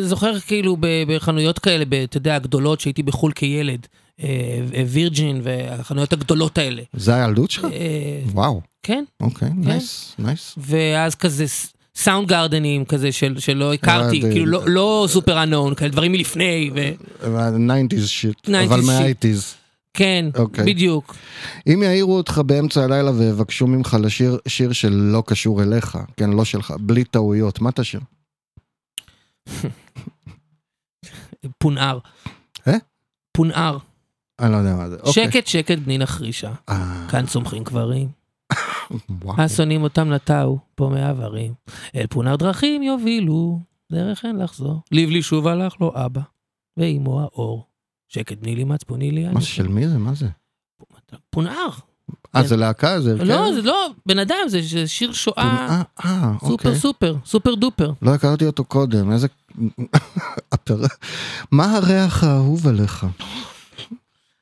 זוכר 0.00 0.40
כאילו 0.40 0.76
בחנויות 1.08 1.58
כאלה, 1.58 1.84
אתה 2.04 2.16
יודע, 2.16 2.36
הגדולות, 2.36 2.80
שהייתי 2.80 3.02
בחו"ל 3.02 3.32
כילד, 3.32 3.86
אה, 4.22 4.28
וירג'ין 4.86 5.40
והחנויות 5.44 6.12
הגדולות 6.12 6.58
האלה. 6.58 6.82
זה 6.92 7.14
הילדות 7.14 7.50
שלך? 7.50 7.64
אה, 7.64 7.70
וואו, 8.32 8.60
כן, 8.82 9.04
אוקיי, 9.20 9.50
nice, 9.56 10.14
nice. 10.18 10.54
ואז 10.58 11.14
כזה 11.14 11.44
סאונדגארדנים 11.96 12.84
כזה 12.84 13.12
של, 13.12 13.38
שלא 13.38 13.72
הכרתי, 13.74 14.24
אה, 14.24 14.30
כאילו 14.32 14.46
ד- 14.60 14.64
לא, 14.64 14.74
לא 14.74 15.06
Superunknown, 15.08 15.74
כאלה 15.74 15.90
דברים 15.90 16.12
מלפני, 16.12 16.70
ה-90's 17.22 18.06
shit, 18.06 18.36
90s 18.48 18.50
אבל 18.66 18.80
shit. 18.80 18.84
מה-80's. 18.84 19.54
וכן, 19.96 20.24
אוקיי. 20.38 20.64
בדיוק. 20.64 21.16
אם 21.66 21.82
יעירו 21.82 22.16
אותך 22.16 22.40
באמצע 22.46 22.84
הלילה 22.84 23.10
ויבקשו 23.10 23.66
ממך 23.66 23.96
לשיר 24.00 24.38
שיר 24.48 24.72
שלא 24.72 25.22
קשור 25.26 25.62
אליך, 25.62 25.98
כן, 26.16 26.30
לא 26.30 26.44
שלך, 26.44 26.74
בלי 26.80 27.04
טעויות, 27.04 27.60
מה 27.60 27.72
תשיר? 27.72 28.00
פונער. 31.58 31.98
אה? 32.68 32.76
פונער. 33.32 33.78
אני 34.40 34.52
לא 34.52 34.56
יודע 34.56 34.76
מה 34.76 34.90
זה. 34.90 34.96
אוקיי. 34.96 35.12
שקט 35.12 35.46
שקט 35.46 35.78
בני 35.78 35.98
נחרישה, 35.98 36.52
אה, 36.68 37.06
כאן 37.10 37.26
צומחים 37.26 37.64
קברים. 37.64 38.08
השונאים 39.38 39.82
אותם 39.82 40.12
נטעו, 40.12 40.58
פה 40.74 40.88
מעברים. 40.88 41.54
אל 41.96 42.06
פונר 42.06 42.36
דרכים 42.36 42.82
יובילו, 42.82 43.60
דרך 43.92 44.24
אין 44.24 44.36
לחזור. 44.36 44.82
לבלי 44.92 45.22
שוב 45.22 45.46
הלך 45.46 45.80
לו 45.80 45.92
אבא, 45.94 46.20
ואימו 46.76 47.20
האור. 47.20 47.66
שקט 48.08 48.38
בני 48.38 48.54
לי 48.54 48.64
מצפוני 48.64 49.10
לי 49.10 49.28
מה 49.28 49.40
של 49.40 49.68
מי 49.68 49.88
זה? 49.88 49.98
מה 49.98 50.14
זה? 50.14 50.28
פונער. 51.30 51.70
אה, 52.36 52.42
זה 52.42 52.56
להקה? 52.56 53.00
זה 53.00 53.10
הרכב? 53.10 53.24
לא, 53.24 53.52
זה 53.54 53.62
לא, 53.62 53.88
בן 54.06 54.18
אדם, 54.18 54.36
זה 54.46 54.86
שיר 54.86 55.12
שואה 55.12 55.36
אה, 55.36 55.82
אה, 56.04 56.32
סופר 56.40 56.50
אוקיי. 56.50 56.74
סופר, 56.74 57.16
סופר 57.26 57.54
דופר. 57.54 57.92
לא 58.02 58.14
הכרתי 58.14 58.46
אותו 58.46 58.64
קודם, 58.64 59.12
איזה... 59.12 59.28
מה 61.50 61.76
הריח 61.76 62.24
האהוב 62.24 62.68
עליך? 62.68 63.06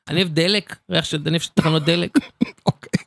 אני 0.09 0.23
אוהב 0.23 0.35
דלק, 0.35 0.77
ריח 0.91 1.05
של, 1.05 1.23
תחנות 1.55 1.85
דלק. 1.85 2.19
אוקיי. 2.67 3.05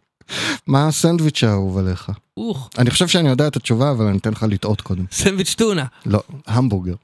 מה 0.67 0.87
הסנדוויץ' 0.87 1.43
האהוב 1.43 1.77
עליך? 1.77 2.11
אוח, 2.37 2.69
אני 2.77 2.89
חושב 2.89 3.07
שאני 3.07 3.29
יודע 3.29 3.47
את 3.47 3.55
התשובה, 3.55 3.91
אבל 3.91 4.05
אני 4.05 4.17
אתן 4.17 4.31
לך 4.31 4.45
לטעות 4.49 4.81
קודם. 4.81 5.05
סנדוויץ' 5.11 5.55
טונה. 5.55 5.85
לא, 6.05 6.23
המבורגר. 6.47 6.95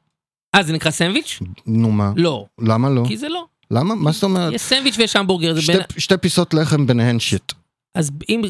אה, 0.56 0.64
זה 0.64 0.74
נקרא 0.74 0.92
סנדוויץ'? 0.92 1.40
נו 1.68 1.92
מה? 1.92 2.14
לא, 2.16 2.46
למה 2.60 2.90
לא? 2.90 3.04
כי 3.08 3.18
זה 3.18 3.30
לא. 3.30 3.46
למה? 3.72 3.96
מה 3.96 4.12
זאת 4.12 4.24
אומרת? 4.24 4.54
יש 4.54 4.62
סנדוויץ' 4.62 4.96
ויש 4.98 5.16
המבורגר, 5.16 5.60
שתי- 5.60 5.74
בין... 5.74 5.82
שתי 5.98 6.18
פיסות 6.18 6.54
לחם 6.54 6.88
ביניהן 6.88 7.20
shit. 7.20 7.54
אז 7.96 8.12
אם... 8.30 8.42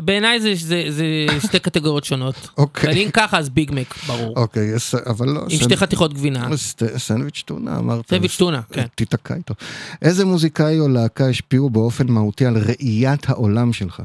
בעיניי 0.00 0.40
זה, 0.40 0.52
זה, 0.54 0.84
זה 0.88 1.04
שתי 1.46 1.58
קטגוריות 1.58 2.04
שונות. 2.04 2.48
אוקיי. 2.58 2.88
ואני 2.90 3.04
אם 3.04 3.10
ככה, 3.10 3.38
אז 3.38 3.48
ביג 3.48 3.70
מק, 3.74 3.94
ברור. 4.06 4.36
אוקיי, 4.36 4.74
יש- 4.76 4.94
אבל 4.94 5.28
לא. 5.28 5.40
עם 5.42 5.50
סנד- 5.50 5.62
שתי 5.62 5.76
חתיכות 5.76 6.14
גבינה. 6.14 6.48
סט- 6.56 6.96
סנדוויץ' 6.98 7.42
טונה 7.46 7.78
אמרת. 7.78 8.08
סנדוויץ' 8.10 8.36
טונה, 8.36 8.60
כן. 8.72 8.86
תיתקע 8.94 9.34
איתו. 9.34 9.54
איזה 10.02 10.24
מוזיקאי 10.24 10.80
או 10.80 10.88
להקה 10.88 11.28
השפיעו 11.28 11.70
באופן 11.70 12.06
מהותי 12.06 12.46
על 12.46 12.56
ראיית 12.58 13.28
העולם 13.30 13.72
שלך? 13.72 14.02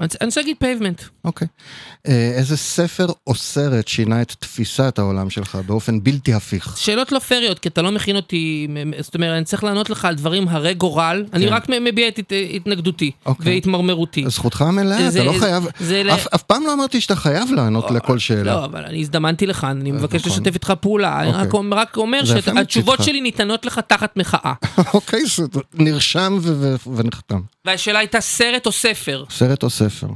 אני 0.00 0.26
רוצה 0.26 0.40
להגיד 0.40 0.56
פייבמנט. 0.58 1.02
אוקיי. 1.24 1.48
אה, 2.08 2.32
איזה 2.36 2.56
ספר 2.56 3.06
או 3.26 3.34
סרט 3.34 3.88
שינה 3.88 4.22
את 4.22 4.34
תפיסת 4.38 4.98
העולם 4.98 5.30
שלך 5.30 5.58
באופן 5.66 6.02
בלתי 6.02 6.32
הפיך? 6.34 6.76
שאלות 6.78 7.12
לא 7.12 7.18
פייריות, 7.18 7.58
כי 7.58 7.68
אתה 7.68 7.82
לא 7.82 7.92
מכין 7.92 8.16
אותי, 8.16 8.68
זאת 9.00 9.14
אומרת, 9.14 9.36
אני 9.36 9.44
צריך 9.44 9.64
לענות 9.64 9.90
לך 9.90 10.04
על 10.04 10.14
דברים 10.14 10.48
הרי 10.48 10.74
גורל, 10.74 11.24
אני 11.32 11.46
רק 11.46 11.68
מ- 11.68 11.84
מביע 11.84 12.08
את 12.08 12.18
הת- 12.18 12.32
התנגדותי 12.54 13.10
אוקיי. 13.26 13.54
והתמרמרותי. 13.54 14.24
זכותך 14.28 14.62
המלאה, 14.62 15.08
אתה 15.08 15.24
לא 15.24 15.32
חייב... 15.40 15.66
אף- 16.14 16.42
פעם 16.42 16.62
לא 16.66 16.72
אמרתי 16.72 17.00
שאתה 17.00 17.16
חייב 17.16 17.52
לענות 17.52 17.90
לכל 17.90 18.18
שאלה. 18.18 18.42
לא, 18.54 18.64
אבל 18.64 18.84
אני 18.84 19.00
הזדמנתי 19.00 19.46
לכאן, 19.46 19.80
אני 19.80 19.92
מבקש 19.92 20.20
נכון. 20.20 20.32
לשתף 20.32 20.54
איתך 20.54 20.72
פעולה, 20.80 21.20
אני 21.20 21.30
רק 21.30 21.46
אוקיי. 21.46 21.58
אומר- 21.58 21.76
רק 21.76 21.96
שהתשובות. 22.24 23.02
שלי 23.02 23.20
ניתנות 23.20 23.66
לך 23.66 23.80
תחת 23.86 24.16
מחאה. 24.16 24.52
אוקיי, 24.94 25.20
נרשם 25.74 26.38
ונחתם. 26.96 27.40
והשאלה 27.68 27.98
הייתה 27.98 28.20
סרט 28.20 28.66
או 28.66 28.72
ספר. 28.72 29.24
סרט 29.30 29.62
או 29.62 29.70
ספר? 29.70 30.06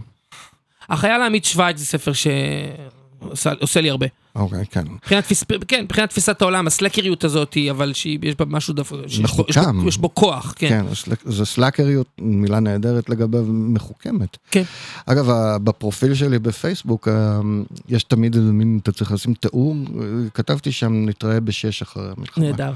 החייל 0.88 1.20
העמית 1.22 1.44
שווייץ 1.44 1.78
זה 1.78 1.84
ספר 1.86 2.12
שעושה 2.12 3.80
לי 3.80 3.90
הרבה. 3.90 4.06
אוקיי, 4.36 4.64
כן. 4.70 4.84
מבחינת 4.88 5.24
תפיס- 5.24 5.44
כן, 5.68 5.84
מבחינת 5.84 6.10
תפיסת 6.10 6.42
העולם, 6.42 6.66
הסלקריות 6.66 7.24
הזאת, 7.24 7.56
אבל 7.70 7.92
שיש 7.92 8.34
בה 8.38 8.44
משהו 8.44 8.74
דווקא, 8.74 8.96
בו- 8.96 9.44
יש 9.48 9.58
יש 9.88 9.96
בו 9.96 10.14
כוח, 10.14 10.54
כן. 10.56 10.68
כן, 10.68 10.86
זה 11.24 11.44
סלאקריות, 11.44 12.06
מילה 12.20 12.60
נהדרת 12.60 13.08
לגביו, 13.10 13.44
מחוכמת. 13.48 14.36
כן. 14.50 14.62
אגב, 15.06 15.26
בפרופיל 15.64 16.14
שלי 16.14 16.38
בפייסבוק, 16.38 17.08
ה- 17.08 17.40
יש 17.88 18.04
תמיד 18.04 18.34
איזה 18.34 18.52
מין, 18.52 18.78
אתה 18.82 18.92
צריך 18.92 19.12
לשים 19.12 19.34
תיאור, 19.34 19.74
אה, 20.00 20.04
כתבתי 20.34 20.72
שם, 20.72 20.92
נתראה 21.06 21.40
בשש 21.40 21.82
אחרי 21.82 22.08
המלחמה. 22.16 22.44
נהדר. 22.44 22.72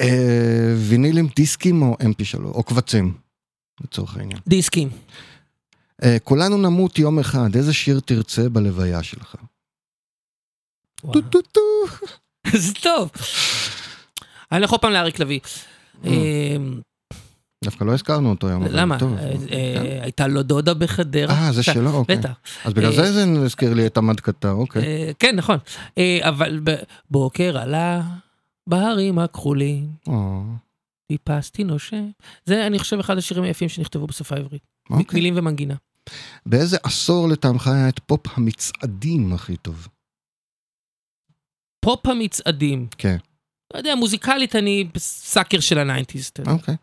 אה, 0.00 0.74
וינילים 0.78 1.28
דיסקים 1.36 1.82
או 1.82 1.96
mp3, 2.00 2.44
או 2.44 2.62
קבצים, 2.62 3.12
לצורך 3.84 4.16
העניין. 4.16 4.38
דיסקים. 4.46 4.88
אה, 6.04 6.16
כולנו 6.24 6.56
נמות 6.56 6.98
יום 6.98 7.18
אחד, 7.18 7.56
איזה 7.56 7.72
שיר 7.72 8.00
תרצה 8.00 8.48
בלוויה 8.48 9.02
שלך? 9.02 9.34
טו 11.12 11.20
טו 11.20 11.42
טו. 11.42 11.60
זה 12.56 12.74
טוב. 12.74 13.10
אני 14.52 14.58
הולך 14.58 14.70
עוד 14.70 14.80
פעם 14.80 14.92
לאריק 14.92 15.18
לביא. 15.18 15.40
Mm. 15.42 16.06
אה, 16.06 16.56
דווקא 17.64 17.84
לא 17.84 17.92
הזכרנו 17.92 18.30
אותו 18.30 18.48
היום. 18.48 18.64
למה? 18.70 18.96
אה, 19.02 19.32
אה, 19.52 19.98
הייתה 20.02 20.26
לו 20.26 20.42
דודה 20.42 20.74
בחדרה. 20.74 21.34
אה, 21.34 21.52
זה 21.52 21.62
שלו? 21.62 21.90
אוקיי. 21.90 22.16
בטח. 22.16 22.30
אז 22.64 22.72
בגלל 22.72 22.90
אה, 22.90 22.96
זה 22.96 23.12
זה 23.12 23.44
הזכיר 23.44 23.74
לי 23.74 23.86
את 23.86 23.98
עמד 23.98 24.20
קטר, 24.20 24.52
אוקיי. 24.52 24.82
אה, 24.82 25.10
כן, 25.18 25.36
נכון. 25.36 25.58
אה, 25.98 26.18
אבל 26.22 26.60
בבוקר 26.64 27.58
עלה 27.58 28.02
בהרים 28.66 29.18
הכחולים, 29.18 29.86
או, 31.12 31.16
טיפסתי 31.18 31.64
נושם. 31.64 32.10
זה, 32.44 32.66
אני 32.66 32.78
חושב, 32.78 32.98
אחד 32.98 33.18
השירים 33.18 33.44
היפים 33.44 33.68
שנכתבו 33.68 34.06
בשפה 34.06 34.34
העברית. 34.34 34.62
אוקיי. 34.90 35.20
מילים 35.20 35.34
ומנגינה. 35.36 35.74
באיזה 36.46 36.76
עשור 36.82 37.28
לטעמך 37.28 37.66
היה 37.66 37.88
את 37.88 37.98
פופ 37.98 38.20
המצעדים 38.38 39.32
הכי 39.32 39.56
טוב? 39.56 39.88
פופ 41.80 42.06
המצעדים. 42.06 42.88
כן. 42.98 43.16
לא 43.74 43.78
יודע, 43.78 43.94
מוזיקלית 43.94 44.56
אני 44.56 44.88
sucker 44.98 45.60
של 45.60 45.78
ה 45.78 45.83
nineties. 45.83 46.30
אוקיי. 46.46 46.76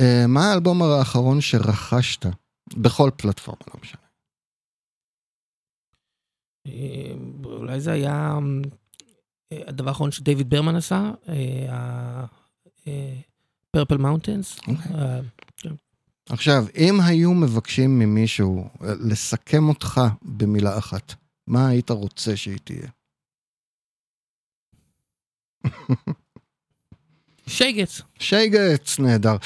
אה, 0.00 0.24
מה 0.28 0.50
האלבום 0.50 0.82
האחרון 0.82 1.40
שרכשת? 1.40 2.26
בכל 2.76 3.10
פלטפורמה, 3.16 3.60
לא 3.74 3.80
משנה. 3.82 4.00
אה, 6.66 7.12
אולי 7.44 7.80
זה 7.80 7.92
היה 7.92 8.38
אה, 9.52 9.62
הדבר 9.66 9.88
האחרון 9.88 10.10
שדייוויד 10.10 10.50
ברמן 10.50 10.76
עשה, 10.76 11.10
Purple 13.70 13.96
Mountains. 13.96 14.58
אוקיי. 14.58 15.72
עכשיו, 16.28 16.64
אם 16.76 17.00
היו 17.00 17.34
מבקשים 17.34 17.98
ממישהו 17.98 18.68
אה, 18.82 18.94
לסכם 19.00 19.68
אותך 19.68 20.00
במילה 20.22 20.78
אחת, 20.78 21.14
מה 21.46 21.68
היית 21.68 21.90
רוצה 21.90 22.36
שהיא 22.36 22.58
תהיה? 22.64 22.88
שייגץ. 27.50 28.00
שייגץ, 28.18 28.98
נהדר. 28.98 29.36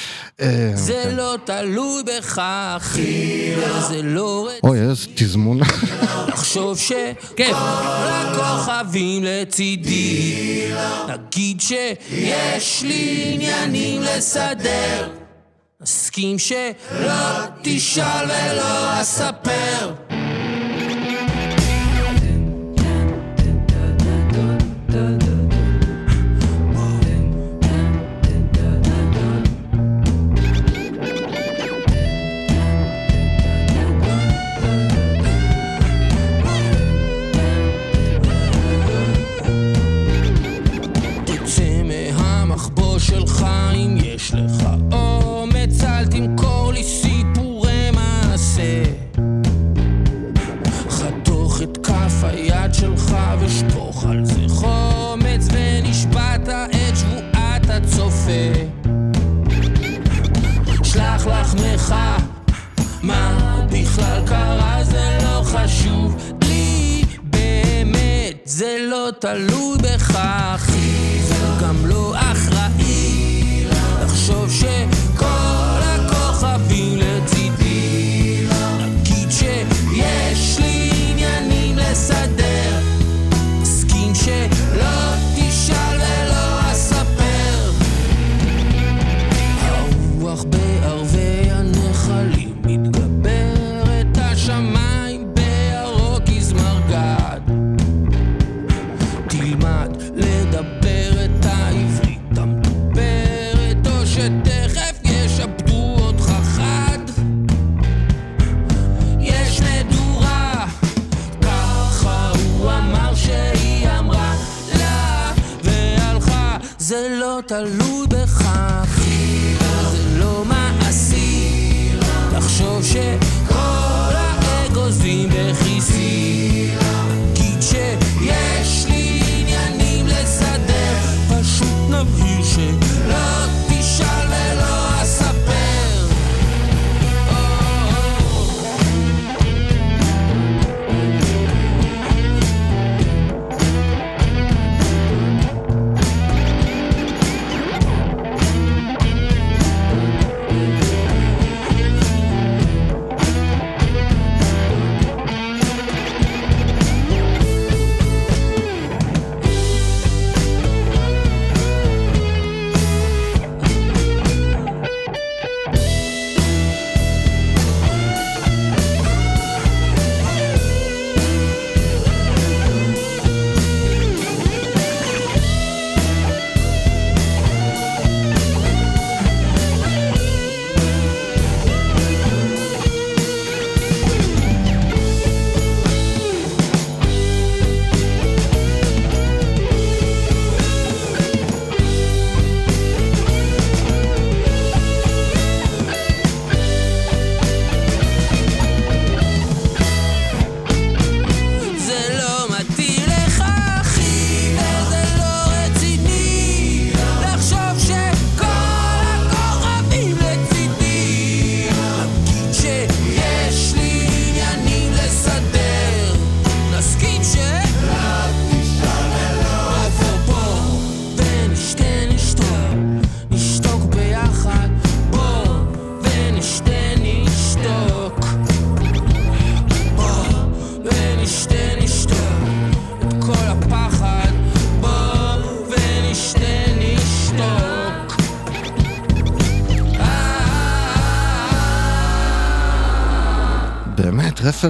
אה, 0.40 0.70
זה 0.74 0.98
אוקיי. 0.98 1.14
לא 1.14 1.36
תלוי 1.44 2.02
בך, 2.02 2.38
אחי, 2.76 3.54
זה 3.88 4.02
לא 4.02 4.48
אוי, 4.64 4.80
איזה 4.80 5.06
תזמון. 5.14 5.60
לחשוב 6.28 6.78
שכיף 6.78 7.56
הכוכבים 7.56 9.24
לצידי 9.24 10.70
נגיד 11.08 11.60
שיש 11.60 12.82
לי 12.82 13.30
עניינים 13.34 14.02
לסדר 14.02 15.08
נסכים 15.80 16.38
שלא 16.38 17.12
תשאל 17.62 18.24
ולא 18.24 19.00
אספר 19.00 19.94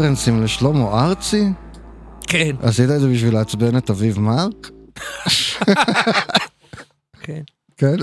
רפרנסים 0.05 0.43
לשלמה 0.43 1.05
ארצי? 1.05 1.45
כן, 2.27 2.57
עשית 2.63 2.91
את 2.91 3.01
זה 3.01 3.09
בשביל 3.09 3.35
לעצבן 3.35 3.77
את 3.77 3.91
אביב 3.91 4.21
מרק? 4.21 4.71
כן. 7.23 7.41
כן, 7.77 7.97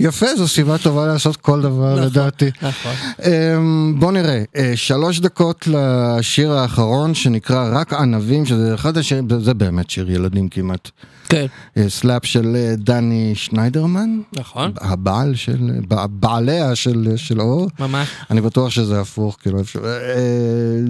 יפה, 0.00 0.26
זו 0.36 0.48
סיבה 0.48 0.78
טובה 0.78 1.06
לעשות 1.06 1.36
כל 1.36 1.62
דבר 1.62 1.94
נכון, 1.94 2.06
לדעתי. 2.06 2.50
נכון. 2.62 2.92
אמ, 3.26 3.94
בוא 3.98 4.12
נראה, 4.12 4.42
אה, 4.56 4.72
שלוש 4.76 5.20
דקות 5.20 5.66
לשיר 5.66 6.52
האחרון 6.52 7.14
שנקרא 7.14 7.70
רק 7.72 7.92
ענבים, 7.92 8.46
שזה 8.46 8.74
אחד 8.74 8.98
השירים, 8.98 9.28
זה 9.40 9.54
באמת 9.54 9.90
שיר 9.90 10.10
ילדים 10.10 10.48
כמעט. 10.48 10.90
כן, 11.30 11.46
אה, 11.76 11.88
slap 11.88 12.24
של 12.26 12.56
אה, 12.56 12.74
דני 12.76 13.32
שניידרמן, 13.34 14.20
נכון, 14.36 14.72
הבעל 14.80 15.34
של, 15.34 15.56
בע- 15.88 16.06
בעליה 16.06 16.74
של, 16.74 17.12
של 17.16 17.40
אור. 17.40 17.68
ממש. 17.78 18.08
אני 18.30 18.40
בטוח 18.40 18.70
שזה 18.70 19.00
הפוך, 19.00 19.36
כאילו, 19.42 19.60
אפשר, 19.60 19.80
אה, 19.86 19.90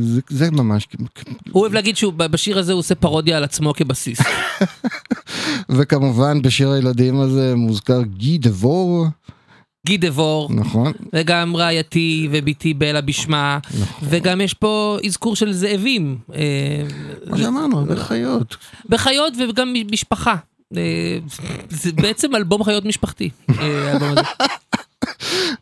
זה, 0.01 0.21
זה 0.31 0.51
ממש, 0.51 0.89
הוא 1.53 1.61
אוהב 1.63 1.73
להגיד 1.75 1.97
שהוא 1.97 2.13
בשיר 2.13 2.59
הזה 2.59 2.73
הוא 2.73 2.79
עושה 2.79 2.95
פרודיה 2.95 3.37
על 3.37 3.45
עצמו 3.45 3.73
כבסיס. 3.75 4.19
וכמובן 5.69 6.43
בשיר 6.43 6.71
הילדים 6.71 7.21
הזה 7.21 7.55
מוזכר 7.57 8.03
גי 8.03 8.39
דבור, 8.39 9.07
גי 9.87 9.97
דבור, 9.97 10.49
נכון? 10.53 10.93
וגם 11.13 11.57
רעייתי 11.57 12.29
ובתי 12.31 12.75
בלה 12.75 13.01
בשמה, 13.01 13.59
וגם 14.03 14.41
יש 14.41 14.55
פה 14.55 14.99
אזכור 15.07 15.37
של 15.37 15.53
זאבים. 15.53 16.19
אה, 16.35 16.83
מה 17.27 17.39
שאמרנו, 17.39 17.79
הרבה 17.79 17.97
חיות. 17.97 18.57
בחיות 18.89 19.33
וגם 19.49 19.75
משפחה. 19.91 20.37
אה, 20.77 21.19
זה 21.69 21.93
בעצם 21.93 22.37
אלבום 22.37 22.65
חיות 22.65 22.85
משפחתי. 22.85 23.31
אה, 23.61 23.91
האלבום 23.91 24.09
הזה. 24.09 24.21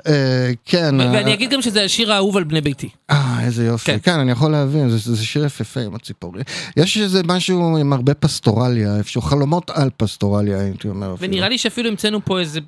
אה, 0.07 0.51
כן. 0.65 1.01
אה, 1.01 1.11
ואני 1.13 1.35
אגיד 1.35 1.51
גם 1.51 1.63
שזה 1.63 1.85
השיר 1.85 2.13
האהוב 2.13 2.37
על 2.37 2.45
בני 2.45 2.61
ביתי. 2.61 2.89
אה, 3.11 3.39
איזה 3.45 3.65
יופי. 3.67 3.85
כן. 3.93 3.99
כן, 4.03 4.19
אני 4.19 4.33
יכול 4.33 4.53
להבין, 4.53 4.89
זה, 4.91 5.25
שיר 5.25 5.45
יפהפה 5.45 5.81
עם 5.81 5.95
הציפורים. 5.95 6.43
יש 6.77 6.99
איזה 6.99 7.23
משהו 7.27 7.77
עם 7.79 7.93
הרבה 7.93 8.15
פסטורליה, 8.15 8.97
איפשהו 8.97 9.23
חלומות 9.23 9.71
על 9.71 9.91
פסטורליה, 9.97 10.61
הייתי 10.61 10.89
אומר. 10.89 11.15
ונראה 11.19 11.49
לי 11.49 11.59
שאפילו 11.59 11.89
המצאנו 11.89 12.25
פה 12.25 12.41
איזה 12.41 12.61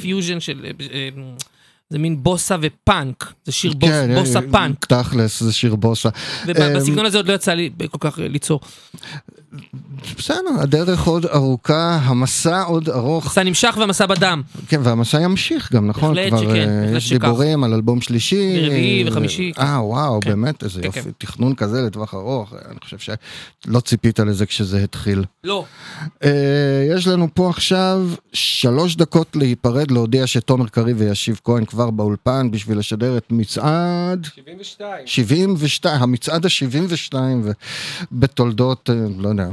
פיוז'ן 0.00 0.40
של... 0.40 0.60
אה, 0.64 0.70
אה, 0.92 1.08
זה 1.90 1.98
מין 1.98 2.22
בוסה 2.22 2.56
ופאנק, 2.62 3.32
זה 3.44 3.52
שיר 3.52 3.72
בוס- 3.72 3.88
כן, 3.90 4.14
בוסה 4.14 4.38
אה, 4.38 4.44
פאנק, 4.52 4.84
תכלס, 4.84 5.42
זה 5.42 5.52
שיר 5.52 5.74
בוסה. 5.76 6.08
ובסגנון 6.46 7.06
הזה 7.06 7.16
עוד 7.18 7.28
לא 7.28 7.32
יצא 7.32 7.52
לי 7.54 7.70
כל 7.90 7.98
כך 8.10 8.18
ליצור. 8.18 8.60
בסדר, 10.18 10.38
הדרך 10.60 11.06
עוד 11.06 11.26
ארוכה, 11.26 11.98
המסע 12.02 12.62
עוד 12.62 12.88
ארוך. 12.88 13.24
המסע 13.24 13.42
נמשך 13.42 13.74
והמסע 13.78 14.06
בדם. 14.06 14.42
כן, 14.68 14.80
והמסע 14.82 15.20
ימשיך 15.20 15.72
גם, 15.72 15.86
נכון? 15.86 16.14
בהחלט 16.14 16.28
כבר 16.28 16.42
שכן, 16.42 16.68
אה, 16.68 16.80
בהחלט 16.80 16.96
יש. 16.96 17.12
דיבורים 17.12 17.64
על 17.64 17.74
אלבום 17.74 18.00
שלישי. 18.00 18.60
ברביעי 18.60 19.04
אה, 19.04 19.08
וחמישי. 19.10 19.52
אה, 19.58 19.84
וואו, 19.84 20.20
כן. 20.20 20.30
באמת, 20.30 20.64
איזה 20.64 20.80
כן, 20.80 20.86
יופי. 20.86 21.02
כן. 21.02 21.10
תכנון 21.18 21.54
כזה 21.54 21.82
לטווח 21.82 22.14
ארוך, 22.14 22.54
אני 22.70 22.78
חושב 22.84 22.98
שלא 22.98 23.80
ציפית 23.80 24.20
לזה 24.20 24.46
כשזה 24.46 24.84
התחיל. 24.84 25.24
לא. 25.44 25.64
אה, 26.24 26.30
יש 26.96 27.06
לנו 27.06 27.28
פה 27.34 27.50
עכשיו 27.50 28.08
שלוש 28.32 28.96
דקות 28.96 29.36
להיפרד, 29.36 29.90
להודיע 29.90 30.26
שתומר 30.26 30.66
קריב 30.68 30.96
וישיב 31.00 31.40
כהן 31.44 31.64
כבר 31.64 31.90
באולפן 31.90 32.50
בשביל 32.50 32.78
לשדר 32.78 33.16
את 33.16 33.26
מצעד 33.30 34.26
72. 34.34 35.06
72, 35.06 36.02
המצעד 36.02 36.46
ה-72 36.46 37.14
בתולדות, 38.12 38.90
אה, 38.90 38.94
לא 39.18 39.28
יודע, 39.28 39.43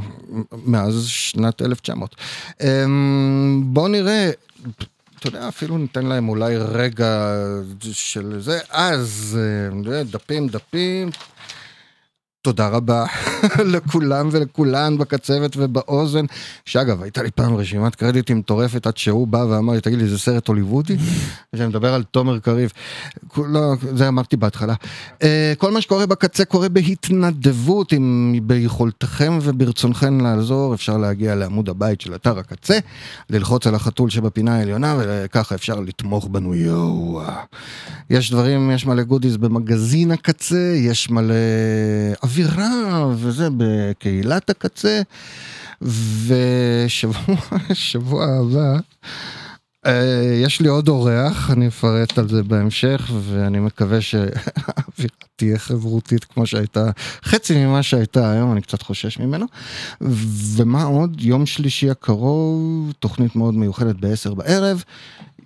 מאז 0.65 1.05
שנת 1.07 1.61
1900. 1.61 2.15
אמ, 2.61 3.61
בוא 3.65 3.89
נראה. 3.89 4.31
אתה 5.19 5.27
יודע, 5.27 5.47
אפילו 5.47 5.77
ניתן 5.77 6.05
להם 6.05 6.29
אולי 6.29 6.57
רגע 6.57 7.35
של 7.91 8.37
זה, 8.39 8.59
אז 8.69 9.39
אה, 9.91 10.03
דפים, 10.03 10.47
דפים. 10.47 11.09
תודה 12.43 12.67
רבה 12.67 13.05
לכולם 13.73 14.29
ולכולן 14.31 14.97
בקצבת 14.97 15.57
ובאוזן, 15.57 16.25
שאגב, 16.65 17.01
הייתה 17.01 17.23
לי 17.23 17.31
פעם 17.31 17.55
רשימת 17.55 17.95
קרדיטים 17.95 18.37
מטורפת 18.37 18.87
עד 18.87 18.97
שהוא 18.97 19.27
בא 19.27 19.37
ואמר 19.37 19.73
לי, 19.73 19.81
תגיד 19.81 19.99
לי, 19.99 20.07
זה 20.07 20.17
סרט 20.17 20.47
הוליוודי? 20.47 20.97
שאני 21.55 21.67
מדבר 21.67 21.93
על 21.93 22.03
תומר 22.03 22.39
קריב. 22.39 22.71
לא, 23.37 23.73
זה 23.95 24.07
אמרתי 24.07 24.37
בהתחלה. 24.37 24.73
אה, 25.23 25.53
כל 25.57 25.71
מה 25.71 25.81
שקורה 25.81 26.05
בקצה 26.05 26.45
קורה 26.45 26.69
בהתנדבות, 26.69 27.93
אם 27.93 28.35
ביכולתכם 28.43 29.39
וברצונכם 29.41 30.21
לעזור, 30.21 30.73
אפשר 30.73 30.97
להגיע 30.97 31.35
לעמוד 31.35 31.69
הבית 31.69 32.01
של 32.01 32.15
אתר 32.15 32.39
הקצה, 32.39 32.79
ללחוץ 33.29 33.67
על 33.67 33.75
החתול 33.75 34.09
שבפינה 34.09 34.55
העליונה, 34.55 34.95
וככה 34.99 35.55
אפשר 35.55 35.79
לתמוך 35.79 36.27
בנו, 36.31 36.55
יואו. 36.55 37.21
יש 38.09 38.31
דברים, 38.31 38.71
יש 38.71 38.85
מלא 38.85 39.03
גודיז 39.03 39.37
במגזין 39.37 40.11
הקצה, 40.11 40.73
יש 40.75 41.09
מלא 41.09 41.33
אווירה 42.31 43.07
וזה 43.15 43.47
בקהילת 43.57 44.49
הקצה, 44.49 45.01
ושבוע 45.81 47.35
שבוע 47.73 48.25
הבא 48.25 48.79
אה, 49.85 50.41
יש 50.43 50.61
לי 50.61 50.67
עוד 50.67 50.87
אורח, 50.87 51.51
אני 51.51 51.67
אפרט 51.67 52.17
על 52.17 52.29
זה 52.29 52.43
בהמשך, 52.43 53.11
ואני 53.21 53.59
מקווה 53.59 54.01
שהאווירה 54.01 55.15
תהיה 55.35 55.59
חברותית 55.59 56.23
כמו 56.23 56.45
שהייתה, 56.45 56.89
חצי 57.23 57.65
ממה 57.65 57.83
שהייתה 57.83 58.31
היום, 58.31 58.51
אני 58.51 58.61
קצת 58.61 58.81
חושש 58.81 59.19
ממנו. 59.19 59.45
ומה 60.55 60.83
עוד? 60.83 61.21
יום 61.21 61.45
שלישי 61.45 61.89
הקרוב, 61.89 62.93
תוכנית 62.99 63.35
מאוד 63.35 63.53
מיוחדת 63.53 63.95
ב-10 63.99 64.33
בערב. 64.33 64.83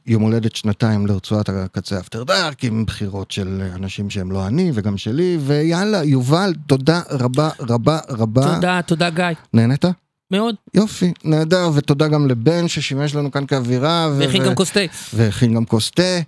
יום 0.08 0.22
הולדת 0.22 0.56
שנתיים 0.56 1.08
לרצועת 1.08 1.50
הקצה 1.50 2.00
אפטר 2.00 2.24
דארק 2.24 2.64
עם 2.64 2.86
בחירות 2.86 3.32
של 3.32 3.62
אנשים 3.76 4.10
שהם 4.10 4.32
לא 4.32 4.48
אני 4.48 4.72
וגם 4.74 4.98
שלי 4.98 5.38
ויאללה 5.42 6.04
יובל 6.04 6.54
תודה 6.68 7.02
רבה 7.12 7.50
רבה 7.60 8.00
רבה 8.10 8.56
תודה, 8.56 8.80
תודה 8.86 9.10
גיא. 9.10 9.26
נהנית? 9.54 9.86
מאוד. 10.32 10.56
יופי 10.74 11.14
נהדר 11.24 11.70
ותודה 11.74 12.08
גם 12.08 12.28
לבן 12.28 12.68
ששימש 12.68 13.16
לנו 13.16 13.32
כאן 13.32 13.46
כאווירה 13.46 14.10
והכין 14.18 14.44
גם 14.44 14.56
כוס 14.56 14.72
תה. 14.72 14.80
והכין 15.14 15.54
גם 15.54 15.66
כוס 15.66 15.92
תה 15.92 16.20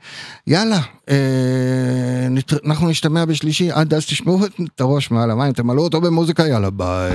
יאללה 0.48 0.80
אה, 1.10 2.28
נת... 2.30 2.54
אנחנו 2.66 2.90
נשתמע 2.90 3.26
בשלישי 3.26 3.72
עד 3.72 3.94
אז 3.94 4.06
תשמעו 4.06 4.46
את 4.46 4.82
הראש 4.82 5.12
מעל 5.12 5.32
המים 5.32 5.54
תמלאו 5.54 5.84
אותו 5.84 6.02
במוזיקה 6.02 6.48
יאללה 6.48 6.70
ביי 6.70 7.14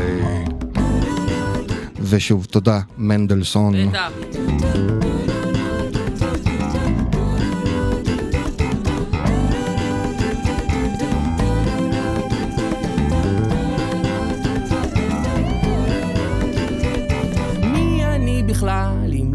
ושוב 2.00 2.44
תודה 2.44 2.80
מנדלסון. 2.98 3.88
בטח. 3.88 5.11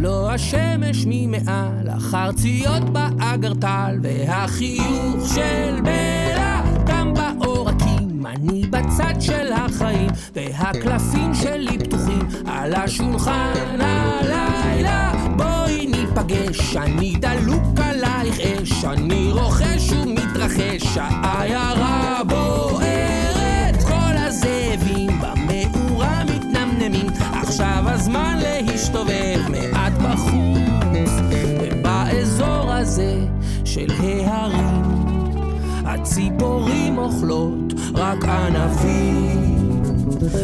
לא 0.07 0.31
השמש 0.31 1.05
ממעל 1.07 1.89
החרציות 1.89 2.83
באגרטל 2.89 3.99
והחיוך 4.01 5.29
של 5.35 5.81
בלה 5.81 6.61
גם 6.85 7.13
בעורקים 7.13 8.25
אני 8.25 8.61
בצד 8.69 9.13
של 9.19 9.53
החיים 9.53 10.09
והקלפים 10.33 11.33
שלי 11.33 11.79
פתוחים 11.79 12.27
על 12.45 12.73
השולחן 12.75 13.53
הלילה. 13.79 15.13
בואי 15.37 15.87
ניפגש 15.87 16.75
אני 16.75 17.15
דלוק 17.19 17.79
עלייך 17.79 18.39
אש 18.39 18.85
אני 18.85 19.29
רוכש 19.31 19.91
ומתרחש 19.91 20.97
העיירה 20.97 22.21
בוערת 22.27 22.76
הציפורים 36.17 36.97
אוכלות 36.97 37.73
רק 37.95 38.23
ענבים. 38.25 39.81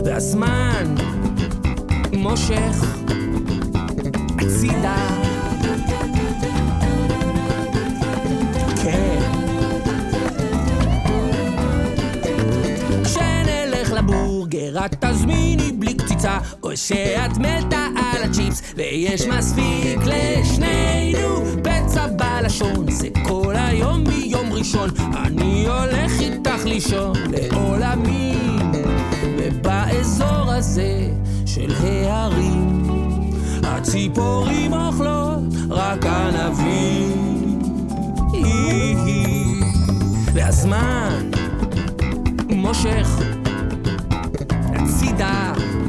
והזמן 0.06 0.96
מושך 2.18 2.98
הצידה 4.38 5.08
לבורגר 14.54 14.86
את 14.86 15.06
תזמיני 15.06 15.72
בלי 15.72 15.94
קציצה 15.94 16.38
או 16.64 16.78
שאת 16.78 17.38
מתה 17.38 17.88
על 17.96 18.24
הצ'יפס. 18.24 18.62
ויש 18.76 19.26
מספיק 19.26 20.00
לשנינו 20.06 21.46
פצע 21.64 22.08
בלשון. 22.08 22.92
זה 22.92 23.08
כל 23.24 23.54
היום 23.58 24.04
מיום 24.04 24.54
ראשון 24.54 24.90
אני 25.16 25.68
הולך 25.68 26.12
איתך 26.20 26.66
לישון 26.66 27.14
לעולמי 27.32 28.36
ובאזור 29.38 30.52
הזה 30.52 31.10
של 31.46 31.74
ההרים 31.84 32.84
הציפורים 33.64 34.74
אוכלות 34.74 35.40
רק 35.70 36.06
ענבים. 36.06 37.60
והזמן 40.34 41.30
מושך 42.50 43.10
cuidar. 45.14 45.83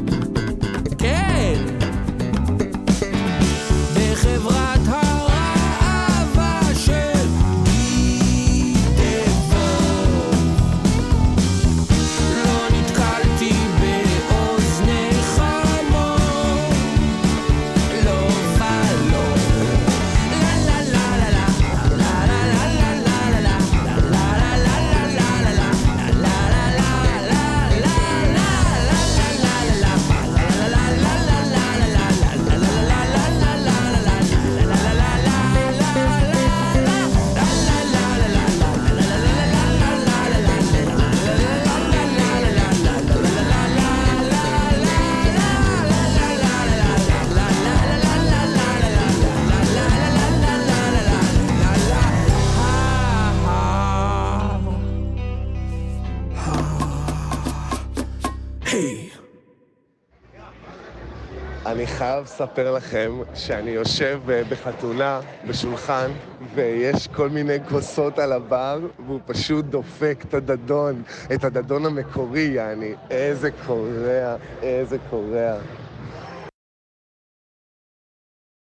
אני 61.75 61.87
חייב 61.87 62.23
לספר 62.23 62.71
לכם 62.71 63.11
שאני 63.33 63.71
יושב 63.71 64.21
אה, 64.29 64.43
בחתונה, 64.49 65.19
בשולחן, 65.47 66.11
ויש 66.53 67.07
כל 67.07 67.29
מיני 67.29 67.57
כוסות 67.69 68.19
על 68.19 68.31
הבר, 68.33 68.79
והוא 69.05 69.19
פשוט 69.25 69.65
דופק 69.65 70.23
את 70.29 70.33
הדדון, 70.33 71.03
את 71.33 71.43
הדדון 71.43 71.85
המקורי, 71.85 72.41
יעני. 72.41 72.93
איזה 73.11 73.51
קורע, 73.51 74.35
איזה 74.61 74.97
קורע. 75.09 75.59